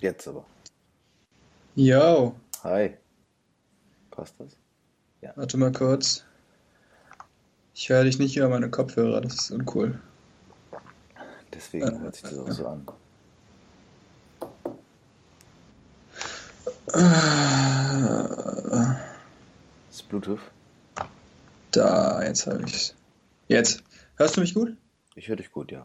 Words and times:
Jetzt 0.00 0.28
aber. 0.28 0.44
Yo, 1.74 2.34
Hi. 2.64 2.96
Passt 4.10 4.34
das? 4.38 4.56
warte 5.36 5.56
mal 5.56 5.72
kurz. 5.72 6.24
Ich 7.74 7.88
höre 7.88 8.04
dich 8.04 8.18
nicht 8.18 8.36
über 8.36 8.48
meine 8.48 8.70
Kopfhörer, 8.70 9.20
das 9.20 9.34
ist 9.34 9.50
uncool. 9.50 10.00
Deswegen 11.52 12.00
hört 12.00 12.16
sich 12.16 12.24
das 12.24 12.38
auch 12.38 12.50
so 12.50 12.66
an. 12.66 12.86
Das 19.88 19.90
ist 19.90 20.08
Bluetooth. 20.08 20.40
Da, 21.70 22.24
jetzt 22.24 22.46
habe 22.46 22.62
ich's. 22.64 22.94
Jetzt. 23.48 23.82
Hörst 24.16 24.36
du 24.36 24.40
mich 24.40 24.54
gut? 24.54 24.76
Ich 25.14 25.28
höre 25.28 25.36
dich 25.36 25.52
gut, 25.52 25.70
ja. 25.70 25.82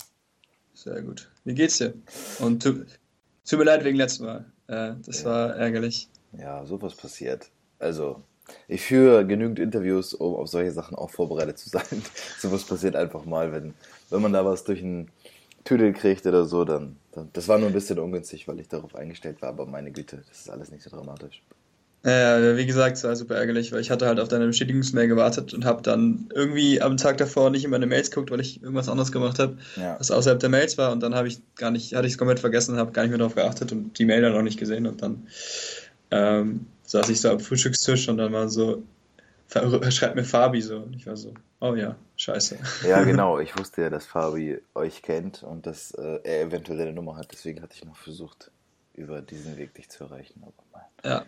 Sehr 0.74 1.02
gut. 1.02 1.30
Wie 1.44 1.54
geht's 1.54 1.78
dir? 1.78 1.94
Und 2.40 2.66
tut 3.52 3.60
mir 3.60 3.66
leid 3.66 3.84
wegen 3.84 3.98
letzten 3.98 4.26
Mal. 4.26 4.46
Äh, 4.68 4.94
das 5.06 5.24
Ja. 5.24 5.30
war 5.30 5.56
ärgerlich. 5.58 6.08
Ja, 6.38 6.66
sowas 6.66 6.96
passiert. 6.96 7.50
Also, 7.80 8.24
ich 8.68 8.82
führe 8.82 9.28
genügend 9.28 9.60
Interviews, 9.60 10.14
um 10.14 10.36
auf 10.36 10.48
solche 10.48 10.72
Sachen 10.72 10.96
auch 10.98 11.10
vorbereitet 11.10 11.58
zu 11.58 11.70
sein. 11.70 11.84
sowas 12.40 12.64
passiert 12.64 12.96
einfach 12.96 13.26
mal, 13.26 13.52
wenn, 13.52 13.74
wenn 14.10 14.22
man 14.22 14.34
da 14.34 14.46
was 14.46 14.64
durch 14.64 14.82
einen 14.82 15.12
Tüdel 15.66 15.92
kriegt 15.94 16.26
oder 16.26 16.46
so, 16.46 16.64
dann, 16.64 16.96
dann. 17.12 17.30
Das 17.34 17.48
war 17.48 17.60
nur 17.60 17.68
ein 17.68 17.74
bisschen 17.74 18.00
ungünstig, 18.00 18.48
weil 18.48 18.60
ich 18.60 18.70
darauf 18.70 18.96
eingestellt 18.96 19.42
war, 19.42 19.50
aber 19.50 19.66
meine 19.66 19.92
Güte, 19.92 20.24
das 20.28 20.40
ist 20.40 20.50
alles 20.50 20.72
nicht 20.72 20.84
so 20.84 20.90
dramatisch. 20.90 21.42
Äh, 22.04 22.58
wie 22.58 22.66
gesagt, 22.66 22.98
es 22.98 23.04
war 23.04 23.16
super 23.16 23.36
ärgerlich, 23.36 23.72
weil 23.72 23.80
ich 23.82 23.92
hatte 23.92 24.08
halt 24.08 24.20
auf 24.20 24.28
deine 24.28 24.48
Bestätigungsmail 24.48 25.08
gewartet 25.08 25.54
und 25.54 25.66
habe 25.66 25.84
dann 25.84 26.30
irgendwie 26.34 26.82
am 26.82 26.98
Tag 26.98 27.18
davor 27.18 27.52
nicht 27.52 27.64
in 27.64 27.70
meine 27.70 27.86
Mails 27.86 28.10
geguckt, 28.10 28.32
weil 28.32 28.40
ich 28.40 28.64
irgendwas 28.64 28.90
anderes 28.90 29.12
gemacht 29.12 29.38
habe, 29.38 29.58
Ja. 29.76 29.98
was 30.00 30.10
außerhalb 30.10 30.40
der 30.40 30.50
Mails 30.50 30.80
war 30.80 30.92
und 30.92 31.02
dann 31.04 31.14
habe 31.14 31.28
ich 31.28 31.42
gar 31.56 31.70
nicht, 31.70 31.94
hatte 31.94 32.08
ich 32.08 32.14
es 32.14 32.18
komplett 32.18 32.40
vergessen, 32.40 32.78
habe 32.78 32.92
gar 32.92 33.04
nicht 33.04 33.12
mehr 33.12 33.20
darauf 33.20 33.36
geachtet 33.36 33.72
und 33.72 34.00
die 34.00 34.06
Mail 34.06 34.22
dann 34.22 34.36
auch 34.36 34.42
nicht 34.42 34.58
gesehen 34.60 34.88
und 34.88 35.02
dann 35.04 35.28
ähm, 36.10 36.66
saß 36.84 37.08
ich 37.10 37.22
so 37.22 37.30
am 37.30 37.40
Frühstückstisch 37.40 38.10
und 38.10 38.18
dann 38.18 38.34
war 38.34 38.50
so, 38.50 38.82
schreibt 39.90 40.16
mir 40.16 40.24
Fabi 40.24 40.62
so 40.62 40.78
und 40.78 40.96
ich 40.96 41.06
war 41.06 41.16
so, 41.16 41.36
oh 41.60 41.76
ja, 41.76 41.96
scheiße. 42.18 42.58
Ja, 42.88 43.04
genau. 43.06 43.40
Ich 43.40 43.56
wusste 43.58 43.84
ja, 43.84 43.90
dass 43.92 44.06
Fabi 44.08 44.60
euch 44.74 45.04
kennt 45.04 45.44
und 45.44 45.68
dass 45.68 45.92
äh, 45.92 46.20
er 46.24 46.42
eventuell 46.42 46.80
deine 46.80 46.94
Nummer 46.94 47.16
hat. 47.18 47.32
Deswegen 47.32 47.62
hatte 47.62 47.76
ich 47.76 47.86
noch 47.86 47.96
versucht, 47.96 48.50
über 48.96 49.22
diesen 49.22 49.58
Weg 49.58 49.74
dich 49.76 49.90
zu 49.90 50.06
erreichen. 50.06 50.42
Aber 50.44 50.54
nein. 50.74 50.84
Ja, 51.04 51.26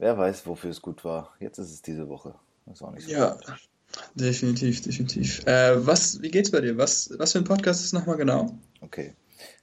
Wer 0.00 0.16
weiß, 0.16 0.46
wofür 0.46 0.70
es 0.70 0.80
gut 0.80 1.04
war. 1.04 1.34
Jetzt 1.40 1.58
ist 1.58 1.70
es 1.70 1.82
diese 1.82 2.08
Woche. 2.08 2.34
Ist 2.72 2.82
auch 2.82 2.90
nicht 2.90 3.04
so 3.04 3.12
ja, 3.12 3.32
dramatisch. 3.34 3.68
definitiv, 4.14 4.80
definitiv. 4.80 5.44
Äh, 5.46 5.86
was, 5.86 6.22
wie 6.22 6.30
geht's 6.30 6.50
bei 6.50 6.62
dir? 6.62 6.78
Was, 6.78 7.10
was 7.18 7.32
für 7.32 7.38
ein 7.38 7.44
Podcast 7.44 7.84
ist 7.84 7.92
nochmal 7.92 8.16
genau? 8.16 8.54
Okay. 8.80 9.12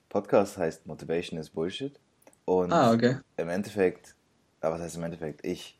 Podcast 0.09 0.57
heißt 0.57 0.85
Motivation 0.85 1.39
is 1.39 1.49
Bullshit. 1.49 1.99
Und 2.45 2.71
Ah, 2.71 2.91
okay. 2.93 3.17
im 3.37 3.49
Endeffekt, 3.49 4.13
aber 4.61 4.75
was 4.75 4.81
heißt 4.83 4.97
im 4.97 5.03
Endeffekt? 5.05 5.43
Ich, 5.43 5.79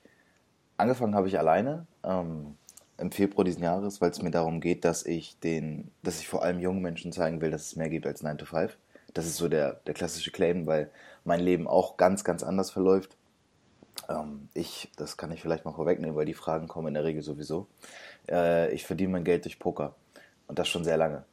angefangen 0.78 1.14
habe 1.14 1.28
ich 1.28 1.38
alleine 1.38 1.86
ähm, 2.04 2.56
im 2.98 3.12
Februar 3.12 3.46
diesen 3.46 3.62
Jahres, 3.62 4.02
weil 4.02 4.10
es 4.10 4.24
mir 4.24 4.32
darum 4.32 4.60
geht, 4.60 4.86
dass 4.86 5.06
ich 5.06 5.38
den, 5.40 5.92
dass 6.02 6.20
ich 6.20 6.28
vor 6.28 6.42
allem 6.42 6.60
jungen 6.60 6.82
Menschen 6.82 7.12
zeigen 7.12 7.42
will, 7.42 7.52
dass 7.52 7.68
es 7.68 7.76
mehr 7.76 7.90
gibt 7.90 8.08
als 8.08 8.24
9 8.24 8.40
to 8.40 8.46
5. 8.46 8.76
Das 9.14 9.28
ist 9.28 9.38
so 9.38 9.50
der, 9.50 9.82
der 9.86 9.94
klassische 9.94 10.32
Claim, 10.32 10.66
weil 10.66 10.90
mein 11.26 11.42
Leben 11.42 11.68
auch 11.68 11.96
ganz, 11.98 12.24
ganz 12.24 12.42
anders 12.42 12.72
verläuft. 12.72 13.17
Ähm, 14.10 14.50
ich, 14.54 14.92
das 14.98 15.18
kann 15.18 15.32
ich 15.32 15.42
vielleicht 15.42 15.66
mal 15.66 15.74
vorwegnehmen, 15.74 16.16
weil 16.16 16.26
die 16.26 16.34
Fragen 16.34 16.68
kommen 16.68 16.90
in 16.90 16.94
der 16.96 17.04
Regel 17.04 17.22
sowieso. 17.22 17.68
Äh, 18.30 18.72
ich 18.74 18.86
verdiene 18.86 19.12
mein 19.14 19.24
Geld 19.24 19.46
durch 19.46 19.60
Poker. 19.60 19.96
Und 20.48 20.60
das 20.60 20.68
schon 20.70 20.84
sehr 20.84 20.98
lange. 20.98 21.26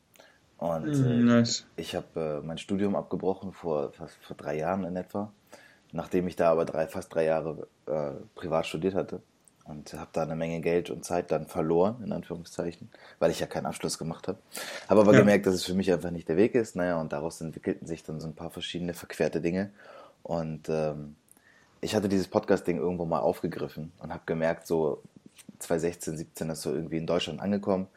Und 0.59 1.01
äh, 1.01 1.05
Mm, 1.05 1.25
nice. 1.27 1.65
ich 1.77 1.95
habe 1.95 2.41
äh, 2.43 2.47
mein 2.47 2.59
Studium 2.59 2.97
abgebrochen 2.97 3.53
vor 3.53 3.93
fast 3.93 4.17
vor 4.23 4.37
drei 4.37 4.57
Jahren 4.59 4.85
in 4.85 4.97
etwa, 4.97 5.33
nachdem 5.93 6.29
ich 6.29 6.37
da 6.37 6.51
aber 6.51 6.65
drei, 6.65 6.87
fast 6.87 7.15
drei 7.15 7.25
Jahre 7.25 7.69
äh, 7.87 8.13
privat 8.35 8.67
studiert 8.67 8.95
hatte 8.95 9.23
und 9.65 9.93
habe 9.95 10.11
da 10.13 10.23
eine 10.23 10.37
Menge 10.37 10.61
Geld 10.61 10.91
und 10.91 11.05
Zeit 11.05 11.31
dann 11.33 11.47
verloren, 11.47 12.03
in 12.05 12.13
Anführungszeichen, 12.13 12.91
weil 13.19 13.31
ich 13.31 13.41
ja 13.41 13.47
keinen 13.47 13.67
Abschluss 13.67 13.99
gemacht 13.99 14.29
habe. 14.29 14.39
Habe 14.89 15.01
aber 15.01 15.13
Ja. 15.13 15.15
gemerkt, 15.15 15.47
dass 15.47 15.55
es 15.55 15.65
für 15.65 15.75
mich 15.75 15.93
einfach 15.93 16.11
nicht 16.11 16.29
der 16.29 16.37
Weg 16.37 16.55
ist. 16.55 16.77
Naja, 16.77 17.01
und 17.01 17.13
daraus 17.13 17.41
entwickelten 17.41 17.87
sich 17.87 18.03
dann 18.05 18.21
so 18.21 18.29
ein 18.29 18.35
paar 18.35 18.51
verschiedene 18.51 18.95
verquerte 18.95 19.41
Dinge. 19.41 19.73
Und 20.23 20.69
ähm, 20.69 21.17
ich 21.85 21.95
hatte 21.95 22.09
dieses 22.09 22.29
Podcast-Ding 22.29 22.79
irgendwo 22.79 23.05
mal 23.05 23.21
aufgegriffen 23.21 23.93
und 23.99 24.13
habe 24.13 24.23
gemerkt, 24.27 24.67
so 24.67 25.03
2016, 25.59 26.17
17 26.17 26.51
ist 26.51 26.63
so 26.63 26.73
irgendwie 26.75 26.97
in 26.97 27.07
Deutschland 27.07 27.41
angekommen 27.41 27.89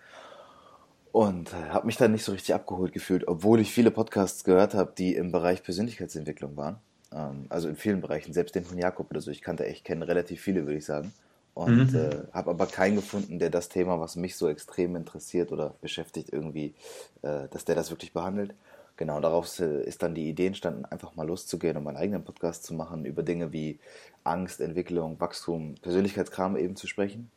und 1.12 1.54
äh, 1.54 1.70
habe 1.70 1.88
mich 1.88 1.98
dann 1.98 2.12
nicht 2.12 2.24
so 2.24 2.32
richtig 2.34 2.54
abgeholt 2.54 2.94
gefühlt, 2.94 3.28
obwohl 3.28 3.60
ich 3.60 3.72
viele 3.72 3.92
Podcasts 3.92 4.44
gehört 4.44 4.74
habe, 4.74 4.94
die 4.98 5.16
im 5.16 5.32
Bereich 5.32 5.64
Persönlichkeitsentwicklung 5.64 6.58
waren. 6.58 6.78
Ähm, 7.14 7.46
also 7.50 7.70
in 7.70 7.76
vielen 7.76 8.02
Bereichen, 8.02 8.34
selbst 8.34 8.56
den 8.56 8.66
von 8.66 8.78
Jakob 8.78 9.10
oder 9.10 9.22
so. 9.22 9.32
Ich 9.32 9.42
kannte 9.42 9.66
echt, 9.66 9.86
kenne 9.86 10.08
relativ 10.08 10.42
viele, 10.42 10.66
würde 10.66 10.78
ich 10.78 10.86
sagen. 10.86 11.14
Und 11.54 11.96
Mhm. 11.96 11.96
äh, 11.96 12.20
habe 12.34 12.52
aber 12.52 12.68
keinen 12.68 12.98
gefunden, 12.98 13.40
der 13.40 13.50
das 13.50 13.70
Thema, 13.70 14.00
was 14.00 14.16
mich 14.16 14.36
so 14.36 14.48
extrem 14.48 14.96
interessiert 14.96 15.52
oder 15.52 15.74
beschäftigt, 15.82 16.30
irgendwie, 16.32 16.76
äh, 17.24 17.48
dass 17.50 17.66
der 17.66 17.76
das 17.76 17.90
wirklich 17.90 18.14
behandelt. 18.14 18.54
Genau, 18.98 19.20
daraus 19.22 19.60
äh, 19.60 19.84
ist 19.84 20.02
dann 20.04 20.16
die 20.16 20.30
Idee 20.30 20.48
entstanden, 20.48 20.86
einfach 20.86 21.16
mal 21.16 21.28
loszugehen 21.28 21.78
und 21.78 21.84
meinen 21.84 21.98
eigenen 21.98 22.24
Podcast 22.24 22.64
zu 22.64 22.74
machen, 22.74 23.06
über 23.06 23.24
Dinge 23.24 23.54
wie 23.54 23.80
Angst, 24.24 24.60
Entwicklung, 24.60 25.20
Wachstum, 25.20 25.76
Persönlichkeitskram 25.82 26.58
eben 26.58 26.76
zu 26.76 26.88
sprechen. 26.88 27.30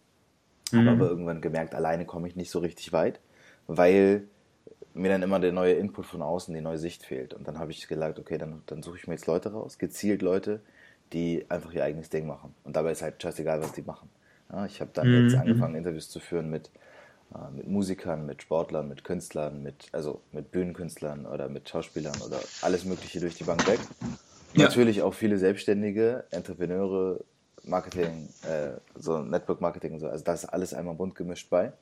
Habe 0.74 0.90
Mhm. 0.90 0.92
aber 0.92 1.08
irgendwann 1.08 1.40
gemerkt, 1.40 1.74
alleine 1.74 2.06
komme 2.06 2.28
ich 2.28 2.36
nicht 2.36 2.50
so 2.50 2.60
richtig 2.60 2.92
weit, 2.92 3.20
weil 3.66 4.24
mir 4.94 5.10
dann 5.10 5.22
immer 5.22 5.40
der 5.40 5.52
neue 5.52 5.74
Input 5.74 6.06
von 6.06 6.22
außen, 6.22 6.54
die 6.54 6.60
neue 6.62 6.78
Sicht 6.78 7.04
fehlt. 7.04 7.34
Und 7.34 7.48
dann 7.48 7.58
habe 7.58 7.72
ich 7.72 7.86
gesagt, 7.88 8.18
okay, 8.18 8.38
dann, 8.38 8.62
dann 8.66 8.82
suche 8.82 8.96
ich 8.98 9.06
mir 9.08 9.14
jetzt 9.14 9.26
Leute 9.26 9.52
raus, 9.52 9.78
gezielt 9.78 10.22
Leute, 10.22 10.60
die 11.12 11.46
einfach 11.48 11.72
ihr 11.72 11.84
eigenes 11.84 12.10
Ding 12.10 12.26
machen. 12.26 12.54
Und 12.64 12.76
dabei 12.76 12.92
ist 12.92 13.02
halt 13.02 13.22
scheißegal, 13.22 13.62
was 13.62 13.72
die 13.72 13.82
machen. 13.82 14.08
Ja, 14.52 14.66
ich 14.66 14.80
habe 14.80 14.90
dann 14.94 15.08
Mhm. 15.08 15.14
jetzt 15.14 15.36
angefangen, 15.36 15.76
Interviews 15.76 16.08
zu 16.10 16.20
führen 16.20 16.50
mit, 16.50 16.70
mit 17.54 17.68
Musikern, 17.68 18.26
mit 18.26 18.42
Sportlern, 18.42 18.88
mit 18.88 19.04
Künstlern, 19.04 19.62
mit, 19.62 19.88
also 19.92 20.20
mit 20.32 20.50
Bühnenkünstlern 20.50 21.26
oder 21.26 21.48
mit 21.48 21.68
Schauspielern 21.68 22.20
oder 22.22 22.40
alles 22.62 22.84
Mögliche 22.84 23.20
durch 23.20 23.36
die 23.36 23.44
Bank 23.44 23.66
weg. 23.68 23.78
Ja. 24.54 24.64
Natürlich 24.64 25.02
auch 25.02 25.14
viele 25.14 25.38
Selbstständige, 25.38 26.24
Entrepreneure, 26.30 27.20
Marketing, 27.62 28.28
äh, 28.42 28.72
so 28.96 29.18
Network 29.18 29.60
Marketing 29.60 29.94
und 29.94 30.00
so. 30.00 30.08
Also 30.08 30.24
da 30.24 30.34
ist 30.34 30.46
alles 30.46 30.74
einmal 30.74 30.94
bunt 30.94 31.14
gemischt 31.14 31.48
bei. 31.50 31.72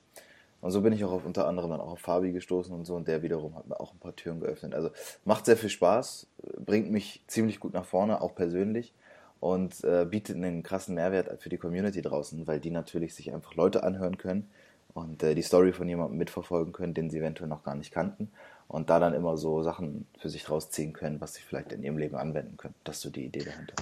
Und 0.60 0.72
so 0.72 0.82
bin 0.82 0.92
ich 0.92 1.04
auch 1.04 1.12
auf, 1.12 1.24
unter 1.24 1.46
anderem 1.46 1.70
dann 1.70 1.80
auch 1.80 1.92
auf 1.92 2.00
Fabi 2.00 2.32
gestoßen 2.32 2.74
und 2.74 2.84
so 2.84 2.96
und 2.96 3.06
der 3.06 3.22
wiederum 3.22 3.54
hat 3.54 3.68
mir 3.68 3.78
auch 3.78 3.92
ein 3.92 3.98
paar 3.98 4.16
Türen 4.16 4.40
geöffnet. 4.40 4.74
Also 4.74 4.90
macht 5.24 5.46
sehr 5.46 5.56
viel 5.56 5.70
Spaß, 5.70 6.26
bringt 6.58 6.90
mich 6.90 7.22
ziemlich 7.28 7.60
gut 7.60 7.74
nach 7.74 7.84
vorne, 7.84 8.20
auch 8.20 8.34
persönlich 8.34 8.92
und 9.38 9.84
äh, 9.84 10.04
bietet 10.04 10.36
einen 10.36 10.64
krassen 10.64 10.96
Mehrwert 10.96 11.40
für 11.40 11.48
die 11.48 11.58
Community 11.58 12.02
draußen, 12.02 12.46
weil 12.48 12.58
die 12.58 12.72
natürlich 12.72 13.14
sich 13.14 13.32
einfach 13.32 13.54
Leute 13.54 13.84
anhören 13.84 14.18
können 14.18 14.50
und 14.98 15.22
äh, 15.22 15.34
die 15.34 15.42
Story 15.42 15.72
von 15.72 15.88
jemandem 15.88 16.18
mitverfolgen 16.18 16.72
können, 16.72 16.94
den 16.94 17.10
sie 17.10 17.18
eventuell 17.18 17.48
noch 17.48 17.62
gar 17.64 17.74
nicht 17.74 17.92
kannten 17.92 18.30
und 18.66 18.90
da 18.90 18.98
dann 19.00 19.14
immer 19.14 19.36
so 19.36 19.62
Sachen 19.62 20.06
für 20.20 20.28
sich 20.28 20.50
rausziehen 20.50 20.92
können, 20.92 21.20
was 21.20 21.34
sie 21.34 21.42
vielleicht 21.46 21.72
in 21.72 21.82
ihrem 21.82 21.98
Leben 21.98 22.16
anwenden 22.16 22.56
können. 22.56 22.74
Das 22.84 22.96
ist 22.96 23.02
so 23.02 23.10
die 23.10 23.24
Idee 23.26 23.44
dahinter. 23.44 23.74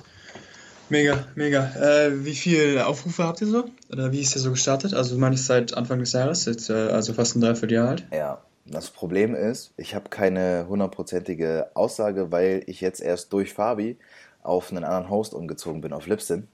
Mega, 0.88 1.24
mega. 1.34 1.64
Äh, 1.74 2.24
wie 2.24 2.34
viele 2.34 2.86
Aufrufe 2.86 3.24
habt 3.24 3.40
ihr 3.40 3.48
so? 3.48 3.64
Oder 3.92 4.12
wie 4.12 4.20
ist 4.20 4.36
ihr 4.36 4.40
so 4.40 4.50
gestartet? 4.52 4.94
Also 4.94 5.16
du 5.16 5.20
meinst 5.20 5.46
seit 5.46 5.74
Anfang 5.76 5.98
des 5.98 6.12
Jahres, 6.12 6.44
jetzt, 6.44 6.70
äh, 6.70 6.74
also 6.74 7.12
fast 7.12 7.34
ein 7.34 7.40
Dreivierteljahr 7.40 7.88
alt? 7.88 8.06
Ja, 8.12 8.40
das 8.66 8.90
Problem 8.90 9.34
ist, 9.34 9.72
ich 9.76 9.94
habe 9.96 10.08
keine 10.10 10.66
hundertprozentige 10.68 11.70
Aussage, 11.74 12.30
weil 12.30 12.62
ich 12.66 12.80
jetzt 12.80 13.00
erst 13.00 13.32
durch 13.32 13.52
Fabi 13.52 13.96
auf 14.44 14.70
einen 14.70 14.84
anderen 14.84 15.10
Host 15.10 15.34
umgezogen 15.34 15.80
bin, 15.80 15.92
auf 15.92 16.06
Libsyn. 16.06 16.46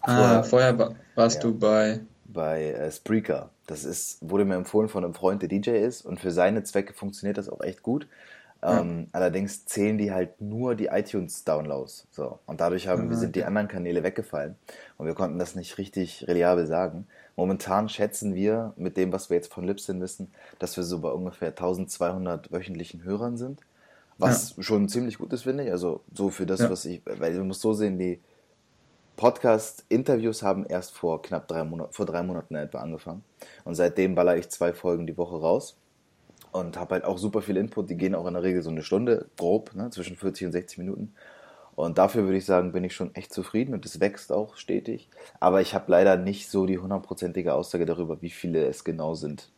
Ah, 0.00 0.42
Vorher- 0.42 0.44
vorher 0.44 0.78
wa- 0.78 0.94
warst 1.14 1.36
Ja. 1.36 1.42
du 1.42 1.58
bei... 1.58 2.00
bei 2.24 2.64
äh, 2.72 2.90
Spreaker. 2.90 3.50
Das 3.66 3.84
ist, 3.84 4.18
wurde 4.20 4.44
mir 4.44 4.54
empfohlen 4.54 4.88
von 4.88 5.04
einem 5.04 5.14
Freund, 5.14 5.42
der 5.42 5.48
DJ 5.48 5.70
ist 5.70 6.02
und 6.04 6.20
für 6.20 6.30
seine 6.30 6.62
Zwecke 6.62 6.92
funktioniert 6.92 7.36
das 7.38 7.48
auch 7.48 7.60
echt 7.60 7.82
gut. 7.82 8.06
Ähm, 8.62 9.08
Allerdings 9.12 9.66
zählen 9.66 9.98
die 9.98 10.12
halt 10.12 10.40
nur 10.40 10.74
die 10.74 10.86
iTunes-Downloads. 10.86 12.06
So. 12.10 12.38
Und 12.46 12.60
dadurch 12.60 12.88
haben, 12.88 13.10
Ah, 13.12 13.14
sind 13.14 13.36
die 13.36 13.44
anderen 13.44 13.68
Kanäle 13.68 14.02
weggefallen. 14.02 14.56
Und 14.96 15.06
wir 15.06 15.14
konnten 15.14 15.38
das 15.38 15.54
nicht 15.54 15.78
richtig 15.78 16.26
reliabel 16.26 16.66
sagen. 16.66 17.06
Momentan 17.36 17.88
schätzen 17.88 18.34
wir 18.34 18.72
mit 18.76 18.96
dem, 18.96 19.12
was 19.12 19.28
wir 19.30 19.36
jetzt 19.36 19.52
von 19.52 19.64
Libsyn 19.64 20.00
wissen, 20.00 20.32
dass 20.58 20.76
wir 20.76 20.84
so 20.84 21.00
bei 21.00 21.10
ungefähr 21.10 21.48
1200 21.48 22.50
wöchentlichen 22.50 23.04
Hörern 23.04 23.36
sind. 23.36 23.60
Was 24.18 24.54
schon 24.60 24.88
ziemlich 24.88 25.18
gut 25.18 25.32
ist, 25.34 25.42
finde 25.42 25.64
ich. 25.64 25.70
Also 25.70 26.00
so 26.14 26.30
für 26.30 26.46
das, 26.46 26.60
Ja. 26.60 26.70
was 26.70 26.86
ich, 26.86 27.02
weil 27.04 27.34
du 27.34 27.44
musst 27.44 27.60
so 27.60 27.74
sehen, 27.74 27.98
die 27.98 28.20
Podcast-Interviews 29.16 30.42
haben 30.42 30.66
erst 30.66 30.94
vor 30.94 31.22
knapp 31.22 31.48
drei 31.48 31.64
Monaten, 31.64 31.92
vor 31.92 32.06
drei 32.06 32.22
Monaten 32.22 32.54
etwa 32.54 32.80
angefangen. 32.80 33.24
Und 33.64 33.74
seitdem 33.74 34.14
baller 34.14 34.36
ich 34.36 34.48
zwei 34.50 34.72
Folgen 34.72 35.06
die 35.06 35.16
Woche 35.16 35.40
raus 35.40 35.76
und 36.52 36.78
habe 36.78 36.94
halt 36.94 37.04
auch 37.04 37.18
super 37.18 37.42
viel 37.42 37.56
Input. 37.56 37.90
Die 37.90 37.96
gehen 37.96 38.14
auch 38.14 38.26
in 38.26 38.34
der 38.34 38.42
Regel 38.42 38.62
so 38.62 38.70
eine 38.70 38.82
Stunde, 38.82 39.26
grob, 39.36 39.74
ne, 39.74 39.90
zwischen 39.90 40.16
40 40.16 40.46
und 40.46 40.52
60 40.52 40.78
Minuten. 40.78 41.14
Und 41.76 41.98
dafür 41.98 42.24
würde 42.24 42.38
ich 42.38 42.46
sagen, 42.46 42.72
bin 42.72 42.84
ich 42.84 42.94
schon 42.94 43.14
echt 43.14 43.32
zufrieden 43.32 43.74
und 43.74 43.84
es 43.84 44.00
wächst 44.00 44.32
auch 44.32 44.56
stetig. 44.56 45.08
Aber 45.40 45.60
ich 45.60 45.74
habe 45.74 45.92
leider 45.92 46.16
nicht 46.16 46.50
so 46.50 46.64
die 46.64 46.78
hundertprozentige 46.78 47.52
Aussage 47.52 47.84
darüber, 47.84 48.22
wie 48.22 48.30
viele 48.30 48.66
es 48.66 48.82
genau 48.82 49.14
sind. 49.14 49.50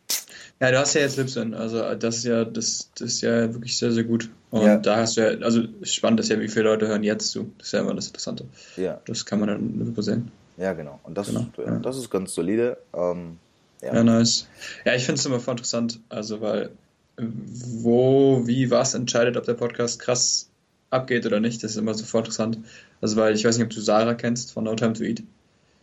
Ja, 0.59 0.69
du 0.71 0.77
hast 0.77 0.93
ja 0.93 1.01
jetzt 1.01 1.15
Libsyn, 1.15 1.53
also 1.53 1.95
das 1.95 2.17
ist 2.17 2.25
ja, 2.25 2.43
das, 2.43 2.91
das 2.95 3.07
ist 3.07 3.21
ja 3.21 3.53
wirklich 3.53 3.77
sehr, 3.77 3.93
sehr 3.93 4.03
gut. 4.03 4.29
Und 4.51 4.65
ja. 4.65 4.77
da 4.77 4.97
hast 4.97 5.15
du 5.15 5.21
ja, 5.21 5.39
also 5.39 5.63
spannend 5.83 6.19
ist 6.19 6.29
ja, 6.29 6.39
wie 6.41 6.49
viele 6.49 6.65
Leute 6.65 6.87
hören 6.87 7.03
jetzt 7.03 7.31
zu. 7.31 7.53
Das 7.57 7.67
ist 7.67 7.73
ja 7.73 7.79
immer 7.79 7.95
das 7.95 8.07
Interessante. 8.07 8.45
Ja. 8.75 8.99
Das 9.05 9.25
kann 9.25 9.39
man 9.39 9.47
dann 9.47 9.87
übersehen. 9.87 10.29
Ja, 10.57 10.73
genau. 10.73 10.99
Und 11.03 11.17
das, 11.17 11.27
genau. 11.27 11.47
Ist, 11.57 11.57
ja, 11.57 11.79
das 11.79 11.97
ist 11.97 12.09
ganz 12.09 12.33
solide. 12.33 12.77
Ähm, 12.93 13.37
ja. 13.81 13.95
ja, 13.95 14.03
nice. 14.03 14.47
Ja, 14.83 14.93
ich 14.93 15.05
finde 15.05 15.19
es 15.19 15.25
immer 15.25 15.39
voll 15.39 15.53
interessant, 15.53 16.01
also 16.09 16.41
weil 16.41 16.71
wo, 17.17 18.45
wie, 18.45 18.71
was 18.71 18.93
entscheidet, 18.93 19.37
ob 19.37 19.45
der 19.45 19.53
Podcast 19.53 19.99
krass 19.99 20.48
abgeht 20.89 21.25
oder 21.25 21.39
nicht, 21.39 21.63
das 21.63 21.71
ist 21.71 21.77
immer 21.77 21.93
sofort 21.93 22.25
interessant. 22.25 22.59
Also 23.01 23.15
weil 23.15 23.35
ich 23.35 23.45
weiß 23.45 23.57
nicht, 23.57 23.65
ob 23.65 23.71
du 23.71 23.81
Sarah 23.81 24.15
kennst 24.15 24.51
von 24.51 24.63
No 24.63 24.75
Time 24.75 24.93
to 24.93 25.03
Eat. 25.03 25.23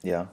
Ja. 0.03 0.33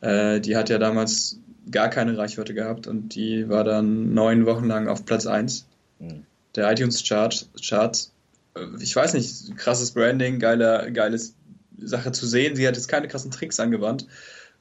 Äh, 0.00 0.40
die 0.40 0.56
hat 0.56 0.68
ja 0.68 0.78
damals 0.78 1.38
gar 1.70 1.88
keine 1.88 2.16
Reichweite 2.16 2.54
gehabt 2.54 2.86
und 2.86 3.14
die 3.14 3.48
war 3.48 3.64
dann 3.64 4.14
neun 4.14 4.46
Wochen 4.46 4.66
lang 4.66 4.88
auf 4.88 5.04
Platz 5.04 5.26
1 5.26 5.66
mhm. 5.98 6.24
der 6.54 6.70
iTunes 6.70 7.02
Chart, 7.04 7.48
Charts. 7.60 8.12
Äh, 8.54 8.66
ich 8.80 8.94
weiß 8.94 9.14
nicht, 9.14 9.56
krasses 9.56 9.92
Branding, 9.92 10.38
geile, 10.38 10.90
geiles 10.92 11.34
Sache 11.78 12.12
zu 12.12 12.26
sehen. 12.26 12.56
Sie 12.56 12.66
hat 12.66 12.76
jetzt 12.76 12.88
keine 12.88 13.08
krassen 13.08 13.30
Tricks 13.30 13.60
angewandt 13.60 14.06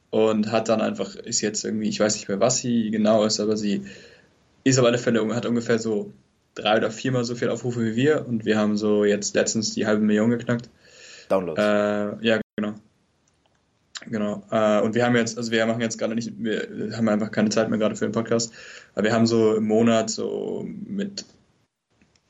und 0.10 0.52
hat 0.52 0.70
dann 0.70 0.82
einfach, 0.82 1.16
ist 1.16 1.42
jetzt 1.42 1.64
irgendwie, 1.64 1.90
ich 1.90 2.00
weiß 2.00 2.16
nicht 2.16 2.28
mehr, 2.28 2.40
was 2.40 2.58
sie 2.58 2.90
genau 2.90 3.26
ist, 3.26 3.40
aber 3.40 3.58
sie 3.58 3.86
ist 4.64 4.80
auf 4.80 4.86
alle 4.86 4.98
Fälle, 4.98 5.36
hat 5.36 5.46
ungefähr 5.46 5.80
so 5.80 6.12
drei 6.56 6.78
oder 6.78 6.90
viermal 6.90 7.24
so 7.24 7.36
viel 7.36 7.50
Aufrufe 7.50 7.86
wie 7.86 7.96
wir 7.96 8.26
und 8.28 8.46
wir 8.46 8.58
haben 8.58 8.78
so 8.78 9.06
jetzt 9.06 9.36
letztens 9.36 9.74
die 9.74 9.86
halbe 9.86 10.04
Million 10.04 10.30
geknackt. 10.30 10.70
Downloads. 11.30 11.60
Äh, 11.60 12.26
ja, 12.26 12.40
genau. 12.56 12.74
Genau. 14.08 14.44
Äh, 14.52 14.82
und 14.82 14.96
wir 14.96 15.06
haben 15.06 15.16
jetzt, 15.16 15.38
also 15.38 15.52
wir 15.52 15.66
machen 15.66 15.82
jetzt 15.82 15.98
gerade 15.98 16.16
nicht, 16.16 16.32
wir 16.38 16.96
haben 16.96 17.08
einfach 17.10 17.32
keine 17.32 17.50
Zeit 17.50 17.70
mehr 17.70 17.80
gerade 17.80 17.96
für 17.96 18.06
den 18.06 18.12
Podcast, 18.12 18.54
aber 18.94 19.06
wir 19.06 19.14
haben 19.14 19.28
so 19.28 19.56
im 19.56 19.66
Monat 19.66 20.10
so 20.10 20.66
mit 20.68 21.26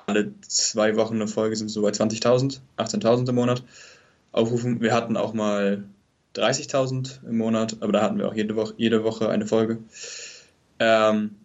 alle 0.07 0.33
zwei 0.42 0.95
Wochen 0.95 1.16
eine 1.16 1.28
Folge 1.28 1.56
sind 1.56 1.69
so 1.69 1.81
bei 1.81 1.89
20.000, 1.89 2.60
18.000 2.78 3.30
im 3.30 3.36
Monat 3.36 3.63
aufrufen. 4.31 4.81
Wir 4.81 4.94
hatten 4.94 5.18
auch 5.18 5.33
mal 5.33 5.83
30.000 6.36 7.28
im 7.28 7.38
Monat, 7.38 7.78
aber 7.81 7.92
da 7.92 8.01
hatten 8.01 8.18
wir 8.18 8.28
auch 8.28 8.36
jede 8.36 8.56
Woche, 8.56 8.74
jede 8.78 9.04
Woche 9.04 9.30
eine 9.30 9.48
Folge. 9.48 9.80
Ähm, 10.80 11.36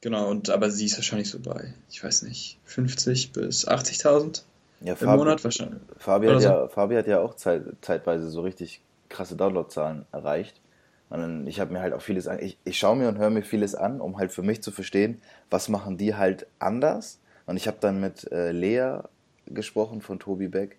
genau, 0.00 0.28
und 0.28 0.50
aber 0.50 0.70
sie 0.70 0.86
ist 0.86 0.96
wahrscheinlich 0.96 1.30
so 1.30 1.38
bei, 1.38 1.74
ich 1.90 2.02
weiß 2.02 2.22
nicht, 2.22 2.58
50 2.64 3.32
bis 3.32 3.68
80.000 3.68 4.42
ja, 4.80 4.92
im 4.92 4.98
Fabi, 4.98 5.16
Monat 5.16 5.42
wahrscheinlich. 5.42 5.80
Fabi 5.98 6.28
hat, 6.28 6.42
so. 6.42 6.48
ja, 6.48 6.68
Fabi 6.68 6.96
hat 6.96 7.06
ja 7.06 7.20
auch 7.20 7.34
zeit, 7.34 7.62
zeitweise 7.80 8.28
so 8.28 8.42
richtig 8.42 8.80
krasse 9.08 9.36
Downloadzahlen 9.36 10.06
erreicht. 10.12 10.60
Und 11.08 11.46
ich 11.46 11.60
habe 11.60 11.72
mir 11.72 11.80
halt 11.80 11.94
auch 11.94 12.02
vieles 12.02 12.26
an. 12.26 12.40
Ich, 12.40 12.58
ich 12.64 12.78
schaue 12.78 12.96
mir 12.96 13.08
und 13.08 13.18
höre 13.18 13.30
mir 13.30 13.42
vieles 13.42 13.74
an, 13.74 14.00
um 14.00 14.18
halt 14.18 14.32
für 14.32 14.42
mich 14.42 14.62
zu 14.62 14.72
verstehen, 14.72 15.20
was 15.50 15.68
machen 15.68 15.96
die 15.96 16.16
halt 16.16 16.46
anders. 16.58 17.20
Und 17.46 17.56
ich 17.56 17.68
habe 17.68 17.78
dann 17.80 18.00
mit 18.00 18.30
äh, 18.32 18.50
Lea 18.50 18.98
gesprochen 19.46 20.02
von 20.02 20.18
Tobi 20.18 20.48
Beck, 20.48 20.78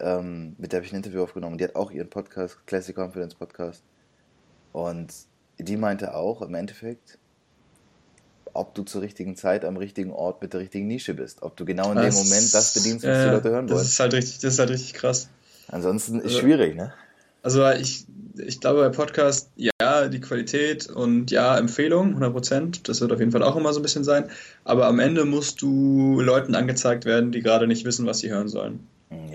ähm, 0.00 0.56
mit 0.58 0.72
der 0.72 0.78
habe 0.78 0.86
ich 0.86 0.92
ein 0.92 0.96
Interview 0.96 1.22
aufgenommen. 1.22 1.58
Die 1.58 1.64
hat 1.64 1.76
auch 1.76 1.92
ihren 1.92 2.10
Podcast, 2.10 2.66
Classic 2.66 2.96
Confidence 2.96 3.34
Podcast. 3.34 3.84
Und 4.72 5.12
die 5.58 5.76
meinte 5.76 6.14
auch 6.14 6.42
im 6.42 6.54
Endeffekt, 6.54 7.18
ob 8.52 8.74
du 8.74 8.82
zur 8.82 9.02
richtigen 9.02 9.36
Zeit 9.36 9.64
am 9.64 9.76
richtigen 9.76 10.12
Ort 10.12 10.42
mit 10.42 10.52
der 10.52 10.60
richtigen 10.60 10.86
Nische 10.86 11.14
bist. 11.14 11.42
Ob 11.42 11.56
du 11.56 11.64
genau 11.64 11.90
in 11.90 11.96
das, 11.96 12.14
dem 12.14 12.24
Moment 12.24 12.54
das 12.54 12.74
bedienst, 12.74 13.06
was 13.06 13.16
äh, 13.16 13.24
die 13.24 13.30
Leute 13.30 13.50
hören 13.50 13.68
wollen. 13.68 13.78
Das 13.78 13.88
ist 13.88 14.00
halt 14.00 14.14
richtig, 14.14 14.38
das 14.40 14.54
ist 14.54 14.58
halt 14.58 14.70
richtig 14.70 14.94
krass. 14.94 15.28
Ansonsten 15.68 16.18
ist 16.18 16.26
also, 16.26 16.40
schwierig, 16.40 16.74
ne? 16.76 16.92
Also 17.42 17.68
ich, 17.70 18.06
ich 18.36 18.60
glaube 18.60 18.80
bei 18.80 18.88
Podcast, 18.90 19.50
ja, 19.56 20.08
die 20.08 20.20
Qualität 20.20 20.88
und 20.88 21.30
ja, 21.30 21.56
Empfehlung, 21.56 22.08
100 22.08 22.32
Prozent, 22.32 22.88
das 22.88 23.00
wird 23.00 23.12
auf 23.12 23.18
jeden 23.18 23.32
Fall 23.32 23.42
auch 23.42 23.56
immer 23.56 23.72
so 23.72 23.80
ein 23.80 23.82
bisschen 23.82 24.04
sein. 24.04 24.30
Aber 24.64 24.86
am 24.86 24.98
Ende 24.98 25.24
musst 25.24 25.62
du 25.62 26.20
Leuten 26.20 26.54
angezeigt 26.54 27.04
werden, 27.04 27.32
die 27.32 27.40
gerade 27.40 27.66
nicht 27.66 27.84
wissen, 27.84 28.06
was 28.06 28.18
sie 28.18 28.30
hören 28.30 28.48
sollen. 28.48 28.86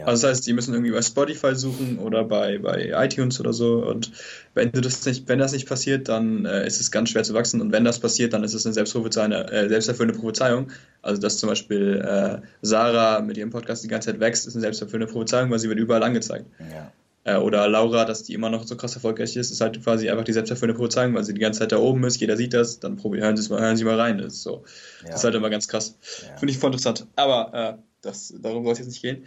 Ja. 0.06 0.12
Also 0.12 0.28
das 0.28 0.38
heißt, 0.38 0.48
die 0.48 0.54
müssen 0.54 0.74
irgendwie 0.74 0.92
bei 0.92 1.02
Spotify 1.02 1.56
suchen 1.56 2.00
oder 2.00 2.24
bei, 2.24 2.60
bei 2.60 2.92
iTunes 2.96 3.40
oder 3.40 3.54
so. 3.54 3.86
Und 3.86 4.12
wenn 4.54 4.72
du 4.72 4.82
das 4.82 5.06
nicht, 5.06 5.28
wenn 5.28 5.40
das 5.40 5.52
nicht 5.52 5.68
passiert, 5.68 6.08
dann 6.08 6.46
äh, 6.46 6.66
ist 6.66 6.80
es 6.80 6.92
ganz 6.92 7.10
schwer 7.10 7.24
zu 7.24 7.34
wachsen. 7.34 7.62
Und 7.62 7.72
wenn 7.72 7.84
das 7.84 8.00
passiert, 8.00 8.34
dann 8.34 8.44
ist 8.44 8.54
es 8.54 8.66
eine 8.66 9.52
äh, 9.52 9.70
selbsterfüllende 9.70 10.20
Prophezeiung. 10.20 10.72
Also 11.02 11.22
dass 11.22 11.38
zum 11.38 11.50
Beispiel 11.50 12.02
äh, 12.06 12.46
Sarah 12.62 13.22
mit 13.22 13.38
ihrem 13.38 13.50
Podcast 13.50 13.84
die 13.84 13.88
ganze 13.88 14.12
Zeit 14.12 14.20
wächst, 14.20 14.48
ist 14.48 14.56
eine 14.56 14.62
selbsterfüllende 14.62 15.12
Prophezeiung, 15.12 15.50
weil 15.52 15.60
sie 15.60 15.70
wird 15.70 15.80
überall 15.80 16.04
angezeigt. 16.04 16.46
Ja. 16.60 16.92
Äh, 17.26 17.38
oder 17.38 17.68
Laura, 17.68 18.06
dass 18.06 18.24
die 18.24 18.34
immer 18.34 18.50
noch 18.50 18.66
so 18.66 18.78
krass 18.78 18.96
erfolgreich 18.96 19.36
ist, 19.36 19.52
ist 19.52 19.60
halt 19.60 19.84
quasi 19.84 20.10
einfach 20.10 20.24
die 20.24 20.34
selbsterfüllende 20.34 20.78
Prophezeiung, 20.78 21.16
weil 21.16 21.24
sie 21.24 21.34
die 21.34 21.42
ganze 21.42 21.60
Zeit 21.60 21.72
da 21.72 21.78
oben 21.78 22.04
ist, 22.04 22.22
jeder 22.22 22.38
sieht 22.38 22.54
das, 22.54 22.80
dann 22.80 23.04
hören 23.04 23.36
sie 23.36 23.50
mal, 23.50 23.62
hören 23.62 23.76
sie 23.76 23.84
mal 23.84 24.00
rein. 24.00 24.20
Das 24.20 24.34
ist, 24.34 24.44
so. 24.44 24.64
Ja. 25.04 25.10
das 25.10 25.20
ist 25.20 25.24
halt 25.24 25.36
immer 25.36 25.50
ganz 25.50 25.68
krass. 25.68 25.98
Finde 26.38 26.52
ich 26.52 26.60
voll 26.60 26.70
interessant. 26.70 27.08
Aber 27.16 27.54
äh, 27.54 27.82
das, 28.02 28.34
darum 28.40 28.64
soll 28.64 28.74
es 28.74 28.80
jetzt 28.80 28.88
nicht 28.88 29.02
gehen. 29.02 29.26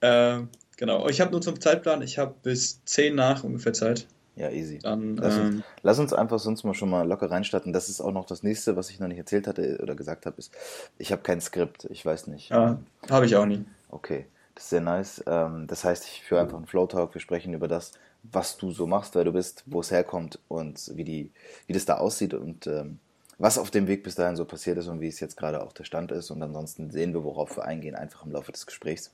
Äh, 0.00 0.40
genau. 0.76 1.08
Ich 1.08 1.20
habe 1.20 1.30
nur 1.32 1.40
zum 1.40 1.60
Zeitplan, 1.60 2.02
ich 2.02 2.18
habe 2.18 2.34
bis 2.42 2.84
10 2.84 3.14
nach 3.14 3.44
ungefähr 3.44 3.72
Zeit. 3.72 4.06
Ja, 4.36 4.50
easy. 4.50 4.78
Dann, 4.78 5.16
lass, 5.16 5.38
uns, 5.38 5.54
ähm, 5.54 5.64
lass, 5.82 5.98
uns, 5.98 6.12
einfach 6.12 6.38
sonst 6.38 6.62
mal 6.62 6.74
schon 6.74 6.90
mal 6.90 7.08
locker 7.08 7.30
reinstarten. 7.30 7.72
Das 7.72 7.88
ist 7.88 8.02
auch 8.02 8.12
noch 8.12 8.26
das 8.26 8.42
nächste, 8.42 8.76
was 8.76 8.90
ich 8.90 9.00
noch 9.00 9.08
nicht 9.08 9.16
erzählt 9.16 9.46
hatte 9.46 9.78
oder 9.82 9.94
gesagt 9.94 10.26
habe, 10.26 10.36
ist, 10.36 10.52
ich 10.98 11.10
habe 11.10 11.22
kein 11.22 11.40
Skript, 11.40 11.86
ich 11.86 12.04
weiß 12.04 12.26
nicht. 12.26 12.50
Ja, 12.50 12.78
habe 13.08 13.24
ich 13.24 13.34
auch 13.34 13.46
nie. 13.46 13.64
Okay, 13.88 14.26
das 14.54 14.64
ist 14.64 14.70
sehr 14.70 14.82
nice. 14.82 15.24
Ähm, 15.26 15.66
das 15.66 15.84
heißt, 15.84 16.04
ich 16.04 16.22
führe 16.22 16.42
einfach 16.42 16.58
einen 16.58 16.66
Flow-Talk, 16.66 17.14
wir 17.14 17.20
sprechen 17.22 17.54
über 17.54 17.66
das, 17.66 17.92
was 18.24 18.58
du 18.58 18.72
so 18.72 18.86
machst, 18.86 19.14
wer 19.14 19.24
du 19.24 19.32
bist, 19.32 19.64
wo 19.64 19.80
es 19.80 19.90
herkommt 19.90 20.38
und 20.48 20.92
wie, 20.94 21.04
die, 21.04 21.30
wie 21.66 21.72
das 21.72 21.86
da 21.86 21.96
aussieht 21.96 22.34
und 22.34 22.66
ähm, 22.66 22.98
was 23.38 23.56
auf 23.56 23.70
dem 23.70 23.86
Weg 23.86 24.02
bis 24.02 24.16
dahin 24.16 24.36
so 24.36 24.44
passiert 24.44 24.76
ist 24.76 24.88
und 24.88 25.00
wie 25.00 25.08
es 25.08 25.20
jetzt 25.20 25.36
gerade 25.36 25.62
auch 25.62 25.72
der 25.72 25.84
Stand 25.84 26.12
ist. 26.12 26.30
Und 26.30 26.42
ansonsten 26.42 26.90
sehen 26.90 27.14
wir, 27.14 27.24
worauf 27.24 27.56
wir 27.56 27.64
eingehen, 27.64 27.94
einfach 27.94 28.24
im 28.24 28.32
Laufe 28.32 28.52
des 28.52 28.66
Gesprächs. 28.66 29.12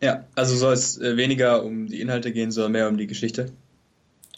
Ja, 0.00 0.24
also 0.34 0.56
soll 0.56 0.74
es 0.74 1.00
äh, 1.00 1.16
weniger 1.16 1.64
um 1.64 1.86
die 1.86 2.00
Inhalte 2.00 2.32
gehen, 2.32 2.50
sondern 2.50 2.72
mehr 2.72 2.88
um 2.88 2.96
die 2.96 3.06
Geschichte? 3.06 3.52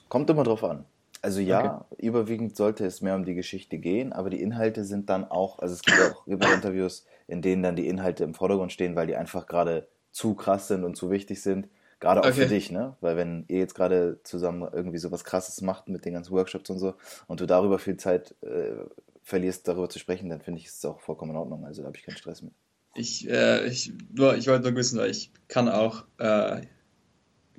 Kommt 0.08 0.30
immer 0.30 0.44
drauf 0.44 0.64
an. 0.64 0.84
Also 1.20 1.40
ja, 1.40 1.84
okay. 1.90 2.06
überwiegend 2.06 2.56
sollte 2.56 2.86
es 2.86 3.02
mehr 3.02 3.16
um 3.16 3.24
die 3.24 3.34
Geschichte 3.34 3.78
gehen, 3.78 4.12
aber 4.12 4.30
die 4.30 4.40
Inhalte 4.40 4.84
sind 4.84 5.10
dann 5.10 5.24
auch, 5.24 5.58
also 5.58 5.74
es 5.74 5.82
gibt 5.82 5.98
auch 6.00 6.24
gibt 6.26 6.44
Interviews, 6.54 7.04
in 7.26 7.42
denen 7.42 7.62
dann 7.62 7.74
die 7.74 7.88
Inhalte 7.88 8.22
im 8.22 8.34
Vordergrund 8.34 8.72
stehen, 8.72 8.94
weil 8.94 9.08
die 9.08 9.16
einfach 9.16 9.46
gerade 9.46 9.88
zu 10.12 10.34
krass 10.34 10.68
sind 10.68 10.84
und 10.84 10.96
zu 10.96 11.10
wichtig 11.10 11.42
sind. 11.42 11.68
Gerade 12.00 12.20
auch 12.20 12.26
okay. 12.26 12.42
für 12.42 12.46
dich, 12.46 12.70
ne? 12.70 12.96
Weil 13.00 13.16
wenn 13.16 13.44
ihr 13.48 13.58
jetzt 13.58 13.74
gerade 13.74 14.20
zusammen 14.22 14.68
irgendwie 14.72 14.98
so 14.98 15.10
was 15.10 15.24
krasses 15.24 15.60
macht 15.62 15.88
mit 15.88 16.04
den 16.04 16.12
ganzen 16.12 16.30
Workshops 16.30 16.70
und 16.70 16.78
so 16.78 16.94
und 17.26 17.40
du 17.40 17.46
darüber 17.46 17.80
viel 17.80 17.96
Zeit 17.96 18.36
äh, 18.42 18.76
verlierst, 19.24 19.66
darüber 19.66 19.88
zu 19.88 19.98
sprechen, 19.98 20.28
dann 20.28 20.40
finde 20.40 20.60
ich 20.60 20.68
es 20.68 20.84
auch 20.84 21.00
vollkommen 21.00 21.32
in 21.32 21.36
Ordnung. 21.36 21.64
Also 21.64 21.82
da 21.82 21.88
habe 21.88 21.96
ich 21.96 22.04
keinen 22.04 22.16
Stress 22.16 22.42
mit. 22.42 22.52
Ich, 22.98 23.28
äh, 23.28 23.66
ich, 23.68 23.92
nur, 24.12 24.36
ich 24.36 24.48
wollte 24.48 24.64
nur 24.64 24.76
wissen, 24.76 24.98
weil 24.98 25.10
ich 25.10 25.30
kann 25.46 25.68
auch 25.68 26.04
äh, 26.18 26.62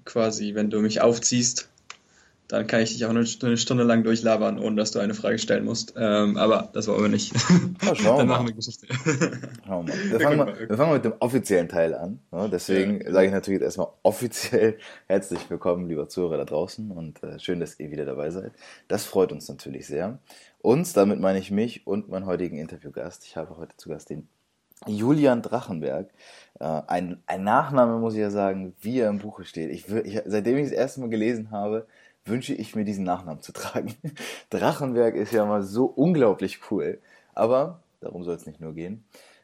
quasi, 0.03 0.53
wenn 0.53 0.69
du 0.69 0.81
mich 0.81 1.01
aufziehst, 1.01 1.69
dann 2.49 2.65
kann 2.65 2.81
ich 2.81 2.93
dich 2.93 3.05
auch 3.05 3.11
eine 3.11 3.25
Stunde, 3.25 3.51
eine 3.51 3.57
Stunde 3.57 3.83
lang 3.83 4.03
durchlabern, 4.03 4.59
ohne 4.59 4.75
dass 4.75 4.91
du 4.91 4.99
eine 4.99 5.13
Frage 5.13 5.37
stellen 5.37 5.65
musst. 5.65 5.93
Ähm, 5.95 6.35
aber 6.35 6.69
das 6.73 6.87
wollen 6.87 7.03
wir 7.03 7.09
nicht. 7.09 7.31
Ja, 7.83 7.95
schauen 7.95 8.17
dann 8.17 8.27
machen 8.27 8.47
wir 8.47 8.55
Geschichte. 8.55 8.87
Schauen 9.65 9.87
wir, 9.87 9.93
mal. 9.93 10.11
Wir, 10.11 10.19
fangen 10.19 10.37
mal, 10.37 10.69
wir 10.69 10.77
fangen 10.77 10.93
mit 10.93 11.05
dem 11.05 11.13
offiziellen 11.19 11.69
Teil 11.69 11.93
an. 11.93 12.19
Ne? 12.31 12.49
Deswegen 12.51 13.01
ja. 13.01 13.11
sage 13.11 13.27
ich 13.27 13.31
natürlich 13.31 13.61
erstmal 13.61 13.89
offiziell 14.01 14.79
herzlich 15.05 15.47
willkommen, 15.49 15.87
lieber 15.87 16.09
Zuhörer 16.09 16.37
da 16.37 16.45
draußen. 16.45 16.89
Und 16.89 17.23
äh, 17.23 17.39
schön, 17.39 17.59
dass 17.59 17.79
ihr 17.79 17.91
wieder 17.91 18.05
dabei 18.05 18.31
seid. 18.31 18.51
Das 18.87 19.05
freut 19.05 19.31
uns 19.31 19.47
natürlich 19.47 19.85
sehr. 19.85 20.17
Uns, 20.57 20.93
damit 20.93 21.19
meine 21.19 21.37
ich 21.37 21.51
mich 21.51 21.85
und 21.85 22.09
meinen 22.09 22.25
heutigen 22.25 22.57
Interviewgast. 22.57 23.25
Ich 23.25 23.37
habe 23.37 23.57
heute 23.57 23.77
zu 23.77 23.89
Gast 23.89 24.09
den 24.09 24.27
Julian 24.87 25.41
Drachenberg. 25.41 26.09
Äh, 26.59 26.81
ein, 26.87 27.21
ein 27.25 27.43
Nachname, 27.43 27.97
muss 27.99 28.13
ich 28.13 28.19
ja 28.19 28.31
sagen, 28.31 28.73
wie 28.81 28.99
er 28.99 29.09
im 29.09 29.19
Buche 29.19 29.45
steht. 29.45 29.71
Ich, 29.71 29.89
ich, 29.89 30.21
seitdem 30.25 30.57
ich 30.57 30.65
das 30.65 30.73
erste 30.73 31.01
Mal 31.01 31.09
gelesen 31.09 31.51
habe, 31.51 31.87
wünsche 32.25 32.53
ich 32.53 32.75
mir 32.75 32.85
diesen 32.85 33.03
Nachnamen 33.03 33.41
zu 33.41 33.51
tragen. 33.51 33.93
Drachenberg 34.49 35.15
ist 35.15 35.33
ja 35.33 35.45
mal 35.45 35.63
so 35.63 35.85
unglaublich 35.85 36.59
cool. 36.71 36.99
Aber 37.33 37.83
darum 38.01 38.23
soll 38.23 38.35
es 38.35 38.45
nicht 38.45 38.61
nur 38.61 38.73
gehen. 38.73 39.03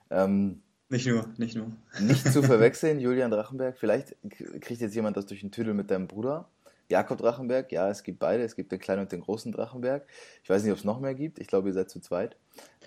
Ähm, 0.10 0.62
nicht 0.90 1.08
nur, 1.08 1.26
nicht 1.38 1.56
nur. 1.56 1.68
Nicht 2.00 2.32
zu 2.32 2.44
verwechseln, 2.44 3.00
Julian 3.00 3.32
Drachenberg. 3.32 3.78
Vielleicht 3.78 4.16
kriegt 4.62 4.82
jetzt 4.82 4.96
jemand 4.96 5.18
das 5.18 5.26
durch 5.26 5.42
den 5.42 5.52
Tüdel 5.52 5.74
mit 5.74 5.90
deinem 5.90 6.08
Bruder. 6.08 6.48
Jakob 6.90 7.18
Drachenberg, 7.18 7.72
ja, 7.72 7.90
es 7.90 8.04
gibt 8.04 8.20
beide. 8.20 8.44
Es 8.44 8.56
gibt 8.56 8.72
den 8.72 8.80
kleinen 8.80 9.02
und 9.02 9.12
den 9.12 9.22
großen 9.22 9.52
Drachenberg. 9.52 10.06
Ich 10.44 10.50
weiß 10.50 10.64
nicht, 10.64 10.72
ob 10.72 10.78
es 10.78 10.84
noch 10.84 11.00
mehr 11.00 11.16
gibt. 11.16 11.40
Ich 11.40 11.48
glaube, 11.48 11.70
ihr 11.70 11.74
seid 11.74 11.90
zu 11.90 12.00
zweit. 12.00 12.36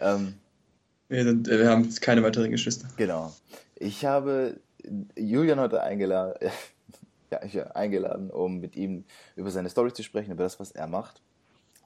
Ähm, 0.01 0.35
wir, 1.09 1.25
sind, 1.25 1.49
wir 1.49 1.69
haben 1.69 1.89
keine 2.01 2.23
weiteren 2.23 2.51
Geschwister. 2.51 2.89
Genau. 2.97 3.33
Ich 3.77 4.05
habe 4.05 4.61
Julian 5.17 5.61
heute 5.61 5.83
eingeladen, 5.83 6.51
ja, 7.31 7.43
ich 7.43 7.61
eingeladen, 7.75 8.31
um 8.31 8.61
mit 8.61 8.77
ihm 8.77 9.05
über 9.37 9.51
seine 9.51 9.69
Story 9.69 9.93
zu 9.93 10.03
sprechen, 10.03 10.33
über 10.33 10.45
das, 10.45 10.61
was 10.61 10.73
er 10.73 10.87
macht. 10.87 11.23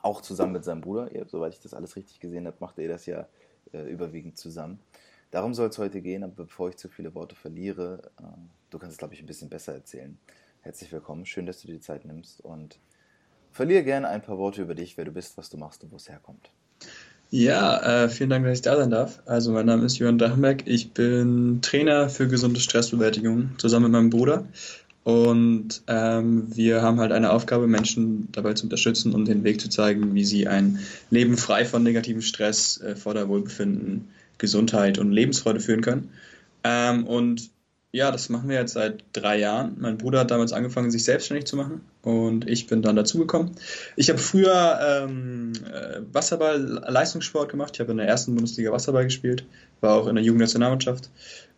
Auch 0.02 0.21
zusammen 0.21 0.52
mit 0.52 0.64
seinem 0.64 0.81
Bruder. 0.81 1.09
soweit 1.29 1.55
ich 1.55 1.61
das 1.61 1.75
alles 1.75 1.97
richtig 1.97 2.19
gesehen 2.19 2.47
habe, 2.47 2.57
macht 2.59 2.79
er 2.79 2.88
das 2.88 3.07
ja 3.07 3.29
äh, 3.73 3.83
überwiegend 3.88 4.37
zusammen. 4.37 4.81
Darum 5.31 5.55
soll 5.55 5.69
es 5.69 5.79
heute 5.79 6.02
gehen, 6.02 6.25
aber 6.25 6.45
bevor 6.45 6.69
ich 6.69 6.76
zu 6.76 6.88
viele 6.88 7.14
Worte 7.14 7.37
verliere, 7.37 8.11
äh, 8.19 8.25
du 8.71 8.79
kannst 8.79 8.95
es, 8.95 8.99
glaube 8.99 9.14
ich, 9.14 9.21
ein 9.21 9.26
bisschen 9.26 9.49
besser 9.49 9.73
erzählen. 9.73 10.19
Herzlich 10.61 10.91
willkommen, 10.93 11.25
schön, 11.25 11.47
dass 11.47 11.61
du 11.61 11.69
dir 11.69 11.75
die 11.75 11.81
Zeit 11.81 12.05
nimmst 12.05 12.41
und 12.41 12.79
verliere 13.50 13.85
gerne 13.85 14.09
ein 14.09 14.23
paar 14.23 14.38
Worte 14.38 14.62
über 14.62 14.75
dich, 14.75 14.97
wer 14.97 15.05
du 15.05 15.12
bist, 15.12 15.38
was 15.38 15.50
du 15.50 15.57
machst 15.57 15.85
und 15.85 15.93
wo 15.93 15.97
es 15.97 16.09
herkommt. 16.09 16.50
Ja, 17.35 18.05
äh, 18.05 18.09
vielen 18.11 18.29
Dank, 18.29 18.45
dass 18.45 18.59
ich 18.59 18.62
da 18.62 18.77
sein 18.77 18.91
darf. 18.91 19.23
Also 19.25 19.53
mein 19.53 19.65
Name 19.65 19.87
ist 19.87 19.97
Johann 19.97 20.19
Drachenberg. 20.19 20.65
Ich 20.67 20.93
bin 20.93 21.61
Trainer 21.62 22.11
für 22.11 22.29
gesunde 22.29 22.61
Stressbewältigung 22.61 23.53
zusammen 23.57 23.85
mit 23.85 23.93
meinem 23.93 24.11
Bruder. 24.11 24.47
Und 25.03 25.83
ähm, 25.87 26.55
wir 26.55 26.83
haben 26.83 27.01
halt 27.01 27.11
eine 27.11 27.33
Aufgabe, 27.33 27.67
Menschen 27.67 28.29
dabei 28.33 28.53
zu 28.53 28.65
unterstützen 28.65 29.15
und 29.15 29.29
den 29.29 29.45
Weg 29.45 29.62
zu 29.62 29.71
zeigen, 29.71 30.15
wie 30.15 30.27
sie 30.27 30.47
ein 30.47 30.81
Leben 31.09 31.39
frei 31.39 31.65
von 31.65 31.83
negativem 31.83 32.21
Stress, 32.21 32.79
äh, 32.83 32.97
Vorderwohlbefinden, 32.97 34.09
Gesundheit 34.37 34.99
und 34.99 35.11
Lebensfreude 35.11 35.61
führen 35.61 35.81
können. 35.81 36.11
Ähm, 36.65 37.07
und 37.07 37.51
ja, 37.93 38.11
das 38.11 38.31
machen 38.31 38.49
wir 38.49 38.57
jetzt 38.57 38.73
seit 38.73 39.05
drei 39.13 39.39
Jahren. 39.39 39.77
Mein 39.79 39.99
Bruder 39.99 40.21
hat 40.21 40.31
damals 40.31 40.55
angefangen, 40.55 40.91
sich 40.91 41.05
selbstständig 41.05 41.45
zu 41.45 41.57
machen 41.57 41.83
und 42.01 42.49
ich 42.49 42.67
bin 42.67 42.81
dann 42.81 42.97
dazugekommen. 42.97 43.53
Ich 43.97 44.09
habe 44.09 44.19
früher 44.19 44.81
ähm, 44.83 45.53
äh, 45.71 46.01
Wasserball, 46.11 46.59
Leistungssport 46.89 47.51
gemacht. 47.51 47.75
Ich 47.75 47.81
habe 47.81 47.93
in 47.93 47.99
der 47.99 48.09
ersten 48.09 48.35
Bundesliga 48.35 48.73
Wasserball 48.73 49.05
gespielt, 49.05 49.45
war 49.83 49.95
auch 49.95 50.07
in 50.07 50.15
der 50.15 50.25
Jugendnationalmannschaft. 50.25 51.11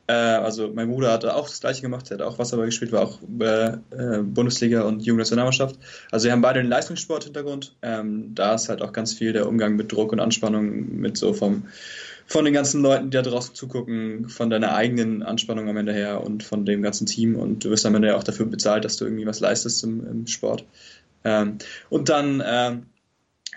Äh, 0.09 0.13
also 0.13 0.73
mein 0.75 0.91
Bruder 0.91 1.13
hatte 1.13 1.37
auch 1.37 1.49
das 1.49 1.61
gleiche 1.61 1.83
gemacht, 1.83 2.11
er 2.11 2.19
hat 2.19 2.23
auch 2.23 2.37
Wasserball 2.37 2.67
gespielt, 2.67 2.91
war 2.91 3.03
auch 3.03 3.21
äh, 3.41 3.69
äh 3.97 4.23
Bundesliga 4.23 4.83
und 4.83 5.07
Jugendnationalmannschaft. 5.07 5.79
Also 6.11 6.25
wir 6.25 6.33
haben 6.33 6.43
beide 6.43 6.61
den 6.61 6.69
Leistungssport-Hintergrund. 6.69 7.77
Ähm, 7.83 8.35
da 8.35 8.55
ist 8.55 8.69
halt 8.69 8.83
auch 8.83 8.93
ganz 8.93 9.15
viel 9.15 9.33
der 9.33 9.49
Umgang 9.49 9.77
mit 9.77 9.93
Druck 9.93 10.11
und 10.11 10.19
Anspannung, 10.19 10.99
mit 10.99 11.17
so 11.17 11.33
vom 11.33 11.63
von 12.27 12.45
den 12.45 12.55
ganzen 12.55 12.83
Leuten, 12.83 13.11
die 13.11 13.17
da 13.17 13.23
draußen 13.23 13.55
zugucken, 13.55 14.29
von 14.29 14.51
deiner 14.51 14.75
eigenen 14.75 15.23
Anspannung 15.23 15.69
am 15.69 15.77
Ende 15.77 15.93
her 15.93 16.23
und 16.23 16.43
von 16.43 16.65
dem 16.65 16.83
ganzen 16.83 17.07
Team. 17.07 17.37
Und 17.37 17.65
du 17.65 17.71
wirst 17.71 17.87
am 17.87 17.95
Ende 17.95 18.09
ja 18.09 18.17
auch 18.17 18.25
dafür 18.25 18.47
bezahlt, 18.47 18.85
dass 18.85 18.97
du 18.97 19.05
irgendwie 19.05 19.27
was 19.27 19.41
leistest 19.41 19.85
im, 19.85 20.07
im 20.07 20.27
Sport. 20.27 20.65
Ähm, 21.25 21.59
und 21.91 22.09
dann 22.09 22.43
ähm, 22.45 22.87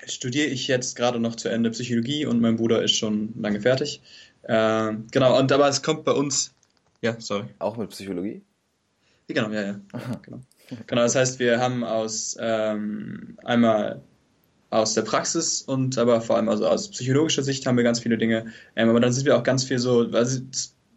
studiere 0.06 0.48
ich 0.48 0.68
jetzt 0.68 0.96
gerade 0.96 1.20
noch 1.20 1.36
zu 1.36 1.50
Ende 1.50 1.72
Psychologie 1.72 2.26
und 2.26 2.42
mein 2.42 2.58
Bruder 2.58 2.84
ist 2.84 2.96
schon 2.96 3.34
lange 3.40 3.62
fertig. 3.62 4.02
Ähm, 4.48 5.08
genau, 5.12 5.38
und 5.38 5.52
aber 5.52 5.68
es 5.68 5.82
kommt 5.82 6.06
bei 6.06 6.14
uns. 6.14 6.54
Ja, 7.02 7.20
sorry. 7.20 7.46
Auch 7.60 7.78
mit 7.78 7.90
Psychologie? 7.90 8.42
Genau, 9.28 9.50
ja, 9.52 9.62
ja. 9.62 9.80
Genau. 10.22 10.40
genau, 10.88 11.02
das 11.02 11.16
heißt, 11.16 11.40
wir 11.40 11.60
haben 11.60 11.84
aus 11.84 12.38
ähm, 12.40 13.38
einmal 13.44 14.02
aus 14.70 14.94
der 14.94 15.04
Praxis 15.04 15.62
und 15.62 15.98
aber 15.98 16.22
vor 16.22 16.36
allem 16.36 16.50
also 16.50 16.68
aus 16.68 16.90
psychologischer 16.90 17.44
Sicht 17.44 17.66
haben 17.66 17.78
wir 17.78 17.84
ganz 17.84 18.00
viele 18.00 18.18
Dinge. 18.18 18.48
Ähm, 18.76 18.90
aber 18.90 19.00
dann 19.00 19.14
sind 19.14 19.26
wir 19.26 19.38
auch 19.38 19.44
ganz 19.44 19.64
viel 19.64 19.80
so, 19.80 20.10
also 20.12 20.42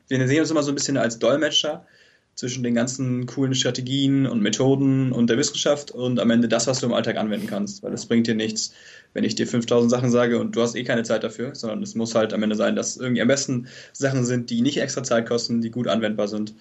wir 0.08 0.26
sehen 0.26 0.40
uns 0.40 0.50
immer 0.50 0.62
so 0.62 0.72
ein 0.72 0.74
bisschen 0.74 0.96
als 0.96 1.18
Dolmetscher 1.18 1.86
zwischen 2.34 2.62
den 2.62 2.74
ganzen 2.74 3.26
coolen 3.26 3.54
Strategien 3.54 4.26
und 4.26 4.40
Methoden 4.40 5.12
und 5.12 5.28
der 5.28 5.36
Wissenschaft 5.36 5.90
und 5.90 6.18
am 6.18 6.30
Ende 6.30 6.48
das, 6.48 6.66
was 6.66 6.80
du 6.80 6.86
im 6.86 6.94
Alltag 6.94 7.16
anwenden 7.16 7.46
kannst. 7.46 7.82
Weil 7.82 7.92
es 7.92 8.06
bringt 8.06 8.26
dir 8.26 8.34
nichts, 8.34 8.72
wenn 9.12 9.24
ich 9.24 9.34
dir 9.34 9.46
5000 9.46 9.90
Sachen 9.90 10.10
sage 10.10 10.40
und 10.40 10.56
du 10.56 10.62
hast 10.62 10.74
eh 10.74 10.84
keine 10.84 11.02
Zeit 11.02 11.22
dafür, 11.22 11.54
sondern 11.54 11.82
es 11.82 11.94
muss 11.94 12.14
halt 12.14 12.32
am 12.32 12.42
Ende 12.42 12.56
sein, 12.56 12.76
dass 12.76 12.96
irgendwie 12.96 13.20
am 13.20 13.28
besten 13.28 13.68
Sachen 13.92 14.24
sind, 14.24 14.50
die 14.50 14.62
nicht 14.62 14.80
extra 14.80 15.02
Zeit 15.02 15.28
kosten, 15.28 15.60
die 15.60 15.70
gut 15.70 15.86
anwendbar 15.86 16.28
sind. 16.28 16.54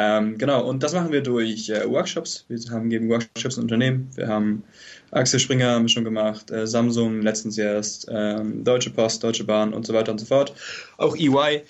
Ähm, 0.00 0.38
genau, 0.38 0.64
und 0.64 0.84
das 0.84 0.92
machen 0.94 1.10
wir 1.10 1.22
durch 1.22 1.70
äh, 1.70 1.84
Workshops. 1.90 2.44
Wir 2.46 2.56
haben, 2.70 2.88
geben 2.88 3.08
Workshops 3.08 3.56
in 3.56 3.64
Unternehmen. 3.64 4.08
Wir 4.14 4.28
haben 4.28 4.62
Axel 5.10 5.40
Springer 5.40 5.72
haben 5.72 5.86
wir 5.86 5.88
schon 5.88 6.04
gemacht, 6.04 6.52
äh, 6.52 6.68
Samsung 6.68 7.20
letztens 7.20 7.58
erst, 7.58 8.06
ähm, 8.08 8.62
Deutsche 8.62 8.90
Post, 8.90 9.24
Deutsche 9.24 9.42
Bahn 9.42 9.74
und 9.74 9.84
so 9.88 9.94
weiter 9.94 10.12
und 10.12 10.20
so 10.20 10.26
fort. 10.26 10.54
Auch 10.98 11.16
EY. 11.16 11.64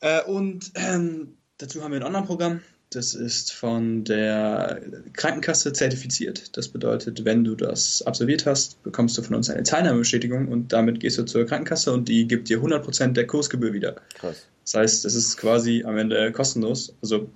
Äh, 0.00 0.22
und 0.22 0.72
ähm, 0.74 1.36
dazu 1.58 1.84
haben 1.84 1.92
wir 1.92 2.00
ein 2.00 2.06
Online-Programm. 2.06 2.62
Das 2.88 3.14
ist 3.14 3.52
von 3.52 4.04
der 4.04 4.80
Krankenkasse 5.12 5.74
zertifiziert. 5.74 6.56
Das 6.56 6.68
bedeutet, 6.68 7.26
wenn 7.26 7.44
du 7.44 7.56
das 7.56 8.00
absolviert 8.06 8.46
hast, 8.46 8.82
bekommst 8.84 9.18
du 9.18 9.22
von 9.22 9.34
uns 9.34 9.50
eine 9.50 9.64
Teilnahmebestätigung 9.64 10.48
und 10.48 10.72
damit 10.72 11.00
gehst 11.00 11.18
du 11.18 11.24
zur 11.24 11.44
Krankenkasse 11.44 11.92
und 11.92 12.08
die 12.08 12.26
gibt 12.26 12.48
dir 12.48 12.58
100% 12.58 13.12
der 13.12 13.26
Kursgebühr 13.26 13.74
wieder. 13.74 13.96
Krass. 14.14 14.46
Das 14.64 14.74
heißt, 14.74 15.04
es 15.04 15.14
ist 15.14 15.36
quasi 15.36 15.84
am 15.84 15.98
Ende 15.98 16.32
kostenlos. 16.32 16.94
Also 17.02 17.28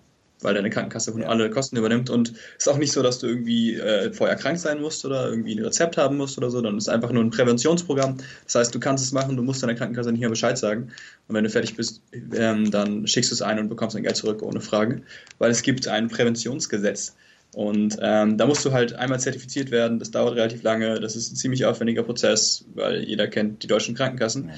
weil 0.42 0.54
deine 0.54 0.70
Krankenkasse 0.70 1.12
ja. 1.18 1.26
alle 1.26 1.50
Kosten 1.50 1.76
übernimmt. 1.76 2.10
Und 2.10 2.30
es 2.30 2.66
ist 2.66 2.68
auch 2.68 2.78
nicht 2.78 2.92
so, 2.92 3.02
dass 3.02 3.18
du 3.18 3.26
irgendwie 3.26 3.74
äh, 3.74 4.12
vorher 4.12 4.36
krank 4.36 4.58
sein 4.58 4.80
musst 4.80 5.04
oder 5.04 5.28
irgendwie 5.28 5.54
ein 5.54 5.64
Rezept 5.64 5.96
haben 5.96 6.16
musst 6.16 6.38
oder 6.38 6.50
so, 6.50 6.64
es 6.64 6.84
ist 6.84 6.88
einfach 6.88 7.12
nur 7.12 7.22
ein 7.22 7.30
Präventionsprogramm. 7.30 8.18
Das 8.44 8.54
heißt, 8.54 8.74
du 8.74 8.80
kannst 8.80 9.04
es 9.04 9.12
machen, 9.12 9.36
du 9.36 9.42
musst 9.42 9.62
deiner 9.62 9.74
Krankenkasse 9.74 10.10
nicht 10.10 10.20
mehr 10.20 10.30
Bescheid 10.30 10.58
sagen. 10.58 10.92
Und 11.28 11.34
wenn 11.34 11.44
du 11.44 11.50
fertig 11.50 11.76
bist, 11.76 12.02
ähm, 12.34 12.70
dann 12.70 13.06
schickst 13.06 13.30
du 13.30 13.34
es 13.34 13.42
ein 13.42 13.58
und 13.58 13.68
bekommst 13.68 13.96
dein 13.96 14.02
Geld 14.02 14.16
zurück 14.16 14.42
ohne 14.42 14.60
Frage. 14.60 15.02
Weil 15.38 15.50
es 15.50 15.62
gibt 15.62 15.88
ein 15.88 16.08
Präventionsgesetz. 16.08 17.14
Und 17.52 17.96
ähm, 18.00 18.38
da 18.38 18.46
musst 18.46 18.64
du 18.64 18.72
halt 18.72 18.92
einmal 18.92 19.18
zertifiziert 19.18 19.72
werden, 19.72 19.98
das 19.98 20.12
dauert 20.12 20.36
relativ 20.36 20.62
lange, 20.62 21.00
das 21.00 21.16
ist 21.16 21.32
ein 21.32 21.36
ziemlich 21.36 21.64
aufwendiger 21.64 22.04
Prozess, 22.04 22.64
weil 22.74 23.02
jeder 23.02 23.26
kennt 23.26 23.64
die 23.64 23.66
deutschen 23.66 23.96
Krankenkassen. 23.96 24.52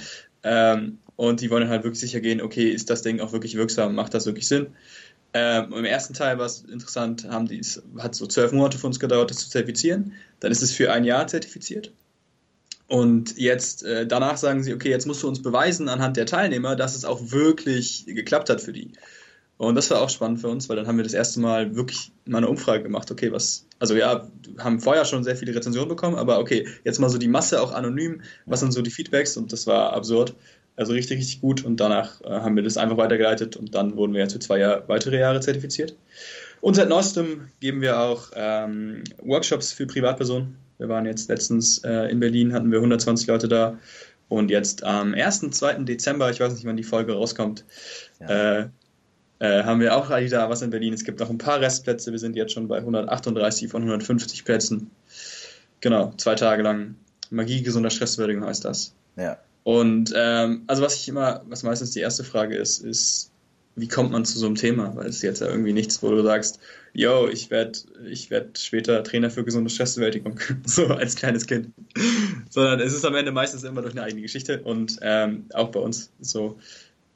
Ja. 0.45 0.75
Ähm, 0.75 0.99
und 1.17 1.41
die 1.41 1.51
wollen 1.51 1.69
halt 1.69 1.85
wirklich 1.85 2.01
sicher 2.01 2.21
gehen, 2.21 2.43
okay, 2.43 2.69
ist 2.69 2.91
das 2.91 3.03
Ding 3.03 3.21
auch 3.21 3.33
wirklich 3.33 3.57
wirksam, 3.57 3.95
macht 3.95 4.13
das 4.13 4.27
wirklich 4.27 4.47
Sinn? 4.49 4.69
Ähm, 5.35 5.73
Im 5.73 5.85
ersten 5.85 6.15
Teil 6.15 6.39
war 6.39 6.47
es 6.47 6.63
interessant, 6.63 7.27
haben 7.29 7.49
die, 7.49 7.59
es 7.59 7.83
hat 7.99 8.15
so 8.15 8.27
zwölf 8.27 8.53
Monate 8.53 8.79
für 8.79 8.87
uns 8.87 9.01
gedauert, 9.01 9.31
das 9.31 9.39
zu 9.39 9.51
zertifizieren. 9.51 10.13
Dann 10.41 10.53
ist 10.53 10.63
es 10.63 10.73
für 10.73 10.93
ein 10.93 11.05
Jahr 11.05 11.27
zertifiziert. 11.27 11.93
Und 12.87 13.39
jetzt, 13.39 13.85
äh, 13.85 14.07
danach 14.07 14.37
sagen 14.37 14.63
sie, 14.63 14.75
okay, 14.75 14.91
jetzt 14.91 15.07
musst 15.07 15.23
du 15.23 15.29
uns 15.29 15.41
beweisen 15.41 15.89
anhand 15.89 16.19
der 16.19 16.27
Teilnehmer, 16.27 16.77
dass 16.77 16.95
es 16.95 17.07
auch 17.07 17.31
wirklich 17.31 18.05
geklappt 18.07 18.51
hat 18.51 18.61
für 18.61 18.75
die. 18.75 18.93
Und 19.57 19.77
das 19.77 19.91
war 19.91 20.03
auch 20.03 20.11
spannend 20.11 20.41
für 20.41 20.49
uns, 20.49 20.69
weil 20.69 20.77
dann 20.77 20.87
haben 20.87 20.97
wir 20.97 21.05
das 21.05 21.15
erste 21.15 21.41
Mal 21.41 21.77
wirklich 21.77 22.13
mal 22.27 22.39
eine 22.39 22.49
Umfrage 22.49 22.83
gemacht. 22.83 23.11
Okay, 23.11 23.33
was, 23.33 23.67
also 23.79 23.95
ja, 23.95 24.29
haben 24.59 24.81
vorher 24.81 25.05
schon 25.05 25.25
sehr 25.25 25.37
viele 25.37 25.55
Rezensionen 25.55 25.89
bekommen, 25.89 26.17
aber 26.17 26.41
okay, 26.41 26.67
jetzt 26.85 26.99
mal 26.99 27.09
so 27.09 27.17
die 27.17 27.29
Masse 27.29 27.63
auch 27.63 27.73
anonym, 27.73 28.23
was 28.45 28.61
sind 28.61 28.73
so 28.73 28.83
die 28.83 28.91
Feedbacks 28.91 29.37
und 29.37 29.53
das 29.53 29.67
war 29.67 29.93
absurd. 29.93 30.35
Also 30.77 30.93
richtig, 30.93 31.19
richtig 31.19 31.41
gut. 31.41 31.65
Und 31.65 31.79
danach 31.79 32.21
äh, 32.23 32.29
haben 32.29 32.57
wir 32.57 32.63
das 32.63 32.77
einfach 32.77 32.97
weitergeleitet 32.97 33.57
und 33.57 33.75
dann 33.75 33.97
wurden 33.97 34.15
wir 34.15 34.21
jetzt 34.21 34.33
für 34.33 34.39
zwei 34.39 34.59
Jahr, 34.59 34.89
weitere 34.89 35.19
Jahre 35.19 35.41
zertifiziert. 35.41 35.97
Und 36.61 36.75
seit 36.75 36.89
neuestem 36.89 37.49
geben 37.61 37.81
wir 37.81 38.01
auch 38.01 38.31
ähm, 38.35 39.03
Workshops 39.23 39.73
für 39.73 39.87
Privatpersonen. 39.87 40.57
Wir 40.79 40.89
waren 40.89 41.07
jetzt 41.07 41.29
letztens 41.29 41.79
äh, 41.79 42.11
in 42.11 42.21
Berlin, 42.21 42.53
hatten 42.53 42.71
wir 42.71 42.79
120 42.79 43.27
Leute 43.27 43.49
da. 43.49 43.79
Und 44.29 44.51
jetzt 44.51 44.83
am 44.83 45.13
1. 45.13 45.51
2. 45.51 45.75
Dezember, 45.85 46.31
ich 46.31 46.41
weiß 46.41 46.55
nicht, 46.55 46.65
wann 46.65 46.77
die 46.77 46.85
Folge 46.85 47.13
rauskommt, 47.13 47.65
ja. 48.21 48.61
äh, 48.61 48.69
äh, 49.41 49.65
haben 49.65 49.81
wir 49.81 49.97
auch 49.97 50.09
da 50.09 50.49
was 50.49 50.63
in 50.63 50.71
Berlin. 50.71 50.95
Es 50.95 51.05
gibt 51.05 51.19
noch 51.19 51.29
ein 51.29 51.37
paar 51.37 51.61
Restplätze. 51.61 52.13
Wir 52.13 52.19
sind 52.21 52.37
jetzt 52.37 52.53
schon 52.53 52.69
bei 52.69 52.79
138 52.79 53.69
von 53.69 53.83
150 53.83 54.45
Plätzen. 54.45 54.91
Genau, 55.81 56.15
zwei 56.17 56.37
Tage 56.37 56.63
lang. 56.63 56.95
Magie 57.31 57.63
gesunder 57.63 57.91
Stressbewältigung 57.91 58.45
heißt 58.45 58.65
das. 58.65 58.95
Ja. 59.17 59.39
Und 59.65 60.13
ähm, 60.17 60.65
also 60.67 60.83
was 60.83 60.97
ich 60.97 61.09
immer, 61.09 61.43
was 61.49 61.63
meistens 61.63 61.93
die 61.93 62.01
erste 62.01 62.25
Frage 62.25 62.57
ist, 62.57 62.85
ist, 62.85 63.31
wie 63.77 63.89
kommt 63.89 64.11
man 64.11 64.25
zu 64.25 64.39
so 64.39 64.47
einem 64.47 64.57
Thema? 64.57 64.95
Weil 64.97 65.07
es 65.07 65.17
ist 65.17 65.23
jetzt 65.23 65.41
ja 65.41 65.49
irgendwie 65.49 65.73
nichts, 65.73 66.03
wo 66.03 66.11
du 66.11 66.23
sagst, 66.23 66.59
yo, 66.93 67.29
ich 67.29 67.51
werde 67.51 67.79
ich 68.07 68.31
werd 68.31 68.59
später 68.59 69.03
Trainer 69.03 69.31
für 69.31 69.45
gesunde 69.45 69.71
Stressbewältigung, 69.71 70.39
so 70.67 70.87
als 70.89 71.17
kleines 71.17 71.47
Kind. 71.47 71.69
Sondern 72.51 72.81
es 72.81 72.93
ist 72.93 73.05
am 73.05 73.15
Ende 73.15 73.33
meistens 73.33 73.63
immer 73.63 73.83
durch 73.83 73.95
eine 73.95 74.03
eigene 74.03 74.23
Geschichte 74.23 74.61
und 74.63 74.99
ähm, 75.01 75.47
auch 75.55 75.71
bei 75.71 75.81
uns 75.81 76.11
so. 76.21 76.59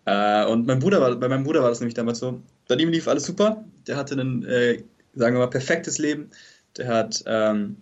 Äh, 0.06 0.46
und 0.46 0.66
mein 0.66 0.78
Bruder 0.78 1.00
war, 1.00 1.14
bei 1.16 1.28
meinem 1.28 1.44
Bruder 1.44 1.62
war 1.62 1.68
das 1.68 1.80
nämlich 1.80 1.94
damals 1.94 2.20
so. 2.20 2.40
Bei 2.68 2.76
ihm 2.76 2.88
lief 2.88 3.08
alles 3.08 3.24
super. 3.24 3.64
Der 3.86 3.96
hatte 3.96 4.14
ein, 4.14 4.44
äh, 4.44 4.82
sagen 5.14 5.34
wir 5.34 5.40
mal, 5.40 5.50
perfektes 5.50 5.98
Leben. 5.98 6.30
Der 6.76 6.88
hat 6.88 7.22
ähm, 7.26 7.76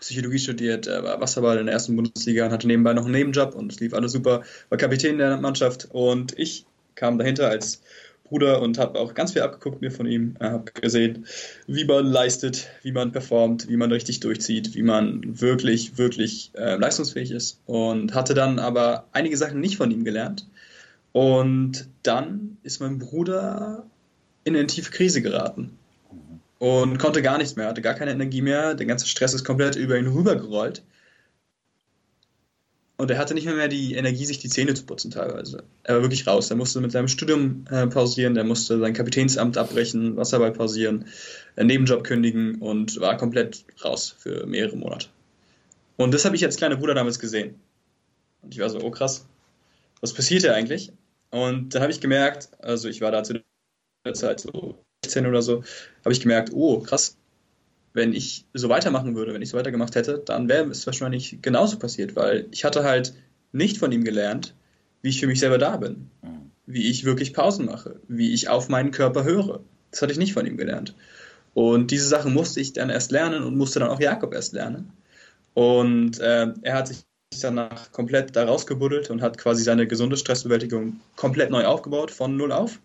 Psychologie 0.00 0.38
studiert, 0.38 0.86
er 0.86 1.02
war 1.02 1.20
Wasserball 1.20 1.58
in 1.58 1.66
der 1.66 1.74
ersten 1.74 1.96
Bundesliga 1.96 2.46
und 2.46 2.52
hatte 2.52 2.66
nebenbei 2.66 2.94
noch 2.94 3.04
einen 3.04 3.12
Nebenjob 3.12 3.54
und 3.54 3.72
es 3.72 3.80
lief 3.80 3.94
alles 3.94 4.12
super, 4.12 4.42
war 4.68 4.78
Kapitän 4.78 5.18
der 5.18 5.36
Mannschaft 5.36 5.88
und 5.90 6.38
ich 6.38 6.64
kam 6.94 7.18
dahinter 7.18 7.48
als 7.48 7.82
Bruder 8.24 8.62
und 8.62 8.78
habe 8.78 8.98
auch 8.98 9.14
ganz 9.14 9.32
viel 9.32 9.42
abgeguckt 9.42 9.82
mir 9.82 9.90
von 9.90 10.06
ihm, 10.06 10.36
habe 10.40 10.72
gesehen, 10.72 11.26
wie 11.66 11.84
man 11.84 12.06
leistet, 12.06 12.68
wie 12.82 12.92
man 12.92 13.12
performt, 13.12 13.68
wie 13.68 13.76
man 13.76 13.92
richtig 13.92 14.20
durchzieht, 14.20 14.74
wie 14.74 14.82
man 14.82 15.40
wirklich, 15.40 15.98
wirklich 15.98 16.50
äh, 16.54 16.76
leistungsfähig 16.76 17.30
ist 17.30 17.60
und 17.66 18.14
hatte 18.14 18.32
dann 18.32 18.58
aber 18.58 19.06
einige 19.12 19.36
Sachen 19.36 19.60
nicht 19.60 19.76
von 19.76 19.90
ihm 19.90 20.04
gelernt. 20.04 20.46
Und 21.12 21.86
dann 22.02 22.56
ist 22.62 22.80
mein 22.80 22.98
Bruder 22.98 23.84
in 24.44 24.56
eine 24.56 24.66
tiefe 24.66 24.90
Krise 24.90 25.20
geraten 25.20 25.78
und 26.64 26.96
konnte 26.96 27.20
gar 27.20 27.36
nichts 27.36 27.56
mehr, 27.56 27.66
hatte 27.66 27.82
gar 27.82 27.92
keine 27.92 28.12
Energie 28.12 28.40
mehr. 28.40 28.74
Der 28.74 28.86
ganze 28.86 29.06
Stress 29.06 29.34
ist 29.34 29.44
komplett 29.44 29.76
über 29.76 29.98
ihn 29.98 30.06
rübergerollt. 30.06 30.82
Und 32.96 33.10
er 33.10 33.18
hatte 33.18 33.34
nicht 33.34 33.44
mehr, 33.44 33.54
mehr 33.54 33.68
die 33.68 33.96
Energie, 33.96 34.24
sich 34.24 34.38
die 34.38 34.48
Zähne 34.48 34.72
zu 34.72 34.86
putzen 34.86 35.10
teilweise. 35.10 35.64
Er 35.82 35.96
war 35.96 36.02
wirklich 36.02 36.26
raus. 36.26 36.48
Er 36.48 36.56
musste 36.56 36.80
mit 36.80 36.90
seinem 36.90 37.08
Studium 37.08 37.66
äh, 37.70 37.86
pausieren, 37.86 38.34
er 38.38 38.44
musste 38.44 38.78
sein 38.78 38.94
Kapitänsamt 38.94 39.58
abbrechen, 39.58 40.16
Wasserball 40.16 40.52
pausieren, 40.52 41.04
einen 41.56 41.66
Nebenjob 41.66 42.02
kündigen 42.02 42.54
und 42.62 42.98
war 42.98 43.18
komplett 43.18 43.66
raus 43.84 44.14
für 44.18 44.46
mehrere 44.46 44.76
Monate. 44.76 45.08
Und 45.98 46.14
das 46.14 46.24
habe 46.24 46.34
ich 46.34 46.46
als 46.46 46.56
kleiner 46.56 46.76
Bruder 46.76 46.94
damals 46.94 47.18
gesehen. 47.18 47.56
Und 48.40 48.54
ich 48.54 48.60
war 48.60 48.70
so, 48.70 48.80
oh 48.80 48.90
krass, 48.90 49.26
was 50.00 50.14
passiert 50.14 50.40
hier 50.40 50.54
eigentlich? 50.54 50.92
Und 51.30 51.74
dann 51.74 51.82
habe 51.82 51.92
ich 51.92 52.00
gemerkt, 52.00 52.48
also 52.60 52.88
ich 52.88 53.02
war 53.02 53.10
da 53.10 53.22
zu 53.22 53.42
der 54.06 54.14
Zeit 54.14 54.40
so 54.40 54.78
16 55.04 55.26
oder 55.26 55.42
so, 55.42 55.62
habe 56.04 56.12
ich 56.12 56.20
gemerkt, 56.20 56.50
oh, 56.52 56.80
krass, 56.80 57.16
wenn 57.92 58.12
ich 58.12 58.44
so 58.52 58.68
weitermachen 58.68 59.14
würde, 59.14 59.32
wenn 59.32 59.42
ich 59.42 59.50
so 59.50 59.56
weitergemacht 59.56 59.94
hätte, 59.94 60.22
dann 60.24 60.48
wäre 60.48 60.68
es 60.68 60.84
wahrscheinlich 60.86 61.38
genauso 61.42 61.78
passiert, 61.78 62.16
weil 62.16 62.46
ich 62.50 62.64
hatte 62.64 62.82
halt 62.82 63.14
nicht 63.52 63.78
von 63.78 63.92
ihm 63.92 64.04
gelernt, 64.04 64.54
wie 65.00 65.10
ich 65.10 65.20
für 65.20 65.28
mich 65.28 65.38
selber 65.40 65.58
da 65.58 65.76
bin, 65.76 66.10
mhm. 66.22 66.50
wie 66.66 66.90
ich 66.90 67.04
wirklich 67.04 67.32
Pausen 67.32 67.66
mache, 67.66 68.00
wie 68.08 68.32
ich 68.34 68.48
auf 68.48 68.68
meinen 68.68 68.90
Körper 68.90 69.22
höre. 69.24 69.60
Das 69.90 70.02
hatte 70.02 70.12
ich 70.12 70.18
nicht 70.18 70.32
von 70.32 70.44
ihm 70.44 70.56
gelernt. 70.56 70.94
Und 71.54 71.92
diese 71.92 72.08
Sachen 72.08 72.34
musste 72.34 72.60
ich 72.60 72.72
dann 72.72 72.90
erst 72.90 73.12
lernen 73.12 73.44
und 73.44 73.56
musste 73.56 73.78
dann 73.78 73.90
auch 73.90 74.00
Jakob 74.00 74.34
erst 74.34 74.54
lernen. 74.54 74.92
Und 75.54 76.18
äh, 76.18 76.48
er 76.62 76.74
hat 76.74 76.88
sich 76.88 77.04
danach 77.40 77.92
komplett 77.92 78.34
da 78.34 78.44
rausgebuddelt 78.44 79.10
und 79.10 79.22
hat 79.22 79.38
quasi 79.38 79.62
seine 79.62 79.86
gesunde 79.86 80.16
Stressbewältigung 80.16 81.00
komplett 81.14 81.50
neu 81.50 81.64
aufgebaut, 81.64 82.10
von 82.10 82.36
null 82.36 82.50
auf. 82.50 82.80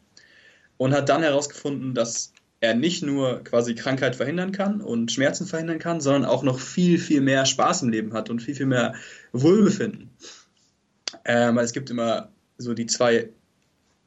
Und 0.80 0.94
hat 0.94 1.10
dann 1.10 1.22
herausgefunden, 1.22 1.94
dass 1.94 2.32
er 2.62 2.74
nicht 2.74 3.04
nur 3.04 3.44
quasi 3.44 3.76
Krankheit 3.76 4.16
verhindern 4.16 4.54
kann 4.54 4.80
und 4.80 5.12
Schmerzen 5.12 5.46
verhindern 5.46 5.80
kann, 5.80 6.00
sondern 6.00 6.26
auch 6.26 6.42
noch 6.42 6.60
viel, 6.60 6.98
viel 6.98 7.22
mehr 7.22 7.46
Spaß 7.46 7.84
im 7.84 7.90
Leben 7.90 8.14
hat 8.14 8.30
und 8.30 8.42
viel, 8.42 8.56
viel 8.56 8.66
mehr 8.66 8.96
Wohlbefinden. 9.34 10.10
Ähm, 11.26 11.58
es 11.58 11.74
gibt 11.74 11.90
immer 11.90 12.30
so 12.58 12.74
die 12.74 12.86
zwei 12.86 13.30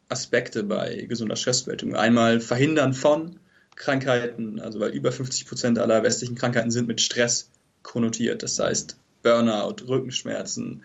Aspekte 0.08 0.64
bei 0.64 1.06
gesunder 1.08 1.36
Stressbewältigung. 1.36 1.94
Einmal 1.94 2.40
Verhindern 2.40 2.94
von 2.94 3.36
Krankheiten, 3.76 4.58
also 4.58 4.80
weil 4.80 4.92
über 4.92 5.12
50 5.12 5.46
Prozent 5.46 5.78
aller 5.78 6.02
westlichen 6.02 6.36
Krankheiten 6.36 6.70
sind 6.70 6.88
mit 6.88 7.02
Stress 7.02 7.50
konnotiert. 7.82 8.42
Das 8.42 8.58
heißt 8.58 8.96
Burnout, 9.22 9.76
Rückenschmerzen, 9.86 10.82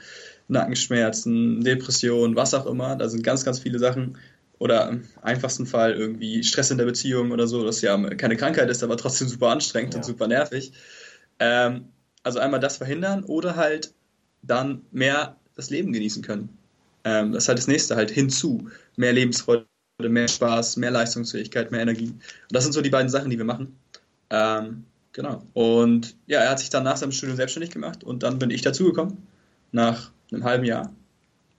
Nackenschmerzen, 0.48 1.64
Depression, 1.64 2.36
was 2.36 2.54
auch 2.54 2.66
immer. 2.66 2.96
Da 2.96 3.10
sind 3.10 3.24
ganz, 3.24 3.44
ganz 3.44 3.60
viele 3.60 3.80
Sachen. 3.80 4.18
Oder 4.60 4.90
im 4.90 5.04
einfachsten 5.22 5.66
Fall 5.66 5.94
irgendwie 5.94 6.44
Stress 6.44 6.72
in 6.72 6.78
der 6.78 6.86
Beziehung 6.86 7.32
oder 7.32 7.48
so, 7.48 7.64
das 7.64 7.82
ja 7.82 7.98
keine 8.16 8.38
Krankheit 8.38 8.70
ist, 8.70 8.84
aber 8.84 8.98
trotzdem 8.98 9.28
super 9.28 9.50
anstrengend 9.50 9.94
ja. 9.94 10.00
und 10.00 10.04
super 10.04 10.28
nervig. 10.28 10.72
Ähm, 11.40 11.90
also 12.24 12.40
einmal 12.40 12.60
das 12.60 12.78
verhindern 12.78 13.24
oder 13.24 13.56
halt 13.56 13.94
dann 14.42 14.82
mehr 14.92 15.38
das 15.56 15.70
Leben 15.70 15.94
genießen 15.94 16.24
können. 16.24 16.58
Ähm, 17.04 17.32
das 17.32 17.44
ist 17.44 17.48
halt 17.50 17.60
das 17.60 17.68
nächste, 17.68 17.96
halt 17.96 18.12
hinzu. 18.12 18.70
Mehr 18.96 19.14
Lebensfreude, 19.14 19.66
mehr 20.00 20.28
Spaß, 20.28 20.78
mehr 20.78 20.92
Leistungsfähigkeit, 20.92 21.72
mehr 21.72 21.82
Energie. 21.82 22.10
Und 22.10 22.52
das 22.52 22.64
sind 22.64 22.74
so 22.74 22.82
die 22.82 22.90
beiden 22.90 23.10
Sachen, 23.10 23.30
die 23.30 23.38
wir 23.38 23.46
machen. 23.46 23.78
Ähm, 24.30 24.86
genau. 25.14 25.44
Und 25.54 26.16
ja, 26.26 26.42
er 26.42 26.50
hat 26.50 26.60
sich 26.60 26.70
dann 26.70 26.84
nach 26.84 26.98
seinem 26.98 27.12
Studium 27.12 27.38
selbstständig 27.38 27.72
gemacht 27.72 28.04
und 28.04 28.24
dann 28.24 28.40
bin 28.40 28.50
ich 28.50 28.62
dazugekommen, 28.62 29.18
nach 29.72 30.12
einem 30.32 30.44
halben 30.44 30.66
Jahr. 30.66 30.94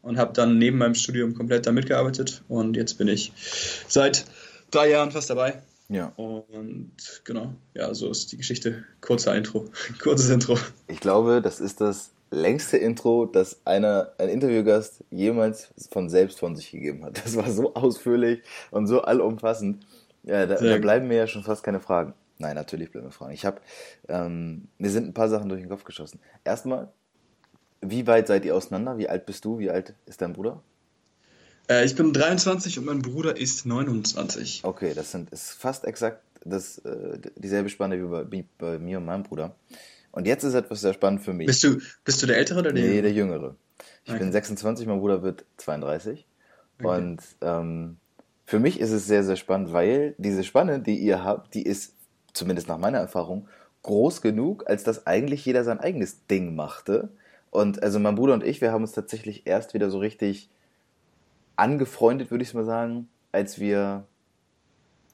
Und 0.03 0.17
habe 0.17 0.33
dann 0.33 0.59
neben 0.59 0.79
meinem 0.79 0.95
Studium 0.95 1.35
komplett 1.35 1.67
da 1.67 1.73
mitgearbeitet. 1.73 2.43
Und 2.49 2.77
jetzt 2.77 2.95
bin 2.99 3.09
ich 3.09 3.33
seit 3.89 4.25
drei 4.71 4.91
Jahren 4.91 5.11
fast 5.11 5.31
dabei. 5.31 5.63
Ja. 5.89 6.13
Und 6.17 6.93
genau, 7.25 7.55
ja, 7.75 7.93
so 7.95 8.11
ist 8.11 8.31
die 8.33 8.37
Geschichte. 8.37 8.85
Kurzer 9.01 9.35
Intro. 9.35 9.67
Kurzes 10.03 10.31
Intro. 10.31 10.59
Ich 10.87 11.01
glaube, 11.01 11.41
das 11.43 11.61
ist 11.61 11.81
das 11.81 12.11
längste 12.31 12.77
Intro, 12.77 13.27
das 13.27 13.61
einer, 13.65 14.13
ein 14.19 14.29
Interviewgast 14.29 15.03
jemals 15.11 15.69
von 15.91 16.11
selbst 16.11 16.39
von 16.39 16.57
sich 16.57 16.71
gegeben 16.71 17.05
hat. 17.05 17.25
Das 17.25 17.37
war 17.37 17.51
so 17.51 17.75
ausführlich 17.75 18.43
und 18.71 18.87
so 18.87 19.03
allumfassend. 19.03 19.85
Ja, 20.25 20.47
da, 20.47 20.57
da 20.57 20.79
bleiben 20.79 21.09
mir 21.09 21.17
ja 21.17 21.27
schon 21.27 21.43
fast 21.43 21.63
keine 21.63 21.81
Fragen. 21.81 22.13
Nein, 22.37 22.55
natürlich 22.55 22.91
bleiben 22.91 23.07
mir 23.07 23.13
Fragen. 23.13 23.33
Ich 23.33 23.47
habe, 23.47 23.61
ähm, 24.09 24.69
mir 24.77 24.91
sind 24.91 25.09
ein 25.09 25.15
paar 25.15 25.29
Sachen 25.29 25.49
durch 25.49 25.61
den 25.61 25.71
Kopf 25.71 25.85
geschossen. 25.85 26.21
Erstmal, 26.45 26.93
wie 27.81 28.07
weit 28.07 28.27
seid 28.27 28.45
ihr 28.45 28.55
auseinander? 28.55 28.99
Wie 28.99 29.09
alt 29.09 29.27
bist 29.27 29.45
du? 29.45 29.59
Wie 29.59 29.71
alt 29.71 29.95
ist 30.07 30.21
dein 30.21 30.33
Bruder? 30.33 30.63
Äh, 31.69 31.85
ich 31.85 31.95
bin 31.95 32.13
23 32.13 32.79
und 32.79 32.87
mein 32.87 33.03
Bruder 33.03 33.37
ist 33.37 33.67
29. 33.67 34.63
Okay, 34.65 34.93
das 34.95 35.13
sind, 35.13 35.31
ist 35.31 35.53
fast 35.53 35.85
exakt 35.85 36.23
das, 36.45 36.79
äh, 36.79 37.19
dieselbe 37.37 37.69
Spanne 37.69 38.03
wie 38.03 38.09
bei, 38.09 38.31
wie 38.31 38.45
bei 38.59 38.79
mir 38.79 38.99
und 38.99 39.05
meinem 39.05 39.23
Bruder. 39.23 39.55
Und 40.11 40.27
jetzt 40.27 40.45
ist 40.45 40.55
etwas 40.55 40.81
sehr 40.81 40.95
spannend 40.95 41.23
für 41.23 41.33
mich. 41.33 41.47
Bist 41.47 41.63
du, 41.63 41.79
bist 42.05 42.23
du 42.23 42.27
der 42.27 42.39
Ältere 42.39 42.61
oder 42.61 42.73
der 42.73 42.83
Jüngere? 42.83 42.97
Nee, 42.97 43.03
der 43.03 43.13
Jüngere. 43.13 43.57
Ich 44.05 44.11
okay. 44.11 44.21
bin 44.21 44.33
26, 44.33 44.87
mein 44.87 45.01
Bruder 45.01 45.23
wird 45.23 45.45
32. 45.59 46.27
Okay. 46.79 46.89
Und 46.89 47.21
ähm, 47.43 47.99
für 48.47 48.59
mich 48.59 48.81
ist 48.81 48.91
es 48.91 49.07
sehr, 49.07 49.25
sehr 49.25 49.37
spannend, 49.37 49.73
weil 49.73 50.15
diese 50.19 50.45
Spanne, 50.45 50.81
die 50.81 50.97
ihr 50.97 51.23
habt, 51.23 51.55
die 51.55 51.63
ist, 51.63 51.95
zumindest 52.33 52.69
nach 52.69 52.79
meiner 52.79 52.99
Erfahrung, 52.99 53.49
groß 53.83 54.23
genug, 54.23 54.69
als 54.69 54.85
dass 54.85 55.07
eigentlich 55.07 55.45
jeder 55.45 55.65
sein 55.65 55.81
eigenes 55.81 56.27
Ding 56.27 56.55
machte. 56.55 57.11
Und 57.51 57.83
also 57.83 57.99
mein 57.99 58.15
Bruder 58.15 58.35
und 58.35 58.45
ich, 58.45 58.61
wir 58.61 58.73
haben 58.73 58.83
uns 58.83 58.93
tatsächlich 58.93 59.47
erst 59.47 59.75
wieder 59.75 59.91
so 59.91 59.99
richtig 59.99 60.51
angefreundet, 61.57 62.31
würde 62.31 62.45
ich 62.45 62.55
mal 62.55 62.65
sagen, 62.65 63.09
als 63.33 63.59
wir 63.59 64.07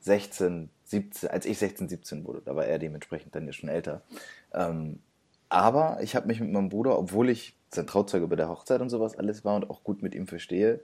16, 0.01 0.69
17, 0.85 1.31
als 1.31 1.47
ich 1.47 1.59
16, 1.59 1.89
17 1.89 2.25
wurde. 2.25 2.43
Da 2.45 2.55
war 2.55 2.67
er 2.67 2.79
dementsprechend 2.79 3.35
dann 3.35 3.47
ja 3.47 3.53
schon 3.53 3.69
älter. 3.69 4.03
Ähm, 4.53 4.99
aber 5.49 5.99
ich 6.03 6.17
habe 6.17 6.27
mich 6.27 6.41
mit 6.41 6.51
meinem 6.51 6.69
Bruder, 6.69 6.99
obwohl 6.99 7.31
ich 7.31 7.57
sein 7.71 7.87
Trauzeuge 7.87 8.27
bei 8.27 8.37
der 8.37 8.49
Hochzeit 8.49 8.81
und 8.81 8.91
sowas 8.91 9.17
alles 9.17 9.45
war 9.45 9.57
und 9.57 9.71
auch 9.71 9.83
gut 9.85 10.03
mit 10.03 10.15
ihm 10.15 10.27
verstehe, 10.27 10.81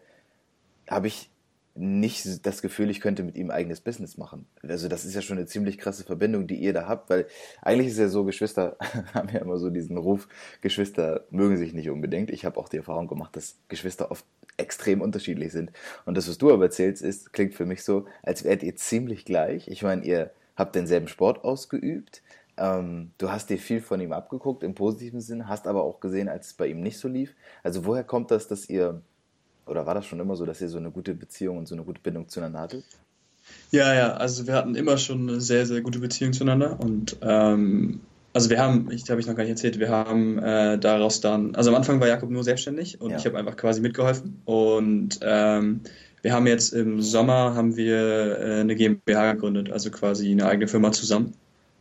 habe 0.89 1.09
ich 1.09 1.31
nicht 1.75 2.47
das 2.47 2.63
Gefühl, 2.63 2.91
ich 2.91 3.01
könnte 3.01 3.23
mit 3.23 3.37
ihm 3.37 3.51
eigenes 3.51 3.81
Business 3.81 4.19
machen. 4.19 4.47
Also 4.63 4.89
das 4.89 5.05
ist 5.05 5.15
ja 5.15 5.23
schon 5.23 5.39
eine 5.39 5.47
ziemlich 5.47 5.79
krasse 5.79 6.05
Verbindung, 6.05 6.47
die 6.47 6.57
ihr 6.57 6.73
da 6.73 6.89
habt, 6.89 7.09
weil 7.11 7.27
eigentlich 7.63 7.89
ist 7.89 7.99
ja 7.99 8.09
so, 8.09 8.25
Geschwister 8.25 8.77
haben 9.15 9.29
ja 9.29 9.41
immer 9.41 9.59
so 9.59 9.71
diesen 9.71 9.97
Ruf, 9.97 10.29
Geschwister 10.61 11.25
mögen 11.31 11.57
sich 11.57 11.73
nicht 11.73 11.91
unbedingt. 11.91 12.31
Ich 12.31 12.45
habe 12.45 12.59
auch 12.59 12.69
die 12.69 12.79
Erfahrung 12.79 13.09
gemacht, 13.09 13.37
dass 13.37 13.57
Geschwister 13.69 14.11
oft 14.11 14.25
extrem 14.57 15.01
unterschiedlich 15.01 15.53
sind. 15.53 15.71
Und 16.05 16.17
das, 16.17 16.29
was 16.29 16.39
du 16.39 16.53
aber 16.53 16.65
erzählst, 16.65 17.03
ist, 17.03 17.33
klingt 17.33 17.55
für 17.55 17.67
mich 17.67 17.83
so, 17.83 18.07
als 18.23 18.45
wärt 18.45 18.63
ihr 18.63 18.77
ziemlich 18.77 19.25
gleich. 19.25 19.69
Ich 19.69 19.83
meine, 19.83 20.05
ihr 20.05 20.31
habt 20.57 20.75
denselben 20.75 21.09
Sport 21.09 21.45
ausgeübt, 21.45 22.23
ähm, 22.61 23.13
du 23.17 23.31
hast 23.33 23.49
dir 23.49 23.59
viel 23.59 23.81
von 23.81 24.01
ihm 24.01 24.13
abgeguckt 24.13 24.63
im 24.63 24.75
positiven 24.75 25.23
Sinn, 25.23 25.49
hast 25.49 25.67
aber 25.67 25.83
auch 25.83 25.99
gesehen, 25.99 26.29
als 26.29 26.49
es 26.49 26.55
bei 26.55 26.67
ihm 26.67 26.83
nicht 26.83 26.99
so 26.99 27.09
lief. 27.09 27.35
Also 27.63 27.87
woher 27.87 28.05
kommt 28.05 28.31
das, 28.31 28.49
dass 28.49 28.69
ihr, 28.69 29.01
oder 29.71 29.87
war 29.87 29.95
das 29.95 30.07
schon 30.07 30.21
immer 30.21 30.37
so, 30.37 30.45
dass 30.45 30.61
ihr 30.61 30.69
so 30.69 30.79
eine 30.79 30.91
gute 30.91 31.15
Beziehung 31.15 31.59
und 31.59 31.69
so 31.69 31.75
eine 31.75 31.85
gute 31.85 32.01
Bindung 32.01 32.29
zueinander 32.29 32.61
hattet? 32.61 32.85
Ja, 33.71 33.95
ja, 33.95 34.15
also 34.15 34.47
wir 34.47 34.55
hatten 34.55 34.75
immer 34.75 34.99
schon 34.99 35.29
eine 35.29 35.41
sehr, 35.41 35.67
sehr 35.67 35.81
gute 35.81 36.01
Beziehung 36.01 36.33
zueinander 36.33 36.79
und 36.81 37.17
ähm, 37.23 38.01
also 38.33 38.51
wir 38.51 38.59
haben, 38.59 38.91
ich 38.93 39.11
habe 39.11 39.21
ich 39.21 39.27
noch 39.27 39.35
gar 39.35 39.43
nicht 39.45 39.51
erzählt, 39.51 39.79
wir 39.79 39.89
haben 39.89 40.39
äh, 40.39 40.79
daraus 40.79 41.21
dann, 41.21 41.55
also 41.55 41.71
am 41.71 41.77
Anfang 41.77 42.01
war 42.01 42.09
Jakob 42.09 42.31
nur 42.31 42.45
selbstständig 42.45 43.01
und 43.01 43.11
ja. 43.11 43.17
ich 43.17 43.27
habe 43.27 43.39
einfach 43.39 43.57
quasi 43.57 43.81
mitgeholfen 43.81 44.43
und 44.45 45.19
ähm, 45.23 45.81
wir 46.23 46.33
haben 46.35 46.47
jetzt 46.47 46.75
im 46.75 47.01
Sommer 47.01 47.55
haben 47.55 47.77
wir 47.77 48.39
äh, 48.39 48.61
eine 48.61 48.77
GmbH 48.77 49.33
gegründet, 49.33 49.73
also 49.73 49.91
quasi 49.91 50.31
eine 50.31 50.47
eigene 50.47 50.69
Firma 50.69 50.93
zusammen 50.93 51.33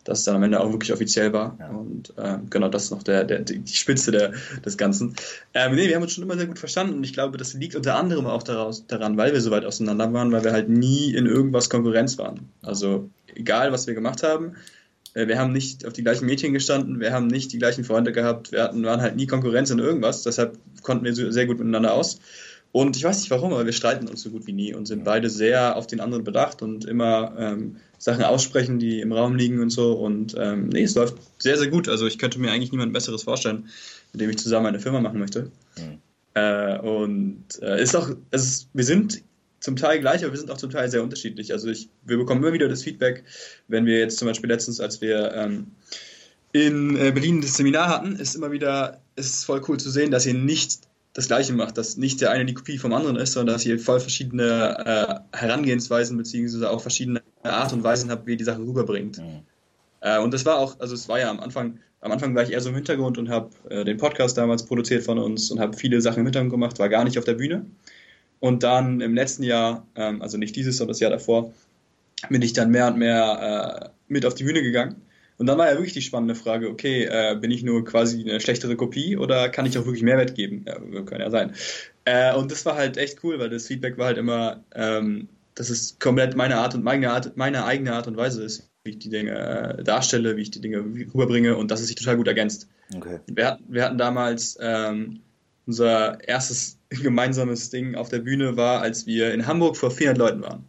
das 0.03 0.23
dann 0.23 0.35
am 0.35 0.43
Ende 0.43 0.59
auch 0.59 0.71
wirklich 0.71 0.93
offiziell 0.93 1.33
war. 1.33 1.57
Ja. 1.59 1.69
Und 1.69 2.13
ähm, 2.17 2.47
genau, 2.49 2.69
das 2.69 2.85
ist 2.85 2.91
noch 2.91 3.03
der, 3.03 3.23
der, 3.23 3.39
die 3.41 3.61
Spitze 3.67 4.11
der, 4.11 4.33
des 4.65 4.77
Ganzen. 4.77 5.15
Ähm, 5.53 5.75
nee, 5.75 5.87
wir 5.87 5.95
haben 5.95 6.03
uns 6.03 6.13
schon 6.13 6.23
immer 6.23 6.37
sehr 6.37 6.47
gut 6.47 6.59
verstanden 6.59 6.95
und 6.95 7.03
ich 7.03 7.13
glaube, 7.13 7.37
das 7.37 7.53
liegt 7.53 7.75
unter 7.75 7.95
anderem 7.95 8.25
auch 8.25 8.43
daraus, 8.43 8.87
daran, 8.87 9.17
weil 9.17 9.33
wir 9.33 9.41
so 9.41 9.51
weit 9.51 9.65
auseinander 9.65 10.11
waren, 10.13 10.31
weil 10.31 10.43
wir 10.43 10.51
halt 10.51 10.69
nie 10.69 11.13
in 11.13 11.25
irgendwas 11.25 11.69
Konkurrenz 11.69 12.17
waren. 12.17 12.49
Also 12.61 13.09
egal, 13.35 13.71
was 13.71 13.87
wir 13.87 13.93
gemacht 13.93 14.23
haben, 14.23 14.55
äh, 15.13 15.27
wir 15.27 15.37
haben 15.37 15.51
nicht 15.51 15.85
auf 15.85 15.93
die 15.93 16.03
gleichen 16.03 16.25
Mädchen 16.25 16.53
gestanden, 16.53 16.99
wir 16.99 17.11
haben 17.11 17.27
nicht 17.27 17.51
die 17.51 17.59
gleichen 17.59 17.83
Freunde 17.83 18.11
gehabt, 18.11 18.51
wir 18.51 18.63
hatten, 18.63 18.83
waren 18.83 19.01
halt 19.01 19.15
nie 19.15 19.27
Konkurrenz 19.27 19.69
in 19.69 19.79
irgendwas, 19.79 20.23
deshalb 20.23 20.57
konnten 20.81 21.05
wir 21.05 21.13
sehr 21.13 21.45
gut 21.45 21.59
miteinander 21.59 21.93
aus. 21.93 22.19
Und 22.71 22.95
ich 22.95 23.03
weiß 23.03 23.19
nicht 23.19 23.31
warum, 23.31 23.51
aber 23.51 23.65
wir 23.65 23.73
streiten 23.73 24.07
uns 24.07 24.21
so 24.21 24.29
gut 24.29 24.45
wie 24.45 24.53
nie 24.53 24.73
und 24.75 24.85
sind 24.85 25.03
beide 25.03 25.29
sehr 25.29 25.75
auf 25.75 25.87
den 25.87 25.99
anderen 25.99 26.23
bedacht 26.23 26.61
und 26.61 26.85
immer 26.85 27.33
ähm, 27.37 27.77
Sachen 27.99 28.23
aussprechen, 28.23 28.79
die 28.79 29.01
im 29.01 29.11
Raum 29.11 29.35
liegen 29.35 29.59
und 29.59 29.69
so. 29.69 29.93
Und 29.93 30.33
ähm, 30.37 30.69
nee, 30.69 30.83
es 30.83 30.95
läuft 30.95 31.17
sehr, 31.37 31.57
sehr 31.57 31.67
gut. 31.67 31.87
Also 31.87 32.07
ich 32.07 32.17
könnte 32.17 32.39
mir 32.39 32.51
eigentlich 32.51 32.71
niemand 32.71 32.93
Besseres 32.93 33.23
vorstellen, 33.23 33.69
mit 34.13 34.21
dem 34.21 34.29
ich 34.29 34.37
zusammen 34.37 34.67
eine 34.67 34.79
Firma 34.79 35.01
machen 35.01 35.19
möchte. 35.19 35.51
Mhm. 35.77 35.99
Äh, 36.33 36.79
und 36.79 37.43
äh, 37.61 37.83
ist 37.83 37.95
auch, 37.95 38.09
es 38.31 38.43
ist, 38.43 38.69
wir 38.73 38.85
sind 38.85 39.21
zum 39.59 39.75
Teil 39.75 39.99
gleich, 39.99 40.23
aber 40.23 40.31
wir 40.31 40.39
sind 40.39 40.49
auch 40.49 40.57
zum 40.57 40.69
Teil 40.69 40.89
sehr 40.89 41.03
unterschiedlich. 41.03 41.51
Also 41.51 41.67
ich, 41.67 41.89
wir 42.05 42.17
bekommen 42.17 42.41
immer 42.41 42.53
wieder 42.53 42.69
das 42.69 42.83
Feedback, 42.83 43.25
wenn 43.67 43.85
wir 43.85 43.99
jetzt 43.99 44.17
zum 44.17 44.27
Beispiel 44.27 44.49
letztens, 44.49 44.79
als 44.79 45.01
wir 45.01 45.33
ähm, 45.33 45.67
in 46.53 46.95
äh, 46.95 47.11
Berlin 47.11 47.41
das 47.41 47.57
Seminar 47.57 47.89
hatten, 47.89 48.15
ist 48.15 48.35
immer 48.35 48.51
wieder, 48.51 49.01
ist 49.17 49.43
voll 49.43 49.61
cool 49.67 49.77
zu 49.77 49.89
sehen, 49.89 50.11
dass 50.11 50.25
ihr 50.25 50.33
nicht 50.33 50.81
das 51.13 51.27
Gleiche 51.27 51.53
macht, 51.53 51.77
dass 51.77 51.97
nicht 51.97 52.21
der 52.21 52.31
eine 52.31 52.45
die 52.45 52.53
Kopie 52.53 52.77
vom 52.77 52.93
anderen 52.93 53.17
ist, 53.17 53.33
sondern 53.33 53.55
dass 53.55 53.65
ihr 53.65 53.77
voll 53.77 53.99
verschiedene 53.99 55.23
äh, 55.33 55.37
Herangehensweisen 55.37 56.17
beziehungsweise 56.17 56.69
auch 56.69 56.81
verschiedene 56.81 57.21
Art 57.53 57.73
und 57.73 57.83
Weisen 57.83 58.09
habt, 58.09 58.25
wie 58.27 58.31
ihr 58.31 58.37
die 58.37 58.43
Sache 58.43 58.59
rüberbringt. 58.59 59.17
Mhm. 59.17 59.41
Äh, 60.01 60.19
und 60.19 60.33
das 60.33 60.45
war 60.45 60.57
auch, 60.57 60.79
also 60.79 60.95
es 60.95 61.07
war 61.09 61.19
ja 61.19 61.29
am 61.29 61.39
Anfang, 61.39 61.79
am 62.01 62.11
Anfang 62.11 62.33
war 62.35 62.43
ich 62.43 62.51
eher 62.51 62.61
so 62.61 62.69
im 62.69 62.75
Hintergrund 62.75 63.17
und 63.17 63.29
habe 63.29 63.49
äh, 63.69 63.83
den 63.83 63.97
Podcast 63.97 64.37
damals 64.37 64.65
produziert 64.65 65.03
von 65.03 65.19
uns 65.19 65.51
und 65.51 65.59
habe 65.59 65.75
viele 65.75 66.01
Sachen 66.01 66.19
im 66.19 66.25
Hintergrund 66.25 66.51
gemacht, 66.51 66.79
war 66.79 66.89
gar 66.89 67.03
nicht 67.03 67.17
auf 67.17 67.25
der 67.25 67.33
Bühne. 67.33 67.65
Und 68.39 68.63
dann 68.63 69.01
im 69.01 69.15
letzten 69.15 69.43
Jahr, 69.43 69.85
ähm, 69.95 70.21
also 70.21 70.37
nicht 70.37 70.55
dieses, 70.55 70.77
sondern 70.77 70.93
das 70.93 70.99
Jahr 71.01 71.11
davor, 71.11 71.53
bin 72.29 72.41
ich 72.41 72.53
dann 72.53 72.71
mehr 72.71 72.87
und 72.87 72.97
mehr 72.97 73.83
äh, 73.83 73.89
mit 74.07 74.25
auf 74.25 74.33
die 74.33 74.43
Bühne 74.43 74.61
gegangen 74.61 75.01
und 75.39 75.45
dann 75.45 75.57
war 75.57 75.67
ja 75.67 75.75
wirklich 75.75 75.93
die 75.93 76.01
spannende 76.01 76.35
Frage, 76.35 76.69
okay, 76.69 77.05
äh, 77.05 77.33
bin 77.39 77.49
ich 77.49 77.63
nur 77.63 77.85
quasi 77.85 78.21
eine 78.21 78.41
schlechtere 78.41 78.75
Kopie 78.75 79.15
oder 79.15 79.47
kann 79.47 79.65
ich 79.65 79.77
auch 79.77 79.85
wirklich 79.85 80.03
Mehrwert 80.03 80.35
geben? 80.35 80.65
Ja, 80.67 81.01
kann 81.03 81.21
ja 81.21 81.31
sein. 81.31 81.53
Äh, 82.03 82.35
und 82.35 82.51
das 82.51 82.65
war 82.65 82.75
halt 82.75 82.97
echt 82.97 83.23
cool, 83.23 83.39
weil 83.39 83.49
das 83.49 83.67
Feedback 83.67 83.97
war 83.97 84.07
halt 84.07 84.17
immer, 84.17 84.61
ähm, 84.75 85.29
dass 85.59 85.69
es 85.69 85.99
komplett 85.99 86.37
meine 86.37 86.55
Art 86.55 86.73
und 86.73 86.85
meine, 86.85 87.11
Art, 87.11 87.35
meine 87.35 87.65
eigene 87.65 87.91
Art 87.91 88.07
und 88.07 88.15
Weise 88.15 88.43
ist, 88.43 88.69
wie 88.85 88.91
ich 88.91 88.99
die 88.99 89.09
Dinge 89.09 89.77
äh, 89.77 89.83
darstelle, 89.83 90.37
wie 90.37 90.41
ich 90.43 90.51
die 90.51 90.61
Dinge 90.61 90.77
rüberbringe 90.77 91.57
und 91.57 91.69
dass 91.69 91.81
es 91.81 91.87
sich 91.87 91.97
total 91.97 92.15
gut 92.15 92.29
ergänzt. 92.29 92.69
Okay. 92.95 93.19
Wir, 93.27 93.59
wir 93.67 93.83
hatten 93.83 93.97
damals 93.97 94.57
ähm, 94.61 95.19
unser 95.67 96.25
erstes 96.25 96.77
gemeinsames 96.89 97.71
Ding 97.71 97.95
auf 97.95 98.07
der 98.07 98.19
Bühne 98.19 98.55
war, 98.55 98.79
als 98.79 99.05
wir 99.05 99.33
in 99.33 99.47
Hamburg 99.47 99.75
vor 99.75 99.91
400 99.91 100.17
Leuten 100.17 100.41
waren. 100.43 100.63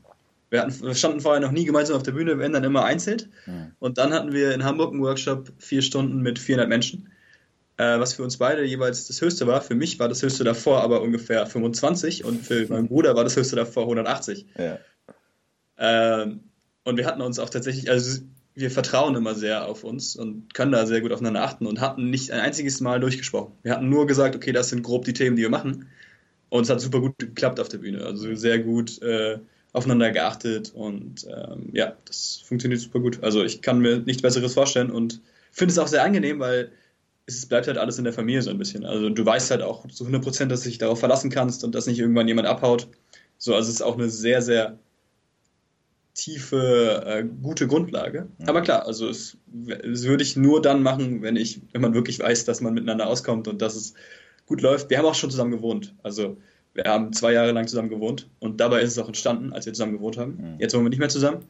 Wir, 0.51 0.63
hatten, 0.63 0.83
wir 0.83 0.95
standen 0.97 1.21
vorher 1.21 1.41
noch 1.41 1.53
nie 1.53 1.67
gemeinsam 1.67 1.95
auf 1.95 2.03
der 2.03 2.11
Bühne, 2.11 2.41
wenn 2.41 2.53
dann 2.53 2.65
immer 2.65 2.85
einzeln. 2.85 3.29
Mhm. 3.47 3.71
Und 3.79 3.97
dann 3.97 4.13
hatten 4.13 4.33
wir 4.33 4.53
in 4.53 4.65
Hamburg 4.65 4.91
einen 4.93 5.03
Workshop, 5.03 5.53
vier 5.59 5.83
Stunden 5.83 6.21
mit 6.21 6.41
400 6.41 6.69
Menschen, 6.69 7.13
was 7.83 8.15
für 8.15 8.23
uns 8.23 8.37
beide 8.37 8.65
jeweils 8.65 9.07
das 9.07 9.21
höchste 9.21 9.47
war. 9.47 9.61
Für 9.61 9.75
mich 9.75 9.99
war 9.99 10.09
das 10.09 10.23
höchste 10.23 10.45
davor 10.45 10.83
aber 10.83 11.03
ungefähr 11.03 11.47
25 11.47 12.25
und 12.25 12.45
für 12.45 12.67
meinen 12.69 12.89
Bruder 12.89 13.15
war 13.15 13.25
das 13.25 13.37
höchste 13.37 13.57
davor 13.57 13.85
180. 13.85 14.47
Ja. 14.59 14.79
Ähm, 15.79 16.41
und 16.85 16.97
wir 16.97 17.07
hatten 17.07 17.21
uns 17.23 17.39
auch 17.39 17.51
tatsächlich, 17.51 17.91
also 17.91 18.21
wir 18.55 18.71
vertrauen 18.71 19.15
immer 19.15 19.35
sehr 19.35 19.67
auf 19.67 19.85
uns 19.85 20.17
und 20.17 20.53
können 20.55 20.73
da 20.73 20.87
sehr 20.87 21.01
gut 21.01 21.13
aufeinander 21.13 21.43
achten 21.43 21.67
und 21.67 21.81
hatten 21.81 22.11
nicht 22.11 22.31
ein 22.33 22.41
einziges 22.41 22.81
Mal 22.81 23.01
durchgesprochen. 23.01 23.53
Wir 23.63 23.73
hatten 23.73 23.89
nur 23.89 24.07
gesagt, 24.07 24.37
okay, 24.37 24.53
das 24.53 24.69
sind 24.69 24.83
grob 24.83 25.05
die 25.05 25.13
Themen, 25.13 25.37
die 25.37 25.43
wir 25.43 25.51
machen. 25.51 25.89
Und 26.49 26.65
es 26.65 26.71
hat 26.71 26.81
super 26.81 27.01
gut 27.01 27.19
geklappt 27.19 27.61
auf 27.61 27.69
der 27.69 27.79
Bühne. 27.79 28.05
Also 28.05 28.35
sehr 28.35 28.59
gut 28.59 29.01
äh, 29.03 29.39
aufeinander 29.73 30.11
geachtet 30.11 30.73
und 30.75 31.27
ähm, 31.29 31.69
ja, 31.73 31.97
das 32.05 32.43
funktioniert 32.45 32.81
super 32.81 32.99
gut. 32.99 33.23
Also 33.23 33.45
ich 33.45 33.63
kann 33.63 33.79
mir 33.79 34.01
nichts 34.01 34.23
Besseres 34.23 34.55
vorstellen 34.55 34.91
und 34.91 35.21
finde 35.53 35.73
es 35.73 35.79
auch 35.79 35.87
sehr 35.87 36.03
angenehm, 36.03 36.41
weil 36.41 36.73
es 37.37 37.47
bleibt 37.47 37.67
halt 37.67 37.79
alles 37.79 37.99
in 37.99 38.05
der 38.05 38.13
Familie 38.13 38.43
so 38.43 38.51
ein 38.51 38.59
bisschen. 38.59 38.85
Also 38.85 39.11
du 39.11 39.25
weißt 39.25 39.51
halt 39.51 39.63
auch 39.63 39.87
zu 39.89 40.05
100 40.05 40.23
Prozent, 40.23 40.53
dass 40.53 40.63
du 40.63 40.69
dich 40.69 40.79
darauf 40.79 40.99
verlassen 41.01 41.31
kannst 41.31 41.65
und 41.65 41.75
dass 41.75 41.87
nicht 41.87 41.99
irgendwann 41.99 42.29
jemand 42.29 42.49
abhaut. 42.49 42.89
So, 43.39 43.55
also 43.55 43.69
es 43.69 43.77
ist 43.77 43.83
auch 43.83 43.95
eine 43.95 44.11
sehr, 44.11 44.43
sehr 44.43 44.79
tiefe, 46.15 47.03
äh, 47.07 47.25
gute 47.43 47.67
Grundlage. 47.67 48.29
Mhm. 48.39 48.49
Aber 48.49 48.63
klar, 48.63 48.87
also 48.87 49.09
es, 49.09 49.39
es, 49.67 50.05
würde 50.05 50.23
ich 50.23 50.37
nur 50.37 50.61
dann 50.61 50.83
machen, 50.83 51.23
wenn 51.23 51.37
ich, 51.37 51.61
wenn 51.73 51.81
man 51.81 51.95
wirklich 51.95 52.19
weiß, 52.19 52.45
dass 52.45 52.61
man 52.61 52.75
miteinander 52.75 53.07
auskommt 53.07 53.49
und 53.49 53.63
dass 53.63 53.77
es 53.77 53.95
gut 54.47 54.61
läuft. 54.61 54.91
Wir 54.91 54.99
haben 54.99 55.07
auch 55.07 55.15
schon 55.15 55.31
zusammen 55.31 55.53
gewohnt. 55.53 55.95
Also 56.03 56.37
wir 56.75 56.85
haben 56.85 57.13
zwei 57.13 57.33
Jahre 57.33 57.53
lang 57.53 57.67
zusammen 57.67 57.89
gewohnt 57.89 58.29
und 58.39 58.61
dabei 58.61 58.83
ist 58.83 58.91
es 58.91 58.99
auch 58.99 59.09
entstanden, 59.09 59.53
als 59.53 59.67
wir 59.67 59.73
zusammen 59.73 59.93
gewohnt 59.93 60.19
haben. 60.19 60.37
Mhm. 60.37 60.61
Jetzt 60.61 60.75
wohnen 60.75 60.85
wir 60.85 60.91
nicht 60.91 60.99
mehr 60.99 61.09
zusammen, 61.09 61.45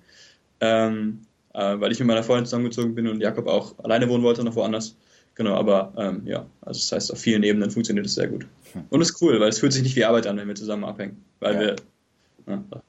ähm, 0.61 1.23
äh, 1.55 1.81
weil 1.81 1.93
ich 1.93 1.99
mit 1.99 2.09
meiner 2.09 2.23
Freundin 2.23 2.47
zusammengezogen 2.47 2.95
bin 2.95 3.09
und 3.09 3.21
Jakob 3.21 3.47
auch 3.47 3.79
alleine 3.79 4.09
wohnen 4.09 4.23
wollte, 4.23 4.45
noch 4.45 4.55
woanders. 4.55 4.97
Genau, 5.41 5.55
aber 5.55 5.95
ähm, 5.97 6.21
ja, 6.27 6.45
also 6.61 6.79
das 6.79 6.93
heißt, 6.93 7.13
auf 7.15 7.19
vielen 7.19 7.43
Ebenen 7.45 7.71
funktioniert 7.71 8.05
es 8.05 8.15
sehr 8.15 8.29
gut. 8.29 8.47
Mhm. 8.75 8.85
Und 8.91 9.01
es 9.01 9.09
ist 9.09 9.23
cool, 9.23 9.41
weil 9.41 9.49
es 9.49 9.59
fühlt 9.59 9.73
sich 9.73 9.83
nicht 9.83 9.97
wie 9.97 10.05
Arbeit 10.05 10.27
an, 10.27 10.37
wenn 10.37 10.47
wir 10.47 10.55
zusammen 10.55 10.85
abhängen. 10.85 11.25
Weil 11.39 11.55
ja. 11.55 11.61
wir. 11.61 11.77
Ja, 12.47 12.65
das 12.69 12.83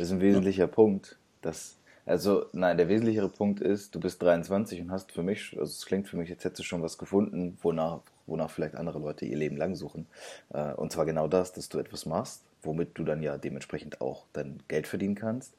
ist 0.00 0.10
ein 0.10 0.20
wesentlicher 0.20 0.64
ja. 0.64 0.66
Punkt. 0.66 1.16
Dass, 1.40 1.76
also, 2.04 2.46
nein, 2.52 2.78
der 2.78 2.88
wesentlichere 2.88 3.28
Punkt 3.28 3.60
ist, 3.60 3.94
du 3.94 4.00
bist 4.00 4.20
23 4.20 4.80
und 4.80 4.90
hast 4.90 5.12
für 5.12 5.22
mich, 5.22 5.52
also 5.52 5.70
es 5.70 5.86
klingt 5.86 6.08
für 6.08 6.16
mich, 6.16 6.28
jetzt 6.28 6.42
hättest 6.42 6.58
du 6.58 6.62
schon 6.64 6.82
was 6.82 6.98
gefunden, 6.98 7.58
wonach, 7.62 8.00
wonach 8.26 8.50
vielleicht 8.50 8.74
andere 8.74 8.98
Leute 8.98 9.24
ihr 9.24 9.36
Leben 9.36 9.56
lang 9.56 9.76
suchen. 9.76 10.06
Äh, 10.52 10.72
und 10.72 10.90
zwar 10.90 11.06
genau 11.06 11.28
das, 11.28 11.52
dass 11.52 11.68
du 11.68 11.78
etwas 11.78 12.06
machst, 12.06 12.42
womit 12.64 12.98
du 12.98 13.04
dann 13.04 13.22
ja 13.22 13.38
dementsprechend 13.38 14.00
auch 14.00 14.24
dein 14.32 14.58
Geld 14.66 14.88
verdienen 14.88 15.14
kannst 15.14 15.54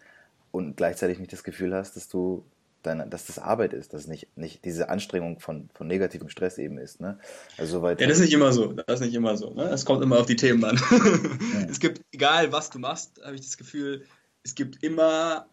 und 0.52 0.76
gleichzeitig 0.76 1.18
nicht 1.18 1.32
das 1.32 1.46
Gefühl 1.46 1.74
hast, 1.74 1.96
dass 1.96 2.10
du 2.10 2.44
deine, 2.86 3.08
dass 3.08 3.26
das 3.26 3.40
Arbeit 3.40 3.74
ist, 3.74 3.94
dass 3.94 4.08
nicht, 4.08 4.28
nicht 4.36 4.66
diese 4.66 4.90
Anstrengung 4.90 5.40
von, 5.40 5.70
von 5.74 5.88
negativem 5.88 6.30
Stress 6.30 6.58
eben 6.58 6.78
ist. 6.78 7.02
Ne? 7.02 7.18
Also 7.58 7.80
soweit 7.80 8.02
ja, 8.02 8.08
das 8.08 8.18
ist 8.18 8.24
nicht 8.26 8.34
immer 8.34 8.54
so. 8.54 8.74
Das 8.74 9.00
ist 9.00 9.06
nicht 9.06 9.16
immer 9.16 9.38
so. 9.38 9.54
Ne? 9.54 9.76
Kommt 9.86 10.04
immer 10.04 10.20
auf 10.20 10.26
die 10.26 10.36
Themen 10.36 10.64
an. 10.64 10.82
Ja. 10.92 11.66
Es 11.70 11.80
gibt, 11.80 12.02
egal 12.12 12.52
was 12.52 12.70
du 12.70 12.80
machst, 12.80 13.22
habe 13.24 13.36
ich 13.36 13.42
das 13.42 13.58
Gefühl, 13.58 14.04
es 14.44 14.56
gibt 14.56 14.84
immer 14.84 15.48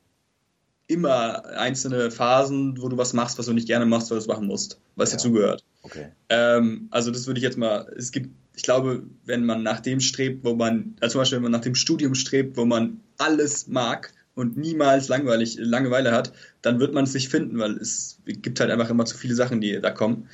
immer 0.87 1.45
einzelne 1.47 2.11
Phasen, 2.11 2.81
wo 2.81 2.89
du 2.89 2.97
was 2.97 3.13
machst, 3.13 3.39
was 3.39 3.47
du 3.47 3.53
nicht 3.53 3.67
gerne 3.67 3.87
machst, 3.87 4.11
weil 4.11 4.19
du 4.19 4.23
es 4.23 4.29
machen 4.29 4.47
musst, 4.47 4.79
was 4.97 5.11
ja. 5.11 5.17
dazugehört. 5.17 5.65
Okay. 5.83 6.09
Ähm, 6.29 6.89
also 6.91 7.11
das 7.11 7.27
würde 7.27 7.39
ich 7.39 7.45
jetzt 7.45 7.57
mal, 7.57 7.91
es 7.97 8.13
gibt, 8.13 8.31
ich 8.55 8.63
glaube, 8.63 9.05
wenn 9.25 9.45
man 9.45 9.63
nach 9.63 9.81
dem 9.81 10.01
strebt, 10.01 10.45
wo 10.45 10.55
man, 10.55 10.97
also 11.01 11.13
zum 11.13 11.21
Beispiel 11.21 11.37
wenn 11.37 11.45
man 11.45 11.53
nach 11.53 11.61
dem 11.61 11.75
Studium 11.75 12.15
strebt, 12.15 12.57
wo 12.57 12.65
man 12.65 13.01
alles 13.19 13.67
mag 13.69 14.13
und 14.35 14.57
niemals 14.57 15.09
langweilig, 15.09 15.57
Langeweile 15.59 16.13
hat, 16.13 16.33
dann 16.63 16.81
wird 16.81 16.95
man 16.95 17.05
es 17.05 17.15
nicht 17.15 17.29
finden, 17.29 17.59
weil 17.59 17.73
es 17.77 18.19
gibt 18.25 18.61
halt 18.61 18.71
einfach 18.71 18.91
immer 18.91 19.05
zu 19.05 19.17
viele 19.17 19.35
Sachen, 19.35 19.61
die 19.61 19.81
da 19.81 19.91
kommen. 19.91 20.29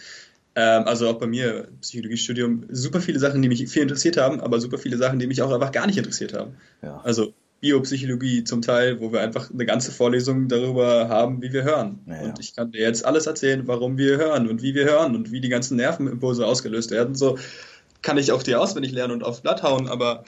Ähm, 0.54 0.84
also 0.84 1.08
auch 1.08 1.18
bei 1.18 1.26
mir, 1.26 1.68
Psychologiestudium, 1.80 2.66
super 2.70 3.00
viele 3.00 3.18
Sachen, 3.18 3.42
die 3.42 3.48
mich 3.48 3.66
viel 3.68 3.82
interessiert 3.82 4.16
haben, 4.16 4.40
aber 4.40 4.60
super 4.60 4.78
viele 4.78 4.96
Sachen, 4.96 5.18
die 5.18 5.26
mich 5.26 5.42
auch 5.42 5.52
einfach 5.52 5.72
gar 5.72 5.86
nicht 5.86 5.98
interessiert 5.98 6.32
haben. 6.32 6.54
Ja. 6.82 7.00
Also 7.04 7.32
Biopsychologie 7.60 8.44
zum 8.44 8.62
Teil, 8.62 9.00
wo 9.00 9.12
wir 9.12 9.20
einfach 9.20 9.50
eine 9.50 9.66
ganze 9.66 9.90
Vorlesung 9.90 10.48
darüber 10.48 11.08
haben, 11.08 11.42
wie 11.42 11.52
wir 11.52 11.64
hören. 11.64 11.98
Naja. 12.06 12.28
Und 12.28 12.38
ich 12.38 12.54
kann 12.54 12.70
dir 12.70 12.80
jetzt 12.82 13.04
alles 13.04 13.26
erzählen, 13.26 13.66
warum 13.66 13.98
wir 13.98 14.16
hören 14.16 14.48
und 14.48 14.62
wie 14.62 14.74
wir 14.74 14.84
hören 14.84 15.16
und 15.16 15.32
wie 15.32 15.40
die 15.40 15.48
ganzen 15.48 15.76
Nervenimpulse 15.76 16.46
ausgelöst 16.46 16.92
werden. 16.92 17.16
So 17.16 17.36
kann 18.02 18.16
ich 18.16 18.30
auch 18.30 18.44
dir 18.44 18.60
auswendig 18.60 18.92
lernen 18.92 19.14
und 19.14 19.24
aufs 19.24 19.40
Blatt 19.40 19.64
hauen, 19.64 19.88
aber 19.88 20.24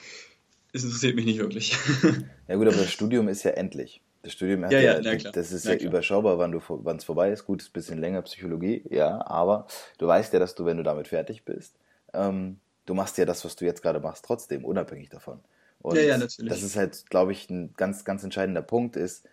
es 0.73 0.83
interessiert 0.83 1.15
mich 1.15 1.25
nicht 1.25 1.39
wirklich. 1.39 1.77
Ja 2.47 2.57
gut, 2.57 2.67
aber 2.67 2.77
das 2.77 2.91
Studium 2.91 3.27
ist 3.29 3.43
ja 3.43 3.51
endlich. 3.51 4.01
Das 4.23 4.33
Studium 4.33 4.65
hat 4.65 4.71
ja, 4.71 4.79
ja, 4.79 4.99
ja 4.99 5.15
klar. 5.15 5.33
das 5.33 5.51
ist 5.51 5.65
ja, 5.65 5.73
ja 5.73 5.79
überschaubar, 5.79 6.37
wann 6.37 6.97
es 6.97 7.03
vorbei 7.03 7.31
ist. 7.31 7.45
Gut, 7.45 7.61
ist 7.61 7.69
ein 7.69 7.73
bisschen 7.73 7.99
länger 7.99 8.21
Psychologie, 8.23 8.83
ja, 8.89 9.25
aber 9.25 9.67
du 9.97 10.07
weißt 10.07 10.33
ja, 10.33 10.39
dass 10.39 10.53
du, 10.53 10.65
wenn 10.65 10.77
du 10.77 10.83
damit 10.83 11.07
fertig 11.07 11.43
bist, 11.45 11.75
ähm, 12.13 12.59
du 12.85 12.93
machst 12.93 13.17
ja 13.17 13.25
das, 13.25 13.45
was 13.45 13.55
du 13.55 13.65
jetzt 13.65 13.81
gerade 13.81 13.99
machst, 13.99 14.25
trotzdem, 14.25 14.65
unabhängig 14.65 15.09
davon. 15.09 15.39
Und 15.81 15.95
ja, 15.95 16.01
ja, 16.01 16.17
natürlich. 16.17 16.51
Das 16.51 16.61
ist 16.61 16.75
halt, 16.75 17.09
glaube 17.09 17.31
ich, 17.31 17.49
ein 17.49 17.73
ganz, 17.75 18.05
ganz 18.05 18.23
entscheidender 18.23 18.61
Punkt 18.61 18.95
ist, 18.95 19.25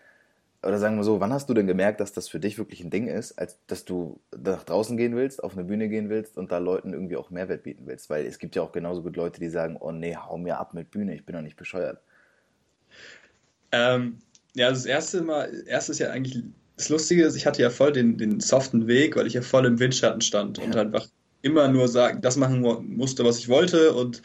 oder 0.63 0.79
sagen 0.79 0.97
wir 0.97 1.05
so, 1.05 1.21
wann 1.21 1.33
hast 1.33 1.49
du 1.49 1.55
denn 1.55 1.69
gemerkt, 1.69 2.01
dass 2.01 2.13
das 2.13 2.29
für 2.29 2.41
dich 2.41 2.59
wirklich 2.59 2.81
ein 2.83 2.91
Ding 2.91 3.07
ist, 3.07 3.39
als 3.39 3.59
dass 3.69 3.85
du 3.85 4.21
nach 4.37 4.65
draußen 4.65 4.97
gehen 4.97 5.15
willst, 5.15 5.43
auf 5.43 5.53
eine 5.53 5.65
Bühne 5.65 5.89
gehen 5.89 6.11
willst 6.11 6.37
und 6.37 6.51
da 6.51 6.59
Leuten 6.59 6.93
irgendwie 6.93 7.17
auch 7.17 7.31
Mehrwert 7.31 7.63
bieten 7.63 7.87
willst? 7.87 8.11
Weil 8.11 8.27
es 8.27 8.39
gibt 8.39 8.57
ja 8.57 8.63
auch 8.63 8.73
genauso 8.73 9.03
gut 9.03 9.17
Leute, 9.17 9.39
die 9.39 9.51
sagen, 9.51 9.77
oh 9.79 9.93
nee, 9.93 10.17
hau 10.17 10.37
mir 10.37 10.59
ab 10.59 10.75
mit 10.75 10.91
Bühne, 10.91 11.15
ich 11.15 11.25
bin 11.25 11.37
doch 11.37 11.43
nicht 11.43 11.57
bescheuert. 11.57 12.01
Ähm, 13.71 14.19
ja, 14.55 14.67
also 14.67 14.81
das 14.81 14.87
erste 14.87 15.23
Mal, 15.23 15.63
erste 15.67 15.93
ist 15.93 16.01
ja 16.01 16.11
eigentlich 16.11 16.43
das 16.77 16.89
Lustige 16.89 17.25
ist, 17.25 17.35
ich 17.35 17.45
hatte 17.45 17.61
ja 17.61 17.71
voll 17.71 17.93
den, 17.93 18.19
den 18.19 18.41
soften 18.41 18.87
Weg, 18.87 19.17
weil 19.17 19.27
ich 19.27 19.35
ja 19.35 19.43
voll 19.43 19.67
im 19.67 19.79
Windschatten 19.79 20.21
stand 20.21 20.59
ja. 20.59 20.65
und 20.65 20.77
einfach 20.77 21.07
immer 21.43 21.69
nur 21.69 21.89
sagen, 21.89 22.21
das 22.21 22.37
machen 22.37 22.61
musste, 22.61 23.25
was 23.25 23.39
ich 23.39 23.49
wollte 23.49 23.93
und 23.93 24.23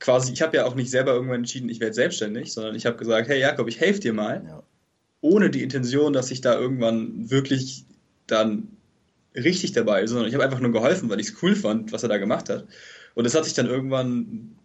quasi, 0.00 0.32
ich 0.32 0.42
habe 0.42 0.56
ja 0.56 0.64
auch 0.64 0.74
nicht 0.74 0.90
selber 0.90 1.12
irgendwann 1.12 1.36
entschieden, 1.36 1.68
ich 1.68 1.80
werde 1.80 1.94
selbstständig, 1.94 2.52
sondern 2.52 2.74
ich 2.74 2.86
habe 2.86 2.96
gesagt, 2.96 3.28
hey 3.28 3.38
Jakob, 3.38 3.68
ich 3.68 3.78
helfe 3.78 4.00
dir 4.00 4.12
mal, 4.12 4.42
ja. 4.44 4.62
Ohne 5.22 5.48
die 5.48 5.62
Intention, 5.62 6.12
dass 6.12 6.30
ich 6.30 6.42
da 6.42 6.58
irgendwann 6.58 7.30
wirklich 7.30 7.86
dann 8.26 8.76
richtig 9.34 9.72
dabei 9.72 10.00
bin, 10.00 10.08
sondern 10.08 10.28
ich 10.28 10.34
habe 10.34 10.44
einfach 10.44 10.60
nur 10.60 10.72
geholfen, 10.72 11.08
weil 11.08 11.20
ich 11.20 11.28
es 11.28 11.42
cool 11.42 11.56
fand, 11.56 11.92
was 11.92 12.02
er 12.02 12.10
da 12.10 12.18
gemacht 12.18 12.50
hat. 12.50 12.66
Und 13.14 13.24
das 13.24 13.34
hat 13.34 13.44
sich 13.44 13.54
dann 13.54 13.66
irgendwann 13.66 14.56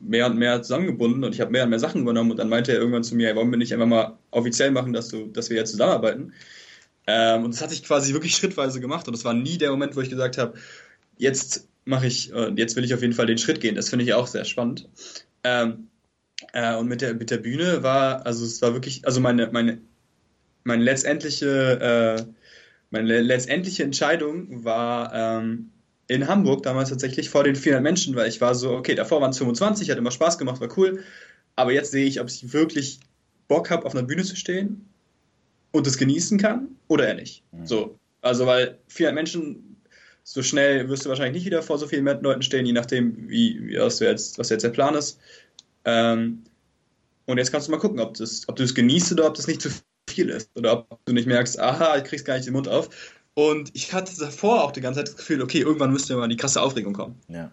mehr 0.00 0.26
und 0.26 0.36
mehr 0.36 0.62
zusammengebunden 0.62 1.24
und 1.24 1.34
ich 1.34 1.40
habe 1.40 1.52
mehr 1.52 1.64
und 1.64 1.70
mehr 1.70 1.78
Sachen 1.78 2.02
übernommen 2.02 2.32
und 2.32 2.36
dann 2.36 2.48
meinte 2.48 2.72
er 2.72 2.78
irgendwann 2.78 3.04
zu 3.04 3.14
mir, 3.14 3.28
hey, 3.28 3.36
wollen 3.36 3.50
wir 3.50 3.56
nicht 3.56 3.72
einfach 3.72 3.86
mal 3.86 4.18
offiziell 4.32 4.72
machen, 4.72 4.92
dass, 4.92 5.08
du, 5.08 5.28
dass 5.28 5.48
wir 5.48 5.56
jetzt 5.56 5.70
zusammenarbeiten? 5.70 6.32
Ähm, 7.06 7.44
und 7.44 7.54
das 7.54 7.62
hatte 7.62 7.74
ich 7.74 7.84
quasi 7.84 8.12
wirklich 8.12 8.34
schrittweise 8.34 8.80
gemacht 8.80 9.06
und 9.06 9.16
das 9.16 9.24
war 9.24 9.32
nie 9.32 9.58
der 9.58 9.70
Moment, 9.70 9.96
wo 9.96 10.00
ich 10.00 10.10
gesagt 10.10 10.38
habe, 10.38 10.58
jetzt 11.18 11.68
mache 11.84 12.06
ich, 12.06 12.32
äh, 12.32 12.52
jetzt 12.56 12.74
will 12.76 12.84
ich 12.84 12.94
auf 12.94 13.02
jeden 13.02 13.14
Fall 13.14 13.26
den 13.26 13.38
Schritt 13.38 13.60
gehen. 13.60 13.76
Das 13.76 13.90
finde 13.90 14.04
ich 14.04 14.14
auch 14.14 14.26
sehr 14.26 14.44
spannend. 14.44 14.88
Ähm, 15.44 15.88
äh, 16.52 16.76
und 16.76 16.88
mit 16.88 17.00
der, 17.00 17.14
mit 17.14 17.30
der 17.30 17.38
Bühne 17.38 17.82
war, 17.82 18.26
also 18.26 18.44
es 18.44 18.60
war 18.62 18.72
wirklich, 18.72 19.06
also 19.06 19.20
meine, 19.20 19.50
meine, 19.52 19.80
meine 20.64 20.82
letztendliche, 20.82 22.18
äh, 22.18 22.32
meine 22.90 23.20
letztendliche 23.20 23.82
Entscheidung 23.82 24.64
war 24.64 25.12
ähm, 25.14 25.70
in 26.08 26.26
Hamburg 26.26 26.62
damals 26.64 26.90
tatsächlich 26.90 27.30
vor 27.30 27.44
den 27.44 27.54
400 27.56 27.82
Menschen, 27.82 28.16
weil 28.16 28.28
ich 28.28 28.40
war 28.40 28.54
so, 28.54 28.72
okay, 28.72 28.94
davor 28.94 29.20
waren 29.20 29.30
es 29.30 29.38
25, 29.38 29.90
hat 29.90 29.98
immer 29.98 30.10
Spaß 30.10 30.38
gemacht, 30.38 30.60
war 30.60 30.76
cool, 30.76 31.02
aber 31.56 31.72
jetzt 31.72 31.92
sehe 31.92 32.06
ich, 32.06 32.20
ob 32.20 32.28
ich 32.28 32.52
wirklich 32.52 33.00
Bock 33.48 33.70
habe, 33.70 33.86
auf 33.86 33.94
einer 33.94 34.06
Bühne 34.06 34.24
zu 34.24 34.36
stehen 34.36 34.88
und 35.72 35.86
es 35.86 35.98
genießen 35.98 36.38
kann 36.38 36.68
oder 36.88 37.06
eher 37.06 37.14
nicht. 37.14 37.44
Mhm. 37.52 37.66
So, 37.66 37.98
also 38.22 38.46
weil 38.46 38.78
400 38.88 39.14
Menschen 39.14 39.76
so 40.22 40.42
schnell 40.42 40.88
wirst 40.88 41.04
du 41.04 41.08
wahrscheinlich 41.08 41.34
nicht 41.34 41.46
wieder 41.46 41.62
vor 41.62 41.78
so 41.78 41.86
vielen 41.86 42.04
Leuten 42.04 42.42
stehen, 42.42 42.66
je 42.66 42.72
nachdem, 42.72 43.28
wie, 43.28 43.60
wie 43.66 43.78
was, 43.78 44.00
jetzt, 44.00 44.38
was 44.38 44.48
jetzt 44.50 44.62
der 44.62 44.68
Plan 44.70 44.94
ist. 44.94 45.18
Ähm, 45.84 46.42
und 47.26 47.38
jetzt 47.38 47.52
kannst 47.52 47.68
du 47.68 47.72
mal 47.72 47.78
gucken, 47.78 48.00
ob, 48.00 48.14
das, 48.14 48.48
ob 48.48 48.56
du 48.56 48.62
es 48.62 48.74
genießt 48.74 49.12
oder 49.12 49.26
ob 49.26 49.34
das 49.34 49.46
nicht 49.46 49.62
zu 49.62 49.70
viel 50.10 50.28
ist. 50.28 50.50
Oder 50.56 50.86
ob 50.90 51.04
du 51.04 51.12
nicht 51.12 51.26
merkst, 51.26 51.58
aha, 51.58 51.96
ich 51.96 52.04
krieg's 52.04 52.24
gar 52.24 52.34
nicht 52.34 52.46
den 52.46 52.54
Mund 52.54 52.68
auf. 52.68 52.90
Und 53.34 53.70
ich 53.74 53.92
hatte 53.92 54.12
davor 54.18 54.64
auch 54.64 54.72
die 54.72 54.80
ganze 54.80 55.00
Zeit 55.00 55.08
das 55.08 55.16
Gefühl, 55.16 55.42
okay, 55.42 55.60
irgendwann 55.60 55.92
müsste 55.92 56.16
mal 56.16 56.28
die 56.28 56.36
krasse 56.36 56.60
Aufregung 56.60 56.92
kommen. 56.92 57.16
Ja 57.28 57.50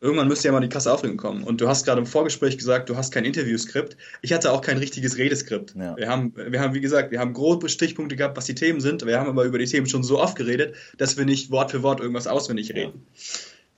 irgendwann 0.00 0.28
müsste 0.28 0.48
ja 0.48 0.52
mal 0.52 0.60
die 0.60 0.68
krasse 0.68 0.92
Aufregung 0.92 1.16
kommen. 1.16 1.42
Und 1.42 1.60
du 1.60 1.68
hast 1.68 1.84
gerade 1.84 2.00
im 2.00 2.06
Vorgespräch 2.06 2.58
gesagt, 2.58 2.88
du 2.88 2.96
hast 2.96 3.12
kein 3.12 3.24
Interviewskript. 3.24 3.96
Ich 4.20 4.32
hatte 4.32 4.52
auch 4.52 4.60
kein 4.60 4.78
richtiges 4.78 5.16
Redeskript. 5.16 5.74
Ja. 5.74 5.96
Wir, 5.96 6.08
haben, 6.08 6.34
wir 6.36 6.60
haben, 6.60 6.74
wie 6.74 6.80
gesagt, 6.80 7.10
wir 7.10 7.18
haben 7.18 7.32
grobe 7.32 7.68
Stichpunkte 7.68 8.16
gehabt, 8.16 8.36
was 8.36 8.44
die 8.44 8.54
Themen 8.54 8.80
sind. 8.80 9.04
Wir 9.06 9.18
haben 9.18 9.28
aber 9.28 9.44
über 9.44 9.58
die 9.58 9.66
Themen 9.66 9.86
schon 9.86 10.02
so 10.02 10.20
oft 10.20 10.36
geredet, 10.36 10.74
dass 10.98 11.16
wir 11.16 11.24
nicht 11.24 11.50
Wort 11.50 11.70
für 11.70 11.82
Wort 11.82 12.00
irgendwas 12.00 12.26
auswendig 12.26 12.74
reden. 12.74 13.06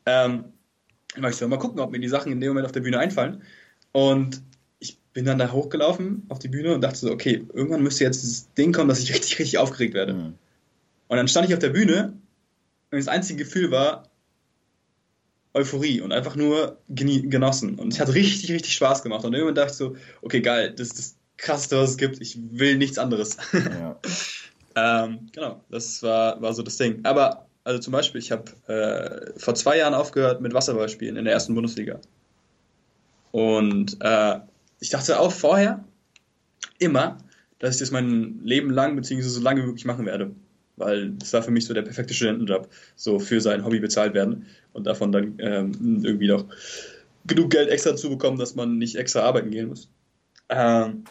Ja. 0.07 0.25
Ähm, 0.27 0.45
ich 1.17 1.41
mal 1.41 1.59
gucken, 1.59 1.81
ob 1.81 1.91
mir 1.91 2.01
die 2.01 2.09
Sachen 2.09 2.33
in 2.33 2.41
dem 2.41 2.51
Moment 2.51 2.67
auf 2.67 2.73
der 2.73 2.81
Bühne 2.81 2.99
einfallen. 2.99 3.43
Und 3.93 4.43
bin 5.19 5.25
dann 5.25 5.39
da 5.39 5.51
hochgelaufen 5.51 6.23
auf 6.29 6.39
die 6.39 6.47
Bühne 6.47 6.73
und 6.73 6.81
dachte 6.81 7.01
so, 7.01 7.11
okay, 7.11 7.45
irgendwann 7.53 7.83
müsste 7.83 8.05
jetzt 8.05 8.23
dieses 8.23 8.55
Ding 8.55 8.73
kommen, 8.73 8.89
dass 8.89 9.01
ich 9.01 9.13
richtig, 9.13 9.37
richtig 9.41 9.59
aufgeregt 9.59 9.93
werde. 9.93 10.15
Mhm. 10.15 10.35
Und 11.09 11.17
dann 11.17 11.27
stand 11.27 11.49
ich 11.49 11.55
auf 11.55 11.59
der 11.59 11.71
Bühne 11.71 12.13
und 12.93 12.99
das 12.99 13.09
einzige 13.09 13.43
Gefühl 13.43 13.73
war 13.73 14.05
Euphorie 15.55 16.03
und 16.03 16.13
einfach 16.13 16.37
nur 16.37 16.79
genossen. 16.87 17.75
Und 17.81 17.93
es 17.93 17.99
hat 17.99 18.15
richtig, 18.15 18.53
richtig 18.53 18.77
Spaß 18.77 19.03
gemacht. 19.03 19.25
Und 19.25 19.35
irgendwann 19.35 19.57
dachte 19.57 19.73
ich 19.73 19.77
so, 19.77 19.97
okay, 20.23 20.41
geil, 20.41 20.73
das 20.77 20.87
ist 20.87 20.99
das 20.99 21.17
Krasseste, 21.37 21.79
was 21.79 21.91
es 21.91 21.97
gibt. 21.97 22.21
Ich 22.21 22.39
will 22.53 22.79
nichts 22.79 22.97
anderes. 22.97 23.39
Ja. 23.53 23.99
ähm, 25.05 25.31
genau, 25.33 25.65
das 25.69 26.01
war, 26.05 26.41
war 26.41 26.55
so 26.55 26.63
das 26.63 26.77
Ding. 26.77 27.01
Aber, 27.03 27.49
also 27.65 27.81
zum 27.81 27.91
Beispiel, 27.91 28.21
ich 28.21 28.31
habe 28.31 28.53
äh, 28.69 29.37
vor 29.37 29.57
zwei 29.57 29.79
Jahren 29.79 29.95
aufgehört 29.95 30.41
mit 30.41 30.55
Wasserballspielen 30.55 31.17
in 31.17 31.25
der 31.25 31.35
ersten 31.35 31.57
Bundesliga. 31.57 31.99
Und 33.33 33.97
äh, 33.99 34.39
ich 34.81 34.91
dachte 34.91 35.19
auch 35.19 35.33
vorher 35.33 35.85
immer, 36.79 37.19
dass 37.59 37.75
ich 37.75 37.81
das 37.81 37.91
mein 37.91 38.41
Leben 38.45 38.71
lang, 38.71 38.97
beziehungsweise 38.97 39.35
so 39.35 39.41
lange 39.41 39.63
wie 39.63 39.67
möglich 39.67 39.85
machen 39.85 40.07
werde 40.07 40.33
weil 40.79 41.11
das 41.13 41.33
war 41.33 41.43
für 41.43 41.51
mich 41.51 41.67
so 41.67 41.75
der 41.75 41.83
perfekte 41.83 42.15
Studentenjob, 42.15 42.69
so 42.95 43.19
für 43.19 43.41
sein 43.41 43.65
Hobby 43.65 43.81
bezahlt 43.81 44.15
werden 44.15 44.47
und 44.73 44.87
davon 44.87 45.13
dann 45.13 45.35
ähm, 45.39 46.03
irgendwie 46.05 46.29
noch 46.29 46.45
genug 47.27 47.51
Geld 47.51 47.69
extra 47.69 47.97
zu 47.97 48.11
bekommen, 48.11 48.39
dass 48.39 48.55
man 48.55 48.79
nicht 48.79 48.97
extra 48.97 49.21
arbeiten 49.21 49.51
gehen 49.51 49.69
muss. 49.69 49.89
Ähm, 50.49 51.05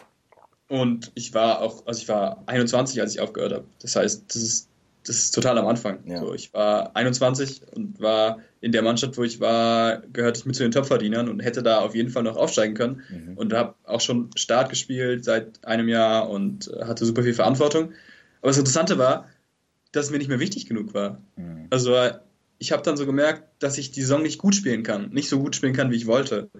und 0.68 1.12
ich 1.14 1.32
war 1.34 1.60
auch, 1.60 1.86
also 1.86 2.00
ich 2.00 2.08
war 2.08 2.42
21, 2.46 3.00
als 3.00 3.14
ich 3.14 3.20
aufgehört 3.20 3.52
habe. 3.52 3.64
Das 3.80 3.96
heißt, 3.96 4.24
das 4.28 4.42
ist, 4.42 4.68
das 5.08 5.16
ist 5.16 5.30
total 5.32 5.56
am 5.58 5.66
Anfang. 5.66 6.00
Ja. 6.06 6.20
So, 6.20 6.34
ich 6.34 6.52
war 6.52 6.94
21 6.94 7.62
und 7.74 8.00
war 8.00 8.40
in 8.60 8.72
der 8.72 8.82
Mannschaft, 8.82 9.16
wo 9.16 9.24
ich 9.24 9.40
war, 9.40 10.02
gehörte 10.12 10.40
ich 10.40 10.46
mit 10.46 10.56
zu 10.56 10.62
den 10.62 10.72
Topverdienern 10.72 11.28
und 11.28 11.40
hätte 11.40 11.62
da 11.62 11.78
auf 11.80 11.94
jeden 11.94 12.10
Fall 12.10 12.22
noch 12.22 12.36
aufsteigen 12.36 12.74
können. 12.74 13.02
Mhm. 13.08 13.36
Und 13.36 13.52
habe 13.52 13.74
auch 13.84 14.00
schon 14.00 14.30
Start 14.36 14.70
gespielt 14.70 15.24
seit 15.24 15.64
einem 15.64 15.88
Jahr 15.88 16.28
und 16.28 16.70
hatte 16.82 17.06
super 17.06 17.22
viel 17.22 17.34
Verantwortung. 17.34 17.92
Aber 18.40 18.50
das 18.50 18.58
Interessante 18.58 18.98
war, 18.98 19.28
dass 19.92 20.06
es 20.06 20.10
mir 20.10 20.18
nicht 20.18 20.28
mehr 20.28 20.40
wichtig 20.40 20.66
genug 20.66 20.94
war. 20.94 21.22
Mhm. 21.36 21.66
Also 21.70 21.94
ich 22.58 22.72
habe 22.72 22.82
dann 22.82 22.96
so 22.96 23.06
gemerkt, 23.06 23.44
dass 23.60 23.78
ich 23.78 23.90
die 23.90 24.02
Saison 24.02 24.22
nicht 24.22 24.38
gut 24.38 24.54
spielen 24.54 24.82
kann, 24.82 25.10
nicht 25.10 25.28
so 25.28 25.38
gut 25.38 25.56
spielen 25.56 25.74
kann, 25.74 25.90
wie 25.90 25.96
ich 25.96 26.06
wollte. 26.06 26.50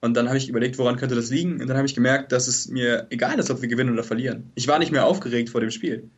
Und 0.00 0.14
dann 0.16 0.28
habe 0.28 0.38
ich 0.38 0.48
überlegt, 0.48 0.78
woran 0.78 0.96
könnte 0.96 1.14
das 1.14 1.30
liegen? 1.30 1.60
Und 1.60 1.68
dann 1.68 1.76
habe 1.76 1.86
ich 1.86 1.94
gemerkt, 1.94 2.32
dass 2.32 2.48
es 2.48 2.68
mir 2.68 3.06
egal 3.10 3.38
ist, 3.38 3.50
ob 3.50 3.62
wir 3.62 3.68
gewinnen 3.68 3.92
oder 3.92 4.04
verlieren. 4.04 4.50
Ich 4.54 4.68
war 4.68 4.78
nicht 4.78 4.92
mehr 4.92 5.06
aufgeregt 5.06 5.50
vor 5.50 5.60
dem 5.60 5.70
Spiel. 5.70 6.10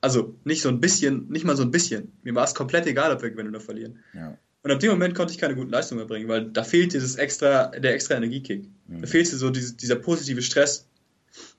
Also 0.00 0.34
nicht 0.44 0.62
so 0.62 0.68
ein 0.68 0.80
bisschen, 0.80 1.28
nicht 1.28 1.44
mal 1.44 1.56
so 1.56 1.62
ein 1.62 1.70
bisschen. 1.70 2.12
Mir 2.22 2.34
war 2.34 2.44
es 2.44 2.54
komplett 2.54 2.86
egal, 2.86 3.12
ob 3.12 3.22
wir 3.22 3.30
gewinnen 3.30 3.50
oder 3.50 3.60
verlieren. 3.60 3.98
Ja. 4.14 4.38
Und 4.62 4.70
ab 4.70 4.80
dem 4.80 4.90
Moment 4.90 5.14
konnte 5.14 5.32
ich 5.32 5.38
keine 5.38 5.54
guten 5.54 5.70
Leistungen 5.70 6.00
mehr 6.00 6.06
bringen, 6.06 6.28
weil 6.28 6.50
da 6.50 6.64
fehlt 6.64 6.92
dieses 6.92 7.16
extra, 7.16 7.68
der 7.68 7.94
extra 7.94 8.16
Energiekick. 8.16 8.68
Mhm. 8.86 9.00
Da 9.02 9.06
fehlt 9.06 9.26
so 9.26 9.50
dieses, 9.50 9.76
dieser 9.76 9.96
positive 9.96 10.42
Stress, 10.42 10.86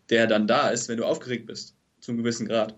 der 0.09 0.27
dann 0.27 0.47
da 0.47 0.69
ist, 0.69 0.89
wenn 0.89 0.97
du 0.97 1.05
aufgeregt 1.05 1.47
bist, 1.47 1.75
zu 1.99 2.11
einem 2.11 2.19
gewissen 2.19 2.47
Grad. 2.47 2.75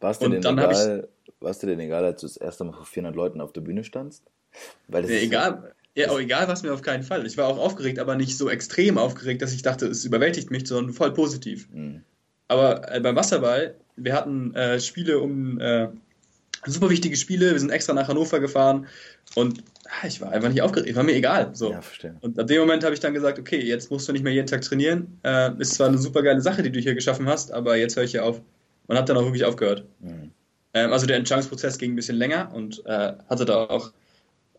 War 0.00 0.10
es 0.10 0.18
dir, 0.18 0.30
denn 0.30 0.40
egal, 0.40 1.08
war's 1.40 1.58
dir 1.58 1.66
denn 1.68 1.80
egal, 1.80 2.04
als 2.04 2.20
du 2.20 2.26
das 2.26 2.36
erste 2.36 2.64
Mal 2.64 2.72
vor 2.72 2.86
400 2.86 3.14
Leuten 3.14 3.40
auf 3.40 3.52
der 3.52 3.60
Bühne 3.60 3.84
standst? 3.84 4.24
Weil 4.88 5.02
das 5.02 5.10
ja, 5.10 5.18
egal, 5.18 5.74
ja, 5.94 6.10
auch 6.10 6.18
egal 6.18 6.48
was 6.48 6.62
mir 6.62 6.72
auf 6.72 6.82
keinen 6.82 7.02
Fall. 7.02 7.26
Ich 7.26 7.36
war 7.36 7.46
auch 7.46 7.58
aufgeregt, 7.58 7.98
aber 7.98 8.16
nicht 8.16 8.36
so 8.36 8.48
extrem 8.48 8.98
aufgeregt, 8.98 9.42
dass 9.42 9.52
ich 9.52 9.62
dachte, 9.62 9.86
es 9.86 10.04
überwältigt 10.04 10.50
mich, 10.50 10.66
sondern 10.66 10.94
voll 10.94 11.12
positiv. 11.12 11.68
Mhm. 11.72 12.02
Aber 12.48 12.92
äh, 12.92 13.00
beim 13.00 13.14
Wasserball, 13.14 13.76
wir 14.04 14.14
hatten 14.14 14.54
äh, 14.54 14.80
Spiele 14.80 15.18
um 15.18 15.60
äh, 15.60 15.88
super 16.66 16.90
wichtige 16.90 17.16
Spiele, 17.16 17.52
wir 17.52 17.58
sind 17.58 17.70
extra 17.70 17.92
nach 17.92 18.08
Hannover 18.08 18.40
gefahren 18.40 18.86
und 19.34 19.62
ah, 19.86 20.06
ich 20.06 20.20
war 20.20 20.30
einfach 20.32 20.48
nicht 20.48 20.62
aufgeregt, 20.62 20.96
war 20.96 21.02
mir 21.02 21.14
egal. 21.14 21.50
So. 21.54 21.72
Ja, 21.72 21.80
verstehe. 21.80 22.16
Und 22.20 22.38
ab 22.38 22.46
dem 22.46 22.60
Moment 22.60 22.84
habe 22.84 22.94
ich 22.94 23.00
dann 23.00 23.14
gesagt, 23.14 23.38
okay, 23.38 23.60
jetzt 23.60 23.90
musst 23.90 24.08
du 24.08 24.12
nicht 24.12 24.22
mehr 24.22 24.32
jeden 24.32 24.46
Tag 24.46 24.62
trainieren. 24.62 25.18
Äh, 25.22 25.52
ist 25.58 25.74
zwar 25.74 25.88
eine 25.88 25.98
super 25.98 26.22
geile 26.22 26.40
Sache, 26.40 26.62
die 26.62 26.70
du 26.70 26.80
hier 26.80 26.94
geschaffen 26.94 27.26
hast, 27.26 27.52
aber 27.52 27.76
jetzt 27.76 27.96
höre 27.96 28.04
ich 28.04 28.10
hier 28.10 28.24
auf 28.24 28.40
und 28.86 28.96
habe 28.96 29.06
dann 29.06 29.16
auch 29.16 29.24
wirklich 29.24 29.44
aufgehört. 29.44 29.84
Mhm. 30.00 30.32
Ähm, 30.74 30.92
also 30.92 31.06
der 31.06 31.16
Entscheidungsprozess 31.16 31.78
ging 31.78 31.92
ein 31.92 31.96
bisschen 31.96 32.16
länger 32.16 32.52
und 32.54 32.84
äh, 32.86 33.14
hatte 33.28 33.44
da 33.44 33.64
auch 33.64 33.92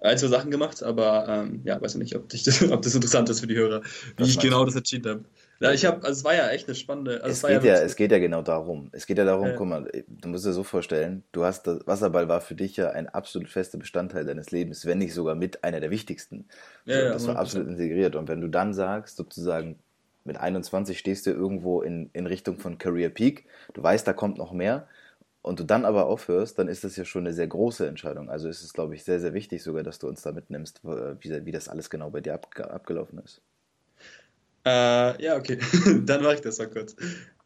ein, 0.01 0.17
zwei 0.17 0.27
Sachen 0.27 0.49
gemacht, 0.49 0.82
aber 0.82 1.27
ähm, 1.30 1.62
ja, 1.63 1.80
weiß 1.80 1.95
nicht, 1.95 2.15
ob, 2.15 2.27
das, 2.30 2.62
ob 2.71 2.82
das 2.82 2.95
interessant 2.95 3.30
ist 3.30 3.41
für 3.41 3.47
die 3.47 3.56
Hörer, 3.56 3.82
wie 4.17 4.23
ich 4.23 4.39
genau 4.39 4.65
das 4.65 4.75
entschieden 4.75 5.10
habe. 5.10 5.25
Ja, 5.62 5.71
ich 5.71 5.86
habe, 5.86 5.97
also 5.97 6.12
es 6.12 6.24
war 6.24 6.34
ja 6.34 6.50
echt 6.50 6.67
eine 6.67 6.76
spannende. 6.76 7.24
Also 7.24 7.34
es, 7.34 7.41
geht 7.43 7.63
ja, 7.63 7.76
ja 7.76 7.84
es 7.84 7.95
geht 7.95 8.12
ja 8.12 8.17
genau 8.17 8.41
darum. 8.41 8.89
Es 8.93 9.06
geht 9.06 9.19
ja 9.19 9.26
darum, 9.26 9.47
äh, 9.47 9.54
guck 9.56 9.67
mal, 9.67 9.91
du 10.08 10.30
musst 10.30 10.43
dir 10.45 10.54
so 10.54 10.63
vorstellen, 10.63 11.24
du 11.32 11.43
hast 11.45 11.67
das 11.67 11.86
Wasserball 11.86 12.28
war 12.28 12.41
für 12.41 12.56
dich 12.56 12.78
ja 12.78 12.89
ein 12.89 13.08
absolut 13.08 13.47
fester 13.47 13.78
Bestandteil 13.78 14.26
deines 14.26 14.50
Lebens, 14.50 14.88
wenn 14.88 14.97
nicht 14.97 15.13
sogar 15.13 15.36
mit 15.36 15.63
einer 15.63 15.80
der 15.80 15.91
wichtigsten. 15.91 16.47
Ja, 16.86 16.95
so, 16.95 17.02
ja, 17.02 17.10
das 17.12 17.28
war 17.28 17.36
absolut 17.38 17.67
integriert. 17.67 18.15
Und 18.15 18.28
wenn 18.28 18.41
du 18.41 18.47
dann 18.47 18.74
sagst, 18.74 19.17
sozusagen, 19.17 19.78
mit 20.24 20.38
21 20.38 20.97
stehst 20.97 21.28
du 21.28 21.32
irgendwo 21.32 21.82
in, 21.82 22.10
in 22.13 22.26
Richtung 22.26 22.58
von 22.58 22.80
Career 22.80 23.10
Peak, 23.10 23.45
du 23.74 23.84
weißt, 23.84 24.08
da 24.08 24.13
kommt 24.13 24.38
noch 24.39 24.54
mehr 24.54 24.88
und 25.43 25.60
du 25.60 25.63
dann 25.63 25.86
aber 25.86 26.08
aufhörst, 26.08 26.58
dann 26.58 26.67
ist 26.67 26.84
das 26.84 26.95
ja 26.95 27.06
schon 27.06 27.26
eine 27.26 27.34
sehr 27.34 27.47
große 27.47 27.88
Entscheidung. 27.88 28.30
Also 28.30 28.50
ist 28.50 28.63
es, 28.63 28.74
glaube 28.74 28.95
ich, 28.95 29.04
sehr, 29.04 29.19
sehr 29.19 29.34
wichtig 29.34 29.62
sogar, 29.62 29.84
dass 29.84 30.00
du 30.00 30.08
uns 30.08 30.24
da 30.24 30.32
mitnimmst, 30.32 30.82
wie, 30.84 31.45
wie 31.45 31.52
das 31.52 31.69
alles 31.69 31.91
genau 31.91 32.10
bei 32.10 32.21
dir 32.21 32.34
ab, 32.34 32.47
abgelaufen 32.58 33.19
ist. 33.19 33.41
Äh, 34.65 35.24
ja, 35.24 35.38
okay, 35.38 35.58
dann 36.06 36.24
mache 36.24 36.36
ich 36.36 36.41
das 36.41 36.60
mal 36.60 36.69
kurz. 36.69 36.95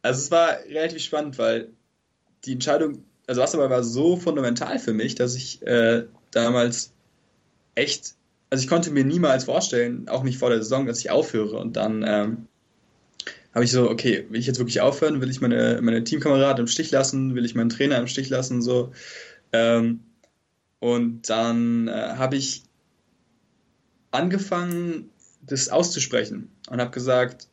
Also 0.01 0.21
es 0.21 0.31
war 0.31 0.57
relativ 0.67 1.01
spannend, 1.01 1.37
weil 1.37 1.69
die 2.43 2.53
Entscheidung, 2.53 3.03
also 3.27 3.41
Wasserball 3.41 3.69
war 3.69 3.83
so 3.83 4.17
fundamental 4.17 4.79
für 4.79 4.93
mich, 4.93 5.15
dass 5.15 5.35
ich 5.35 5.65
äh, 5.65 6.05
damals 6.31 6.91
echt, 7.73 8.15
also 8.49 8.61
ich 8.61 8.69
konnte 8.69 8.91
mir 8.91 9.05
niemals 9.05 9.45
vorstellen, 9.45 10.07
auch 10.09 10.23
nicht 10.23 10.37
vor 10.37 10.49
der 10.49 10.61
Saison, 10.61 10.85
dass 10.85 10.99
ich 10.99 11.09
aufhöre 11.09 11.57
und 11.57 11.75
dann 11.75 12.03
ähm, 12.07 12.47
habe 13.55 13.63
ich 13.63 13.71
so, 13.71 13.89
okay, 13.89 14.25
will 14.29 14.39
ich 14.39 14.47
jetzt 14.47 14.59
wirklich 14.59 14.81
aufhören? 14.81 15.21
Will 15.21 15.29
ich 15.29 15.39
meine, 15.39 15.79
meine 15.81 16.03
Teamkameraden 16.03 16.65
im 16.65 16.67
Stich 16.67 16.91
lassen? 16.91 17.35
Will 17.35 17.45
ich 17.45 17.55
meinen 17.55 17.69
Trainer 17.69 17.97
im 17.97 18.07
Stich 18.07 18.27
lassen? 18.27 18.61
So. 18.61 18.91
Ähm, 19.53 20.01
und 20.79 21.29
dann 21.29 21.87
äh, 21.87 21.91
habe 21.91 22.35
ich 22.35 22.63
angefangen, 24.11 25.09
das 25.41 25.69
auszusprechen 25.69 26.51
und 26.69 26.79
habe 26.79 26.91
gesagt, 26.91 27.47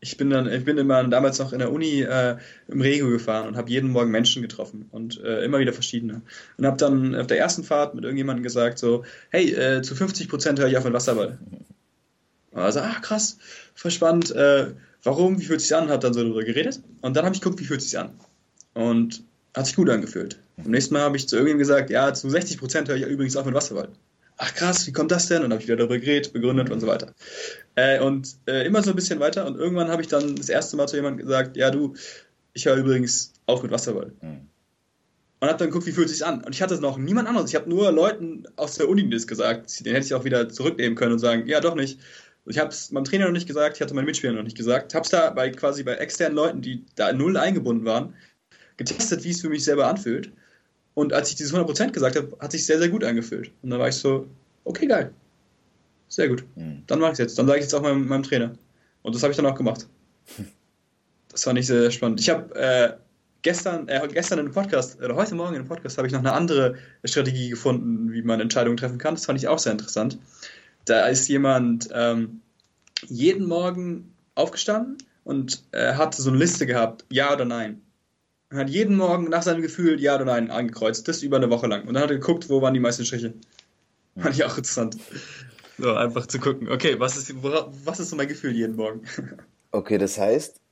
ich 0.00 0.16
bin 0.16 0.30
dann, 0.30 0.50
ich 0.50 0.64
bin 0.64 0.78
immer 0.78 1.02
damals 1.04 1.38
noch 1.38 1.52
in 1.52 1.58
der 1.58 1.72
Uni 1.72 2.02
äh, 2.02 2.36
im 2.68 2.80
Rego 2.80 3.08
gefahren 3.08 3.48
und 3.48 3.56
habe 3.56 3.70
jeden 3.70 3.90
Morgen 3.90 4.10
Menschen 4.10 4.42
getroffen 4.42 4.88
und 4.92 5.20
äh, 5.22 5.44
immer 5.44 5.58
wieder 5.58 5.72
verschiedene. 5.72 6.22
Und 6.56 6.66
habe 6.66 6.76
dann 6.76 7.14
auf 7.16 7.26
der 7.26 7.38
ersten 7.38 7.64
Fahrt 7.64 7.94
mit 7.94 8.04
irgendjemandem 8.04 8.44
gesagt 8.44 8.78
so, 8.78 9.04
hey, 9.30 9.52
äh, 9.52 9.82
zu 9.82 9.96
50 9.96 10.28
Prozent 10.28 10.60
höre 10.60 10.68
ich 10.68 10.76
auf 10.76 10.84
mit 10.84 10.92
Wasserball. 10.92 11.38
Also, 12.52 12.80
ach 12.80 13.02
krass, 13.02 13.38
voll 13.74 13.90
spannend. 13.90 14.30
Äh, 14.30 14.72
warum, 15.02 15.40
wie 15.40 15.44
fühlt 15.44 15.60
sich 15.60 15.74
an, 15.74 15.88
hat 15.88 16.04
dann 16.04 16.14
so 16.14 16.22
darüber 16.22 16.44
geredet. 16.44 16.80
Und 17.02 17.16
dann 17.16 17.24
habe 17.24 17.34
ich 17.34 17.40
geguckt, 17.40 17.60
wie 17.60 17.64
fühlt 17.64 17.82
sich 17.82 17.98
an. 17.98 18.10
Und 18.74 19.24
hat 19.54 19.66
sich 19.66 19.76
gut 19.76 19.90
angefühlt. 19.90 20.38
Am 20.64 20.70
nächsten 20.70 20.94
Mal 20.94 21.02
habe 21.02 21.16
ich 21.16 21.28
zu 21.28 21.36
irgendjemandem 21.36 21.66
gesagt, 21.66 21.90
ja, 21.90 22.12
zu 22.14 22.30
60 22.30 22.58
Prozent 22.58 22.88
höre 22.88 22.96
ich 22.96 23.04
übrigens 23.04 23.36
auf 23.36 23.46
mit 23.46 23.54
Wasserwald. 23.54 23.90
Ach 24.38 24.54
krass, 24.54 24.86
wie 24.86 24.92
kommt 24.92 25.10
das 25.10 25.26
denn? 25.26 25.38
Und 25.38 25.44
dann 25.44 25.52
habe 25.52 25.62
ich 25.62 25.68
wieder 25.68 25.76
darüber 25.76 25.98
geredet, 25.98 26.32
begründet 26.32 26.70
und 26.70 26.80
so 26.80 26.86
weiter. 26.86 27.12
Äh, 27.74 28.00
und 28.00 28.36
äh, 28.46 28.64
immer 28.64 28.82
so 28.82 28.90
ein 28.90 28.96
bisschen 28.96 29.18
weiter. 29.18 29.44
Und 29.46 29.56
irgendwann 29.56 29.88
habe 29.88 30.00
ich 30.00 30.08
dann 30.08 30.36
das 30.36 30.48
erste 30.48 30.76
Mal 30.76 30.86
zu 30.86 30.96
jemandem 30.96 31.26
gesagt, 31.26 31.56
ja 31.56 31.70
du, 31.70 31.94
ich 32.52 32.66
höre 32.66 32.76
übrigens 32.76 33.32
auf 33.46 33.62
mit 33.62 33.72
Wasserball. 33.72 34.12
Mhm. 34.20 34.48
Und 35.40 35.48
habe 35.48 35.58
dann 35.58 35.68
geguckt, 35.68 35.86
wie 35.86 35.92
fühlt 35.92 36.06
es 36.06 36.18
sich 36.18 36.26
an. 36.26 36.42
Und 36.44 36.54
ich 36.54 36.62
hatte 36.62 36.80
noch 36.80 36.98
niemand 36.98 37.28
anderes. 37.28 37.50
Ich 37.50 37.56
habe 37.56 37.68
nur 37.68 37.92
Leuten 37.92 38.44
aus 38.56 38.76
der 38.76 38.88
Uni 38.88 39.08
das 39.10 39.26
gesagt. 39.26 39.84
Den 39.84 39.94
hätte 39.94 40.06
ich 40.06 40.14
auch 40.14 40.24
wieder 40.24 40.48
zurücknehmen 40.48 40.96
können 40.96 41.12
und 41.12 41.18
sagen, 41.18 41.46
ja 41.46 41.60
doch 41.60 41.74
nicht. 41.74 42.00
Ich 42.46 42.58
habe 42.58 42.70
es 42.70 42.90
meinem 42.90 43.04
Trainer 43.04 43.26
noch 43.26 43.32
nicht 43.32 43.46
gesagt, 43.46 43.76
ich 43.76 43.82
hatte 43.82 43.94
meinen 43.94 44.06
Mitspielern 44.06 44.36
noch 44.36 44.42
nicht 44.42 44.56
gesagt. 44.56 44.94
Habe 44.94 45.04
es 45.04 45.10
da 45.10 45.30
bei 45.30 45.50
quasi 45.50 45.82
bei 45.82 45.94
externen 45.94 46.34
Leuten, 46.34 46.62
die 46.62 46.84
da 46.94 47.12
null 47.12 47.36
eingebunden 47.36 47.84
waren, 47.84 48.14
getestet, 48.76 49.22
wie 49.24 49.30
es 49.30 49.40
für 49.40 49.48
mich 49.50 49.64
selber 49.64 49.86
anfühlt. 49.86 50.32
Und 50.98 51.12
als 51.12 51.30
ich 51.30 51.36
dieses 51.36 51.54
100% 51.54 51.92
gesagt 51.92 52.16
habe, 52.16 52.36
hat 52.40 52.50
sich 52.50 52.66
sehr, 52.66 52.80
sehr 52.80 52.88
gut 52.88 53.04
angefühlt. 53.04 53.52
Und 53.62 53.70
dann 53.70 53.78
war 53.78 53.86
ich 53.86 53.94
so, 53.94 54.26
okay, 54.64 54.86
geil. 54.86 55.12
Sehr 56.08 56.28
gut. 56.28 56.42
Mhm. 56.56 56.82
Dann 56.88 56.98
mache 56.98 57.10
ich 57.10 57.12
es 57.12 57.18
jetzt. 57.20 57.38
Dann 57.38 57.46
sage 57.46 57.60
ich 57.60 57.66
jetzt 57.66 57.74
auch 57.74 57.82
meinem, 57.82 58.08
meinem 58.08 58.24
Trainer. 58.24 58.50
Und 59.02 59.14
das 59.14 59.22
habe 59.22 59.30
ich 59.30 59.36
dann 59.36 59.46
auch 59.46 59.54
gemacht. 59.54 59.86
Das 61.30 61.44
fand 61.44 61.58
ich 61.58 61.66
sehr, 61.66 61.82
sehr 61.82 61.90
spannend. 61.92 62.18
Ich 62.18 62.30
habe 62.30 62.52
äh, 62.56 62.94
gestern, 63.42 63.86
äh, 63.86 64.08
gestern 64.10 64.40
in 64.40 64.46
einem 64.46 64.54
Podcast, 64.54 65.00
oder 65.00 65.14
heute 65.14 65.36
Morgen 65.36 65.50
in 65.50 65.60
einem 65.60 65.68
Podcast, 65.68 65.98
habe 65.98 66.08
ich 66.08 66.12
noch 66.12 66.20
eine 66.20 66.32
andere 66.32 66.76
Strategie 67.04 67.50
gefunden, 67.50 68.10
wie 68.12 68.22
man 68.22 68.40
Entscheidungen 68.40 68.78
treffen 68.78 68.98
kann. 68.98 69.14
Das 69.14 69.26
fand 69.26 69.38
ich 69.38 69.46
auch 69.46 69.58
sehr 69.60 69.70
interessant. 69.70 70.18
Da 70.86 71.06
ist 71.06 71.28
jemand 71.28 71.90
ähm, 71.92 72.40
jeden 73.06 73.46
Morgen 73.46 74.14
aufgestanden 74.34 74.96
und 75.22 75.62
äh, 75.70 75.92
hatte 75.92 76.20
so 76.22 76.30
eine 76.30 76.38
Liste 76.38 76.66
gehabt, 76.66 77.04
ja 77.10 77.32
oder 77.32 77.44
nein. 77.44 77.82
Und 78.50 78.58
hat 78.58 78.70
jeden 78.70 78.96
Morgen 78.96 79.24
nach 79.24 79.42
seinem 79.42 79.60
Gefühl 79.60 80.00
ja 80.00 80.14
oder 80.14 80.24
nein 80.24 80.50
angekreuzt, 80.50 81.06
das 81.06 81.22
über 81.22 81.36
eine 81.36 81.50
Woche 81.50 81.66
lang. 81.66 81.86
Und 81.86 81.94
dann 81.94 82.02
hat 82.02 82.10
er 82.10 82.16
geguckt, 82.16 82.48
wo 82.48 82.62
waren 82.62 82.74
die 82.74 82.80
meisten 82.80 83.04
Striche. 83.04 83.34
Fand 84.16 84.34
ich 84.34 84.44
auch 84.44 84.56
interessant. 84.56 84.96
So, 85.76 85.94
einfach 85.94 86.26
zu 86.26 86.40
gucken, 86.40 86.68
okay, 86.68 86.98
was 86.98 87.16
ist, 87.16 87.32
was 87.42 88.00
ist 88.00 88.10
so 88.10 88.16
mein 88.16 88.28
Gefühl 88.28 88.52
jeden 88.52 88.76
Morgen? 88.76 89.02
Okay, 89.70 89.98
das 89.98 90.16
heißt, 90.16 90.62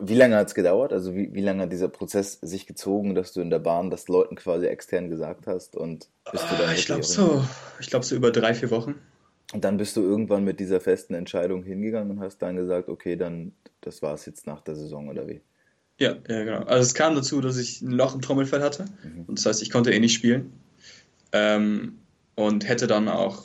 wie 0.00 0.14
lange 0.14 0.34
hat 0.34 0.48
es 0.48 0.54
gedauert? 0.56 0.92
Also 0.92 1.14
wie, 1.14 1.32
wie 1.32 1.40
lange 1.40 1.62
hat 1.62 1.72
dieser 1.72 1.88
Prozess 1.88 2.38
sich 2.42 2.66
gezogen, 2.66 3.14
dass 3.14 3.32
du 3.32 3.40
in 3.40 3.48
der 3.48 3.60
Bahn 3.60 3.90
das 3.90 4.08
Leuten 4.08 4.34
quasi 4.34 4.66
extern 4.66 5.08
gesagt 5.08 5.46
hast 5.46 5.76
und 5.76 6.08
bist 6.32 6.44
du 6.50 6.56
dann 6.56 6.68
ah, 6.68 6.72
Ich 6.74 6.86
glaube 6.86 7.04
so, 7.04 7.44
ich 7.78 7.88
glaube 7.88 8.04
so 8.04 8.16
über 8.16 8.32
drei, 8.32 8.54
vier 8.54 8.72
Wochen. 8.72 8.96
Und 9.52 9.64
dann 9.64 9.76
bist 9.76 9.96
du 9.96 10.02
irgendwann 10.02 10.42
mit 10.42 10.58
dieser 10.58 10.80
festen 10.80 11.14
Entscheidung 11.14 11.62
hingegangen 11.62 12.10
und 12.10 12.20
hast 12.20 12.38
dann 12.38 12.56
gesagt, 12.56 12.88
okay, 12.88 13.14
dann 13.14 13.52
das 13.80 14.02
war 14.02 14.14
es 14.14 14.26
jetzt 14.26 14.48
nach 14.48 14.60
der 14.60 14.74
Saison 14.74 15.08
oder 15.08 15.28
wie? 15.28 15.40
Ja, 16.00 16.16
ja, 16.28 16.44
genau. 16.44 16.62
Also 16.62 16.82
es 16.82 16.94
kam 16.94 17.14
dazu, 17.14 17.42
dass 17.42 17.58
ich 17.58 17.82
ein 17.82 17.92
Loch 17.92 18.14
im 18.14 18.22
Trommelfell 18.22 18.62
hatte. 18.62 18.86
Mhm. 19.04 19.24
Und 19.26 19.38
das 19.38 19.44
heißt, 19.44 19.62
ich 19.62 19.70
konnte 19.70 19.92
eh 19.92 20.00
nicht 20.00 20.14
spielen. 20.14 20.52
Ähm, 21.32 21.98
und 22.36 22.66
hätte 22.66 22.86
dann 22.86 23.08
auch 23.08 23.44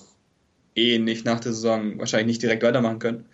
eh 0.75 0.97
nicht 0.97 1.25
nach 1.25 1.41
der 1.41 1.51
Saison 1.51 1.99
wahrscheinlich 1.99 2.27
nicht 2.27 2.41
direkt 2.41 2.63
weitermachen 2.63 2.99
können. 2.99 3.25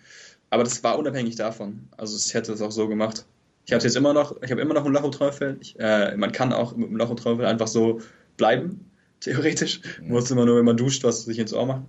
Aber 0.50 0.64
das 0.64 0.82
war 0.82 0.98
unabhängig 0.98 1.36
davon. 1.36 1.88
Also 1.96 2.16
ich 2.18 2.34
hätte 2.34 2.52
es 2.52 2.60
auch 2.60 2.72
so 2.72 2.88
gemacht. 2.88 3.24
Ich 3.64 3.72
habe 3.72 3.82
jetzt 3.84 3.96
immer 3.96 4.12
noch, 4.12 4.42
ich 4.42 4.50
habe 4.50 4.60
immer 4.60 4.74
noch 4.74 4.84
ein 4.84 4.92
Loch 4.92 5.04
im 5.04 5.12
Trommelfell. 5.12 5.58
Äh, 5.78 6.16
man 6.16 6.32
kann 6.32 6.52
auch 6.52 6.76
mit 6.76 6.88
dem 6.88 6.96
Loch 6.96 7.10
im 7.10 7.16
Trommelfell 7.16 7.46
einfach 7.46 7.68
so 7.68 8.00
bleiben, 8.36 8.90
theoretisch. 9.20 9.80
Mhm. 10.00 10.08
Muss 10.08 10.32
immer 10.32 10.44
nur, 10.44 10.58
wenn 10.58 10.64
man 10.64 10.76
duscht, 10.76 11.04
was 11.04 11.24
sich 11.24 11.38
ins 11.38 11.54
Ohr 11.54 11.66
machen. 11.66 11.86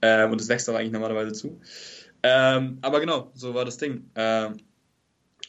Ähm, 0.00 0.30
und 0.30 0.40
es 0.40 0.48
wächst 0.48 0.70
auch 0.70 0.76
eigentlich 0.76 0.92
normalerweise 0.92 1.32
zu. 1.32 1.60
Ähm, 2.22 2.78
aber 2.82 3.00
genau, 3.00 3.32
so 3.34 3.52
war 3.52 3.64
das 3.64 3.78
Ding. 3.78 4.08
Ähm, 4.14 4.54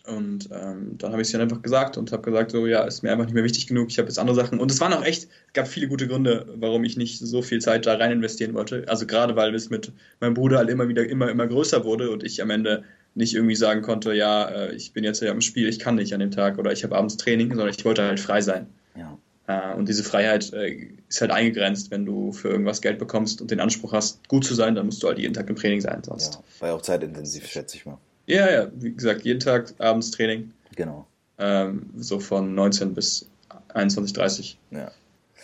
und 0.10 0.50
ähm, 0.52 0.98
dann 0.98 1.12
habe 1.12 1.22
ich 1.22 1.28
es 1.28 1.32
dann 1.32 1.41
einfach 1.41 1.62
gesagt 1.62 1.98
und 1.98 2.12
habe 2.12 2.24
gesagt, 2.24 2.52
so 2.52 2.65
ja, 2.67 2.84
ist 2.84 3.04
mir 3.04 3.12
einfach 3.12 3.26
nicht 3.26 3.34
mehr 3.34 3.43
wichtig 3.43 3.67
genug, 3.67 3.89
ich 3.89 3.98
habe 3.98 4.08
jetzt 4.08 4.19
andere 4.19 4.36
Sachen. 4.36 4.60
Und 4.60 4.72
es 4.72 4.80
waren 4.82 4.93
auch 4.93 5.04
echt, 5.04 5.24
es 5.24 5.54
gab 5.54 5.67
viele 5.67 5.88
gute 5.88 6.08
Gründe, 6.08 6.48
warum 6.56 6.84
ich 6.84 6.98
nicht 6.98 7.19
so 7.19 7.41
viel 7.41 7.60
Zeit 7.60 7.86
da 7.86 7.95
rein 7.95 8.12
investieren 8.12 8.54
wollte. 8.54 8.86
Also 8.88 9.06
gerade 9.06 9.36
weil 9.36 9.54
es 9.56 9.69
mit 9.69 9.91
meinem 10.19 10.34
Bruder 10.34 10.58
halt 10.58 10.69
immer 10.69 10.88
wieder 10.88 11.08
immer, 11.08 11.30
immer 11.30 11.48
größer 11.48 11.84
wurde 11.84 12.12
und 12.12 12.24
ich 12.24 12.41
am 12.41 12.50
Ende 12.50 12.84
nicht 13.15 13.36
irgendwie 13.36 13.56
sagen 13.56 13.82
konnte, 13.82 14.13
ja, 14.13 14.50
äh, 14.50 14.76
ich 14.76 14.93
bin 14.93 15.04
jetzt 15.04 15.22
ja 15.22 15.32
im 15.32 15.41
Spiel, 15.41 15.67
ich 15.67 15.80
kann 15.80 15.95
nicht 15.95 16.13
an 16.13 16.19
dem 16.19 16.32
Tag 16.32 16.58
oder 16.58 16.72
ich 16.72 16.84
habe 16.84 16.95
abends 16.95 17.17
Training, 17.17 17.50
sondern 17.50 17.69
ich 17.69 17.84
wollte 17.86 18.04
halt 18.04 18.19
frei 18.19 18.41
sein. 18.41 18.67
Ja. 18.95 19.17
Äh, 19.48 19.76
und 19.76 19.89
diese 19.89 20.04
Freiheit 20.04 20.54
äh, 20.54 20.89
ist 21.08 21.22
halt 21.22 21.32
eingegrenzt, 21.32 21.91
wenn 21.91 22.06
du 22.06 22.32
für 22.32 22.50
irgendwas 22.50 22.82
Geld 22.82 23.00
bekommst 23.00 23.41
und 23.41 23.52
den 23.52 23.60
Anspruch 23.60 23.93
hast, 23.93 24.28
gut 24.28 24.45
zu 24.45 24.54
sein, 24.54 24.76
dann 24.76 24.86
musst 24.86 25.02
du 25.02 25.08
halt 25.08 25.17
jeden 25.17 25.34
Tag 25.34 25.50
im 25.50 25.56
Training 25.56 25.82
sein. 25.82 26.04
Sonst. 26.04 26.36
Ja, 26.36 26.43
war 26.60 26.69
ja 26.69 26.76
auch 26.76 26.82
zeitintensiv, 26.82 27.48
schätze 27.48 27.78
ich 27.78 27.86
mal. 27.86 27.98
Ja, 28.30 28.50
ja, 28.50 28.68
wie 28.76 28.94
gesagt, 28.94 29.24
jeden 29.24 29.39
Tag 29.39 29.74
abends 29.80 30.12
Training. 30.12 30.52
Genau. 30.76 31.08
Ähm, 31.39 31.89
so 31.98 32.20
von 32.20 32.54
19 32.54 32.94
bis 32.94 33.28
21, 33.74 34.13
30. 34.13 34.60
Ja. 34.70 34.92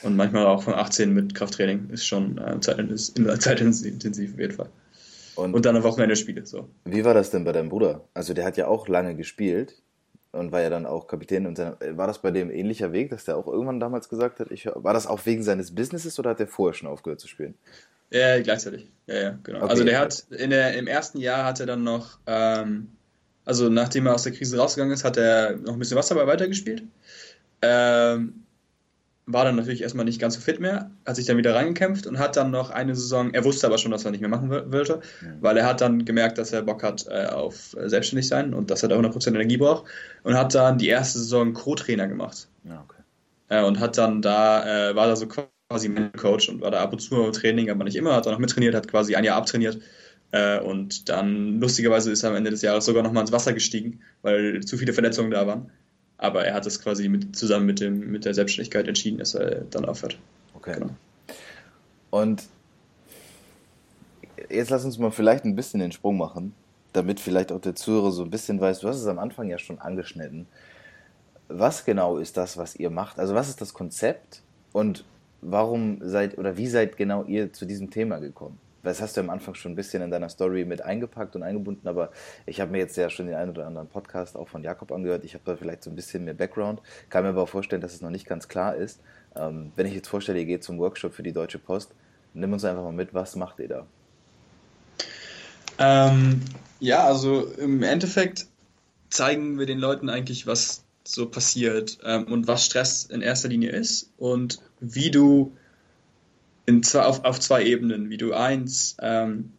Und 0.04 0.16
manchmal 0.16 0.46
auch 0.46 0.62
von 0.62 0.76
18 0.76 1.12
mit 1.12 1.34
Krafttraining. 1.34 1.90
Ist 1.90 2.06
schon 2.06 2.38
äh, 2.38 2.60
zeitintensiv 2.60 4.34
auf 4.34 4.40
jeden 4.40 4.54
Fall. 4.54 4.70
Und, 5.36 5.56
und 5.56 5.66
dann 5.66 5.76
am 5.76 5.84
Wochenende 5.84 6.16
Spiele. 6.16 6.46
So. 6.46 6.70
Wie 6.86 7.04
war 7.04 7.16
das 7.16 7.32
denn 7.32 7.44
bei 7.44 7.52
deinem 7.52 7.70
Bruder? 7.70 8.02
Also 8.14 8.36
der 8.36 8.46
hat 8.46 8.56
ja 8.56 8.68
auch 8.68 8.88
lange 8.88 9.16
gespielt 9.16 9.82
und 10.32 10.52
war 10.52 10.62
ja 10.62 10.70
dann 10.70 10.86
auch 10.86 11.08
Kapitän. 11.08 11.48
Und 11.48 11.58
war 11.58 12.06
das 12.08 12.22
bei 12.22 12.30
dem 12.30 12.52
ähnlicher 12.52 12.94
Weg, 12.94 13.10
dass 13.10 13.26
der 13.26 13.36
auch 13.36 13.48
irgendwann 13.48 13.80
damals 13.80 14.10
gesagt 14.10 14.40
hat, 14.40 14.52
ich, 14.52 14.68
war 14.68 14.94
das 14.94 15.08
auch 15.08 15.26
wegen 15.26 15.42
seines 15.42 15.74
Businesses 15.74 16.20
oder 16.20 16.32
hat 16.32 16.40
der 16.40 16.48
vorher 16.48 16.76
schon 16.76 16.88
aufgehört 16.88 17.20
zu 17.20 17.28
spielen? 17.28 17.56
Ja, 18.12 18.40
gleichzeitig. 18.42 18.88
Ja, 19.08 19.16
ja, 19.16 19.40
genau. 19.44 19.60
Okay. 19.60 19.70
Also 19.70 19.84
der 19.84 20.00
hat 20.00 20.26
in 20.30 20.50
der, 20.50 20.76
im 20.78 20.88
ersten 20.88 21.20
Jahr 21.20 21.46
hat 21.46 21.60
er 21.60 21.66
dann 21.66 21.84
noch, 21.84 22.20
ähm, 22.28 22.90
also 23.44 23.70
nachdem 23.70 24.08
er 24.08 24.16
aus 24.16 24.24
der 24.24 24.32
Krise 24.32 24.58
rausgegangen 24.58 24.94
ist, 24.94 25.04
hat 25.04 25.18
er 25.18 25.58
noch 25.58 25.74
ein 25.74 25.80
bisschen 25.80 25.98
Wasserball 25.98 26.28
weitergespielt. 26.28 26.84
Ähm, 27.62 28.46
war 29.28 29.44
dann 29.44 29.56
natürlich 29.56 29.82
erstmal 29.82 30.06
nicht 30.06 30.22
ganz 30.22 30.36
so 30.36 30.42
fit 30.42 30.60
mehr, 30.60 30.92
hat 31.06 31.16
sich 31.16 31.26
dann 31.26 31.38
wieder 31.38 31.56
reingekämpft 31.56 32.06
und 32.06 32.20
hat 32.20 32.36
dann 32.36 32.52
noch 32.52 32.70
eine 32.70 32.96
Saison, 32.96 33.34
er 33.34 33.44
wusste 33.44 33.66
aber 33.66 33.80
schon, 33.80 33.92
dass 33.92 34.06
er 34.06 34.12
nicht 34.12 34.22
mehr 34.22 34.30
machen 34.30 34.50
wollte, 34.50 35.02
mhm. 35.22 35.38
weil 35.42 35.58
er 35.58 35.66
hat 35.66 35.82
dann 35.82 36.06
gemerkt, 36.06 36.38
dass 36.38 36.54
er 36.54 36.62
Bock 36.62 36.84
hat 36.84 37.08
äh, 37.08 37.26
auf 37.26 37.76
äh, 37.76 37.90
selbstständig 37.90 38.28
sein 38.28 38.54
und 38.54 38.70
dass 38.70 38.84
er 38.84 38.90
da 38.90 38.98
100% 38.98 39.30
Energie 39.30 39.58
braucht 39.58 39.86
und 40.24 40.36
hat 40.36 40.54
dann 40.54 40.78
die 40.78 40.90
erste 40.90 41.18
Saison 41.18 41.54
Co-Trainer 41.54 42.08
gemacht. 42.08 42.48
Ja, 42.66 42.86
okay. 42.88 43.02
Äh, 43.50 43.64
und 43.64 43.80
hat 43.80 43.98
dann 43.98 44.22
da, 44.22 44.90
äh, 44.90 44.96
war 44.96 45.08
da 45.08 45.16
so 45.16 45.28
quasi 45.28 45.48
Coach 46.18 46.50
und 46.50 46.62
war 46.62 46.72
da 46.72 46.82
ab 46.82 46.94
und 46.94 47.00
zu 47.00 47.16
im 47.24 47.32
Training, 47.32 47.70
aber 47.70 47.84
nicht 47.84 47.96
immer, 47.96 48.16
hat 48.16 48.28
auch 48.28 48.32
noch 48.32 48.40
mittrainiert, 48.40 48.76
hat 48.76 48.88
quasi 48.88 49.16
ein 49.16 49.24
Jahr 49.24 49.38
abtrainiert. 49.38 49.80
Äh, 50.32 50.60
und 50.60 51.10
dann, 51.10 51.60
lustigerweise, 51.60 52.12
ist 52.12 52.24
er 52.24 52.32
am 52.32 52.36
Ende 52.36 52.52
des 52.52 52.62
Jahres 52.62 52.86
sogar 52.86 53.04
nochmal 53.04 53.22
ins 53.22 53.32
Wasser 53.32 53.54
gestiegen, 53.54 54.02
weil 54.22 54.62
zu 54.64 54.78
viele 54.78 54.94
Verletzungen 54.94 55.32
da 55.32 55.48
waren. 55.48 55.72
Aber 56.18 56.46
er 56.46 56.54
hat 56.54 56.66
es 56.66 56.82
quasi 56.82 57.08
mit, 57.10 57.36
zusammen 57.36 57.66
mit, 57.66 57.80
dem, 57.80 58.12
mit 58.12 58.26
der 58.26 58.34
Selbstständigkeit 58.34 58.88
entschieden, 58.88 59.20
dass 59.20 59.36
er 59.36 59.62
dann 59.70 59.86
aufhört. 59.86 60.18
Okay. 60.54 60.74
Genau. 60.80 60.90
Und 62.10 62.44
jetzt 64.50 64.70
lass 64.70 64.86
uns 64.86 64.98
mal 64.98 65.12
vielleicht 65.12 65.46
ein 65.46 65.56
bisschen 65.56 65.80
den 65.80 65.92
Sprung 65.92 66.18
machen, 66.18 66.54
damit 66.94 67.20
vielleicht 67.20 67.52
auch 67.52 67.62
der 67.62 67.76
Zuhörer 67.76 68.12
so 68.12 68.24
ein 68.24 68.30
bisschen 68.30 68.60
weiß, 68.60 68.80
du 68.80 68.88
hast 68.88 68.98
es 68.98 69.08
am 69.08 69.20
Anfang 69.20 69.50
ja 69.50 69.58
schon 69.58 69.80
angeschnitten. 69.80 70.48
Was 71.48 71.86
genau 71.86 72.18
ist 72.18 72.38
das, 72.38 72.58
was 72.58 72.76
ihr 72.76 72.90
macht? 72.90 73.20
Also 73.20 73.36
was 73.36 73.50
ist 73.50 73.62
das 73.62 73.74
Konzept 73.74 74.42
und 74.72 75.04
warum 75.42 76.00
seid 76.02 76.38
oder 76.38 76.58
wie 76.58 76.68
seid 76.68 76.98
genau 76.98 77.24
ihr 77.24 77.54
zu 77.54 77.66
diesem 77.66 77.90
Thema 77.90 78.20
gekommen? 78.20 78.60
Das 78.86 79.02
hast 79.02 79.18
du 79.18 79.22
am 79.22 79.32
Anfang 79.32 79.56
schon 79.56 79.72
ein 79.72 79.76
bisschen 79.76 80.04
in 80.04 80.12
deiner 80.12 80.30
Story 80.30 80.64
mit 80.64 80.82
eingepackt 80.82 81.36
und 81.36 81.42
eingebunden, 81.42 81.88
aber 81.88 82.12
ich 82.46 82.62
habe 82.62 82.72
mir 82.72 82.78
jetzt 82.78 82.96
ja 82.96 83.10
schon 83.10 83.26
den 83.26 83.36
einen 83.36 83.50
oder 83.50 83.66
anderen 83.66 83.88
Podcast 83.88 84.38
auch 84.38 84.48
von 84.48 84.64
Jakob 84.64 84.92
angehört. 84.92 85.26
Ich 85.26 85.34
habe 85.34 85.44
da 85.44 85.56
vielleicht 85.56 85.84
so 85.84 85.90
ein 85.90 85.96
bisschen 85.96 86.24
mehr 86.24 86.36
Background, 86.36 86.82
kann 87.10 87.24
mir 87.24 87.30
aber 87.30 87.42
auch 87.42 87.50
vorstellen, 87.50 87.82
dass 87.82 87.94
es 87.94 88.02
noch 88.02 88.12
nicht 88.12 88.28
ganz 88.28 88.48
klar 88.48 88.76
ist. 88.76 89.00
Ähm, 89.36 89.72
wenn 89.76 89.88
ich 89.88 89.96
jetzt 89.96 90.08
vorstelle, 90.08 90.40
ihr 90.40 90.46
geht 90.46 90.64
zum 90.64 90.78
Workshop 90.78 91.14
für 91.14 91.24
die 91.24 91.34
Deutsche 91.34 91.58
Post, 91.58 91.96
nimm 92.36 92.54
uns 92.54 92.64
einfach 92.64 92.84
mal 92.84 92.92
mit, 92.92 93.14
was 93.14 93.36
macht 93.36 93.60
ihr 93.60 93.70
da? 93.70 93.88
Ähm, 95.80 96.42
ja, 96.80 97.06
also 97.06 97.48
im 97.58 97.82
Endeffekt 97.82 98.46
zeigen 99.10 99.58
wir 99.58 99.66
den 99.66 99.80
Leuten 99.80 100.10
eigentlich, 100.10 100.46
was 100.46 100.85
so 101.08 101.28
passiert 101.28 101.98
ähm, 102.04 102.26
und 102.26 102.48
was 102.48 102.66
Stress 102.66 103.06
in 103.06 103.22
erster 103.22 103.50
Linie 103.50 103.72
ist 103.72 104.12
und 104.18 104.60
wie 104.80 105.12
du 105.12 105.56
in 106.66 106.84
zwei, 106.84 107.02
auf, 107.02 107.24
auf 107.24 107.40
zwei 107.40 107.64
Ebenen, 107.64 108.10
wie 108.10 108.18
du 108.18 108.34
eins 108.34 108.98
ähm, 109.02 109.52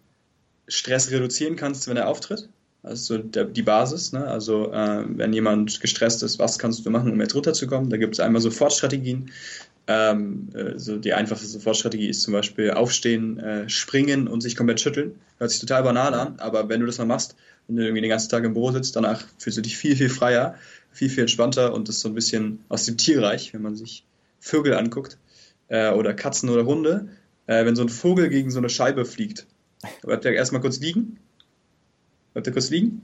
Stress 0.68 1.10
reduzieren 1.10 1.56
kannst, 1.56 1.88
wenn 1.88 1.96
er 1.96 2.08
auftritt. 2.08 2.48
Also 2.82 3.18
der, 3.18 3.44
die 3.44 3.62
Basis, 3.62 4.12
ne? 4.12 4.26
also 4.26 4.72
äh, 4.72 5.04
wenn 5.08 5.32
jemand 5.32 5.80
gestresst 5.80 6.22
ist, 6.22 6.38
was 6.38 6.58
kannst 6.58 6.86
du 6.86 6.90
machen, 6.90 7.10
um 7.10 7.20
jetzt 7.20 7.34
runterzukommen? 7.34 7.90
Da 7.90 7.96
gibt 7.96 8.14
es 8.14 8.20
einmal 8.20 8.40
Sofortstrategien. 8.40 9.30
Ähm, 9.88 10.50
also 10.54 10.96
die 10.96 11.12
einfachste 11.12 11.46
Sofortstrategie 11.46 12.08
ist 12.08 12.22
zum 12.22 12.32
Beispiel 12.32 12.70
aufstehen, 12.72 13.38
äh, 13.38 13.68
springen 13.68 14.28
und 14.28 14.40
sich 14.40 14.54
komplett 14.56 14.80
schütteln. 14.80 15.16
Hört 15.38 15.50
sich 15.50 15.60
total 15.60 15.82
banal 15.82 16.14
an, 16.14 16.38
aber 16.38 16.68
wenn 16.68 16.80
du 16.80 16.86
das 16.86 16.98
mal 16.98 17.06
machst 17.06 17.34
und 17.66 17.76
du 17.76 17.82
irgendwie 17.82 18.02
den 18.02 18.10
ganzen 18.10 18.30
Tag 18.30 18.44
im 18.44 18.54
Büro 18.54 18.70
sitzt, 18.70 18.94
danach 18.94 19.24
fühlst 19.38 19.58
du 19.58 19.62
dich 19.62 19.76
viel, 19.76 19.96
viel 19.96 20.08
freier, 20.08 20.54
viel, 20.96 21.10
viel 21.10 21.22
entspannter 21.22 21.74
und 21.74 21.88
ist 21.88 22.00
so 22.00 22.08
ein 22.08 22.14
bisschen 22.14 22.64
aus 22.68 22.86
dem 22.86 22.96
Tierreich, 22.96 23.52
wenn 23.52 23.62
man 23.62 23.76
sich 23.76 24.04
Vögel 24.40 24.74
anguckt 24.74 25.18
äh, 25.68 25.90
oder 25.90 26.14
Katzen 26.14 26.48
oder 26.48 26.64
Hunde. 26.64 27.08
Äh, 27.46 27.66
wenn 27.66 27.76
so 27.76 27.82
ein 27.82 27.90
Vogel 27.90 28.30
gegen 28.30 28.50
so 28.50 28.58
eine 28.58 28.70
Scheibe 28.70 29.04
fliegt, 29.04 29.46
bleibt 30.02 30.24
er 30.24 30.32
erstmal 30.32 30.62
kurz 30.62 30.80
liegen, 30.80 31.18
bleibt 32.32 32.46
er 32.46 32.52
kurz 32.52 32.70
liegen 32.70 33.02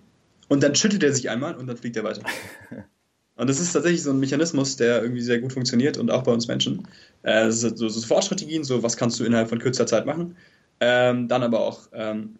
und 0.48 0.62
dann 0.62 0.74
schüttelt 0.74 1.02
er 1.02 1.12
sich 1.12 1.28
einmal 1.28 1.54
und 1.54 1.66
dann 1.66 1.76
fliegt 1.76 1.96
er 1.96 2.04
weiter. 2.04 2.22
Und 3.34 3.48
das 3.48 3.58
ist 3.60 3.72
tatsächlich 3.72 4.02
so 4.02 4.10
ein 4.10 4.20
Mechanismus, 4.20 4.76
der 4.76 5.02
irgendwie 5.02 5.22
sehr 5.22 5.40
gut 5.40 5.54
funktioniert 5.54 5.96
und 5.96 6.10
auch 6.10 6.22
bei 6.22 6.30
uns 6.30 6.48
Menschen. 6.48 6.86
Äh, 7.22 7.50
so, 7.50 7.88
so 7.88 8.06
Vorstrategien, 8.06 8.62
so 8.62 8.82
was 8.82 8.98
kannst 8.98 9.18
du 9.18 9.24
innerhalb 9.24 9.48
von 9.48 9.58
kürzer 9.58 9.86
Zeit 9.86 10.04
machen. 10.04 10.36
Ähm, 10.80 11.28
dann 11.28 11.42
aber 11.42 11.60
auch 11.60 11.88
ähm, 11.94 12.38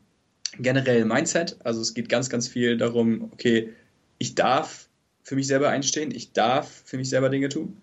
generell 0.59 1.07
Mindset. 1.07 1.57
Also 1.65 1.81
es 1.81 1.95
geht 1.95 2.11
ganz, 2.11 2.29
ganz 2.29 2.47
viel 2.47 2.77
darum, 2.77 3.31
okay, 3.33 3.73
ich 4.19 4.35
darf 4.35 4.91
für 5.23 5.37
mich 5.37 5.47
selber 5.47 5.69
einstehen, 5.69 6.11
ich 6.11 6.33
darf 6.33 6.83
für 6.85 6.97
mich 6.97 7.09
selber 7.09 7.29
Dinge 7.29 7.49
tun. 7.49 7.77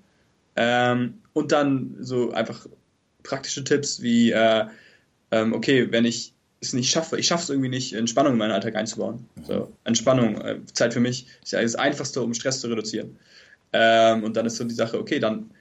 Ähm, 0.56 1.16
und 1.34 1.52
dann 1.52 1.96
so 2.00 2.32
einfach 2.32 2.68
praktische 3.24 3.64
Tipps 3.64 4.02
wie, 4.02 4.32
äh, 4.32 4.66
ähm, 5.32 5.54
okay, 5.54 5.92
wenn 5.92 6.06
ich 6.06 6.34
es 6.62 6.74
nicht 6.74 6.90
schaffe, 6.90 7.18
ich 7.18 7.28
schaffe 7.28 7.44
es 7.44 7.50
irgendwie 7.50 7.70
nicht, 7.70 7.94
Entspannung 7.94 8.34
in 8.34 8.40
meinen 8.40 8.52
Alltag 8.52 8.76
einzubauen. 8.76 9.26
Mhm. 9.36 9.46
So, 9.46 9.74
Entspannung, 9.86 10.42
äh, 10.42 10.60
Zeit 10.74 10.94
für 10.94 11.00
mich 11.00 11.28
ist 11.44 11.54
ja 11.54 11.62
das 11.62 11.76
Einfachste, 11.76 12.22
um 12.22 12.34
Stress 12.34 12.60
zu 12.60 12.68
reduzieren. 12.68 13.18
Ähm, 13.72 14.24
und 14.24 14.36
dann 14.36 14.46
ist 14.46 14.58
so 14.58 14.64
die 14.64 14.74
Sache, 14.74 15.00
okay, 15.00 15.20
dann 15.20 15.52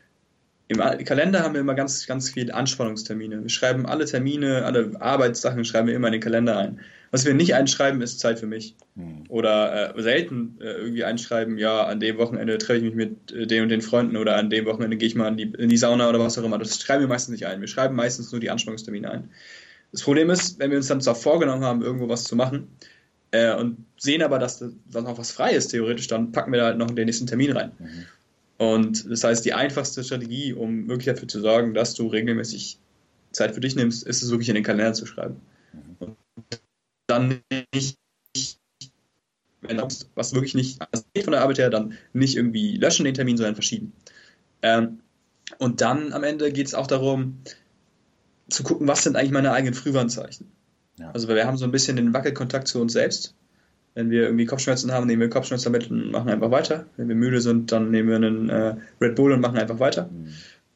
im 0.68 1.04
Kalender 1.04 1.42
haben 1.42 1.54
wir 1.54 1.62
immer 1.62 1.74
ganz, 1.74 2.07
ganz 2.07 2.31
viele 2.31 2.52
Anspannungstermine. 2.52 3.42
Wir 3.42 3.48
schreiben 3.48 3.87
alle 3.87 4.04
Termine, 4.04 4.66
alle 4.66 4.92
Arbeitssachen 5.00 5.64
schreiben 5.64 5.88
wir 5.88 5.94
immer 5.94 6.09
in 6.09 6.12
den 6.12 6.20
Kalender 6.20 6.59
ein. 6.59 6.81
Was 7.11 7.24
wir 7.24 7.33
nicht 7.33 7.54
einschreiben, 7.54 8.02
ist 8.02 8.20
Zeit 8.20 8.38
für 8.38 8.46
mich. 8.46 8.76
Mhm. 8.94 9.24
Oder 9.31 9.96
äh, 9.96 10.02
selten 10.02 10.59
äh, 10.61 10.72
irgendwie 10.72 11.04
einschreiben, 11.04 11.57
ja, 11.57 11.85
an 11.85 12.00
dem 12.00 12.18
Wochenende 12.18 12.59
treffe 12.59 12.78
ich 12.78 12.85
mich 12.85 12.94
mit 12.94 13.33
äh, 13.33 13.46
den 13.46 13.62
und 13.62 13.70
den 13.70 13.81
Freunden 13.81 14.18
oder 14.18 14.37
an 14.37 14.50
dem 14.50 14.66
Wochenende 14.66 14.98
gehe 14.98 15.09
ich 15.09 15.14
mal 15.14 15.28
in 15.28 15.38
die, 15.38 15.50
in 15.59 15.70
die 15.70 15.78
Sauna 15.78 16.07
oder 16.07 16.20
was 16.20 16.38
auch 16.38 16.44
immer. 16.44 16.59
Das 16.59 16.78
schreiben 16.78 17.00
wir 17.00 17.09
meistens 17.09 17.33
nicht 17.33 17.46
ein. 17.46 17.62
Wir 17.62 17.68
schreiben 17.68 17.96
meistens 17.96 18.31
nur 18.31 18.40
die 18.40 18.50
Anspannungstermine 18.50 19.11
ein. 19.11 19.31
Das 19.92 20.02
Problem 20.02 20.28
ist, 20.28 20.59
wenn 20.59 20.70
wir 20.70 20.76
uns 20.76 20.88
dann 20.88 21.00
zwar 21.00 21.14
vorgenommen 21.14 21.64
haben, 21.64 21.81
irgendwo 21.81 22.11
was 22.11 22.24
zu 22.24 22.37
machen 22.37 22.68
äh, 23.31 23.54
und 23.54 23.87
sehen 23.96 24.23
aber, 24.23 24.38
dass 24.38 24.58
da 24.58 25.00
noch 25.00 25.16
was 25.16 25.31
frei 25.31 25.52
ist, 25.52 25.69
theoretisch, 25.69 26.08
dann 26.08 26.33
packen 26.33 26.52
wir 26.52 26.60
da 26.60 26.66
halt 26.66 26.77
noch 26.77 26.90
den 26.90 27.06
nächsten 27.06 27.27
Termin 27.27 27.52
rein. 27.52 27.73
Mhm. 27.79 28.04
Und 28.59 29.09
das 29.09 29.25
heißt, 29.25 29.44
die 29.44 29.54
einfachste 29.54 30.02
Strategie, 30.02 30.52
um 30.52 30.88
wirklich 30.88 31.06
dafür 31.06 31.29
zu 31.29 31.40
sorgen, 31.40 31.75
dass 31.75 31.94
du 31.94 32.09
regelmäßig 32.09 32.79
Zeit 33.31 33.54
für 33.54 33.61
dich 33.61 33.77
nimmst, 33.77 34.06
ist 34.06 34.23
es 34.23 34.31
wirklich 34.31 34.48
in 34.48 34.56
den 34.56 34.65
Kalender 34.65 34.94
zu 34.94 35.06
schreiben. 35.06 35.40
Mhm. 35.73 35.96
Und 36.00 36.17
dann 37.06 37.40
nicht, 37.73 37.98
wenn 39.61 39.81
was 40.15 40.35
wirklich 40.35 40.54
nicht 40.54 40.81
geht 41.15 41.25
von 41.25 41.33
der 41.33 41.42
Arbeit 41.42 41.59
her, 41.59 41.71
dann 41.71 41.94
nicht 42.13 42.37
irgendwie 42.37 42.77
löschen 42.77 43.04
den 43.04 43.15
Termin, 43.15 43.37
sondern 43.37 43.54
verschieben. 43.54 43.92
Ähm, 44.63 45.00
und 45.59 45.81
dann 45.81 46.13
am 46.13 46.25
Ende 46.25 46.52
geht 46.52 46.67
es 46.67 46.75
auch 46.75 46.87
darum, 46.87 47.38
zu 48.48 48.63
gucken, 48.63 48.88
was 48.88 49.04
sind 49.04 49.17
eigentlich 49.17 49.31
meine 49.31 49.52
eigenen 49.52 49.75
Frühwarnzeichen. 49.75 50.50
Ja. 50.98 51.11
Also 51.13 51.29
wir 51.29 51.46
haben 51.46 51.56
so 51.56 51.65
ein 51.65 51.71
bisschen 51.71 51.96
den 51.96 52.13
Wackelkontakt 52.13 52.67
zu 52.67 52.81
uns 52.81 52.92
selbst. 52.92 53.35
Wenn 53.94 54.10
wir 54.10 54.22
irgendwie 54.22 54.44
Kopfschmerzen 54.44 54.92
haben, 54.92 55.06
nehmen 55.06 55.22
wir 55.22 55.30
Kopfschmerztabletten 55.30 56.04
und 56.04 56.10
machen 56.12 56.30
einfach 56.30 56.50
weiter. 56.50 56.86
Wenn 56.96 57.08
wir 57.08 57.16
müde 57.16 57.40
sind, 57.40 57.72
dann 57.72 57.90
nehmen 57.90 58.08
wir 58.08 58.16
einen 58.16 58.48
äh, 58.48 58.74
Red 59.00 59.16
Bull 59.16 59.32
und 59.32 59.40
machen 59.40 59.58
einfach 59.58 59.80
weiter. 59.80 60.08
Mhm. 60.12 60.34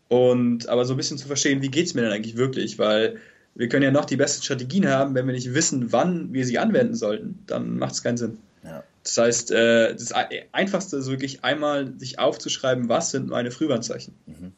Und 0.08 0.68
aber 0.68 0.84
so 0.84 0.94
ein 0.94 0.96
bisschen 0.96 1.18
zu 1.18 1.26
verstehen, 1.26 1.62
wie 1.62 1.70
geht 1.70 1.86
es 1.86 1.94
mir 1.94 2.02
denn 2.02 2.12
eigentlich 2.12 2.36
wirklich? 2.36 2.78
Weil 2.78 3.16
wir 3.54 3.68
können 3.68 3.84
ja 3.84 3.90
noch 3.90 4.04
die 4.04 4.16
besten 4.16 4.42
Strategien 4.42 4.88
haben, 4.88 5.14
wenn 5.14 5.26
wir 5.26 5.34
nicht 5.34 5.54
wissen, 5.54 5.92
wann 5.92 6.32
wir 6.32 6.44
sie 6.46 6.58
anwenden 6.58 6.94
sollten, 6.94 7.38
dann 7.46 7.78
macht 7.78 7.94
es 7.94 8.02
keinen 8.02 8.16
Sinn. 8.16 8.38
Ja. 8.64 8.82
Das 9.04 9.18
heißt, 9.18 9.50
äh, 9.52 9.92
das 9.92 10.12
Einfachste 10.52 10.96
ist 10.96 11.08
wirklich 11.08 11.44
einmal 11.44 11.92
sich 11.98 12.18
aufzuschreiben, 12.18 12.88
was 12.88 13.10
sind 13.10 13.28
meine 13.28 13.50
Frühwarnzeichen. 13.50 14.14
Mhm. 14.26 14.52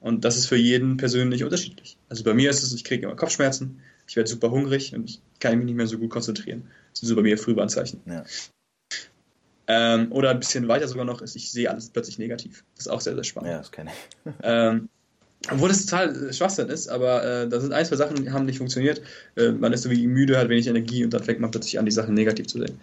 Und 0.00 0.24
das 0.24 0.36
ist 0.36 0.46
für 0.46 0.56
jeden 0.56 0.96
persönlich 0.96 1.44
unterschiedlich. 1.44 1.96
Also 2.08 2.24
bei 2.24 2.34
mir 2.34 2.50
ist 2.50 2.62
es, 2.62 2.72
ich 2.72 2.82
kriege 2.82 3.06
immer 3.06 3.14
Kopfschmerzen, 3.14 3.80
ich 4.08 4.16
werde 4.16 4.28
super 4.28 4.50
hungrig 4.50 4.94
und 4.94 5.08
ich 5.08 5.20
kann 5.38 5.56
mich 5.58 5.66
nicht 5.66 5.76
mehr 5.76 5.86
so 5.86 5.98
gut 5.98 6.10
konzentrieren. 6.10 6.64
Das 6.92 7.00
sind 7.00 7.08
so 7.08 7.16
bei 7.16 7.22
mir 7.22 7.38
Frühwarnzeichen. 7.38 8.00
Ja. 8.06 8.24
Ähm, 9.68 10.12
oder 10.12 10.30
ein 10.30 10.40
bisschen 10.40 10.68
weiter 10.68 10.88
sogar 10.88 11.04
noch 11.04 11.22
ist, 11.22 11.36
ich 11.36 11.50
sehe 11.50 11.70
alles 11.70 11.88
plötzlich 11.88 12.18
negativ. 12.18 12.64
Das 12.74 12.86
ist 12.86 12.92
auch 12.92 13.00
sehr, 13.00 13.14
sehr 13.14 13.24
spannend. 13.24 13.50
Ja, 13.50 13.58
das 13.58 13.70
kenne 13.70 13.90
ich. 13.90 14.32
ähm, 14.42 14.88
obwohl 15.50 15.68
das 15.68 15.86
total 15.86 16.32
Schwachsinn 16.32 16.68
ist, 16.68 16.88
aber 16.88 17.24
äh, 17.24 17.48
da 17.48 17.60
sind 17.60 17.72
ein, 17.72 17.84
zwei 17.84 17.96
Sachen, 17.96 18.16
die 18.16 18.30
haben 18.30 18.46
nicht 18.46 18.58
funktioniert. 18.58 19.02
Äh, 19.36 19.52
man 19.52 19.72
ist 19.72 19.84
irgendwie 19.84 20.06
müde, 20.06 20.38
hat 20.38 20.48
wenig 20.48 20.66
Energie 20.66 21.04
und 21.04 21.12
dann 21.12 21.22
fängt 21.22 21.40
man 21.40 21.50
plötzlich 21.50 21.78
an, 21.78 21.84
die 21.84 21.90
Sachen 21.90 22.14
negativ 22.14 22.46
zu 22.46 22.58
sehen. 22.58 22.78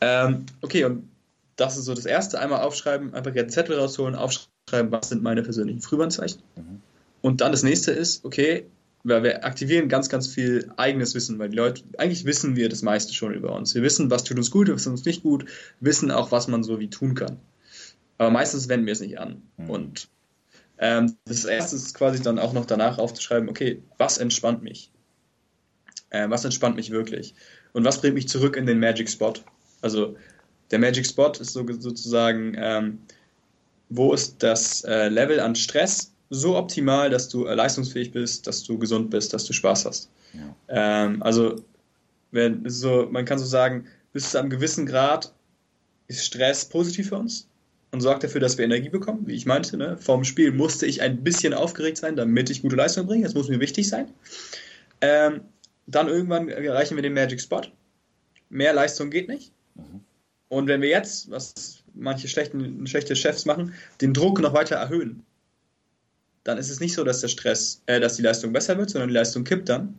Ähm, 0.00 0.46
okay, 0.62 0.84
und 0.84 1.08
das 1.56 1.76
ist 1.76 1.84
so 1.84 1.94
das 1.94 2.06
Erste. 2.06 2.38
Einmal 2.38 2.62
aufschreiben, 2.62 3.12
einfach 3.12 3.34
einen 3.34 3.50
Zettel 3.50 3.78
rausholen, 3.78 4.14
aufschreiben, 4.14 4.90
was 4.90 5.10
sind 5.10 5.22
meine 5.22 5.42
persönlichen 5.42 5.82
Frühwarnzeichen. 5.82 6.40
Mhm. 6.56 6.80
Und 7.20 7.42
dann 7.42 7.52
das 7.52 7.62
Nächste 7.62 7.92
ist, 7.92 8.24
okay, 8.24 8.64
weil 9.02 9.22
wir 9.22 9.44
aktivieren 9.44 9.88
ganz, 9.88 10.08
ganz 10.08 10.28
viel 10.28 10.70
eigenes 10.76 11.14
Wissen, 11.14 11.38
weil 11.38 11.48
die 11.48 11.56
Leute, 11.56 11.82
eigentlich 11.98 12.24
wissen 12.24 12.56
wir 12.56 12.68
das 12.68 12.82
meiste 12.82 13.14
schon 13.14 13.34
über 13.34 13.54
uns. 13.54 13.74
Wir 13.74 13.82
wissen, 13.82 14.10
was 14.10 14.24
tut 14.24 14.36
uns 14.36 14.50
gut, 14.50 14.68
was 14.68 14.84
tut 14.84 14.92
uns 14.92 15.04
nicht 15.04 15.22
gut, 15.22 15.46
wissen 15.80 16.10
auch, 16.10 16.32
was 16.32 16.48
man 16.48 16.62
so 16.62 16.80
wie 16.80 16.90
tun 16.90 17.14
kann. 17.14 17.38
Aber 18.18 18.30
meistens 18.30 18.68
wenden 18.68 18.86
wir 18.86 18.92
es 18.92 19.00
nicht 19.00 19.18
an. 19.18 19.42
Mhm. 19.56 19.70
Und 19.70 20.08
ähm, 20.78 21.16
das 21.24 21.44
erste 21.44 21.76
ist 21.76 21.94
quasi 21.94 22.22
dann 22.22 22.38
auch 22.38 22.52
noch 22.52 22.66
danach 22.66 22.98
aufzuschreiben, 22.98 23.48
okay, 23.48 23.82
was 23.96 24.18
entspannt 24.18 24.62
mich? 24.62 24.90
Äh, 26.10 26.28
was 26.28 26.44
entspannt 26.44 26.76
mich 26.76 26.90
wirklich? 26.90 27.34
Und 27.72 27.84
was 27.84 28.00
bringt 28.00 28.14
mich 28.14 28.28
zurück 28.28 28.56
in 28.56 28.66
den 28.66 28.78
Magic 28.78 29.08
Spot? 29.08 29.34
Also 29.80 30.16
der 30.70 30.78
Magic 30.78 31.06
Spot 31.06 31.32
ist 31.32 31.52
so, 31.52 31.66
sozusagen, 31.78 32.54
ähm, 32.56 32.98
wo 33.88 34.12
ist 34.12 34.42
das 34.42 34.84
äh, 34.84 35.08
Level 35.08 35.40
an 35.40 35.54
Stress 35.54 36.12
so 36.30 36.56
optimal, 36.56 37.10
dass 37.10 37.28
du 37.28 37.46
äh, 37.46 37.54
leistungsfähig 37.54 38.12
bist, 38.12 38.46
dass 38.46 38.62
du 38.62 38.78
gesund 38.78 39.10
bist, 39.10 39.32
dass 39.32 39.44
du 39.44 39.52
Spaß 39.52 39.84
hast. 39.84 40.10
Ja. 40.32 40.56
Ähm, 40.68 41.22
also 41.22 41.56
wenn 42.30 42.68
so, 42.68 43.08
man 43.10 43.24
kann 43.24 43.38
so 43.38 43.44
sagen, 43.44 43.86
bis 44.12 44.30
zu 44.30 44.38
einem 44.38 44.50
gewissen 44.50 44.86
Grad 44.86 45.34
ist 46.06 46.24
Stress 46.24 46.64
positiv 46.64 47.08
für 47.08 47.16
uns 47.16 47.48
und 47.90 48.00
sorgt 48.00 48.22
dafür, 48.22 48.40
dass 48.40 48.56
wir 48.56 48.64
Energie 48.64 48.88
bekommen, 48.88 49.26
wie 49.26 49.34
ich 49.34 49.46
meinte. 49.46 49.76
Ne? 49.76 49.96
Vorm 49.98 50.24
Spiel 50.24 50.52
musste 50.52 50.86
ich 50.86 51.02
ein 51.02 51.22
bisschen 51.24 51.52
aufgeregt 51.52 51.98
sein, 51.98 52.16
damit 52.16 52.48
ich 52.50 52.62
gute 52.62 52.76
Leistung 52.76 53.06
bringe. 53.06 53.24
Das 53.24 53.34
muss 53.34 53.48
mir 53.48 53.60
wichtig 53.60 53.88
sein. 53.88 54.08
Ähm, 55.00 55.40
dann 55.86 56.08
irgendwann 56.08 56.48
erreichen 56.48 56.96
wir 56.96 57.02
den 57.02 57.14
Magic 57.14 57.40
Spot. 57.40 57.62
Mehr 58.48 58.72
Leistung 58.72 59.10
geht 59.10 59.28
nicht. 59.28 59.52
Mhm. 59.74 60.00
Und 60.48 60.66
wenn 60.66 60.82
wir 60.82 60.88
jetzt, 60.88 61.30
was 61.30 61.82
manche 61.94 62.28
schlechten, 62.28 62.86
schlechte 62.86 63.16
Chefs 63.16 63.44
machen, 63.44 63.72
den 64.00 64.14
Druck 64.14 64.40
noch 64.40 64.52
weiter 64.52 64.76
erhöhen, 64.76 65.24
dann 66.44 66.58
ist 66.58 66.70
es 66.70 66.80
nicht 66.80 66.94
so, 66.94 67.04
dass 67.04 67.20
der 67.20 67.28
Stress, 67.28 67.82
äh, 67.86 68.00
dass 68.00 68.16
die 68.16 68.22
Leistung 68.22 68.52
besser 68.52 68.78
wird, 68.78 68.90
sondern 68.90 69.08
die 69.08 69.14
Leistung 69.14 69.44
kippt 69.44 69.68
dann. 69.68 69.94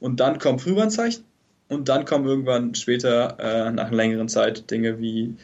Und 0.00 0.20
dann 0.20 0.38
kommen 0.38 0.58
Frühwarnzeichen 0.58 1.24
und 1.68 1.88
dann 1.88 2.04
kommen 2.04 2.26
irgendwann 2.26 2.74
später, 2.74 3.36
äh, 3.38 3.70
nach 3.70 3.88
einer 3.88 3.96
längeren 3.96 4.28
Zeit, 4.28 4.70
Dinge 4.70 5.00
wie, 5.00 5.34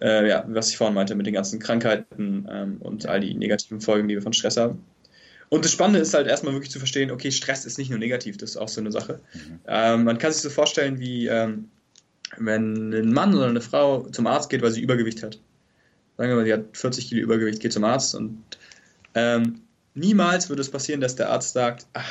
äh, 0.00 0.28
ja, 0.28 0.44
was 0.48 0.70
ich 0.70 0.76
vorhin 0.76 0.94
meinte, 0.94 1.14
mit 1.14 1.26
den 1.26 1.34
ganzen 1.34 1.58
Krankheiten 1.58 2.48
ähm, 2.50 2.76
und 2.80 3.06
all 3.06 3.20
die 3.20 3.34
negativen 3.34 3.80
Folgen, 3.80 4.08
die 4.08 4.14
wir 4.14 4.22
von 4.22 4.32
Stress 4.32 4.56
haben. 4.56 4.84
Und 5.48 5.66
das 5.66 5.72
Spannende 5.72 6.00
ist 6.00 6.14
halt 6.14 6.26
erstmal 6.26 6.54
wirklich 6.54 6.70
zu 6.70 6.78
verstehen, 6.78 7.10
okay, 7.10 7.30
Stress 7.30 7.66
ist 7.66 7.76
nicht 7.76 7.90
nur 7.90 7.98
negativ, 7.98 8.38
das 8.38 8.50
ist 8.50 8.56
auch 8.56 8.68
so 8.68 8.80
eine 8.80 8.90
Sache. 8.90 9.20
Mhm. 9.34 9.60
Ähm, 9.66 10.04
man 10.04 10.16
kann 10.16 10.32
sich 10.32 10.40
so 10.40 10.48
vorstellen, 10.48 10.98
wie 10.98 11.26
ähm, 11.26 11.68
wenn 12.38 12.92
ein 12.92 13.12
Mann 13.12 13.34
oder 13.34 13.48
eine 13.48 13.60
Frau 13.60 14.08
zum 14.08 14.26
Arzt 14.26 14.48
geht, 14.48 14.62
weil 14.62 14.70
sie 14.70 14.80
Übergewicht 14.80 15.22
hat. 15.22 15.38
Sagen 16.16 16.30
wir 16.30 16.36
mal, 16.36 16.44
die 16.44 16.52
hat 16.52 16.64
40 16.72 17.08
Kilo 17.08 17.22
Übergewicht, 17.22 17.60
geht 17.60 17.72
zum 17.72 17.84
Arzt 17.84 18.14
und 18.14 18.42
ähm, 19.14 19.60
Niemals 19.94 20.48
würde 20.48 20.62
es 20.62 20.70
passieren, 20.70 21.00
dass 21.00 21.16
der 21.16 21.30
Arzt 21.30 21.52
sagt, 21.52 21.86
ach, 21.92 22.10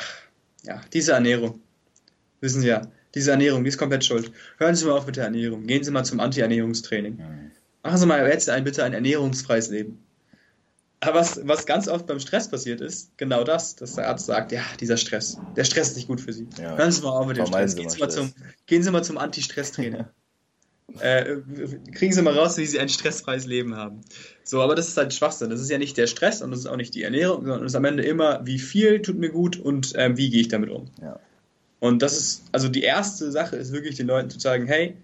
ja, 0.62 0.80
diese 0.92 1.12
Ernährung, 1.12 1.60
wissen 2.40 2.60
Sie 2.60 2.68
ja, 2.68 2.82
diese 3.14 3.30
Ernährung, 3.32 3.64
die 3.64 3.68
ist 3.68 3.78
komplett 3.78 4.04
schuld. 4.04 4.32
Hören 4.58 4.74
Sie 4.74 4.86
mal 4.86 4.92
auf 4.92 5.06
mit 5.06 5.16
der 5.16 5.24
Ernährung. 5.24 5.66
Gehen 5.66 5.84
Sie 5.84 5.90
mal 5.90 6.04
zum 6.04 6.20
Anti-Ernährungstraining. 6.20 7.18
Machen 7.82 7.98
Sie 7.98 8.06
mal 8.06 8.26
jetzt 8.26 8.48
ein, 8.48 8.64
bitte 8.64 8.84
ein 8.84 8.94
ernährungsfreies 8.94 9.68
Leben. 9.70 10.02
Aber 11.00 11.18
was, 11.18 11.40
was 11.44 11.66
ganz 11.66 11.88
oft 11.88 12.06
beim 12.06 12.20
Stress 12.20 12.48
passiert 12.48 12.80
ist, 12.80 13.18
genau 13.18 13.42
das, 13.42 13.74
dass 13.74 13.96
der 13.96 14.08
Arzt 14.08 14.26
sagt, 14.26 14.52
ja, 14.52 14.62
dieser 14.78 14.96
Stress, 14.96 15.36
der 15.56 15.64
Stress 15.64 15.88
ist 15.88 15.96
nicht 15.96 16.06
gut 16.06 16.20
für 16.20 16.32
Sie. 16.32 16.46
Ja. 16.60 16.76
Hören 16.76 16.92
Sie 16.92 17.02
mal 17.02 17.10
auf 17.10 17.26
mit 17.26 17.36
dem 17.36 17.46
Stress. 17.46 17.74
Gehen 17.74 17.90
Sie, 17.90 17.98
mal 17.98 18.08
zum, 18.08 18.32
gehen 18.66 18.82
Sie 18.84 18.90
mal 18.92 19.02
zum 19.02 19.18
Anti-Stress-Trainer. 19.18 20.08
äh, 21.00 21.36
kriegen 21.92 22.12
Sie 22.12 22.22
mal 22.22 22.36
raus, 22.36 22.56
wie 22.58 22.66
Sie 22.66 22.78
ein 22.78 22.88
stressfreies 22.88 23.46
Leben 23.46 23.76
haben. 23.76 24.00
So, 24.44 24.60
aber 24.60 24.74
das 24.74 24.88
ist 24.88 24.96
halt 24.96 25.14
Schwachsinn. 25.14 25.50
Das 25.50 25.60
ist 25.60 25.70
ja 25.70 25.78
nicht 25.78 25.96
der 25.96 26.06
Stress 26.06 26.42
und 26.42 26.50
das 26.50 26.60
ist 26.60 26.66
auch 26.66 26.76
nicht 26.76 26.94
die 26.94 27.02
Ernährung, 27.02 27.42
sondern 27.42 27.64
es 27.64 27.72
ist 27.72 27.76
am 27.76 27.84
Ende 27.84 28.02
immer, 28.02 28.44
wie 28.44 28.58
viel 28.58 29.00
tut 29.02 29.18
mir 29.18 29.30
gut 29.30 29.58
und 29.58 29.94
äh, 29.94 30.16
wie 30.16 30.30
gehe 30.30 30.40
ich 30.40 30.48
damit 30.48 30.70
um. 30.70 30.86
Ja. 31.00 31.18
Und 31.80 32.02
das 32.02 32.16
ist, 32.16 32.44
also 32.52 32.68
die 32.68 32.82
erste 32.82 33.32
Sache 33.32 33.56
ist 33.56 33.72
wirklich 33.72 33.96
den 33.96 34.06
Leuten 34.06 34.30
zu 34.30 34.38
sagen, 34.38 34.66
hey, 34.66 34.96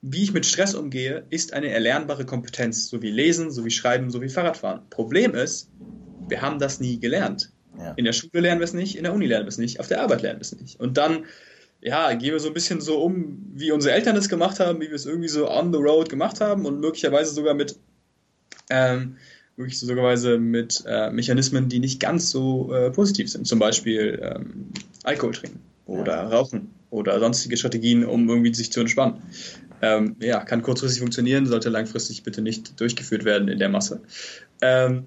wie 0.00 0.22
ich 0.22 0.32
mit 0.32 0.44
Stress 0.44 0.74
umgehe, 0.74 1.24
ist 1.30 1.54
eine 1.54 1.70
erlernbare 1.70 2.26
Kompetenz, 2.26 2.88
so 2.88 3.00
wie 3.00 3.10
Lesen, 3.10 3.50
so 3.50 3.64
wie 3.64 3.70
Schreiben, 3.70 4.10
so 4.10 4.20
wie 4.20 4.28
Fahrradfahren. 4.28 4.82
Problem 4.90 5.34
ist, 5.34 5.70
wir 6.28 6.42
haben 6.42 6.58
das 6.58 6.78
nie 6.78 7.00
gelernt. 7.00 7.50
Ja. 7.78 7.92
In 7.92 8.04
der 8.04 8.12
Schule 8.12 8.40
lernen 8.40 8.60
wir 8.60 8.64
es 8.64 8.74
nicht, 8.74 8.96
in 8.96 9.04
der 9.04 9.14
Uni 9.14 9.26
lernen 9.26 9.46
wir 9.46 9.48
es 9.48 9.58
nicht, 9.58 9.80
auf 9.80 9.88
der 9.88 10.02
Arbeit 10.02 10.22
lernen 10.22 10.38
wir 10.38 10.42
es 10.42 10.54
nicht. 10.54 10.78
Und 10.78 10.98
dann 10.98 11.24
ja, 11.84 12.14
gehen 12.14 12.32
wir 12.32 12.40
so 12.40 12.48
ein 12.48 12.54
bisschen 12.54 12.80
so 12.80 13.02
um, 13.02 13.44
wie 13.52 13.70
unsere 13.70 13.94
Eltern 13.94 14.16
es 14.16 14.30
gemacht 14.30 14.58
haben, 14.58 14.80
wie 14.80 14.88
wir 14.88 14.94
es 14.94 15.04
irgendwie 15.04 15.28
so 15.28 15.50
on 15.50 15.70
the 15.70 15.78
road 15.78 16.08
gemacht 16.08 16.40
haben 16.40 16.64
und 16.64 16.80
möglicherweise 16.80 17.34
sogar 17.34 17.52
mit, 17.52 17.76
ähm, 18.70 19.18
wirklich 19.56 19.78
sogar 19.78 20.16
mit 20.38 20.82
äh, 20.86 21.10
Mechanismen, 21.10 21.68
die 21.68 21.80
nicht 21.80 22.00
ganz 22.00 22.30
so 22.30 22.72
äh, 22.72 22.90
positiv 22.90 23.30
sind. 23.30 23.46
Zum 23.46 23.58
Beispiel 23.58 24.18
ähm, 24.22 24.70
Alkohol 25.02 25.34
trinken 25.34 25.60
oder 25.84 26.14
ja. 26.14 26.28
Rauchen 26.28 26.70
oder 26.88 27.20
sonstige 27.20 27.58
Strategien, 27.58 28.06
um 28.06 28.30
irgendwie 28.30 28.54
sich 28.54 28.72
zu 28.72 28.80
entspannen. 28.80 29.22
Ähm, 29.82 30.16
ja, 30.20 30.42
kann 30.42 30.62
kurzfristig 30.62 31.00
funktionieren, 31.00 31.44
sollte 31.44 31.68
langfristig 31.68 32.22
bitte 32.22 32.40
nicht 32.40 32.80
durchgeführt 32.80 33.26
werden 33.26 33.48
in 33.48 33.58
der 33.58 33.68
Masse. 33.68 34.00
Ähm, 34.62 35.04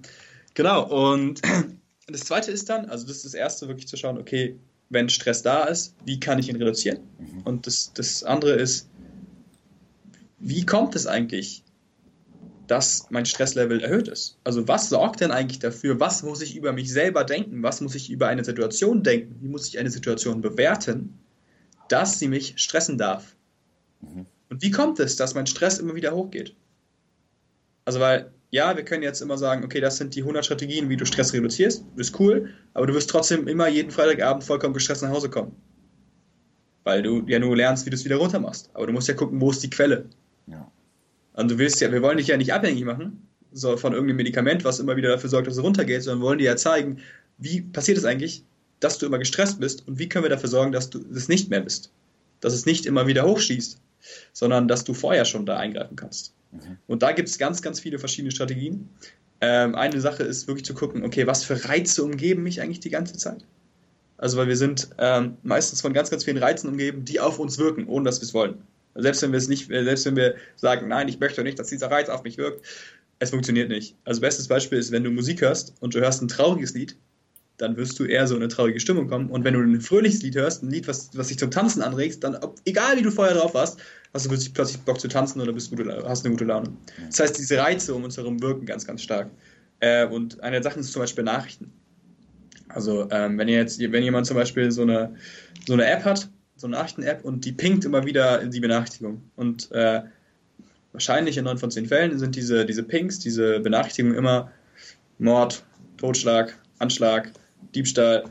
genau, 0.53 1.15
und 1.15 1.41
das 2.07 2.21
zweite 2.21 2.51
ist 2.51 2.69
dann, 2.69 2.85
also 2.85 3.07
das 3.07 3.17
ist 3.17 3.25
das 3.25 3.33
erste, 3.33 3.67
wirklich 3.67 3.87
zu 3.87 3.97
schauen, 3.97 4.19
okay, 4.19 4.59
wenn 4.89 5.09
Stress 5.09 5.41
da 5.41 5.65
ist, 5.65 5.95
wie 6.05 6.19
kann 6.19 6.39
ich 6.39 6.49
ihn 6.49 6.55
reduzieren? 6.55 6.99
Mhm. 7.19 7.41
Und 7.43 7.67
das, 7.67 7.91
das 7.93 8.23
andere 8.23 8.53
ist, 8.53 8.89
wie 10.39 10.65
kommt 10.65 10.95
es 10.95 11.07
eigentlich, 11.07 11.63
dass 12.67 13.07
mein 13.09 13.25
Stresslevel 13.25 13.81
erhöht 13.81 14.07
ist? 14.07 14.37
Also 14.43 14.67
was 14.67 14.89
sorgt 14.89 15.21
denn 15.21 15.31
eigentlich 15.31 15.59
dafür? 15.59 15.99
Was 15.99 16.23
muss 16.23 16.41
ich 16.41 16.55
über 16.55 16.73
mich 16.73 16.91
selber 16.91 17.23
denken? 17.23 17.63
Was 17.63 17.81
muss 17.81 17.95
ich 17.95 18.09
über 18.09 18.27
eine 18.27 18.43
Situation 18.43 19.03
denken? 19.03 19.37
Wie 19.41 19.47
muss 19.47 19.67
ich 19.67 19.79
eine 19.79 19.89
Situation 19.89 20.41
bewerten, 20.41 21.17
dass 21.89 22.19
sie 22.19 22.27
mich 22.27 22.53
stressen 22.57 22.97
darf? 22.97 23.35
Mhm. 24.01 24.25
Und 24.49 24.61
wie 24.61 24.71
kommt 24.71 24.99
es, 24.99 25.15
dass 25.15 25.33
mein 25.33 25.47
Stress 25.47 25.79
immer 25.79 25.95
wieder 25.95 26.13
hochgeht? 26.13 26.55
Also 27.85 27.99
weil 27.99 28.31
ja, 28.49 28.75
wir 28.77 28.83
können 28.83 29.03
jetzt 29.03 29.21
immer 29.21 29.37
sagen, 29.37 29.63
okay, 29.63 29.81
das 29.81 29.97
sind 29.97 30.15
die 30.15 30.21
100 30.21 30.45
Strategien, 30.45 30.89
wie 30.89 30.97
du 30.97 31.05
Stress 31.05 31.33
reduzierst, 31.33 31.83
ist 31.97 32.19
cool, 32.19 32.53
aber 32.73 32.87
du 32.87 32.93
wirst 32.93 33.09
trotzdem 33.09 33.47
immer 33.47 33.67
jeden 33.67 33.91
Freitagabend 33.91 34.43
vollkommen 34.43 34.73
gestresst 34.73 35.03
nach 35.03 35.09
Hause 35.09 35.29
kommen. 35.29 35.55
Weil 36.83 37.03
du 37.03 37.23
ja 37.27 37.39
nur 37.39 37.55
lernst, 37.55 37.85
wie 37.85 37.89
du 37.89 37.95
es 37.95 38.05
wieder 38.05 38.15
runter 38.15 38.39
machst. 38.39 38.69
Aber 38.73 38.87
du 38.87 38.93
musst 38.93 39.09
ja 39.09 39.13
gucken, 39.13 39.41
wo 39.41 39.51
ist 39.51 39.61
die 39.63 39.69
Quelle. 39.69 40.05
Ja. 40.47 40.71
Und 41.33 41.51
du 41.51 41.57
willst 41.57 41.81
ja, 41.81 41.91
wir 41.91 42.01
wollen 42.01 42.17
dich 42.17 42.27
ja 42.27 42.37
nicht 42.37 42.53
abhängig 42.53 42.85
machen, 42.85 43.27
so 43.51 43.75
von 43.75 43.91
irgendeinem 43.91 44.17
Medikament, 44.17 44.63
was 44.63 44.79
immer 44.79 44.95
wieder 44.95 45.09
dafür 45.09 45.29
sorgt, 45.29 45.47
dass 45.47 45.57
es 45.57 45.63
runtergeht, 45.63 46.03
sondern 46.03 46.21
wollen 46.21 46.39
dir 46.39 46.45
ja 46.45 46.55
zeigen, 46.55 46.99
wie 47.37 47.61
passiert 47.61 47.97
es 47.97 48.05
eigentlich, 48.05 48.45
dass 48.79 48.97
du 48.97 49.05
immer 49.05 49.19
gestresst 49.19 49.59
bist 49.59 49.87
und 49.87 49.99
wie 49.99 50.07
können 50.07 50.23
wir 50.23 50.29
dafür 50.29 50.49
sorgen, 50.49 50.71
dass 50.71 50.89
du 50.89 51.03
es 51.13 51.27
nicht 51.27 51.49
mehr 51.49 51.61
bist. 51.61 51.91
Dass 52.39 52.53
es 52.53 52.65
nicht 52.65 52.85
immer 52.85 53.07
wieder 53.07 53.25
hochschießt, 53.25 53.81
sondern 54.31 54.67
dass 54.67 54.83
du 54.83 54.93
vorher 54.93 55.25
schon 55.25 55.45
da 55.45 55.57
eingreifen 55.57 55.95
kannst. 55.95 56.33
Mhm. 56.57 56.77
Und 56.87 57.03
da 57.03 57.11
gibt 57.11 57.29
es 57.29 57.37
ganz, 57.37 57.61
ganz 57.61 57.79
viele 57.79 57.99
verschiedene 57.99 58.31
Strategien. 58.31 58.89
Ähm, 59.41 59.75
eine 59.75 60.01
Sache 60.01 60.23
ist 60.23 60.47
wirklich 60.47 60.65
zu 60.65 60.73
gucken, 60.73 61.03
okay, 61.03 61.27
was 61.27 61.43
für 61.43 61.69
Reize 61.69 62.03
umgeben 62.03 62.43
mich 62.43 62.61
eigentlich 62.61 62.79
die 62.79 62.89
ganze 62.89 63.17
Zeit? 63.17 63.45
Also, 64.17 64.37
weil 64.37 64.47
wir 64.47 64.57
sind 64.57 64.89
ähm, 64.97 65.37
meistens 65.43 65.81
von 65.81 65.93
ganz, 65.93 66.09
ganz 66.09 66.23
vielen 66.23 66.37
Reizen 66.37 66.69
umgeben, 66.69 67.05
die 67.05 67.19
auf 67.19 67.37
uns 67.37 67.59
wirken, 67.59 67.87
ohne 67.87 68.05
dass 68.05 68.19
wir 68.19 68.25
es 68.25 68.33
wollen. 68.33 68.63
Selbst 68.95 69.21
wenn 69.21 69.31
wir 69.31 69.37
es 69.37 69.47
nicht, 69.47 69.67
selbst 69.67 70.05
wenn 70.05 70.15
wir 70.15 70.35
sagen, 70.55 70.87
nein, 70.87 71.07
ich 71.07 71.19
möchte 71.19 71.43
nicht, 71.43 71.59
dass 71.59 71.67
dieser 71.67 71.91
Reiz 71.91 72.09
auf 72.09 72.23
mich 72.23 72.39
wirkt, 72.39 72.65
es 73.19 73.29
funktioniert 73.29 73.69
nicht. 73.69 73.95
Also, 74.05 74.21
bestes 74.21 74.47
Beispiel 74.47 74.79
ist, 74.79 74.91
wenn 74.91 75.03
du 75.03 75.11
Musik 75.11 75.41
hörst 75.41 75.75
und 75.81 75.93
du 75.93 75.99
hörst 75.99 76.23
ein 76.23 76.27
trauriges 76.27 76.73
Lied, 76.73 76.97
dann 77.57 77.75
wirst 77.75 77.99
du 77.99 78.05
eher 78.05 78.27
so 78.27 78.35
in 78.35 78.41
eine 78.41 78.49
traurige 78.49 78.79
Stimmung 78.79 79.07
kommen. 79.07 79.29
Und 79.29 79.43
wenn 79.43 79.53
du 79.53 79.61
ein 79.61 79.81
fröhliches 79.81 80.21
Lied 80.21 80.35
hörst, 80.35 80.63
ein 80.63 80.69
Lied, 80.69 80.87
was, 80.87 81.09
was 81.15 81.27
dich 81.27 81.39
zum 81.39 81.51
Tanzen 81.51 81.81
anregt, 81.81 82.23
dann, 82.23 82.35
ob, 82.35 82.59
egal 82.65 82.97
wie 82.97 83.01
du 83.01 83.11
vorher 83.11 83.35
drauf 83.35 83.53
warst, 83.53 83.79
hast 84.13 84.25
du 84.25 84.29
plötzlich, 84.29 84.53
plötzlich 84.53 84.81
Bock 84.81 84.99
zu 84.99 85.07
tanzen 85.07 85.41
oder 85.41 85.53
bist 85.53 85.71
gute, 85.71 86.03
hast 86.07 86.25
eine 86.25 86.33
gute 86.33 86.45
Laune. 86.45 86.69
Das 87.07 87.19
heißt, 87.19 87.37
diese 87.37 87.57
Reize 87.57 87.93
um 87.95 88.03
uns 88.03 88.17
herum 88.17 88.41
wirken 88.41 88.65
ganz, 88.65 88.85
ganz 88.85 89.01
stark. 89.01 89.29
Äh, 89.79 90.05
und 90.07 90.41
eine 90.41 90.61
der 90.61 90.63
Sachen 90.63 90.81
ist 90.81 90.91
zum 90.91 91.01
Beispiel 91.01 91.23
Nachrichten. 91.23 91.71
Also, 92.69 93.07
ähm, 93.11 93.37
wenn 93.37 93.47
ihr 93.47 93.57
jetzt, 93.57 93.79
wenn 93.79 94.03
jemand 94.03 94.27
zum 94.27 94.35
Beispiel 94.35 94.71
so 94.71 94.83
eine, 94.83 95.15
so 95.65 95.73
eine 95.73 95.85
App 95.85 96.05
hat, 96.05 96.29
so 96.57 96.67
eine 96.67 96.75
Nachrichten-App 96.75 97.23
und 97.23 97.45
die 97.45 97.51
pinkt 97.51 97.85
immer 97.85 98.05
wieder 98.05 98.41
in 98.41 98.51
die 98.51 98.59
Benachrichtigung. 98.59 99.21
Und 99.35 99.71
äh, 99.71 100.01
wahrscheinlich 100.91 101.37
in 101.37 101.45
neun 101.45 101.57
von 101.57 101.71
zehn 101.71 101.85
Fällen 101.85 102.17
sind 102.19 102.35
diese, 102.35 102.65
diese 102.65 102.83
Pings, 102.83 103.19
diese 103.19 103.59
Benachrichtigungen 103.59 104.17
immer 104.17 104.51
Mord, 105.19 105.63
Totschlag, 105.97 106.57
Anschlag, 106.79 107.31
Diebstahl, 107.75 108.23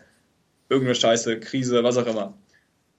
irgendeine 0.68 0.94
Scheiße, 0.94 1.40
Krise, 1.40 1.82
was 1.84 1.96
auch 1.96 2.06
immer. 2.06 2.36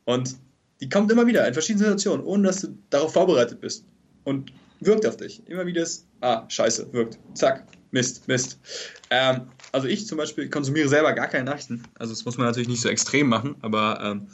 Und 0.05 0.35
die 0.79 0.89
kommt 0.89 1.11
immer 1.11 1.27
wieder 1.27 1.47
in 1.47 1.53
verschiedenen 1.53 1.85
Situationen, 1.85 2.25
ohne 2.25 2.47
dass 2.47 2.61
du 2.61 2.77
darauf 2.89 3.13
vorbereitet 3.13 3.59
bist. 3.59 3.85
Und 4.23 4.51
wirkt 4.79 5.05
auf 5.05 5.17
dich. 5.17 5.41
Immer 5.47 5.65
wieder 5.65 5.83
ist, 5.83 6.05
ah, 6.21 6.43
scheiße, 6.47 6.91
wirkt. 6.93 7.17
Zack, 7.33 7.65
Mist, 7.91 8.27
Mist. 8.27 8.59
Ähm, 9.09 9.47
also 9.71 9.87
ich 9.87 10.07
zum 10.07 10.17
Beispiel 10.17 10.49
konsumiere 10.49 10.87
selber 10.87 11.13
gar 11.13 11.27
keine 11.27 11.45
Nachrichten. 11.45 11.83
Also 11.97 12.13
das 12.13 12.25
muss 12.25 12.37
man 12.37 12.47
natürlich 12.47 12.67
nicht 12.67 12.81
so 12.81 12.89
extrem 12.89 13.27
machen, 13.27 13.55
aber 13.61 13.99
ähm, 14.03 14.27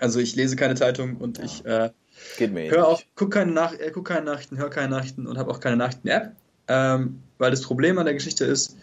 also 0.00 0.20
ich 0.20 0.36
lese 0.36 0.56
keine 0.56 0.74
Zeitung 0.74 1.16
und 1.16 1.38
ich 1.42 1.64
äh, 1.64 1.90
höre 2.38 2.86
auch, 2.86 3.02
gucke 3.14 3.38
keine, 3.38 3.52
Nach 3.52 3.72
äh, 3.72 3.90
guck 3.92 4.06
keine 4.06 4.26
Nachrichten, 4.26 4.58
höre 4.58 4.70
keine 4.70 4.88
Nachrichten 4.88 5.26
und 5.26 5.38
habe 5.38 5.50
auch 5.50 5.60
keine 5.60 5.76
Nachrichten-App. 5.76 6.32
Ähm, 6.68 7.22
weil 7.38 7.50
das 7.50 7.62
Problem 7.62 7.98
an 7.98 8.04
der 8.04 8.14
Geschichte 8.14 8.44
ist, 8.44 8.76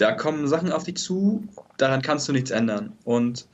da 0.00 0.12
kommen 0.12 0.48
Sachen 0.48 0.72
auf 0.72 0.84
dich 0.84 0.96
zu, 0.96 1.44
daran 1.76 2.02
kannst 2.02 2.28
du 2.28 2.32
nichts 2.32 2.50
ändern. 2.50 2.92
Und 3.04 3.46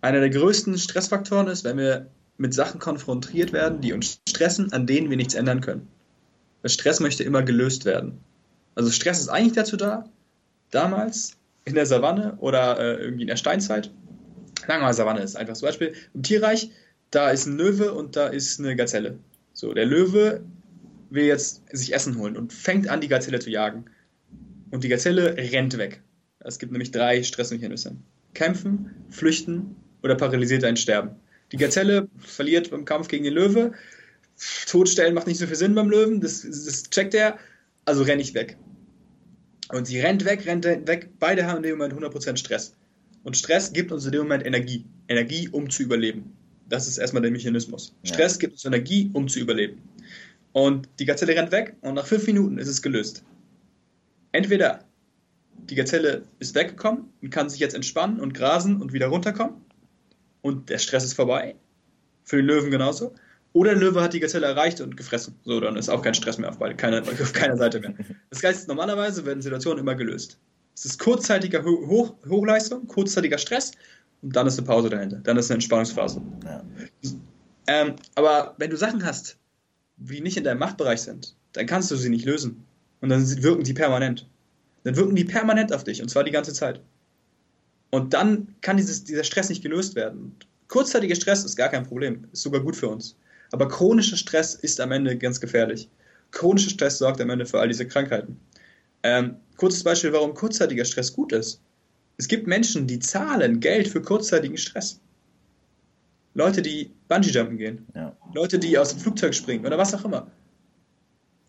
einer 0.00 0.20
der 0.20 0.30
größten 0.30 0.78
Stressfaktoren 0.78 1.48
ist, 1.48 1.64
wenn 1.64 1.76
wir 1.76 2.06
mit 2.36 2.54
Sachen 2.54 2.80
konfrontiert 2.80 3.52
werden, 3.52 3.80
die 3.80 3.92
uns 3.92 4.18
stressen, 4.28 4.72
an 4.72 4.86
denen 4.86 5.10
wir 5.10 5.16
nichts 5.16 5.34
ändern 5.34 5.60
können. 5.60 5.88
Der 6.62 6.68
Stress 6.68 7.00
möchte 7.00 7.24
immer 7.24 7.42
gelöst 7.42 7.84
werden. 7.84 8.18
Also 8.74 8.90
Stress 8.90 9.20
ist 9.20 9.28
eigentlich 9.28 9.52
dazu 9.52 9.76
da, 9.76 10.04
damals 10.70 11.36
in 11.64 11.74
der 11.74 11.86
Savanne 11.86 12.36
oder 12.38 12.78
äh, 12.78 13.02
irgendwie 13.02 13.22
in 13.22 13.28
der 13.28 13.36
Steinzeit. 13.36 13.90
Sagen 14.60 14.80
wir 14.80 14.86
mal, 14.86 14.94
Savanne 14.94 15.20
ist 15.20 15.36
einfach 15.36 15.54
zum 15.54 15.68
Beispiel 15.68 15.94
im 16.14 16.22
Tierreich, 16.22 16.70
da 17.10 17.30
ist 17.30 17.46
ein 17.46 17.56
Löwe 17.56 17.92
und 17.92 18.16
da 18.16 18.26
ist 18.26 18.58
eine 18.58 18.76
Gazelle. 18.76 19.18
So, 19.52 19.72
der 19.72 19.86
Löwe 19.86 20.42
will 21.10 21.24
jetzt 21.24 21.62
sich 21.70 21.94
Essen 21.94 22.18
holen 22.18 22.36
und 22.36 22.52
fängt 22.52 22.88
an, 22.88 23.00
die 23.00 23.08
Gazelle 23.08 23.38
zu 23.38 23.50
jagen. 23.50 23.84
Und 24.74 24.82
die 24.82 24.88
Gazelle 24.88 25.36
rennt 25.36 25.78
weg. 25.78 26.02
Es 26.40 26.58
gibt 26.58 26.72
nämlich 26.72 26.90
drei 26.90 27.22
Stressmechanismen. 27.22 28.02
Kämpfen, 28.34 28.90
flüchten 29.08 29.76
oder 30.02 30.16
paralysiert 30.16 30.64
ein 30.64 30.76
Sterben. 30.76 31.10
Die 31.52 31.58
Gazelle 31.58 32.08
verliert 32.18 32.72
beim 32.72 32.84
Kampf 32.84 33.06
gegen 33.06 33.22
den 33.22 33.34
Löwe. 33.34 33.70
Totstellen 34.66 35.14
macht 35.14 35.28
nicht 35.28 35.38
so 35.38 35.46
viel 35.46 35.54
Sinn 35.54 35.76
beim 35.76 35.88
Löwen, 35.88 36.20
das, 36.20 36.42
das 36.42 36.90
checkt 36.90 37.14
er, 37.14 37.38
also 37.84 38.02
renne 38.02 38.20
ich 38.20 38.34
weg. 38.34 38.56
Und 39.68 39.86
sie 39.86 40.00
rennt 40.00 40.24
weg, 40.24 40.44
rennt 40.44 40.64
weg. 40.64 41.08
Beide 41.20 41.46
haben 41.46 41.58
in 41.58 41.62
dem 41.62 41.78
Moment 41.78 41.94
100% 41.94 42.36
Stress. 42.36 42.74
Und 43.22 43.36
Stress 43.36 43.72
gibt 43.72 43.92
uns 43.92 44.04
in 44.06 44.10
dem 44.10 44.22
Moment 44.22 44.44
Energie. 44.44 44.84
Energie, 45.06 45.48
um 45.50 45.70
zu 45.70 45.84
überleben. 45.84 46.36
Das 46.68 46.88
ist 46.88 46.98
erstmal 46.98 47.22
der 47.22 47.30
Mechanismus. 47.30 47.94
Ja. 48.02 48.14
Stress 48.14 48.40
gibt 48.40 48.54
uns 48.54 48.64
Energie, 48.64 49.08
um 49.12 49.28
zu 49.28 49.38
überleben. 49.38 49.80
Und 50.50 50.88
die 50.98 51.04
Gazelle 51.04 51.36
rennt 51.36 51.52
weg 51.52 51.76
und 51.80 51.94
nach 51.94 52.08
fünf 52.08 52.26
Minuten 52.26 52.58
ist 52.58 52.66
es 52.66 52.82
gelöst 52.82 53.22
entweder 54.34 54.80
die 55.70 55.76
Gazelle 55.76 56.22
ist 56.40 56.54
weggekommen 56.54 57.04
und 57.22 57.30
kann 57.30 57.48
sich 57.48 57.60
jetzt 57.60 57.74
entspannen 57.74 58.20
und 58.20 58.34
grasen 58.34 58.82
und 58.82 58.92
wieder 58.92 59.06
runterkommen 59.06 59.56
und 60.42 60.68
der 60.68 60.78
Stress 60.78 61.04
ist 61.04 61.14
vorbei. 61.14 61.54
Für 62.24 62.36
den 62.36 62.46
Löwen 62.46 62.70
genauso. 62.70 63.14
Oder 63.52 63.70
der 63.70 63.80
Löwe 63.80 64.02
hat 64.02 64.12
die 64.12 64.20
Gazelle 64.20 64.46
erreicht 64.46 64.80
und 64.80 64.96
gefressen. 64.96 65.36
So, 65.44 65.60
dann 65.60 65.76
ist 65.76 65.88
auch 65.88 66.02
kein 66.02 66.14
Stress 66.14 66.38
mehr 66.38 66.50
auf, 66.50 66.58
beide, 66.58 66.74
keine, 66.74 67.02
auf 67.22 67.32
keiner 67.32 67.56
Seite 67.56 67.80
mehr. 67.80 67.94
Das 68.30 68.42
heißt, 68.42 68.66
normalerweise 68.66 69.24
werden 69.24 69.40
Situationen 69.40 69.78
immer 69.78 69.94
gelöst. 69.94 70.38
Es 70.74 70.84
ist 70.84 70.98
kurzzeitiger 70.98 71.62
Hoch, 71.64 72.14
Hochleistung, 72.28 72.88
kurzzeitiger 72.88 73.38
Stress 73.38 73.72
und 74.22 74.34
dann 74.34 74.48
ist 74.48 74.58
eine 74.58 74.66
Pause 74.66 74.90
dahinter. 74.90 75.18
Dann 75.22 75.36
ist 75.36 75.50
eine 75.50 75.56
Entspannungsphase. 75.56 76.20
Ja. 76.44 76.64
Ähm, 77.68 77.94
aber 78.16 78.54
wenn 78.58 78.70
du 78.70 78.76
Sachen 78.76 79.04
hast, 79.04 79.38
die 79.96 80.20
nicht 80.20 80.36
in 80.36 80.42
deinem 80.42 80.58
Machtbereich 80.58 81.02
sind, 81.02 81.36
dann 81.52 81.66
kannst 81.66 81.92
du 81.92 81.96
sie 81.96 82.08
nicht 82.08 82.24
lösen. 82.24 82.66
Und 83.04 83.10
dann 83.10 83.42
wirken 83.42 83.64
die 83.64 83.74
permanent. 83.74 84.26
Dann 84.84 84.96
wirken 84.96 85.14
die 85.14 85.26
permanent 85.26 85.74
auf 85.74 85.84
dich 85.84 86.00
und 86.00 86.08
zwar 86.08 86.24
die 86.24 86.30
ganze 86.30 86.54
Zeit. 86.54 86.80
Und 87.90 88.14
dann 88.14 88.54
kann 88.62 88.78
dieses, 88.78 89.04
dieser 89.04 89.24
Stress 89.24 89.50
nicht 89.50 89.62
gelöst 89.62 89.94
werden. 89.94 90.34
Kurzzeitiger 90.68 91.14
Stress 91.14 91.44
ist 91.44 91.54
gar 91.54 91.68
kein 91.68 91.84
Problem, 91.84 92.26
ist 92.32 92.40
sogar 92.40 92.62
gut 92.62 92.76
für 92.76 92.88
uns. 92.88 93.14
Aber 93.52 93.68
chronischer 93.68 94.16
Stress 94.16 94.54
ist 94.54 94.80
am 94.80 94.90
Ende 94.90 95.18
ganz 95.18 95.38
gefährlich. 95.38 95.90
Chronischer 96.30 96.70
Stress 96.70 96.96
sorgt 96.96 97.20
am 97.20 97.28
Ende 97.28 97.44
für 97.44 97.60
all 97.60 97.68
diese 97.68 97.86
Krankheiten. 97.86 98.40
Ähm, 99.02 99.36
kurzes 99.58 99.84
Beispiel, 99.84 100.14
warum 100.14 100.32
kurzzeitiger 100.32 100.86
Stress 100.86 101.12
gut 101.12 101.32
ist. 101.32 101.60
Es 102.16 102.26
gibt 102.26 102.46
Menschen, 102.46 102.86
die 102.86 103.00
zahlen 103.00 103.60
Geld 103.60 103.86
für 103.86 104.00
kurzzeitigen 104.00 104.56
Stress. 104.56 104.98
Leute, 106.32 106.62
die 106.62 106.90
Bungee-Jumpen 107.08 107.58
gehen. 107.58 107.86
Ja. 107.94 108.16
Leute, 108.32 108.58
die 108.58 108.78
aus 108.78 108.92
dem 108.92 109.00
Flugzeug 109.00 109.34
springen 109.34 109.66
oder 109.66 109.76
was 109.76 109.92
auch 109.92 110.06
immer. 110.06 110.26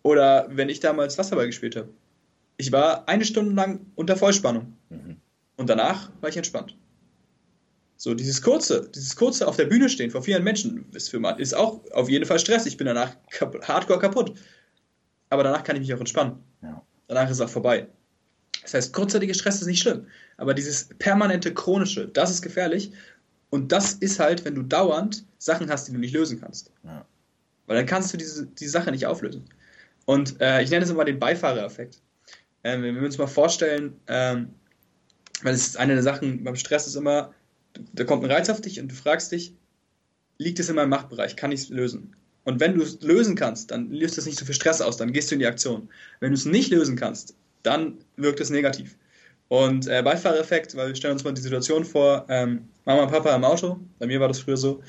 Oder 0.06 0.48
wenn 0.52 0.70
ich 0.70 0.82
damals 0.82 1.18
Wasserball 1.18 1.48
gespielt 1.48 1.76
habe. 1.76 1.90
Ich 2.58 2.72
war 2.72 3.10
eine 3.10 3.26
Stunde 3.26 3.56
lang 3.56 3.88
unter 3.96 4.16
Vollspannung. 4.16 4.78
Mhm. 4.92 5.16
Und 5.58 5.68
danach 5.68 6.12
war 6.22 6.30
ich 6.30 6.38
entspannt. 6.38 6.78
So, 7.98 8.14
dieses 8.14 8.44
kurze, 8.44 8.88
dieses 8.94 9.16
kurze 9.16 9.48
auf 9.48 9.56
der 9.58 9.66
Bühne 9.66 9.90
stehen 9.90 10.12
vor 10.12 10.22
vielen 10.22 10.44
Menschen 10.44 10.86
ist, 10.92 11.10
für, 11.10 11.18
ist 11.40 11.56
auch 11.56 11.82
auf 11.92 12.08
jeden 12.08 12.28
Fall 12.28 12.38
Stress. 12.38 12.68
Ich 12.68 12.78
bin 12.78 12.86
danach 12.86 13.16
kap 13.32 13.68
hardcore 13.68 13.98
kaputt. 13.98 14.38
Aber 15.32 15.42
danach 15.42 15.64
kann 15.64 15.76
ich 15.76 15.82
mich 15.82 15.94
auch 15.96 16.00
entspannen. 16.00 16.38
Ja. 16.62 16.84
Danach 17.08 17.26
ist 17.26 17.38
es 17.38 17.42
auch 17.42 17.50
vorbei. 17.50 17.88
Das 18.62 18.76
heißt, 18.76 18.94
kurzzeitiger 18.94 19.34
Stress 19.34 19.60
ist 19.60 19.66
nicht 19.66 19.82
schlimm. 19.82 20.06
Aber 20.38 20.54
dieses 20.54 20.90
permanente 21.00 21.52
chronische, 21.52 22.10
das 22.10 22.30
ist 22.30 22.44
gefährlich. 22.44 22.92
Und 23.50 23.72
das 23.72 23.94
ist 23.94 24.20
halt, 24.20 24.46
wenn 24.46 24.54
du 24.54 24.62
dauernd 24.62 25.26
Sachen 25.40 25.72
hast, 25.72 25.88
die 25.88 25.94
du 25.94 25.98
nicht 25.98 26.14
lösen 26.14 26.40
kannst. 26.40 26.72
Ja. 26.84 27.08
Weil 27.66 27.78
dann 27.78 27.88
kannst 27.88 28.14
du 28.14 28.18
diese, 28.18 28.46
diese 28.46 28.70
Sache 28.70 28.92
nicht 28.92 29.08
auflösen. 29.08 29.46
Und 30.06 30.40
äh, 30.40 30.62
ich 30.62 30.70
nenne 30.70 30.86
es 30.86 30.92
immer 30.92 31.06
den 31.06 31.20
Beifahrereffekt. 31.20 32.02
Ähm, 32.64 32.84
wenn 32.84 32.96
wir 32.96 33.04
uns 33.04 33.18
mal 33.18 33.28
vorstellen, 33.28 34.00
ähm, 34.08 34.50
weil 35.42 35.54
es 35.54 35.68
ist 35.68 35.78
eine 35.78 35.94
der 35.94 36.04
Sachen 36.04 36.44
beim 36.44 36.56
Stress 36.56 36.88
ist 36.88 36.96
immer, 36.96 37.34
da 37.94 38.04
kommt 38.04 38.24
ein 38.24 38.32
Reiz 38.32 38.50
auf 38.50 38.62
dich 38.62 38.80
und 38.80 38.90
du 38.90 38.96
fragst 38.96 39.32
dich, 39.32 39.54
liegt 40.38 40.60
es 40.60 40.70
in 40.70 40.76
meinem 40.76 40.90
Machtbereich, 40.90 41.36
kann 41.36 41.52
ich 41.52 41.62
es 41.62 41.70
lösen? 41.70 42.16
Und 42.44 42.60
wenn 42.60 42.76
du 42.76 42.84
es 42.84 43.02
lösen 43.02 43.36
kannst, 43.36 43.72
dann 43.72 43.92
löst 43.92 44.18
es 44.18 44.26
nicht 44.26 44.38
so 44.38 44.46
viel 44.46 44.54
Stress 44.54 44.82
aus, 44.82 44.98
dann 44.98 45.12
gehst 45.12 45.32
du 45.32 45.36
in 45.36 45.40
die 45.40 45.48
Aktion. 45.48 45.90
Wenn 46.20 46.32
du 46.32 46.36
es 46.36 46.46
nicht 46.46 46.72
lösen 46.72 46.96
kannst, 46.96 47.36
dann 47.64 47.98
wirkt 48.18 48.40
es 48.40 48.50
negativ. 48.50 48.96
Und 49.48 49.88
äh, 49.88 50.02
Beifahrereffekt, 50.04 50.76
weil 50.76 50.90
wir 50.90 50.96
stellen 50.96 51.14
uns 51.14 51.24
mal 51.24 51.34
die 51.34 51.42
Situation 51.42 51.86
vor, 51.86 52.26
ähm, 52.30 52.68
Mama 52.86 53.04
und 53.04 53.12
Papa 53.12 53.36
im 53.36 53.44
Auto, 53.44 53.80
bei 54.00 54.08
mir 54.08 54.20
war 54.20 54.28
das 54.28 54.40
früher 54.40 54.58
so, 54.58 54.82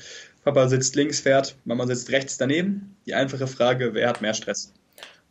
Papa 0.43 0.67
sitzt 0.67 0.95
links, 0.95 1.19
fährt, 1.19 1.57
Mama 1.65 1.85
sitzt 1.87 2.11
rechts 2.11 2.37
daneben. 2.37 2.95
Die 3.05 3.13
einfache 3.13 3.47
Frage, 3.47 3.93
wer 3.93 4.07
hat 4.07 4.21
mehr 4.21 4.33
Stress? 4.33 4.73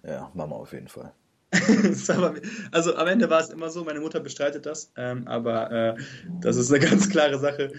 Ja, 0.07 0.31
Mama 0.35 0.57
auf 0.57 0.73
jeden 0.73 0.89
Fall. 0.89 1.13
also 2.73 2.97
am 2.97 3.07
Ende 3.07 3.31
war 3.31 3.41
es 3.41 3.51
immer 3.51 3.71
so, 3.71 3.85
meine 3.85 4.01
Mutter 4.01 4.21
bestreitet 4.21 4.67
das, 4.67 4.93
ähm, 4.97 5.27
aber 5.29 5.71
äh, 5.71 5.97
das 6.41 6.57
ist 6.57 6.73
eine 6.73 6.85
ganz 6.85 7.09
klare 7.09 7.39
Sache. 7.39 7.73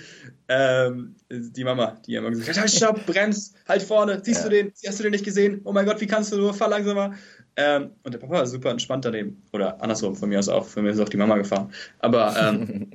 Ähm, 0.47 1.15
die 1.29 1.63
Mama, 1.63 1.97
die 2.05 2.15
immer 2.15 2.29
gesagt 2.29 2.49
hat, 2.49 2.57
halt, 2.57 2.71
stopp, 2.71 3.05
bremst, 3.05 3.55
halt 3.67 3.83
vorne, 3.83 4.21
siehst 4.23 4.43
ja. 4.43 4.49
du 4.49 4.55
den, 4.55 4.73
hast 4.85 4.99
du 4.99 5.03
den 5.03 5.11
nicht 5.11 5.25
gesehen? 5.25 5.61
Oh 5.65 5.73
mein 5.73 5.85
Gott, 5.85 5.99
wie 5.99 6.07
kannst 6.07 6.31
du 6.31 6.37
nur, 6.37 6.53
fahr 6.53 6.69
langsamer. 6.69 7.13
Ähm, 7.57 7.91
und 8.03 8.13
der 8.13 8.19
Papa 8.19 8.33
war 8.33 8.47
super 8.47 8.71
entspannt 8.71 9.03
daneben. 9.03 9.43
Oder 9.51 9.81
andersrum, 9.81 10.15
von 10.15 10.29
mir 10.29 10.39
aus 10.39 10.49
auch, 10.49 10.65
von 10.65 10.83
mir 10.83 10.91
ist 10.91 10.99
auch 10.99 11.09
die 11.09 11.17
Mama 11.17 11.37
gefahren. 11.37 11.71
Aber 11.99 12.35
ähm, 12.39 12.89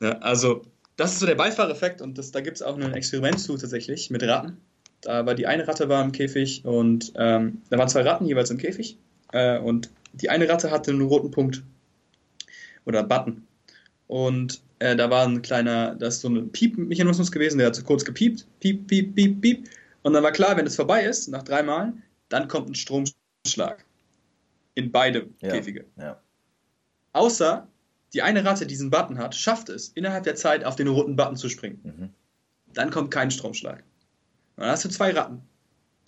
ja, 0.00 0.10
also 0.20 0.62
das 0.96 1.12
ist 1.12 1.20
so 1.20 1.26
der 1.26 1.34
Beifahreffekt 1.34 2.02
und 2.02 2.18
das, 2.18 2.30
da 2.30 2.40
gibt 2.40 2.56
es 2.56 2.62
auch 2.62 2.76
ein 2.76 2.94
Experiment 2.94 3.40
zu 3.40 3.56
tatsächlich 3.56 4.10
mit 4.10 4.22
Ratten. 4.22 4.58
Da 5.04 5.26
war 5.26 5.34
die 5.34 5.46
eine 5.46 5.68
Ratte 5.68 5.88
war 5.88 6.02
im 6.02 6.12
Käfig 6.12 6.64
und 6.64 7.12
ähm, 7.16 7.62
da 7.68 7.78
waren 7.78 7.88
zwei 7.88 8.02
Ratten 8.02 8.26
jeweils 8.26 8.50
im 8.50 8.58
Käfig. 8.58 8.98
Äh, 9.32 9.58
und 9.58 9.90
die 10.14 10.30
eine 10.30 10.48
Ratte 10.48 10.70
hatte 10.70 10.90
einen 10.90 11.02
roten 11.02 11.30
Punkt 11.30 11.62
oder 12.84 13.02
Button. 13.02 13.46
Und 14.06 14.62
äh, 14.78 14.96
da 14.96 15.10
war 15.10 15.26
ein 15.26 15.42
kleiner, 15.42 15.94
das 15.94 16.16
ist 16.16 16.20
so 16.22 16.28
ein 16.28 16.50
Piep-Mechanismus 16.50 17.30
gewesen, 17.30 17.58
der 17.58 17.68
hat 17.68 17.74
so 17.74 17.82
kurz 17.82 18.04
gepiept, 18.04 18.46
piep, 18.60 18.86
piep, 18.86 19.14
piep, 19.14 19.40
piep. 19.40 19.68
Und 20.02 20.14
dann 20.14 20.22
war 20.22 20.32
klar, 20.32 20.56
wenn 20.56 20.66
es 20.66 20.76
vorbei 20.76 21.04
ist, 21.04 21.28
nach 21.28 21.42
drei 21.42 21.62
Malen, 21.62 22.02
dann 22.28 22.48
kommt 22.48 22.70
ein 22.70 22.74
Stromschlag. 22.74 23.84
In 24.74 24.90
beide 24.90 25.28
ja, 25.40 25.50
Käfige. 25.50 25.84
Ja. 25.96 26.20
Außer 27.12 27.68
die 28.14 28.22
eine 28.22 28.44
Ratte 28.44 28.66
diesen 28.66 28.90
Button 28.90 29.18
hat, 29.18 29.34
schafft 29.34 29.68
es, 29.68 29.88
innerhalb 29.88 30.24
der 30.24 30.36
Zeit 30.36 30.64
auf 30.64 30.76
den 30.76 30.88
roten 30.88 31.16
Button 31.16 31.36
zu 31.36 31.48
springen. 31.48 31.80
Mhm. 31.82 32.10
Dann 32.72 32.90
kommt 32.90 33.10
kein 33.10 33.30
Stromschlag. 33.30 33.82
Dann 34.56 34.70
hast 34.70 34.84
du 34.84 34.88
zwei 34.88 35.10
Ratten. 35.12 35.40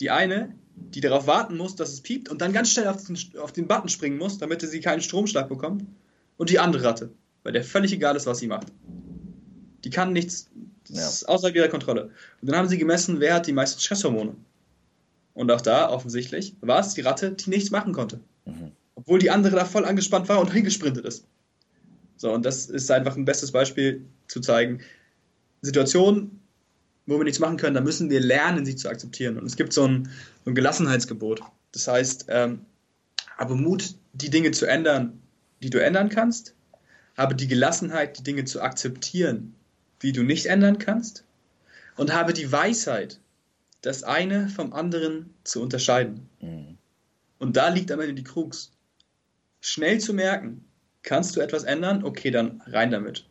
Die 0.01 0.11
eine, 0.11 0.55
die 0.77 1.01
darauf 1.01 1.27
warten 1.27 1.57
muss, 1.57 1.75
dass 1.77 1.93
es 1.93 2.01
piept 2.03 2.29
und 2.29 2.41
dann 2.41 2.53
ganz 2.53 2.71
schnell 2.71 2.87
auf 2.89 3.05
den, 3.05 3.17
auf 3.41 3.53
den 3.53 3.67
Button 3.67 3.89
springen 3.89 4.19
muss, 4.19 4.39
damit 4.39 4.61
sie 4.63 4.81
keinen 4.81 5.01
Stromschlag 5.01 5.49
bekommt. 5.49 5.85
Und 6.37 6.51
die 6.51 6.59
andere 6.59 6.85
Ratte. 6.85 7.11
weil 7.43 7.53
der 7.53 7.63
völlig 7.65 7.93
egal 7.93 8.17
ist, 8.17 8.27
was 8.27 8.39
sie 8.39 8.49
macht. 8.49 8.67
Die 9.85 9.91
kann 9.91 10.13
nichts, 10.13 10.51
das 10.89 10.97
Ja. 10.99 11.09
ist 11.09 11.29
außerhalb 11.29 11.55
ihrer 11.55 11.69
Kontrolle. 11.69 12.11
Und 12.43 12.51
dann 12.51 12.57
haben 12.57 12.69
sie 12.69 12.77
gemessen, 12.77 13.21
wer 13.21 13.35
hat 13.35 13.47
die 13.47 13.53
meisten 13.53 13.81
Stresshormone. 13.81 14.35
Und 15.33 15.51
auch 15.53 15.61
da, 15.61 15.89
offensichtlich, 15.91 16.57
war 16.61 16.81
es 16.81 16.95
die 16.95 17.03
Ratte, 17.03 17.31
die 17.33 17.51
nichts 17.51 17.71
machen 17.71 17.93
konnte. 17.93 18.19
Mhm. 18.47 18.73
Obwohl 18.97 19.21
die 19.21 19.31
andere 19.31 19.55
da 19.55 19.65
voll 19.65 19.85
angespannt 19.85 20.29
war 20.29 20.41
und 20.41 20.53
hingesprintet 20.53 21.05
ist. 21.05 21.25
So, 22.17 22.33
und 22.33 22.45
das 22.45 22.67
ist 22.67 22.91
einfach 22.91 23.17
ein 23.17 23.25
bestes 23.25 23.53
Beispiel 23.53 24.05
zu 24.27 24.41
zeigen, 24.41 24.81
Situationen, 25.63 26.36
wo 27.07 27.19
wir 27.19 27.25
nichts 27.25 27.39
machen 27.39 27.57
können, 27.57 27.75
da 27.75 27.81
müssen 27.81 28.11
wir 28.11 28.21
lernen, 28.21 28.67
sie 28.67 28.77
zu 28.77 28.89
akzeptieren. 28.89 29.39
Und 29.39 29.47
es 29.47 29.57
gibt 29.57 29.73
so 29.73 29.87
ein, 29.87 30.11
so 30.45 30.51
ein 30.51 30.55
Gelassenheitsgebot. 30.55 31.41
Das 31.73 31.87
heißt, 31.87 32.27
ähm, 32.29 32.67
habe 33.37 33.55
Mut, 33.55 33.95
die 34.13 34.31
Dinge 34.31 34.51
zu 34.51 34.67
ändern, 34.67 35.21
die 35.63 35.71
du 35.71 35.83
ändern 35.83 36.09
kannst. 36.09 36.55
Habe 37.17 37.35
die 37.35 37.49
Gelassenheit, 37.49 38.19
die 38.19 38.25
Dinge 38.25 38.45
zu 38.45 38.61
akzeptieren, 38.61 39.55
die 40.03 40.13
du 40.13 40.23
nicht 40.23 40.47
ändern 40.47 40.79
kannst. 40.79 41.25
Und 41.97 42.13
habe 42.13 42.33
die 42.33 42.51
Weisheit, 42.51 43.21
das 43.83 44.03
eine 44.03 44.49
vom 44.49 44.73
anderen 44.73 45.33
zu 45.45 45.63
unterscheiden. 45.63 46.29
Mhm. 46.41 46.77
Und 47.39 47.57
da 47.57 47.69
liegt 47.69 47.91
am 47.93 48.01
Ende 48.01 48.15
die 48.15 48.25
Krux. 48.25 48.73
Schnell 49.61 50.01
zu 50.01 50.13
merken, 50.13 50.65
kannst 51.03 51.37
du 51.37 51.41
etwas 51.41 51.65
ändern? 51.65 52.05
Okay, 52.05 52.31
dann 52.31 52.63
rein 52.67 52.91
damit. 52.91 53.27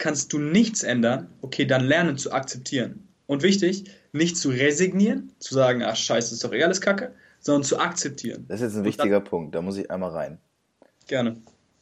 Kannst 0.00 0.32
du 0.32 0.38
nichts 0.38 0.82
ändern? 0.82 1.28
Okay, 1.42 1.66
dann 1.66 1.84
lernen 1.84 2.16
zu 2.16 2.32
akzeptieren. 2.32 3.06
Und 3.26 3.42
wichtig, 3.42 3.84
nicht 4.12 4.38
zu 4.38 4.48
resignieren, 4.48 5.30
zu 5.40 5.52
sagen, 5.52 5.82
ach 5.82 5.94
scheiße, 5.94 6.32
ist 6.32 6.42
doch 6.42 6.54
eh 6.54 6.64
alles 6.64 6.80
Kacke, 6.80 7.14
sondern 7.38 7.64
zu 7.64 7.78
akzeptieren. 7.78 8.46
Das 8.48 8.62
ist 8.62 8.68
jetzt 8.68 8.78
ein 8.78 8.84
wichtiger 8.84 9.20
Punkt, 9.20 9.54
da 9.54 9.60
muss 9.60 9.76
ich 9.76 9.90
einmal 9.90 10.12
rein. 10.12 10.38
Gerne. 11.06 11.36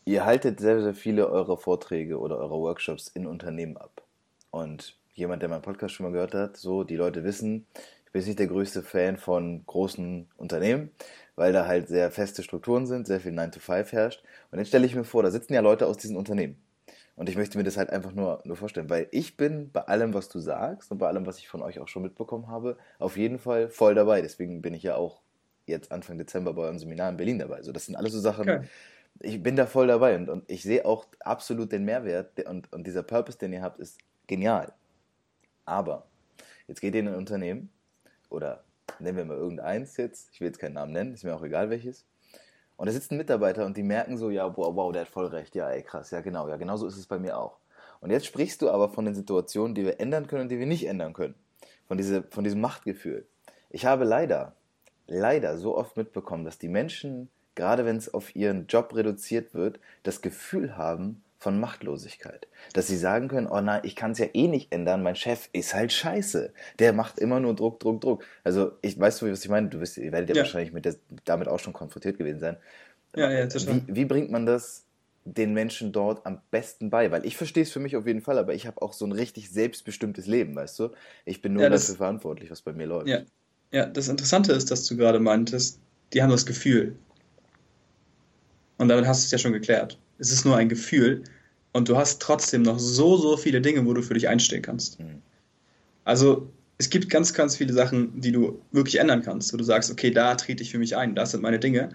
Ihr 0.04 0.24
haltet 0.24 0.58
sehr, 0.58 0.82
sehr 0.82 0.94
viele 0.94 1.30
eurer 1.30 1.56
Vorträge 1.56 2.18
oder 2.18 2.38
eurer 2.38 2.58
Workshops 2.58 3.06
in 3.06 3.24
Unternehmen 3.24 3.76
ab. 3.76 4.02
Und 4.50 4.96
jemand, 5.14 5.42
der 5.42 5.48
meinen 5.48 5.62
Podcast 5.62 5.94
schon 5.94 6.04
mal 6.04 6.12
gehört 6.12 6.34
hat, 6.34 6.56
so, 6.56 6.82
die 6.82 6.96
Leute 6.96 7.22
wissen, 7.22 7.66
ich 8.04 8.10
bin 8.10 8.24
nicht 8.24 8.40
der 8.40 8.48
größte 8.48 8.82
Fan 8.82 9.16
von 9.16 9.62
großen 9.64 10.26
Unternehmen, 10.36 10.90
weil 11.36 11.52
da 11.52 11.68
halt 11.68 11.86
sehr 11.86 12.10
feste 12.10 12.42
Strukturen 12.42 12.84
sind, 12.84 13.06
sehr 13.06 13.20
viel 13.20 13.30
9 13.30 13.52
to 13.52 13.60
5 13.60 13.92
herrscht. 13.92 14.24
Und 14.50 14.58
jetzt 14.58 14.68
stelle 14.68 14.86
ich 14.86 14.96
mir 14.96 15.04
vor, 15.04 15.22
da 15.22 15.30
sitzen 15.30 15.54
ja 15.54 15.60
Leute 15.60 15.86
aus 15.86 15.98
diesen 15.98 16.16
Unternehmen. 16.16 16.56
Und 17.18 17.28
ich 17.28 17.36
möchte 17.36 17.58
mir 17.58 17.64
das 17.64 17.76
halt 17.76 17.90
einfach 17.90 18.12
nur, 18.12 18.40
nur 18.44 18.56
vorstellen, 18.56 18.88
weil 18.90 19.08
ich 19.10 19.36
bin 19.36 19.72
bei 19.72 19.80
allem, 19.82 20.14
was 20.14 20.28
du 20.28 20.38
sagst 20.38 20.92
und 20.92 20.98
bei 20.98 21.08
allem, 21.08 21.26
was 21.26 21.38
ich 21.38 21.48
von 21.48 21.62
euch 21.62 21.80
auch 21.80 21.88
schon 21.88 22.02
mitbekommen 22.02 22.46
habe, 22.46 22.76
auf 23.00 23.16
jeden 23.16 23.40
Fall 23.40 23.68
voll 23.70 23.96
dabei. 23.96 24.22
Deswegen 24.22 24.62
bin 24.62 24.72
ich 24.72 24.84
ja 24.84 24.94
auch 24.94 25.20
jetzt 25.66 25.90
Anfang 25.90 26.16
Dezember 26.16 26.54
bei 26.54 26.62
eurem 26.62 26.78
Seminar 26.78 27.10
in 27.10 27.16
Berlin 27.16 27.40
dabei. 27.40 27.56
Also 27.56 27.72
das 27.72 27.86
sind 27.86 27.96
alles 27.96 28.12
so 28.12 28.20
Sachen, 28.20 28.48
Okay. 28.48 28.68
ich 29.18 29.42
bin 29.42 29.56
da 29.56 29.66
voll 29.66 29.88
dabei 29.88 30.14
und, 30.14 30.28
und 30.28 30.48
ich 30.48 30.62
sehe 30.62 30.84
auch 30.86 31.06
absolut 31.18 31.72
den 31.72 31.84
Mehrwert 31.84 32.38
und, 32.46 32.72
und 32.72 32.86
dieser 32.86 33.02
Purpose, 33.02 33.36
den 33.36 33.52
ihr 33.52 33.62
habt, 33.62 33.80
ist 33.80 33.98
genial. 34.28 34.72
Aber 35.64 36.06
jetzt 36.68 36.80
geht 36.80 36.94
ihr 36.94 37.00
in 37.00 37.08
ein 37.08 37.16
Unternehmen 37.16 37.70
oder 38.30 38.62
nennen 39.00 39.16
wir 39.18 39.24
mal 39.24 39.36
irgendeins 39.36 39.96
jetzt, 39.96 40.30
ich 40.32 40.40
will 40.40 40.46
jetzt 40.46 40.58
keinen 40.60 40.74
Namen 40.74 40.92
nennen, 40.92 41.14
ist 41.14 41.24
mir 41.24 41.34
auch 41.34 41.42
egal 41.42 41.68
welches. 41.68 42.06
Und 42.78 42.86
da 42.86 42.92
sitzt 42.92 43.10
ein 43.10 43.18
Mitarbeiter 43.18 43.66
und 43.66 43.76
die 43.76 43.82
merken 43.82 44.16
so, 44.16 44.30
ja, 44.30 44.56
wow, 44.56 44.74
wow, 44.74 44.92
der 44.92 45.02
hat 45.02 45.08
voll 45.08 45.26
recht, 45.26 45.56
ja, 45.56 45.68
ey, 45.68 45.82
krass, 45.82 46.12
ja, 46.12 46.20
genau, 46.20 46.48
ja, 46.48 46.56
genau 46.56 46.76
so 46.76 46.86
ist 46.86 46.96
es 46.96 47.06
bei 47.06 47.18
mir 47.18 47.36
auch. 47.36 47.58
Und 48.00 48.10
jetzt 48.10 48.26
sprichst 48.26 48.62
du 48.62 48.70
aber 48.70 48.88
von 48.88 49.04
den 49.04 49.16
Situationen, 49.16 49.74
die 49.74 49.84
wir 49.84 49.98
ändern 49.98 50.28
können 50.28 50.42
und 50.42 50.48
die 50.48 50.60
wir 50.60 50.66
nicht 50.66 50.86
ändern 50.86 51.12
können. 51.12 51.34
Von, 51.88 51.98
diese, 51.98 52.22
von 52.22 52.44
diesem 52.44 52.60
Machtgefühl. 52.60 53.26
Ich 53.68 53.84
habe 53.84 54.04
leider, 54.04 54.54
leider 55.08 55.58
so 55.58 55.76
oft 55.76 55.96
mitbekommen, 55.96 56.44
dass 56.44 56.58
die 56.58 56.68
Menschen, 56.68 57.28
gerade 57.56 57.84
wenn 57.84 57.96
es 57.96 58.14
auf 58.14 58.36
ihren 58.36 58.68
Job 58.68 58.94
reduziert 58.94 59.54
wird, 59.54 59.80
das 60.04 60.22
Gefühl 60.22 60.76
haben 60.76 61.24
von 61.38 61.60
Machtlosigkeit. 61.60 62.48
Dass 62.72 62.88
sie 62.88 62.96
sagen 62.96 63.28
können, 63.28 63.46
oh 63.46 63.60
nein, 63.60 63.80
ich 63.84 63.94
kann 63.94 64.10
es 64.10 64.18
ja 64.18 64.26
eh 64.34 64.48
nicht 64.48 64.72
ändern, 64.72 65.02
mein 65.02 65.14
Chef 65.16 65.48
ist 65.52 65.72
halt 65.74 65.92
scheiße. 65.92 66.52
Der 66.80 66.92
macht 66.92 67.18
immer 67.18 67.38
nur 67.40 67.54
Druck, 67.54 67.78
Druck, 67.80 68.00
Druck. 68.00 68.24
Also 68.44 68.72
ich 68.82 68.98
weiß, 68.98 69.22
was 69.22 69.44
ich 69.44 69.48
meine, 69.48 69.68
du 69.68 69.80
wisst, 69.80 69.96
ihr 69.98 70.10
werdet 70.12 70.30
ja, 70.30 70.34
Ja. 70.36 70.42
wahrscheinlich 70.42 70.72
mit 70.72 70.84
der, 70.84 70.96
damit 71.24 71.48
auch 71.48 71.60
schon 71.60 71.72
konfrontiert 71.72 72.18
gewesen 72.18 72.40
sein. 72.40 72.56
Ja, 73.16 73.30
ja. 73.30 73.48
Wie, 73.48 73.82
wie 73.86 74.04
bringt 74.04 74.30
man 74.30 74.46
das 74.46 74.84
den 75.24 75.52
Menschen 75.54 75.92
dort 75.92 76.26
am 76.26 76.40
besten 76.50 76.90
bei? 76.90 77.10
Weil 77.10 77.24
ich 77.24 77.36
verstehe 77.36 77.62
es 77.62 77.70
für 77.70 77.80
mich 77.80 77.96
auf 77.96 78.06
jeden 78.06 78.20
Fall, 78.20 78.38
aber 78.38 78.54
ich 78.54 78.66
habe 78.66 78.82
auch 78.82 78.92
so 78.92 79.06
ein 79.06 79.12
richtig 79.12 79.50
selbstbestimmtes 79.50 80.26
Leben, 80.26 80.56
weißt 80.56 80.78
du? 80.80 80.90
Ich 81.24 81.40
bin 81.40 81.52
nur 81.52 81.62
Ja, 81.62 81.68
das- 81.70 81.82
dafür 81.82 81.96
verantwortlich, 81.98 82.50
was 82.50 82.62
bei 82.62 82.72
mir 82.72 82.86
läuft. 82.86 83.08
Ja. 83.08 83.20
Ja, 83.70 83.84
das 83.86 84.08
Interessante 84.08 84.52
ist, 84.52 84.70
dass 84.70 84.86
du 84.86 84.96
gerade 84.96 85.20
meintest, 85.20 85.78
die 86.14 86.22
haben 86.22 86.30
das 86.30 86.46
Gefühl. 86.46 86.96
Und 88.78 88.88
damit 88.88 89.06
hast 89.06 89.22
du 89.22 89.24
es 89.26 89.30
ja 89.30 89.36
schon 89.38 89.52
geklärt. 89.52 89.98
Es 90.18 90.32
ist 90.32 90.44
nur 90.44 90.56
ein 90.56 90.68
Gefühl 90.68 91.22
und 91.72 91.88
du 91.88 91.96
hast 91.96 92.20
trotzdem 92.20 92.62
noch 92.62 92.78
so, 92.78 93.16
so 93.16 93.36
viele 93.36 93.60
Dinge, 93.60 93.84
wo 93.86 93.94
du 93.94 94.02
für 94.02 94.14
dich 94.14 94.28
einstehen 94.28 94.62
kannst. 94.62 95.00
Mhm. 95.00 95.22
Also 96.04 96.50
es 96.78 96.90
gibt 96.90 97.10
ganz, 97.10 97.34
ganz 97.34 97.56
viele 97.56 97.72
Sachen, 97.72 98.20
die 98.20 98.32
du 98.32 98.60
wirklich 98.72 98.98
ändern 98.98 99.22
kannst, 99.22 99.52
wo 99.52 99.56
du 99.56 99.64
sagst, 99.64 99.90
okay, 99.90 100.10
da 100.10 100.34
trete 100.36 100.62
ich 100.62 100.70
für 100.70 100.78
mich 100.78 100.96
ein, 100.96 101.14
das 101.14 101.32
sind 101.32 101.42
meine 101.42 101.58
Dinge. 101.58 101.90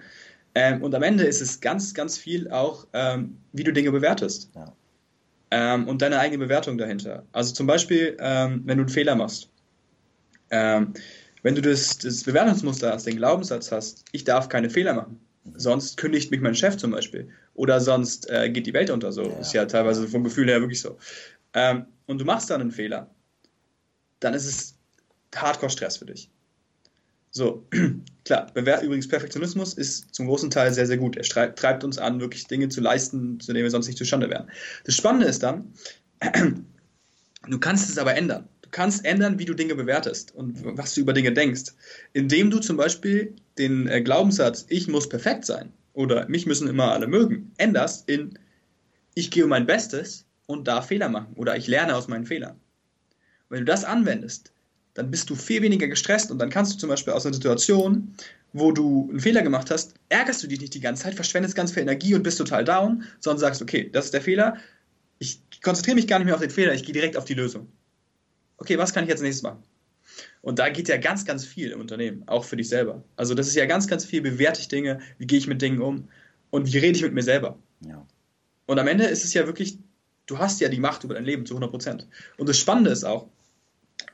Ähm, 0.55 0.83
und 0.83 0.93
am 0.93 1.03
Ende 1.03 1.23
ist 1.23 1.41
es 1.41 1.61
ganz, 1.61 1.93
ganz 1.93 2.17
viel 2.17 2.49
auch, 2.49 2.85
ähm, 2.93 3.37
wie 3.53 3.63
du 3.63 3.73
Dinge 3.73 3.91
bewertest. 3.91 4.51
Ja. 4.53 4.73
Ähm, 5.51 5.87
und 5.87 6.01
deine 6.01 6.19
eigene 6.19 6.45
Bewertung 6.45 6.77
dahinter. 6.77 7.23
Also 7.31 7.53
zum 7.53 7.65
Beispiel, 7.65 8.17
ähm, 8.19 8.61
wenn 8.65 8.77
du 8.77 8.83
einen 8.83 8.89
Fehler 8.89 9.15
machst. 9.15 9.49
Ähm, 10.51 10.93
wenn 11.41 11.55
du 11.55 11.61
das, 11.61 11.97
das 11.97 12.23
Bewertungsmuster 12.23 12.91
hast, 12.91 13.05
den 13.05 13.17
Glaubenssatz 13.17 13.71
hast, 13.71 14.05
ich 14.11 14.23
darf 14.23 14.49
keine 14.49 14.69
Fehler 14.69 14.93
machen. 14.93 15.19
Sonst 15.55 15.97
kündigt 15.97 16.31
mich 16.31 16.41
mein 16.41 16.55
Chef 16.55 16.77
zum 16.77 16.91
Beispiel. 16.91 17.29
Oder 17.53 17.79
sonst 17.81 18.29
äh, 18.29 18.49
geht 18.49 18.65
die 18.65 18.73
Welt 18.73 18.89
unter. 18.89 19.11
So 19.11 19.23
Ja. 19.23 19.39
ist 19.39 19.53
ja 19.53 19.65
teilweise 19.65 20.07
vom 20.07 20.23
Gefühl 20.23 20.47
her 20.47 20.61
wirklich 20.61 20.81
so. 20.81 20.97
Ähm, 21.53 21.85
und 22.07 22.19
du 22.19 22.25
machst 22.25 22.49
dann 22.49 22.61
einen 22.61 22.71
Fehler, 22.71 23.09
dann 24.19 24.33
ist 24.33 24.45
es 24.45 24.77
Hardcore-Stress 25.35 25.97
für 25.97 26.05
dich. 26.05 26.29
So, 27.31 27.67
klar, 28.25 28.51
übrigens 28.55 29.07
Perfektionismus 29.07 29.73
ist 29.73 30.13
zum 30.13 30.27
großen 30.27 30.49
Teil 30.49 30.71
sehr, 30.71 30.85
sehr 30.85 30.97
gut. 30.97 31.17
Er 31.17 31.55
treibt 31.55 31.83
uns 31.83 31.97
an, 31.97 32.19
wirklich 32.19 32.45
Dinge 32.47 32.69
zu 32.69 32.79
leisten, 32.79 33.39
zu 33.39 33.53
denen 33.53 33.63
wir 33.63 33.71
sonst 33.71 33.87
nicht 33.87 33.97
zustande 33.97 34.29
wären. 34.29 34.49
Das 34.85 34.95
Spannende 34.95 35.27
ist 35.27 35.41
dann, 35.41 35.73
du 37.49 37.59
kannst 37.59 37.89
es 37.89 37.97
aber 37.97 38.15
ändern. 38.15 38.47
Du 38.73 38.77
kannst 38.77 39.05
ändern, 39.05 39.37
wie 39.37 39.45
du 39.45 39.53
Dinge 39.53 39.75
bewertest 39.75 40.33
und 40.33 40.57
was 40.63 40.95
du 40.95 41.01
über 41.01 41.13
Dinge 41.13 41.31
denkst. 41.31 41.73
Indem 42.11 42.49
du 42.49 42.57
zum 42.57 42.75
Beispiel 42.75 43.35
den 43.59 43.87
äh, 43.87 44.01
Glaubenssatz, 44.01 44.65
ich 44.67 44.87
muss 44.87 45.07
perfekt 45.07 45.45
sein 45.45 45.71
oder 45.93 46.27
mich 46.27 46.47
müssen 46.47 46.67
immer 46.67 46.91
alle 46.91 47.05
mögen, 47.05 47.51
änderst 47.57 48.09
in, 48.09 48.39
ich 49.13 49.29
gebe 49.29 49.45
mein 49.45 49.67
Bestes 49.67 50.25
und 50.47 50.67
darf 50.67 50.87
Fehler 50.87 51.07
machen 51.07 51.33
oder 51.35 51.55
ich 51.55 51.67
lerne 51.67 51.95
aus 51.95 52.07
meinen 52.07 52.25
Fehlern. 52.25 52.59
Wenn 53.47 53.59
du 53.59 53.65
das 53.65 53.85
anwendest, 53.85 54.51
dann 54.95 55.11
bist 55.11 55.29
du 55.29 55.35
viel 55.35 55.61
weniger 55.61 55.87
gestresst 55.87 56.31
und 56.31 56.39
dann 56.39 56.49
kannst 56.49 56.73
du 56.73 56.77
zum 56.79 56.89
Beispiel 56.89 57.13
aus 57.13 57.27
einer 57.27 57.35
Situation, 57.35 58.15
wo 58.53 58.71
du 58.71 59.07
einen 59.11 59.19
Fehler 59.19 59.43
gemacht 59.43 59.69
hast, 59.69 59.93
ärgerst 60.09 60.41
du 60.41 60.47
dich 60.47 60.61
nicht 60.61 60.73
die 60.73 60.81
ganze 60.81 61.03
Zeit, 61.03 61.13
verschwendest 61.13 61.55
ganz 61.55 61.71
viel 61.71 61.83
Energie 61.83 62.15
und 62.15 62.23
bist 62.23 62.39
total 62.39 62.65
down, 62.65 63.03
sondern 63.19 63.39
sagst, 63.39 63.61
okay, 63.61 63.87
das 63.93 64.05
ist 64.05 64.15
der 64.15 64.21
Fehler, 64.21 64.57
ich 65.19 65.39
konzentriere 65.61 65.93
mich 65.93 66.07
gar 66.07 66.17
nicht 66.17 66.25
mehr 66.25 66.33
auf 66.33 66.41
den 66.41 66.49
Fehler, 66.49 66.73
ich 66.73 66.83
gehe 66.83 66.93
direkt 66.93 67.17
auf 67.17 67.25
die 67.25 67.35
Lösung. 67.35 67.67
Okay, 68.63 68.77
was 68.77 68.93
kann 68.93 69.03
ich 69.03 69.09
jetzt 69.09 69.21
nächstes 69.21 69.43
machen? 69.43 69.61
Und 70.41 70.57
da 70.57 70.69
geht 70.69 70.87
ja 70.87 70.95
ganz, 70.95 71.25
ganz 71.25 71.43
viel 71.43 71.71
im 71.71 71.81
Unternehmen, 71.81 72.23
auch 72.27 72.45
für 72.45 72.55
dich 72.55 72.69
selber. 72.69 73.03
Also 73.17 73.33
das 73.33 73.47
ist 73.47 73.55
ja 73.55 73.65
ganz, 73.65 73.87
ganz 73.87 74.05
viel, 74.05 74.21
bewerte 74.21 74.61
ich 74.61 74.69
Dinge, 74.69 75.01
wie 75.17 75.27
gehe 75.27 75.37
ich 75.37 75.47
mit 75.47 75.61
Dingen 75.61 75.81
um 75.81 76.07
und 76.49 76.71
wie 76.71 76.77
rede 76.77 76.95
ich 76.95 77.03
mit 77.03 77.13
mir 77.13 77.23
selber. 77.23 77.59
Ja. 77.81 78.07
Und 78.65 78.79
am 78.79 78.87
Ende 78.87 79.03
ist 79.03 79.25
es 79.25 79.33
ja 79.33 79.47
wirklich, 79.47 79.79
du 80.27 80.37
hast 80.37 80.61
ja 80.61 80.69
die 80.69 80.79
Macht 80.79 81.03
über 81.03 81.13
dein 81.13 81.25
Leben 81.25 81.45
zu 81.45 81.55
100 81.55 81.71
Prozent. 81.71 82.07
Und 82.37 82.47
das 82.47 82.57
Spannende 82.57 82.91
ist 82.91 83.03
auch, 83.03 83.27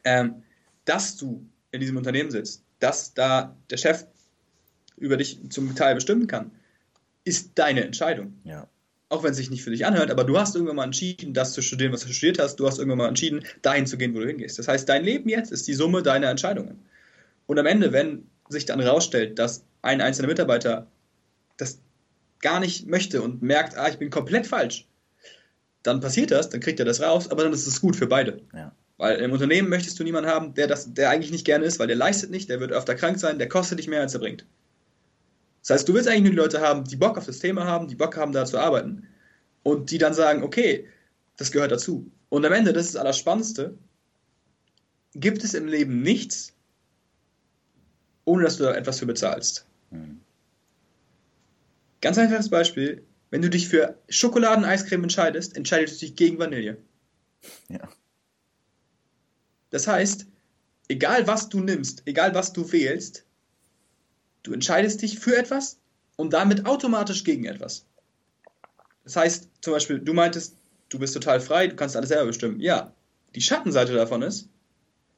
ähm, 0.04 0.42
dass 0.86 1.16
du 1.16 1.46
in 1.70 1.80
diesem 1.80 1.98
Unternehmen 1.98 2.32
sitzt, 2.32 2.64
dass 2.80 3.14
da 3.14 3.56
der 3.70 3.78
Chef 3.78 4.08
über 4.98 5.16
dich 5.16 5.40
zum 5.52 5.76
Teil 5.76 5.94
bestimmen 5.94 6.26
kann, 6.26 6.50
ist 7.24 7.52
deine 7.54 7.84
Entscheidung. 7.84 8.40
ja. 8.46 8.68
Auch 9.10 9.24
wenn 9.24 9.32
es 9.32 9.38
sich 9.38 9.50
nicht 9.50 9.64
für 9.64 9.72
dich 9.72 9.86
anhört, 9.86 10.12
aber 10.12 10.24
du 10.24 10.38
hast 10.38 10.56
irgendwann 10.56 10.76
mal 10.76 10.84
entschieden, 10.84 11.34
das 11.34 11.54
zu 11.54 11.62
studieren, 11.62 11.92
was 11.92 12.06
du 12.06 12.14
studiert 12.14 12.40
hast. 12.40 12.58
Du 12.58 12.68
hast 12.68 12.78
irgendwann 12.78 13.00
mal 13.00 13.08
entschieden, 13.08 13.44
dahin 13.64 13.88
zu 13.88 13.98
gehen, 13.98 14.14
wo 14.14 14.20
du 14.20 14.28
hingehst. 14.28 14.60
Das 14.60 14.68
heißt, 14.68 14.88
dein 14.88 15.04
Leben 15.04 15.30
jetzt 15.30 15.52
ist 15.52 15.68
die 15.68 15.74
Summe 15.74 16.04
deiner 16.04 16.30
Entscheidungen. 16.30 16.80
Und 17.48 17.58
am 17.58 17.66
Ende, 17.66 17.92
wenn 17.92 18.28
sich 18.50 18.66
dann 18.66 18.80
herausstellt, 18.80 19.40
dass 19.40 19.64
ein 19.82 20.02
einzelner 20.02 20.28
Mitarbeiter 20.28 20.88
das 21.58 21.80
gar 22.40 22.60
nicht 22.60 22.88
möchte 22.88 23.22
und 23.22 23.42
merkt, 23.42 23.78
ah, 23.78 23.90
ich 23.90 23.98
bin 23.98 24.10
komplett 24.12 24.46
falsch, 24.46 24.88
dann 25.84 26.00
passiert 26.00 26.32
das, 26.32 26.50
dann 26.50 26.60
kriegt 26.60 26.80
er 26.80 26.86
das 26.86 27.02
raus, 27.02 27.30
aber 27.30 27.44
dann 27.44 27.54
ist 27.54 27.66
es 27.66 27.82
gut 27.82 27.96
für 27.96 28.08
beide. 28.08 28.42
Ja. 28.54 28.74
Weil 28.98 29.20
im 29.20 29.32
Unternehmen 29.32 29.70
möchtest 29.70 29.98
du 30.00 30.04
niemanden 30.04 30.30
haben, 30.30 30.54
der 30.54 30.68
das, 30.68 30.94
der 30.94 31.10
eigentlich 31.10 31.32
nicht 31.32 31.46
gerne 31.46 31.66
ist, 31.66 31.80
weil 31.80 31.88
der 31.88 31.96
leistet 31.96 32.32
nicht, 32.32 32.50
der 32.50 32.60
wird 32.60 32.72
öfter 32.72 32.96
krank 32.96 33.18
sein, 33.18 33.40
der 33.40 33.48
kostet 33.48 33.80
dich 33.80 33.88
mehr, 33.88 34.02
als 34.02 34.14
er 34.14 34.20
bringt. 34.20 34.46
Das 35.70 35.82
heißt, 35.82 35.90
du 35.90 35.94
willst 35.94 36.10
eigentlich 36.10 36.24
nur 36.24 36.32
die 36.32 36.38
Leute 36.38 36.62
haben, 36.62 36.84
die 36.84 36.96
Bock 36.96 37.16
auf 37.16 37.28
das 37.28 37.38
Thema 37.38 37.64
haben, 37.64 37.88
die 37.88 37.94
Bock 37.94 38.18
haben, 38.18 38.32
da 38.32 38.44
zu 38.44 38.58
arbeiten 38.58 39.08
und 39.62 39.92
die 39.92 40.00
dann 40.00 40.16
sagen, 40.16 40.42
okay, 40.42 40.88
das 41.38 41.52
gehört 41.52 41.72
dazu. 41.72 42.12
Und 42.30 42.44
am 42.44 42.54
Ende, 42.54 42.74
das 42.74 42.88
ist 42.88 42.96
das 42.96 43.02
Allerspannendste, 43.02 43.78
gibt 45.14 45.44
es 45.44 45.54
im 45.54 45.68
Leben 45.68 46.02
nichts, 46.02 46.56
ohne 48.26 48.46
dass 48.46 48.58
du 48.58 48.64
da 48.64 48.74
etwas 48.74 48.98
für 48.98 49.06
bezahlst. 49.06 49.68
Mhm. 49.92 50.22
Ganz 52.02 52.18
einfaches 52.18 52.50
Beispiel, 52.50 53.06
Wenn 53.30 53.44
du 53.44 53.50
dich 53.52 53.70
für 53.70 53.96
Schokoladeneiscreme 54.10 55.04
entscheidest, 55.04 55.56
entscheidest 55.56 56.02
du 56.02 56.08
dich 56.08 56.16
gegen 56.16 56.40
Vanille. 56.40 56.78
Ja. 57.68 57.88
Das 59.70 59.86
heißt, 59.86 60.26
egal 60.88 61.28
was 61.28 61.48
du 61.48 61.60
nimmst, 61.60 62.02
egal 62.06 62.34
was 62.34 62.54
du 62.54 62.72
wählst, 62.72 63.24
du 64.44 64.54
entscheidest 64.54 65.02
dich 65.02 65.20
für 65.20 65.38
etwas 65.38 65.78
und 66.16 66.34
damit 66.34 66.66
automatisch 66.66 67.24
gegen 67.24 67.46
etwas. 67.46 67.86
Das 69.04 69.16
heißt, 69.16 69.50
zum 69.62 69.74
Beispiel, 69.74 70.00
du 70.00 70.14
meintest, 70.14 70.56
du 70.90 71.00
bist 71.00 71.14
total 71.14 71.40
frei, 71.40 71.68
du 71.68 71.76
kannst 71.76 71.96
alles 71.96 72.10
selber 72.10 72.28
bestimmen. 72.28 72.60
Ja, 72.60 72.94
die 73.36 73.42
Schattenseite 73.42 73.94
davon 73.94 74.22
ist, 74.22 74.50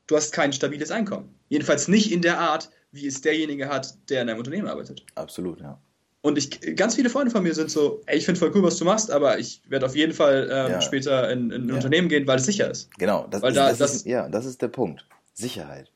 du 0.07 0.15
hast 0.15 0.31
kein 0.31 0.53
stabiles 0.53 0.91
Einkommen. 0.91 1.33
Jedenfalls 1.49 1.87
nicht 1.87 2.11
in 2.11 2.21
der 2.21 2.39
Art, 2.39 2.69
wie 2.91 3.07
es 3.07 3.21
derjenige 3.21 3.69
hat, 3.69 3.95
der 4.09 4.21
in 4.21 4.29
einem 4.29 4.39
Unternehmen 4.39 4.67
arbeitet. 4.67 5.05
Absolut, 5.15 5.61
ja. 5.61 5.79
Und 6.21 6.37
ich, 6.37 6.75
ganz 6.75 6.95
viele 6.95 7.09
Freunde 7.09 7.31
von 7.31 7.41
mir 7.41 7.55
sind 7.55 7.71
so, 7.71 8.01
ey, 8.05 8.17
ich 8.17 8.25
finde 8.25 8.39
voll 8.39 8.51
cool, 8.53 8.61
was 8.61 8.77
du 8.77 8.85
machst, 8.85 9.09
aber 9.09 9.39
ich 9.39 9.61
werde 9.67 9.87
auf 9.87 9.95
jeden 9.95 10.13
Fall 10.13 10.47
ähm, 10.51 10.71
ja. 10.73 10.81
später 10.81 11.31
in, 11.31 11.49
in 11.49 11.63
ein 11.63 11.69
ja. 11.69 11.75
Unternehmen 11.75 12.09
gehen, 12.09 12.27
weil 12.27 12.37
es 12.37 12.45
sicher 12.45 12.69
ist. 12.69 12.93
Genau, 12.99 13.25
das, 13.27 13.41
weil 13.41 13.51
ist, 13.51 13.57
da, 13.57 13.69
das, 13.69 13.77
das 13.79 13.95
ist, 13.95 14.05
ja, 14.05 14.29
das 14.29 14.45
ist 14.45 14.61
der 14.61 14.67
Punkt. 14.67 15.05
Sicherheit. 15.33 15.91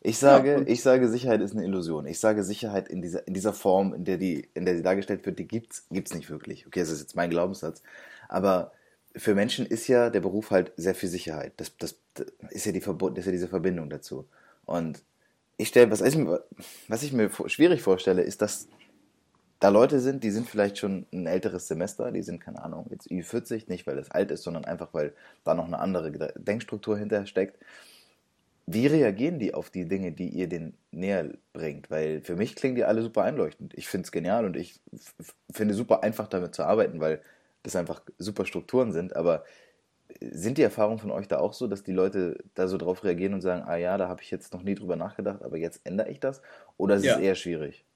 Ich 0.00 0.18
sage, 0.18 0.52
ja, 0.52 0.62
ich 0.66 0.82
sage, 0.82 1.08
Sicherheit 1.08 1.40
ist 1.40 1.54
eine 1.54 1.64
Illusion. 1.64 2.06
Ich 2.06 2.20
sage, 2.20 2.44
Sicherheit 2.44 2.88
in 2.88 3.02
dieser, 3.02 3.26
in 3.26 3.34
dieser 3.34 3.52
Form, 3.52 3.94
in 3.94 4.04
der 4.04 4.16
die, 4.16 4.48
in 4.54 4.64
der 4.64 4.76
sie 4.76 4.82
dargestellt 4.82 5.26
wird, 5.26 5.38
die 5.38 5.48
gibt's, 5.48 5.86
gibt's 5.90 6.14
nicht 6.14 6.30
wirklich. 6.30 6.66
Okay, 6.66 6.80
das 6.80 6.90
ist 6.90 7.00
jetzt 7.00 7.16
mein 7.16 7.30
Glaubenssatz. 7.30 7.82
Aber 8.28 8.72
für 9.16 9.34
Menschen 9.34 9.66
ist 9.66 9.88
ja 9.88 10.10
der 10.10 10.20
Beruf 10.20 10.50
halt 10.50 10.72
sehr 10.76 10.94
viel 10.94 11.08
Sicherheit. 11.08 11.52
Das, 11.56 11.76
das, 11.76 11.98
das 12.14 12.26
ist 12.50 12.66
ja 12.66 12.72
die 12.72 12.80
Verbund, 12.80 13.18
ist 13.18 13.26
ja 13.26 13.32
diese 13.32 13.48
Verbindung 13.48 13.90
dazu. 13.90 14.26
Und 14.64 15.02
ich 15.56 15.68
stelle, 15.68 15.90
was, 15.90 16.00
was 16.00 17.02
ich 17.02 17.12
mir 17.12 17.30
schwierig 17.46 17.82
vorstelle, 17.82 18.22
ist, 18.22 18.42
dass 18.42 18.68
da 19.60 19.70
Leute 19.70 19.98
sind, 19.98 20.22
die 20.22 20.30
sind 20.30 20.48
vielleicht 20.48 20.78
schon 20.78 21.06
ein 21.12 21.26
älteres 21.26 21.66
Semester, 21.66 22.12
die 22.12 22.22
sind, 22.22 22.40
keine 22.40 22.62
Ahnung, 22.62 22.86
jetzt 22.90 23.10
Ü40, 23.10 23.64
nicht 23.68 23.86
weil 23.88 23.98
es 23.98 24.10
alt 24.10 24.30
ist, 24.30 24.44
sondern 24.44 24.64
einfach, 24.64 24.88
weil 24.92 25.12
da 25.42 25.54
noch 25.54 25.66
eine 25.66 25.80
andere 25.80 26.12
Denkstruktur 26.36 26.96
hinter 26.96 27.26
steckt. 27.26 27.58
Wie 28.70 28.86
reagieren 28.86 29.38
die 29.38 29.54
auf 29.54 29.70
die 29.70 29.88
Dinge, 29.88 30.12
die 30.12 30.28
ihr 30.28 30.46
denen 30.46 30.74
näher 30.90 31.30
bringt? 31.54 31.90
Weil 31.90 32.20
für 32.20 32.36
mich 32.36 32.54
klingen 32.54 32.74
die 32.74 32.84
alle 32.84 33.02
super 33.02 33.22
einleuchtend. 33.22 33.72
Ich 33.74 33.88
finde 33.88 34.04
es 34.04 34.12
genial 34.12 34.44
und 34.44 34.56
ich 34.56 34.78
finde 35.50 35.72
super 35.72 36.02
einfach 36.02 36.28
damit 36.28 36.54
zu 36.54 36.64
arbeiten, 36.64 37.00
weil 37.00 37.22
das 37.62 37.76
einfach 37.76 38.02
super 38.18 38.44
Strukturen 38.44 38.92
sind. 38.92 39.16
Aber 39.16 39.44
sind 40.20 40.58
die 40.58 40.62
Erfahrungen 40.62 40.98
von 40.98 41.10
euch 41.10 41.28
da 41.28 41.38
auch 41.38 41.54
so, 41.54 41.66
dass 41.66 41.82
die 41.82 41.92
Leute 41.92 42.44
da 42.54 42.68
so 42.68 42.76
drauf 42.76 43.04
reagieren 43.04 43.32
und 43.32 43.40
sagen, 43.40 43.62
ah 43.66 43.76
ja, 43.76 43.96
da 43.96 44.06
habe 44.06 44.22
ich 44.22 44.30
jetzt 44.30 44.52
noch 44.52 44.62
nie 44.62 44.74
drüber 44.74 44.96
nachgedacht, 44.96 45.42
aber 45.42 45.56
jetzt 45.56 45.80
ändere 45.84 46.10
ich 46.10 46.20
das? 46.20 46.42
Oder 46.76 46.96
ist 46.96 47.04
ja. 47.04 47.14
es 47.14 47.20
eher 47.20 47.34
schwierig? 47.36 47.86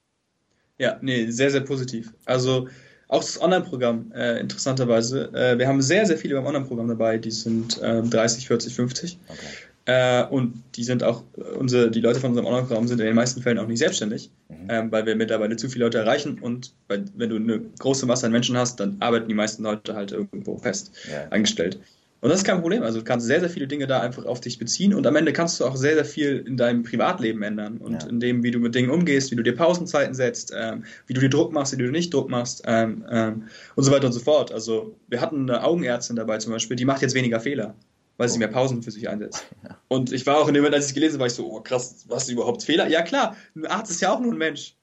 Ja, 0.78 0.98
nee, 1.02 1.30
sehr, 1.30 1.50
sehr 1.50 1.60
positiv. 1.60 2.14
Also 2.24 2.68
auch 3.08 3.20
das 3.20 3.40
Online-Programm, 3.42 4.10
äh, 4.12 4.40
interessanterweise. 4.40 5.30
Äh, 5.34 5.58
wir 5.58 5.68
haben 5.68 5.82
sehr, 5.82 6.06
sehr 6.06 6.16
viele 6.16 6.34
beim 6.36 6.46
Online-Programm 6.46 6.88
dabei, 6.88 7.18
die 7.18 7.30
sind 7.30 7.80
äh, 7.82 8.02
30, 8.02 8.46
40, 8.46 8.74
50. 8.74 9.18
Okay. 9.28 9.38
Äh, 9.84 10.24
und 10.26 10.62
die 10.76 10.84
sind 10.84 11.02
auch, 11.02 11.24
unsere, 11.58 11.90
die 11.90 12.00
Leute 12.00 12.20
von 12.20 12.30
unserem 12.30 12.46
Online-Programm 12.46 12.86
sind 12.86 13.00
in 13.00 13.06
den 13.06 13.16
meisten 13.16 13.42
Fällen 13.42 13.58
auch 13.58 13.66
nicht 13.66 13.80
selbstständig, 13.80 14.30
mhm. 14.48 14.56
ähm, 14.68 14.92
weil 14.92 15.06
wir 15.06 15.16
mittlerweile 15.16 15.56
zu 15.56 15.68
viele 15.68 15.86
Leute 15.86 15.98
erreichen 15.98 16.38
und 16.38 16.72
weil, 16.86 17.04
wenn 17.16 17.30
du 17.30 17.36
eine 17.36 17.60
große 17.78 18.06
Masse 18.06 18.26
an 18.26 18.32
Menschen 18.32 18.56
hast, 18.56 18.78
dann 18.78 18.96
arbeiten 19.00 19.28
die 19.28 19.34
meisten 19.34 19.64
Leute 19.64 19.94
halt 19.94 20.12
irgendwo 20.12 20.56
fest 20.58 20.92
ja. 21.10 21.26
angestellt. 21.30 21.80
Und 22.22 22.28
das 22.28 22.38
ist 22.38 22.46
kein 22.46 22.60
Problem. 22.60 22.84
Also 22.84 23.00
du 23.00 23.04
kannst 23.04 23.26
sehr, 23.26 23.40
sehr 23.40 23.50
viele 23.50 23.66
Dinge 23.66 23.88
da 23.88 23.98
einfach 23.98 24.26
auf 24.26 24.40
dich 24.40 24.60
beziehen 24.60 24.94
und 24.94 25.04
am 25.08 25.16
Ende 25.16 25.32
kannst 25.32 25.58
du 25.58 25.64
auch 25.64 25.74
sehr, 25.74 25.94
sehr 25.94 26.04
viel 26.04 26.44
in 26.46 26.56
deinem 26.56 26.84
Privatleben 26.84 27.42
ändern 27.42 27.78
und 27.78 28.04
ja. 28.04 28.08
in 28.08 28.20
dem, 28.20 28.44
wie 28.44 28.52
du 28.52 28.60
mit 28.60 28.76
Dingen 28.76 28.90
umgehst, 28.90 29.32
wie 29.32 29.36
du 29.36 29.42
dir 29.42 29.56
Pausenzeiten 29.56 30.14
setzt, 30.14 30.54
ähm, 30.56 30.84
wie 31.08 31.14
du 31.14 31.20
dir 31.20 31.30
Druck 31.30 31.52
machst, 31.52 31.72
wie 31.72 31.78
du 31.78 31.86
dir 31.86 31.90
nicht 31.90 32.14
Druck 32.14 32.30
machst 32.30 32.62
ähm, 32.64 33.04
ähm, 33.10 33.48
und 33.74 33.82
so 33.82 33.90
weiter 33.90 34.06
und 34.06 34.12
so 34.12 34.20
fort. 34.20 34.52
Also 34.52 34.94
wir 35.08 35.20
hatten 35.20 35.50
eine 35.50 35.64
Augenärztin 35.64 36.14
dabei 36.14 36.38
zum 36.38 36.52
Beispiel, 36.52 36.76
die 36.76 36.84
macht 36.84 37.02
jetzt 37.02 37.16
weniger 37.16 37.40
Fehler, 37.40 37.74
weil 38.16 38.28
sie 38.28 38.36
oh. 38.36 38.38
mehr 38.38 38.48
Pausen 38.48 38.82
für 38.82 38.90
sich 38.90 39.08
einsetzt. 39.08 39.46
Und 39.88 40.12
ich 40.12 40.26
war 40.26 40.38
auch 40.38 40.48
in 40.48 40.54
dem 40.54 40.62
Moment, 40.62 40.76
als 40.76 40.88
ich 40.88 40.94
gelesen 40.94 41.14
habe, 41.14 41.20
war 41.20 41.26
ich 41.26 41.34
so, 41.34 41.50
oh 41.50 41.60
krass, 41.60 42.04
was 42.08 42.28
überhaupt 42.28 42.62
Fehler? 42.62 42.88
Ja 42.88 43.02
klar, 43.02 43.36
ein 43.54 43.66
Arzt 43.66 43.90
ist 43.90 44.00
ja 44.00 44.12
auch 44.12 44.20
nur 44.20 44.32
ein 44.32 44.38
Mensch. 44.38 44.76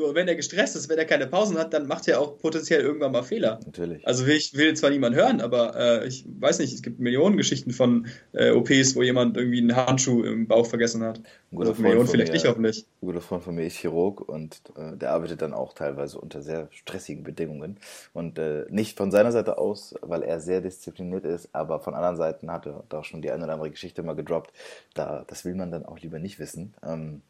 So, 0.00 0.14
wenn 0.14 0.26
er 0.28 0.34
gestresst 0.34 0.76
ist, 0.76 0.88
wenn 0.88 0.96
er 0.96 1.04
keine 1.04 1.26
Pausen 1.26 1.58
hat, 1.58 1.74
dann 1.74 1.86
macht 1.86 2.08
er 2.08 2.22
auch 2.22 2.38
potenziell 2.38 2.80
irgendwann 2.80 3.12
mal 3.12 3.22
Fehler. 3.22 3.60
Natürlich. 3.66 4.06
Also 4.06 4.26
ich 4.26 4.54
will 4.54 4.72
zwar 4.72 4.88
niemand 4.88 5.14
hören, 5.14 5.42
aber 5.42 5.76
äh, 5.76 6.08
ich 6.08 6.24
weiß 6.26 6.58
nicht, 6.60 6.72
es 6.72 6.80
gibt 6.80 7.00
Millionen 7.00 7.36
Geschichten 7.36 7.70
von 7.70 8.06
äh, 8.32 8.50
OPs, 8.52 8.96
wo 8.96 9.02
jemand 9.02 9.36
irgendwie 9.36 9.58
einen 9.58 9.76
Handschuh 9.76 10.22
im 10.22 10.46
Bauch 10.48 10.64
vergessen 10.64 11.02
hat. 11.02 11.18
Ein 11.18 11.56
guter 11.56 11.70
also 11.70 11.82
Millionen 11.82 12.08
vielleicht 12.08 12.32
mir, 12.32 12.32
nicht, 12.32 12.48
hoffentlich. 12.48 12.86
Ein 13.02 13.06
guter 13.08 13.20
Freund 13.20 13.42
von 13.42 13.54
mir 13.54 13.66
ist 13.66 13.76
Chirurg 13.76 14.26
und 14.26 14.62
äh, 14.74 14.96
der 14.96 15.10
arbeitet 15.10 15.42
dann 15.42 15.52
auch 15.52 15.74
teilweise 15.74 16.18
unter 16.18 16.40
sehr 16.40 16.68
stressigen 16.70 17.22
Bedingungen. 17.22 17.76
Und 18.14 18.38
äh, 18.38 18.64
nicht 18.70 18.96
von 18.96 19.10
seiner 19.10 19.32
Seite 19.32 19.58
aus, 19.58 19.94
weil 20.00 20.22
er 20.22 20.40
sehr 20.40 20.62
diszipliniert 20.62 21.26
ist, 21.26 21.50
aber 21.52 21.78
von 21.78 21.92
anderen 21.94 22.16
Seiten 22.16 22.50
hat 22.50 22.64
er 22.64 22.84
da 22.88 23.04
schon 23.04 23.20
die 23.20 23.30
eine 23.30 23.44
oder 23.44 23.52
andere 23.52 23.70
Geschichte 23.70 24.02
mal 24.02 24.16
gedroppt. 24.16 24.50
Da, 24.94 25.26
das 25.26 25.44
will 25.44 25.54
man 25.54 25.70
dann 25.70 25.84
auch 25.84 25.98
lieber 25.98 26.18
nicht 26.18 26.38
wissen. 26.38 26.72
Ähm, 26.82 27.20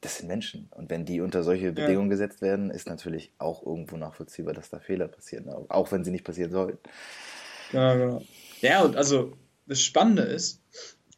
das 0.00 0.18
sind 0.18 0.28
Menschen. 0.28 0.68
Und 0.70 0.90
wenn 0.90 1.04
die 1.04 1.20
unter 1.20 1.42
solche 1.42 1.72
Bedingungen 1.72 2.08
ja. 2.08 2.14
gesetzt 2.14 2.42
werden, 2.42 2.70
ist 2.70 2.88
natürlich 2.88 3.32
auch 3.38 3.64
irgendwo 3.64 3.96
nachvollziehbar, 3.96 4.54
dass 4.54 4.70
da 4.70 4.78
Fehler 4.78 5.08
passieren, 5.08 5.48
auch 5.48 5.92
wenn 5.92 6.04
sie 6.04 6.10
nicht 6.10 6.24
passieren 6.24 6.50
sollten. 6.50 6.78
Ja, 7.72 7.94
genau. 7.94 8.22
Ja, 8.60 8.82
und 8.82 8.96
also 8.96 9.32
das 9.66 9.82
Spannende 9.82 10.22
ist, 10.22 10.60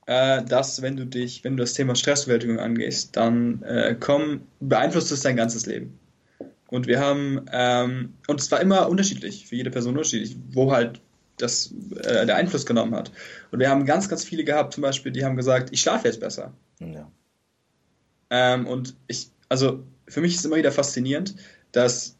äh, 0.06 0.42
dass 0.44 0.82
wenn 0.82 0.96
du 0.96 1.06
dich, 1.06 1.44
wenn 1.44 1.56
du 1.56 1.62
das 1.62 1.72
Thema 1.74 1.94
Stressbewältigung 1.94 2.58
angehst, 2.58 3.16
dann 3.16 3.62
äh, 3.62 3.96
komm, 3.98 4.42
beeinflusst 4.60 5.10
es 5.12 5.20
dein 5.20 5.36
ganzes 5.36 5.66
Leben. 5.66 5.98
Und 6.68 6.86
wir 6.86 7.00
haben, 7.00 7.46
ähm, 7.52 8.14
und 8.26 8.40
es 8.40 8.50
war 8.50 8.60
immer 8.60 8.88
unterschiedlich, 8.88 9.46
für 9.46 9.56
jede 9.56 9.70
Person 9.70 9.96
unterschiedlich, 9.96 10.36
wo 10.50 10.72
halt 10.72 11.00
das, 11.38 11.72
äh, 12.02 12.26
der 12.26 12.36
Einfluss 12.36 12.66
genommen 12.66 12.94
hat. 12.94 13.12
Und 13.50 13.60
wir 13.60 13.68
haben 13.68 13.84
ganz, 13.86 14.08
ganz 14.08 14.24
viele 14.24 14.44
gehabt, 14.44 14.74
zum 14.74 14.82
Beispiel, 14.82 15.12
die 15.12 15.24
haben 15.24 15.36
gesagt, 15.36 15.70
ich 15.72 15.80
schlafe 15.80 16.08
jetzt 16.08 16.20
besser. 16.20 16.52
Ja. 16.80 17.10
Ähm, 18.34 18.66
und 18.66 18.96
ich, 19.06 19.28
also 19.48 19.84
für 20.08 20.20
mich 20.20 20.34
ist 20.34 20.44
immer 20.44 20.56
wieder 20.56 20.72
faszinierend, 20.72 21.36
dass, 21.70 22.16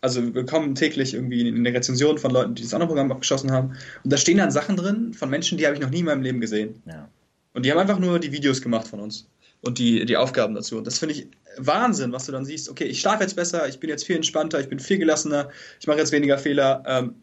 also 0.00 0.32
wir 0.32 0.46
kommen 0.46 0.76
täglich 0.76 1.12
irgendwie 1.12 1.48
in 1.48 1.56
eine 1.56 1.74
Rezension 1.74 2.18
von 2.18 2.30
Leuten, 2.30 2.54
die 2.54 2.62
das 2.62 2.72
andere 2.72 2.86
Programm 2.86 3.10
abgeschlossen 3.10 3.50
haben. 3.50 3.76
Und 4.04 4.12
da 4.12 4.16
stehen 4.16 4.38
dann 4.38 4.52
Sachen 4.52 4.76
drin 4.76 5.12
von 5.12 5.28
Menschen, 5.28 5.58
die 5.58 5.66
habe 5.66 5.74
ich 5.74 5.82
noch 5.82 5.90
nie 5.90 5.98
in 5.98 6.04
meinem 6.04 6.22
Leben 6.22 6.40
gesehen. 6.40 6.80
Ja. 6.86 7.08
Und 7.52 7.66
die 7.66 7.72
haben 7.72 7.78
einfach 7.78 7.98
nur 7.98 8.20
die 8.20 8.30
Videos 8.30 8.62
gemacht 8.62 8.86
von 8.86 9.00
uns 9.00 9.26
und 9.60 9.78
die, 9.78 10.06
die 10.06 10.16
Aufgaben 10.16 10.54
dazu. 10.54 10.78
Und 10.78 10.86
das 10.86 11.00
finde 11.00 11.16
ich 11.16 11.26
Wahnsinn, 11.58 12.12
was 12.12 12.26
du 12.26 12.32
dann 12.32 12.44
siehst. 12.44 12.68
Okay, 12.68 12.84
ich 12.84 13.00
schlafe 13.00 13.24
jetzt 13.24 13.34
besser, 13.34 13.66
ich 13.66 13.80
bin 13.80 13.90
jetzt 13.90 14.06
viel 14.06 14.14
entspannter, 14.14 14.60
ich 14.60 14.68
bin 14.68 14.78
viel 14.78 14.98
gelassener, 14.98 15.50
ich 15.80 15.88
mache 15.88 15.98
jetzt 15.98 16.12
weniger 16.12 16.38
Fehler 16.38 16.84
ähm, 16.86 17.16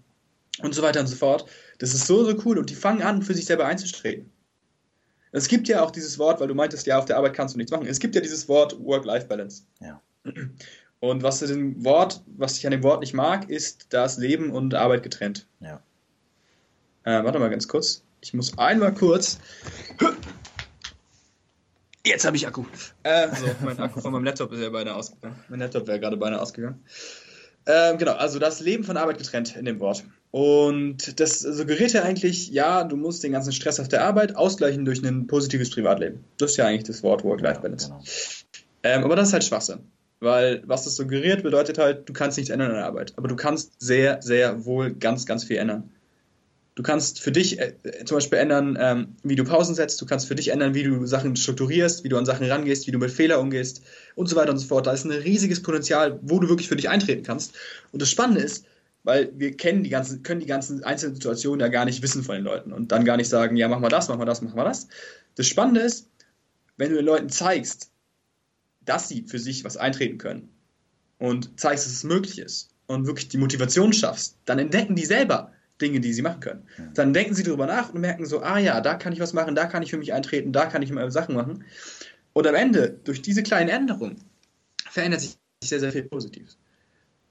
und 0.62 0.76
so 0.76 0.82
weiter 0.82 1.00
und 1.00 1.08
so 1.08 1.16
fort. 1.16 1.46
Das 1.78 1.94
ist 1.94 2.08
so, 2.08 2.26
so 2.26 2.38
cool. 2.44 2.58
Und 2.58 2.70
die 2.70 2.76
fangen 2.76 3.04
an, 3.04 3.22
für 3.22 3.36
sich 3.36 3.46
selber 3.46 3.68
einzustreten. 3.68 4.33
Es 5.34 5.48
gibt 5.48 5.68
ja 5.68 5.84
auch 5.84 5.92
dieses 5.92 6.20
Wort, 6.20 6.40
weil 6.40 6.48
du 6.48 6.54
meintest, 6.54 6.86
ja, 6.86 7.00
auf 7.00 7.06
der 7.06 7.18
Arbeit 7.18 7.34
kannst 7.34 7.56
du 7.56 7.58
nichts 7.58 7.72
machen. 7.72 7.88
Es 7.88 8.00
gibt 8.00 8.14
ja 8.14 8.22
dieses 8.22 8.48
Wort 8.48 8.80
Work-Life-Balance. 8.80 9.64
Ja. 9.82 10.00
Und 11.00 11.24
was, 11.24 11.40
dem 11.40 11.84
Wort, 11.84 12.24
was 12.38 12.58
ich 12.58 12.66
an 12.66 12.72
dem 12.72 12.84
Wort 12.84 13.02
nicht 13.02 13.14
mag, 13.14 13.50
ist 13.50 13.88
das 13.90 14.18
Leben 14.18 14.52
und 14.52 14.76
Arbeit 14.76 15.02
getrennt. 15.02 15.48
Ja. 15.60 15.82
Äh, 17.04 17.24
warte 17.24 17.40
mal 17.40 17.50
ganz 17.50 17.68
kurz. 17.68 18.04
Ich 18.22 18.34
muss 18.34 18.58
einmal 18.58 18.94
kurz. 18.94 19.40
Jetzt 22.06 22.26
habe 22.26 22.38
ich 22.38 22.48
Akku. 22.48 22.66
Äh, 23.02 23.28
so, 23.36 23.48
mein 23.66 23.80
Akku 23.80 24.02
von 24.02 24.12
meinem 24.12 24.26
Laptop 24.26 24.52
ist 24.52 24.62
ja 24.62 24.70
beinahe 24.70 24.96
ausgegangen. 24.96 25.36
Mein 25.50 25.60
Laptop 25.60 25.88
wäre 25.88 26.00
gerade 26.00 26.16
beinahe 26.16 26.42
ausgegangen. 26.42 26.84
Ähm, 27.66 27.98
genau, 27.98 28.14
also 28.14 28.40
das 28.40 28.60
Leben 28.60 28.84
von 28.84 28.98
Arbeit 28.98 29.18
getrennt 29.18 29.56
in 29.56 29.66
dem 29.66 29.80
Wort. 29.80 30.06
Und 30.34 31.20
das 31.20 31.42
suggeriert 31.42 31.94
ja 31.94 32.02
eigentlich, 32.02 32.50
ja, 32.50 32.84
du 32.84 32.98
musst 32.98 33.24
den 33.24 33.34
ganzen 33.34 33.52
Stress 33.54 33.80
auf 33.80 33.88
der 33.88 34.04
Arbeit 34.04 34.36
ausgleichen 34.36 34.84
durch 34.84 35.04
ein 35.04 35.28
positives 35.28 35.70
Privatleben. 35.70 36.24
Das 36.40 36.52
ist 36.52 36.58
ja 36.58 36.66
eigentlich 36.66 36.86
das 36.86 37.04
Wort 37.04 37.24
Work-Life-Balance. 37.24 37.90
Genau. 37.90 38.04
ähm, 38.82 39.04
aber 39.04 39.16
das 39.16 39.28
ist 39.28 39.34
halt 39.34 39.44
Schwachsinn. 39.44 39.82
Weil 40.22 40.64
was 40.66 40.86
das 40.86 40.96
suggeriert, 40.96 41.44
bedeutet 41.44 41.78
halt, 41.78 42.10
du 42.10 42.14
kannst 42.14 42.40
nichts 42.40 42.50
ändern 42.50 42.72
in 42.72 42.78
der 42.78 42.86
Arbeit. 42.88 43.14
Aber 43.16 43.28
du 43.28 43.36
kannst 43.36 43.74
sehr, 43.78 44.24
sehr 44.24 44.66
wohl 44.66 44.96
ganz, 44.96 45.28
ganz 45.28 45.44
viel 45.44 45.58
ändern. 45.58 45.92
Du 46.74 46.82
kannst 46.82 47.22
für 47.22 47.32
dich 47.32 47.60
äh, 47.60 47.76
zum 48.04 48.18
Beispiel 48.18 48.40
ändern, 48.40 48.76
ähm, 48.82 49.16
wie 49.22 49.36
du 49.36 49.44
Pausen 49.44 49.76
setzt. 49.76 50.02
Du 50.02 50.08
kannst 50.08 50.28
für 50.28 50.34
dich 50.34 50.48
ändern, 50.48 50.74
wie 50.74 50.82
du 50.82 51.06
Sachen 51.06 51.36
strukturierst, 51.36 52.04
wie 52.04 52.10
du 52.10 52.18
an 52.18 52.26
Sachen 52.26 52.48
rangehst, 52.48 52.88
wie 52.88 52.92
du 52.92 52.98
mit 52.98 53.12
Fehlern 53.12 53.40
umgehst 53.40 53.84
und 54.16 54.28
so 54.30 54.36
weiter 54.36 54.50
und 54.50 54.58
so 54.58 54.66
fort. 54.66 54.88
Da 54.88 54.94
ist 54.94 55.06
ein 55.06 55.12
riesiges 55.12 55.62
Potenzial, 55.62 56.20
wo 56.24 56.40
du 56.40 56.50
wirklich 56.50 56.70
für 56.70 56.76
dich 56.76 56.90
eintreten 56.90 57.22
kannst. 57.22 57.54
Und 57.92 58.02
das 58.02 58.10
Spannende 58.10 58.42
ist, 58.42 58.66
weil 59.04 59.32
wir 59.36 59.56
kennen 59.56 59.84
die 59.84 59.90
ganzen, 59.90 60.24
können 60.24 60.40
die 60.40 60.46
ganzen 60.46 60.84
einzelnen 60.84 61.16
Situationen 61.16 61.60
ja 61.60 61.68
gar 61.68 61.86
nicht 61.86 62.02
wissen 62.02 62.24
von 62.24 62.36
den 62.36 62.44
Leuten 62.44 62.74
und 62.74 62.92
dann 62.92 63.06
gar 63.06 63.18
nicht 63.18 63.30
sagen, 63.30 63.56
ja, 63.56 63.68
mach 63.68 63.80
mal 63.80 63.90
das, 63.90 64.08
mach 64.08 64.18
mal 64.18 64.26
das, 64.26 64.42
mach 64.42 64.54
mal 64.54 64.64
das. 64.64 64.88
Das 65.36 65.48
Spannende 65.48 65.82
ist, 65.82 66.10
wenn 66.78 66.90
du 66.90 66.96
den 66.96 67.06
Leuten 67.06 67.30
zeigst, 67.30 67.92
dass 68.82 69.08
sie 69.08 69.24
für 69.24 69.40
sich 69.40 69.64
was 69.64 69.78
eintreten 69.78 70.18
können 70.18 70.50
und 71.18 71.60
zeigst, 71.60 71.86
dass 71.86 71.94
es 71.94 72.04
möglich 72.04 72.40
ist 72.40 72.70
und 72.88 73.06
wirklich 73.06 73.30
die 73.30 73.38
Motivation 73.38 73.94
schaffst, 73.94 74.38
dann 74.46 74.60
entdecken 74.60 74.96
die 74.96 75.06
selber, 75.06 75.52
Dinge, 75.82 76.00
die 76.00 76.14
sie 76.14 76.22
machen 76.22 76.40
können. 76.40 76.68
Dann 76.94 77.14
denken 77.14 77.34
sie 77.34 77.44
darüber 77.44 77.66
nach 77.66 77.94
und 77.94 78.00
merken 78.00 78.26
so, 78.26 78.42
ah 78.42 78.60
ja, 78.60 78.80
da 78.80 78.96
kann 78.96 79.12
ich 79.12 79.20
was 79.20 79.34
machen, 79.34 79.56
da 79.56 79.66
kann 79.66 79.84
ich 79.84 79.90
für 79.90 79.98
mich 79.98 80.14
eintreten, 80.14 80.54
da 80.54 80.66
kann 80.68 80.82
ich 80.82 80.92
mal 80.92 81.10
Sachen 81.12 81.36
machen. 81.36 81.66
Und 82.34 82.48
am 82.48 82.56
Ende, 82.56 83.00
durch 83.04 83.22
diese 83.22 83.44
kleinen 83.44 83.70
Änderungen, 83.70 84.24
verändert 84.90 85.22
sich 85.22 85.38
sehr, 85.64 85.80
sehr 85.80 85.92
viel 85.92 86.04
Positives. 86.04 86.58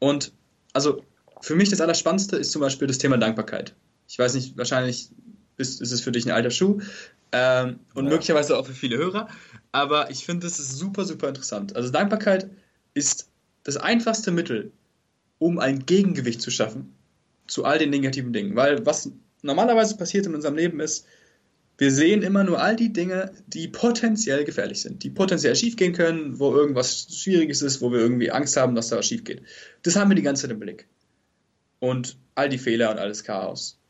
Und 0.00 0.32
also 0.72 1.04
für 1.42 1.54
mich 1.54 1.68
das 1.68 1.80
Allerspannendste 1.80 2.36
ist 2.36 2.52
zum 2.52 2.60
Beispiel 2.60 2.88
das 2.88 2.98
Thema 2.98 3.18
Dankbarkeit. 3.18 3.74
Ich 4.08 4.18
weiß 4.18 4.34
nicht, 4.34 4.56
wahrscheinlich 4.56 5.10
ist, 5.58 5.80
ist 5.80 5.92
es 5.92 6.00
für 6.00 6.12
dich 6.12 6.24
ein 6.24 6.30
alter 6.30 6.50
Schuh 6.50 6.80
ähm, 7.32 7.80
und 7.94 8.04
ja. 8.04 8.10
möglicherweise 8.10 8.56
auch 8.56 8.66
für 8.66 8.74
viele 8.74 8.96
Hörer, 8.96 9.28
aber 9.72 10.10
ich 10.10 10.24
finde, 10.24 10.46
ist 10.46 10.56
super, 10.56 11.04
super 11.04 11.28
interessant. 11.28 11.76
Also 11.76 11.90
Dankbarkeit 11.90 12.48
ist 12.94 13.28
das 13.64 13.76
einfachste 13.76 14.30
Mittel, 14.30 14.72
um 15.38 15.58
ein 15.58 15.84
Gegengewicht 15.84 16.40
zu 16.40 16.50
schaffen 16.50 16.94
zu 17.46 17.64
all 17.64 17.78
den 17.78 17.90
negativen 17.90 18.32
Dingen. 18.32 18.56
Weil 18.56 18.86
was 18.86 19.10
normalerweise 19.42 19.96
passiert 19.96 20.26
in 20.26 20.34
unserem 20.34 20.56
Leben 20.56 20.80
ist, 20.80 21.06
wir 21.78 21.90
sehen 21.90 22.22
immer 22.22 22.44
nur 22.44 22.60
all 22.60 22.76
die 22.76 22.92
Dinge, 22.92 23.32
die 23.48 23.66
potenziell 23.66 24.44
gefährlich 24.44 24.82
sind, 24.82 25.02
die 25.02 25.10
potenziell 25.10 25.56
schiefgehen 25.56 25.94
können, 25.94 26.38
wo 26.38 26.54
irgendwas 26.54 27.08
Schwieriges 27.10 27.62
ist, 27.62 27.80
wo 27.80 27.90
wir 27.90 27.98
irgendwie 27.98 28.30
Angst 28.30 28.56
haben, 28.56 28.74
dass 28.74 28.88
da 28.88 28.98
was 28.98 29.06
schief 29.06 29.24
geht. 29.24 29.42
Das 29.82 29.96
haben 29.96 30.10
wir 30.10 30.14
die 30.14 30.22
ganze 30.22 30.42
Zeit 30.42 30.52
im 30.52 30.60
Blick. 30.60 30.86
Und 31.82 32.16
all 32.36 32.48
die 32.48 32.58
Fehler 32.58 32.92
und 32.92 33.00
alles 33.00 33.24
Chaos. 33.24 33.80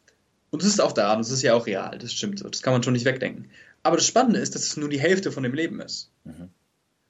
Und 0.49 0.63
das 0.63 0.71
ist 0.71 0.81
auch 0.81 0.93
da, 0.93 1.15
das 1.15 1.31
ist 1.31 1.43
ja 1.43 1.53
auch 1.53 1.67
real, 1.67 1.99
das 1.99 2.15
stimmt 2.15 2.39
so, 2.39 2.49
das 2.49 2.63
kann 2.63 2.73
man 2.73 2.83
schon 2.83 2.95
nicht 2.95 3.05
wegdenken. 3.05 3.51
Aber 3.83 3.97
das 3.97 4.07
Spannende 4.07 4.41
ist, 4.41 4.55
dass 4.55 4.63
es 4.63 4.79
nur 4.79 4.89
die 4.89 4.99
Hälfte 4.99 5.31
von 5.31 5.43
dem 5.43 5.53
Leben 5.53 5.79
ist. 5.79 6.11
Mhm. 6.25 6.49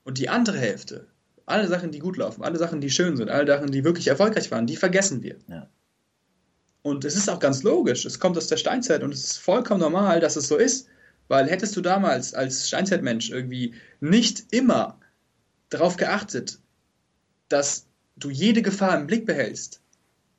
Und 0.03 0.18
die 0.18 0.28
andere 0.28 0.59
Hälfte, 0.59 1.07
alle 1.47 1.68
Sachen, 1.68 1.93
die 1.93 2.01
gut 2.01 2.16
laufen, 2.16 2.43
alle 2.43 2.59
Sachen, 2.59 2.80
die 2.80 2.91
schön 2.91 3.16
sind, 3.16 3.30
alle 3.30 3.47
Sachen, 3.47 3.70
die 3.70 3.85
wirklich 3.85 4.09
erfolgreich 4.09 4.51
waren, 4.51 4.66
die 4.66 4.74
vergessen 4.74 5.22
wir. 5.22 5.37
Ja. 5.47 5.68
Und 6.83 7.05
es 7.05 7.14
ist 7.14 7.30
auch 7.30 7.39
ganz 7.39 7.62
logisch, 7.62 8.05
es 8.05 8.18
kommt 8.18 8.37
aus 8.37 8.49
der 8.49 8.57
Steinzeit 8.57 9.05
und 9.05 9.14
es 9.14 9.22
ist 9.22 9.39
vollkommen 9.39 9.80
normal, 9.80 10.18
dass 10.18 10.35
es 10.35 10.49
so 10.49 10.57
ist, 10.57 10.89
weil 11.28 11.49
hättest 11.49 11.76
du 11.76 11.80
damals 11.80 12.35
als 12.35 12.66
Steinzeitmensch 12.66 13.30
irgendwie 13.30 13.74
nicht 14.01 14.53
immer 14.53 14.99
darauf 15.68 15.97
geachtet, 15.97 16.59
dass 17.49 17.87
du 18.16 18.30
jede 18.30 18.62
Gefahr 18.62 18.99
im 18.99 19.07
Blick 19.07 19.26
behältst, 19.26 19.82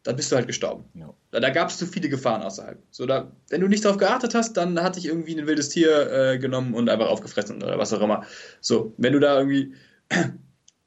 dann 0.03 0.17
bist 0.17 0.31
du 0.31 0.35
halt 0.35 0.47
gestorben. 0.47 0.83
Ja. 0.93 1.13
Da, 1.31 1.39
da 1.39 1.49
gab 1.49 1.69
es 1.69 1.77
zu 1.77 1.87
viele 1.87 2.09
Gefahren 2.09 2.41
außerhalb. 2.41 2.77
So, 2.91 3.05
da, 3.05 3.31
wenn 3.49 3.61
du 3.61 3.67
nicht 3.67 3.85
darauf 3.85 3.97
geachtet 3.97 4.35
hast, 4.35 4.53
dann 4.53 4.81
hat 4.81 4.97
dich 4.97 5.05
irgendwie 5.05 5.39
ein 5.39 5.47
wildes 5.47 5.69
Tier 5.69 6.11
äh, 6.11 6.37
genommen 6.37 6.73
und 6.73 6.89
einfach 6.89 7.07
aufgefressen 7.07 7.63
oder 7.63 7.77
was 7.77 7.93
auch 7.93 8.01
immer. 8.01 8.25
So, 8.59 8.93
wenn 8.97 9.13
du 9.13 9.19
da 9.19 9.37
irgendwie 9.37 9.73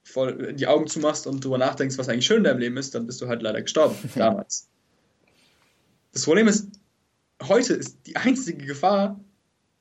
voll 0.02 0.52
die 0.52 0.66
Augen 0.66 0.86
zumachst 0.86 1.26
und 1.26 1.42
drüber 1.42 1.58
nachdenkst, 1.58 1.96
was 1.96 2.08
eigentlich 2.08 2.26
schön 2.26 2.38
in 2.38 2.44
deinem 2.44 2.60
Leben 2.60 2.76
ist, 2.76 2.94
dann 2.94 3.06
bist 3.06 3.20
du 3.22 3.28
halt 3.28 3.42
leider 3.42 3.62
gestorben, 3.62 3.96
damals. 4.14 4.68
Das 6.12 6.24
Problem 6.24 6.46
ist, 6.48 6.68
heute 7.42 7.74
ist 7.74 7.98
die 8.06 8.16
einzige 8.16 8.66
Gefahr 8.66 9.18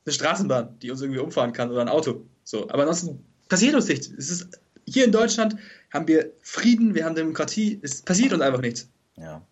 eine 0.06 0.12
Straßenbahn, 0.12 0.78
die 0.80 0.90
uns 0.90 1.02
irgendwie 1.02 1.20
umfahren 1.20 1.52
kann 1.52 1.70
oder 1.70 1.82
ein 1.82 1.88
Auto. 1.88 2.24
So, 2.44 2.70
aber 2.70 2.82
ansonsten 2.82 3.24
passiert 3.48 3.74
uns 3.74 3.88
nichts. 3.88 4.08
Es 4.16 4.30
ist, 4.30 4.60
hier 4.86 5.04
in 5.04 5.12
Deutschland 5.12 5.56
haben 5.92 6.08
wir 6.08 6.32
Frieden, 6.40 6.94
wir 6.94 7.04
haben 7.04 7.14
Demokratie, 7.14 7.80
es 7.82 8.02
passiert 8.02 8.32
uns 8.32 8.42
einfach 8.42 8.60
nichts. 8.60 8.88
Ja. 9.16 9.46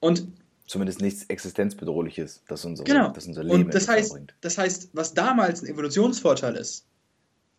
Und 0.00 0.28
zumindest 0.66 1.00
nichts 1.00 1.24
existenzbedrohliches, 1.28 2.42
das 2.48 2.64
unser, 2.64 2.84
genau. 2.84 3.10
das 3.10 3.26
unser 3.26 3.44
Leben 3.44 3.64
und 3.64 3.74
das 3.74 3.88
heißt, 3.88 4.12
bringt. 4.12 4.34
Das 4.40 4.58
heißt, 4.58 4.90
was 4.92 5.14
damals 5.14 5.62
ein 5.62 5.68
Evolutionsvorteil 5.68 6.56
ist, 6.56 6.86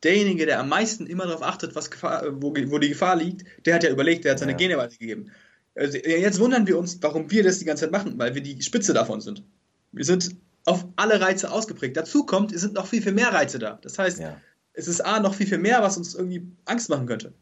derjenige, 0.04 0.45
der 0.45 0.60
am 0.60 0.70
meisten 0.70 1.08
immer 1.08 1.26
darauf 1.26 1.41
achtet, 1.41 1.76
was 1.76 1.89
Gefahr, 1.89 2.24
wo, 2.41 2.54
wo 2.54 2.78
die 2.78 2.89
Gefahr 2.89 3.16
liegt, 3.16 3.45
der 3.66 3.76
hat 3.76 3.84
ja 3.84 3.89
überlegt, 3.89 4.26
der 4.26 4.34
hat 4.34 4.39
seine 4.39 4.52
ja. 4.52 4.58
Gene 4.58 4.78
weitergegeben. 4.78 5.32
Also 5.76 5.98
jetzt 5.98 6.39
wundern 6.39 6.68
wir 6.68 6.78
uns, 6.78 6.98
warum 7.02 7.30
wir 7.30 7.43
das 7.43 7.60
die 7.60 7.66
ganze 7.66 7.86
Zeit 7.86 7.91
machen, 7.91 8.18
weil 8.18 8.34
wir 8.36 8.41
die 8.41 8.62
Spitze 8.62 8.93
davon 8.93 9.22
sind. 9.22 9.43
Wir 9.91 10.06
sind 10.06 10.36
auf 10.66 10.86
alle 10.95 11.22
Reize 11.22 11.52
ausgeprägt. 11.52 11.95
Dazu 11.95 12.26
kommt, 12.26 12.52
es 12.52 12.62
sind 12.62 12.74
noch 12.74 12.88
viel, 12.88 13.02
viel 13.02 13.14
mehr 13.14 13.32
Reize 13.32 13.60
da. 13.60 13.80
Das 13.82 13.98
heißt, 13.98 14.20
ja. 14.20 14.41
es 14.74 14.88
ist 14.88 15.02
A, 15.02 15.20
noch 15.20 15.36
viel, 15.36 15.48
viel 15.48 15.60
mehr, 15.60 15.82
was 15.82 15.98
uns 15.98 16.16
irgendwie 16.16 16.45
Angst 16.66 16.89
machen 16.89 17.06
könnte. 17.06 17.34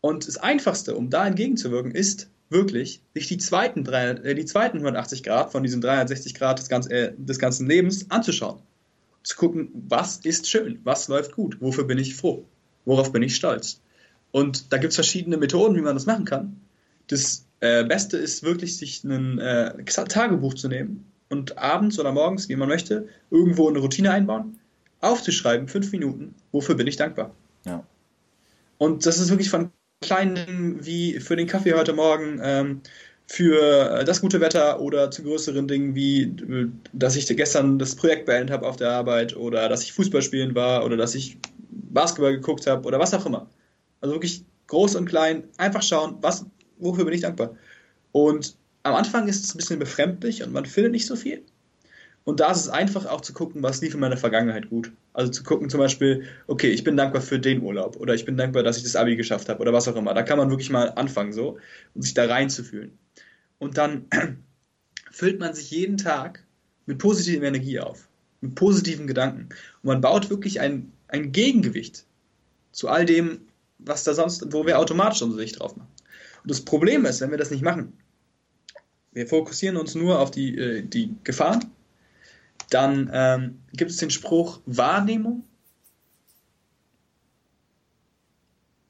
Und 0.00 0.26
das 0.26 0.36
Einfachste, 0.36 0.96
um 0.96 1.08
da 1.08 1.26
entgegenzuwirken, 1.26 1.92
ist 1.92 2.28
wirklich, 2.52 3.02
sich 3.14 3.26
die 3.26 3.38
zweiten, 3.38 3.84
drei, 3.84 4.10
äh, 4.10 4.34
die 4.34 4.44
zweiten 4.44 4.78
180 4.78 5.22
Grad 5.22 5.52
von 5.52 5.62
diesen 5.62 5.80
360 5.80 6.34
Grad 6.34 6.58
des, 6.58 6.68
ganz, 6.68 6.86
äh, 6.88 7.12
des 7.16 7.38
ganzen 7.38 7.66
Lebens 7.66 8.10
anzuschauen. 8.10 8.60
Zu 9.22 9.36
gucken, 9.36 9.70
was 9.88 10.18
ist 10.18 10.48
schön, 10.48 10.80
was 10.84 11.08
läuft 11.08 11.32
gut, 11.32 11.60
wofür 11.60 11.84
bin 11.84 11.98
ich 11.98 12.16
froh, 12.16 12.44
worauf 12.84 13.12
bin 13.12 13.22
ich 13.22 13.36
stolz. 13.36 13.80
Und 14.30 14.72
da 14.72 14.78
gibt 14.78 14.90
es 14.90 14.96
verschiedene 14.96 15.36
Methoden, 15.36 15.76
wie 15.76 15.82
man 15.82 15.94
das 15.94 16.06
machen 16.06 16.24
kann. 16.24 16.60
Das 17.08 17.44
äh, 17.60 17.84
Beste 17.84 18.16
ist 18.16 18.42
wirklich, 18.42 18.76
sich 18.76 19.04
ein 19.04 19.38
äh, 19.38 19.84
Tagebuch 19.84 20.54
zu 20.54 20.68
nehmen 20.68 21.04
und 21.28 21.58
abends 21.58 21.98
oder 21.98 22.12
morgens, 22.12 22.48
wie 22.48 22.56
man 22.56 22.68
möchte, 22.68 23.08
irgendwo 23.30 23.68
eine 23.68 23.78
Routine 23.78 24.10
einbauen, 24.10 24.58
aufzuschreiben, 25.00 25.68
fünf 25.68 25.92
Minuten, 25.92 26.34
wofür 26.50 26.74
bin 26.74 26.86
ich 26.86 26.96
dankbar. 26.96 27.34
Ja. 27.64 27.86
Und 28.78 29.06
das 29.06 29.18
ist 29.18 29.30
wirklich 29.30 29.50
von 29.50 29.70
kleinen 30.02 30.34
Dingen 30.34 30.84
wie 30.84 31.18
für 31.20 31.36
den 31.36 31.46
Kaffee 31.46 31.72
heute 31.72 31.94
Morgen, 31.94 32.40
ähm, 32.42 32.80
für 33.26 34.04
das 34.04 34.20
gute 34.20 34.40
Wetter 34.40 34.80
oder 34.80 35.10
zu 35.10 35.22
größeren 35.22 35.66
Dingen 35.66 35.94
wie, 35.94 36.24
äh, 36.24 36.68
dass 36.92 37.16
ich 37.16 37.26
gestern 37.34 37.78
das 37.78 37.96
Projekt 37.96 38.26
beendet 38.26 38.50
habe 38.50 38.66
auf 38.66 38.76
der 38.76 38.90
Arbeit 38.90 39.34
oder 39.36 39.68
dass 39.70 39.82
ich 39.82 39.92
Fußball 39.94 40.20
spielen 40.20 40.54
war 40.54 40.84
oder 40.84 40.98
dass 40.98 41.14
ich 41.14 41.38
Basketball 41.70 42.34
geguckt 42.34 42.66
habe 42.66 42.86
oder 42.86 42.98
was 42.98 43.14
auch 43.14 43.24
immer. 43.24 43.48
Also 44.02 44.14
wirklich 44.14 44.44
groß 44.66 44.96
und 44.96 45.06
klein, 45.06 45.44
einfach 45.56 45.82
schauen, 45.82 46.18
was 46.20 46.44
wofür 46.78 47.04
bin 47.04 47.14
ich 47.14 47.22
dankbar? 47.22 47.56
Und 48.12 48.56
am 48.82 48.94
Anfang 48.94 49.28
ist 49.28 49.44
es 49.44 49.54
ein 49.54 49.58
bisschen 49.58 49.78
befremdlich 49.78 50.42
und 50.42 50.52
man 50.52 50.66
findet 50.66 50.92
nicht 50.92 51.06
so 51.06 51.16
viel. 51.16 51.42
Und 52.24 52.40
da 52.40 52.52
ist 52.52 52.60
es 52.60 52.68
einfach 52.68 53.06
auch 53.06 53.20
zu 53.20 53.32
gucken, 53.32 53.62
was 53.62 53.80
lief 53.80 53.94
in 53.94 54.00
meiner 54.00 54.16
Vergangenheit 54.16 54.70
gut. 54.70 54.92
Also 55.12 55.32
zu 55.32 55.42
gucken 55.42 55.68
zum 55.70 55.80
Beispiel, 55.80 56.24
okay, 56.46 56.70
ich 56.70 56.84
bin 56.84 56.96
dankbar 56.96 57.20
für 57.20 57.40
den 57.40 57.62
Urlaub 57.62 57.96
oder 57.96 58.14
ich 58.14 58.24
bin 58.24 58.36
dankbar, 58.36 58.62
dass 58.62 58.76
ich 58.76 58.84
das 58.84 58.94
Abi 58.94 59.16
geschafft 59.16 59.48
habe 59.48 59.60
oder 59.60 59.72
was 59.72 59.88
auch 59.88 59.96
immer. 59.96 60.14
Da 60.14 60.22
kann 60.22 60.38
man 60.38 60.50
wirklich 60.50 60.70
mal 60.70 60.90
anfangen 60.90 61.32
so 61.32 61.58
und 61.94 62.02
sich 62.02 62.14
da 62.14 62.26
reinzufühlen. 62.26 62.96
Und 63.58 63.76
dann 63.76 64.06
füllt 65.10 65.40
man 65.40 65.54
sich 65.54 65.70
jeden 65.70 65.96
Tag 65.96 66.44
mit 66.86 66.98
positiver 66.98 67.46
Energie 67.46 67.80
auf, 67.80 68.08
mit 68.40 68.54
positiven 68.54 69.06
Gedanken. 69.06 69.48
Und 69.82 69.84
man 69.84 70.00
baut 70.00 70.30
wirklich 70.30 70.60
ein, 70.60 70.92
ein 71.08 71.32
Gegengewicht 71.32 72.04
zu 72.70 72.88
all 72.88 73.04
dem, 73.04 73.40
was 73.78 74.04
da 74.04 74.14
sonst, 74.14 74.52
wo 74.52 74.64
wir 74.64 74.78
automatisch 74.78 75.22
unsere 75.22 75.42
Sicht 75.42 75.58
drauf 75.58 75.76
machen. 75.76 75.90
Und 76.42 76.50
das 76.50 76.60
Problem 76.60 77.04
ist, 77.04 77.20
wenn 77.20 77.30
wir 77.30 77.38
das 77.38 77.50
nicht 77.50 77.62
machen, 77.62 77.92
wir 79.12 79.26
fokussieren 79.26 79.76
uns 79.76 79.94
nur 79.94 80.20
auf 80.20 80.30
die, 80.30 80.56
äh, 80.56 80.82
die 80.82 81.14
Gefahren, 81.24 81.70
dann 82.74 83.10
ähm, 83.12 83.62
gibt 83.72 83.90
es 83.90 83.98
den 83.98 84.10
Spruch 84.10 84.60
Wahrnehmung, 84.66 85.44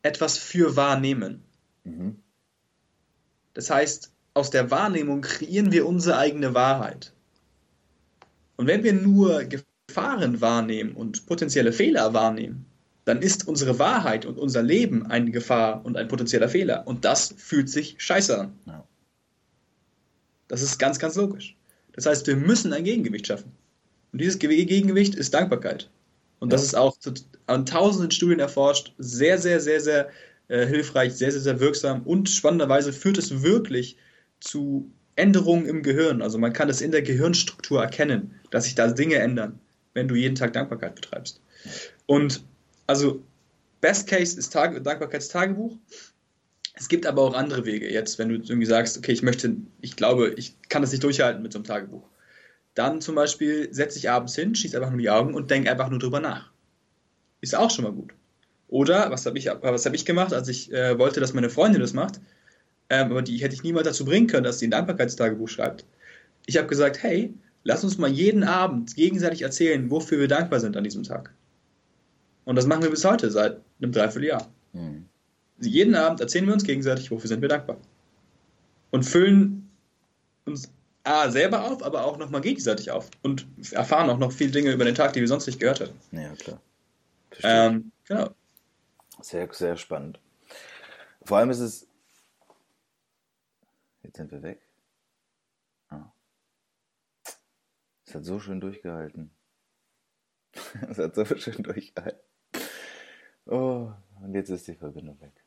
etwas 0.02 0.38
für 0.38 0.76
wahrnehmen. 0.76 1.42
Mhm. 1.84 2.16
Das 3.54 3.70
heißt, 3.70 4.12
aus 4.34 4.50
der 4.50 4.70
Wahrnehmung 4.70 5.20
kreieren 5.20 5.72
wir 5.72 5.86
unsere 5.86 6.16
eigene 6.18 6.54
Wahrheit. 6.54 7.12
Und 8.56 8.66
wenn 8.66 8.82
wir 8.82 8.92
nur 8.92 9.44
Gefahren 9.44 10.40
wahrnehmen 10.40 10.92
und 10.94 11.26
potenzielle 11.26 11.72
Fehler 11.72 12.14
wahrnehmen, 12.14 12.66
dann 13.04 13.20
ist 13.20 13.48
unsere 13.48 13.78
Wahrheit 13.78 14.26
und 14.26 14.38
unser 14.38 14.62
Leben 14.62 15.06
eine 15.06 15.30
Gefahr 15.32 15.84
und 15.84 15.96
ein 15.96 16.08
potenzieller 16.08 16.48
Fehler. 16.48 16.86
Und 16.86 17.04
das 17.04 17.34
fühlt 17.36 17.68
sich 17.68 17.96
scheiße 17.98 18.38
an. 18.38 18.58
Ja. 18.66 18.86
Das 20.46 20.62
ist 20.62 20.78
ganz, 20.78 20.98
ganz 20.98 21.16
logisch. 21.16 21.56
Das 21.92 22.06
heißt, 22.06 22.26
wir 22.26 22.36
müssen 22.36 22.72
ein 22.72 22.84
Gegengewicht 22.84 23.26
schaffen. 23.26 23.52
Und 24.12 24.20
dieses 24.20 24.38
Gegengewicht 24.38 25.14
ist 25.14 25.34
Dankbarkeit. 25.34 25.90
Und 26.38 26.50
ja. 26.50 26.56
das 26.56 26.64
ist 26.64 26.74
auch 26.74 26.96
an 27.46 27.66
tausenden 27.66 28.10
Studien 28.10 28.40
erforscht, 28.40 28.94
sehr, 28.98 29.38
sehr, 29.38 29.60
sehr, 29.60 29.80
sehr 29.80 30.08
äh, 30.48 30.66
hilfreich, 30.66 31.14
sehr, 31.14 31.32
sehr, 31.32 31.40
sehr 31.40 31.60
wirksam 31.60 32.02
und 32.02 32.28
spannenderweise 32.28 32.92
führt 32.92 33.18
es 33.18 33.42
wirklich 33.42 33.96
zu 34.40 34.90
Änderungen 35.16 35.66
im 35.66 35.82
Gehirn. 35.82 36.22
Also 36.22 36.38
man 36.38 36.52
kann 36.52 36.68
es 36.68 36.80
in 36.80 36.90
der 36.90 37.02
Gehirnstruktur 37.02 37.80
erkennen, 37.80 38.34
dass 38.50 38.64
sich 38.64 38.74
da 38.74 38.88
Dinge 38.88 39.16
ändern, 39.16 39.58
wenn 39.94 40.08
du 40.08 40.14
jeden 40.14 40.34
Tag 40.34 40.52
Dankbarkeit 40.52 40.94
betreibst. 40.94 41.40
Und 42.06 42.42
also 42.86 43.22
Best 43.80 44.06
Case 44.08 44.38
ist 44.38 44.52
Tage, 44.52 44.80
Dankbarkeitstagebuch. 44.80 45.76
Es 46.74 46.88
gibt 46.88 47.06
aber 47.06 47.22
auch 47.22 47.34
andere 47.34 47.64
Wege. 47.66 47.92
Jetzt, 47.92 48.18
wenn 48.18 48.28
du 48.28 48.34
irgendwie 48.36 48.66
sagst, 48.66 48.96
okay, 48.96 49.12
ich 49.12 49.22
möchte, 49.22 49.56
ich 49.80 49.96
glaube, 49.96 50.34
ich 50.36 50.56
kann 50.68 50.82
das 50.82 50.92
nicht 50.92 51.04
durchhalten 51.04 51.42
mit 51.42 51.52
so 51.52 51.58
einem 51.58 51.64
Tagebuch. 51.64 52.02
Dann 52.74 53.00
zum 53.00 53.14
Beispiel 53.14 53.72
setze 53.72 53.98
ich 53.98 54.10
abends 54.10 54.34
hin, 54.34 54.54
schieße 54.54 54.76
einfach 54.76 54.90
nur 54.90 55.00
die 55.00 55.10
Augen 55.10 55.34
und 55.34 55.50
denke 55.50 55.70
einfach 55.70 55.90
nur 55.90 55.98
drüber 55.98 56.20
nach. 56.20 56.50
Ist 57.40 57.54
auch 57.54 57.70
schon 57.70 57.84
mal 57.84 57.92
gut. 57.92 58.14
Oder, 58.68 59.10
was 59.10 59.26
habe 59.26 59.36
ich, 59.36 59.48
hab 59.48 59.94
ich 59.94 60.06
gemacht, 60.06 60.32
als 60.32 60.48
ich 60.48 60.72
äh, 60.72 60.98
wollte, 60.98 61.20
dass 61.20 61.34
meine 61.34 61.50
Freundin 61.50 61.82
das 61.82 61.92
macht, 61.92 62.20
ähm, 62.88 63.10
aber 63.10 63.22
die 63.22 63.36
hätte 63.38 63.54
ich 63.54 63.62
niemals 63.62 63.86
dazu 63.86 64.04
bringen 64.04 64.26
können, 64.26 64.44
dass 64.44 64.58
sie 64.58 64.66
ein 64.66 64.70
Dankbarkeitstagebuch 64.70 65.48
schreibt. 65.48 65.84
Ich 66.46 66.56
habe 66.56 66.68
gesagt, 66.68 67.02
hey, 67.02 67.34
lass 67.64 67.84
uns 67.84 67.98
mal 67.98 68.10
jeden 68.10 68.44
Abend 68.44 68.94
gegenseitig 68.94 69.42
erzählen, 69.42 69.90
wofür 69.90 70.18
wir 70.18 70.28
dankbar 70.28 70.60
sind 70.60 70.76
an 70.76 70.84
diesem 70.84 71.02
Tag. 71.02 71.34
Und 72.44 72.56
das 72.56 72.66
machen 72.66 72.82
wir 72.82 72.90
bis 72.90 73.04
heute, 73.04 73.30
seit 73.30 73.60
einem 73.80 73.92
Dreivierteljahr. 73.92 74.50
Mhm. 74.72 75.04
Jeden 75.60 75.94
Abend 75.94 76.20
erzählen 76.20 76.46
wir 76.46 76.54
uns 76.54 76.64
gegenseitig, 76.64 77.10
wofür 77.10 77.28
sind 77.28 77.40
wir 77.40 77.48
dankbar. 77.48 77.76
Und 78.90 79.04
füllen 79.04 79.61
A, 81.04 81.30
selber 81.30 81.64
auf, 81.64 81.82
aber 81.82 82.04
auch 82.04 82.16
nochmal 82.16 82.40
gegenseitig 82.40 82.90
auf. 82.90 83.10
Und 83.22 83.46
erfahren 83.72 84.10
auch 84.10 84.18
noch 84.18 84.32
viele 84.32 84.52
Dinge 84.52 84.72
über 84.72 84.84
den 84.84 84.94
Tag, 84.94 85.12
die 85.12 85.20
wir 85.20 85.28
sonst 85.28 85.46
nicht 85.46 85.58
gehört 85.58 85.80
hätten. 85.80 85.98
Ja, 86.12 86.34
klar. 86.34 86.60
Ähm, 87.42 87.92
genau. 88.04 88.30
Sehr, 89.20 89.48
sehr 89.52 89.76
spannend. 89.76 90.20
Vor 91.24 91.38
allem 91.38 91.50
ist 91.50 91.60
es, 91.60 91.86
Jetzt 94.02 94.16
sind 94.16 94.32
wir 94.32 94.42
weg. 94.42 94.60
Ah. 95.88 96.12
Es 98.04 98.14
hat 98.14 98.24
so 98.24 98.40
schön 98.40 98.60
durchgehalten. 98.60 99.30
es 100.88 100.98
hat 100.98 101.14
so 101.14 101.24
schön 101.24 101.62
durchgehalten. 101.62 102.20
Oh, 103.46 103.92
und 104.20 104.34
jetzt 104.34 104.50
ist 104.50 104.68
die 104.68 104.74
Verbindung 104.74 105.20
weg. 105.20 105.41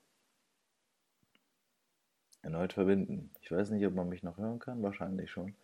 Erneut 2.45 2.73
verbinden. 2.73 3.31
Ich 3.41 3.51
weiß 3.51 3.71
nicht, 3.71 3.83
ob 3.87 3.95
man 3.95 4.07
mich 4.07 4.21
noch 4.21 4.37
hören 4.37 4.59
kann. 4.59 4.83
Wahrscheinlich 4.83 5.31
schon. 5.31 5.55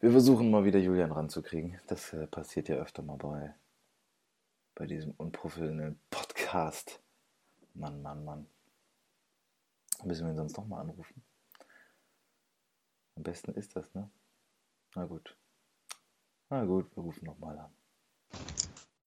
Wir 0.00 0.10
versuchen 0.10 0.50
mal 0.50 0.64
wieder 0.64 0.78
Julian 0.78 1.12
ranzukriegen. 1.12 1.78
Das 1.86 2.14
äh, 2.14 2.26
passiert 2.26 2.70
ja 2.70 2.76
öfter 2.76 3.02
mal 3.02 3.18
bei, 3.18 3.54
bei 4.74 4.86
diesem 4.86 5.12
unprofessionellen 5.18 6.00
Podcast. 6.08 7.02
Mann, 7.74 8.00
Mann, 8.00 8.24
Mann. 8.24 8.46
Müssen 10.02 10.24
wir 10.24 10.32
ihn 10.32 10.38
sonst 10.38 10.56
nochmal 10.56 10.80
anrufen? 10.80 11.22
Am 13.16 13.22
besten 13.22 13.52
ist 13.52 13.76
das, 13.76 13.92
ne? 13.92 14.08
Na 14.94 15.04
gut. 15.04 15.36
Na 16.48 16.64
gut, 16.64 16.86
wir 16.96 17.02
rufen 17.02 17.26
nochmal 17.26 17.58
an. 17.58 17.70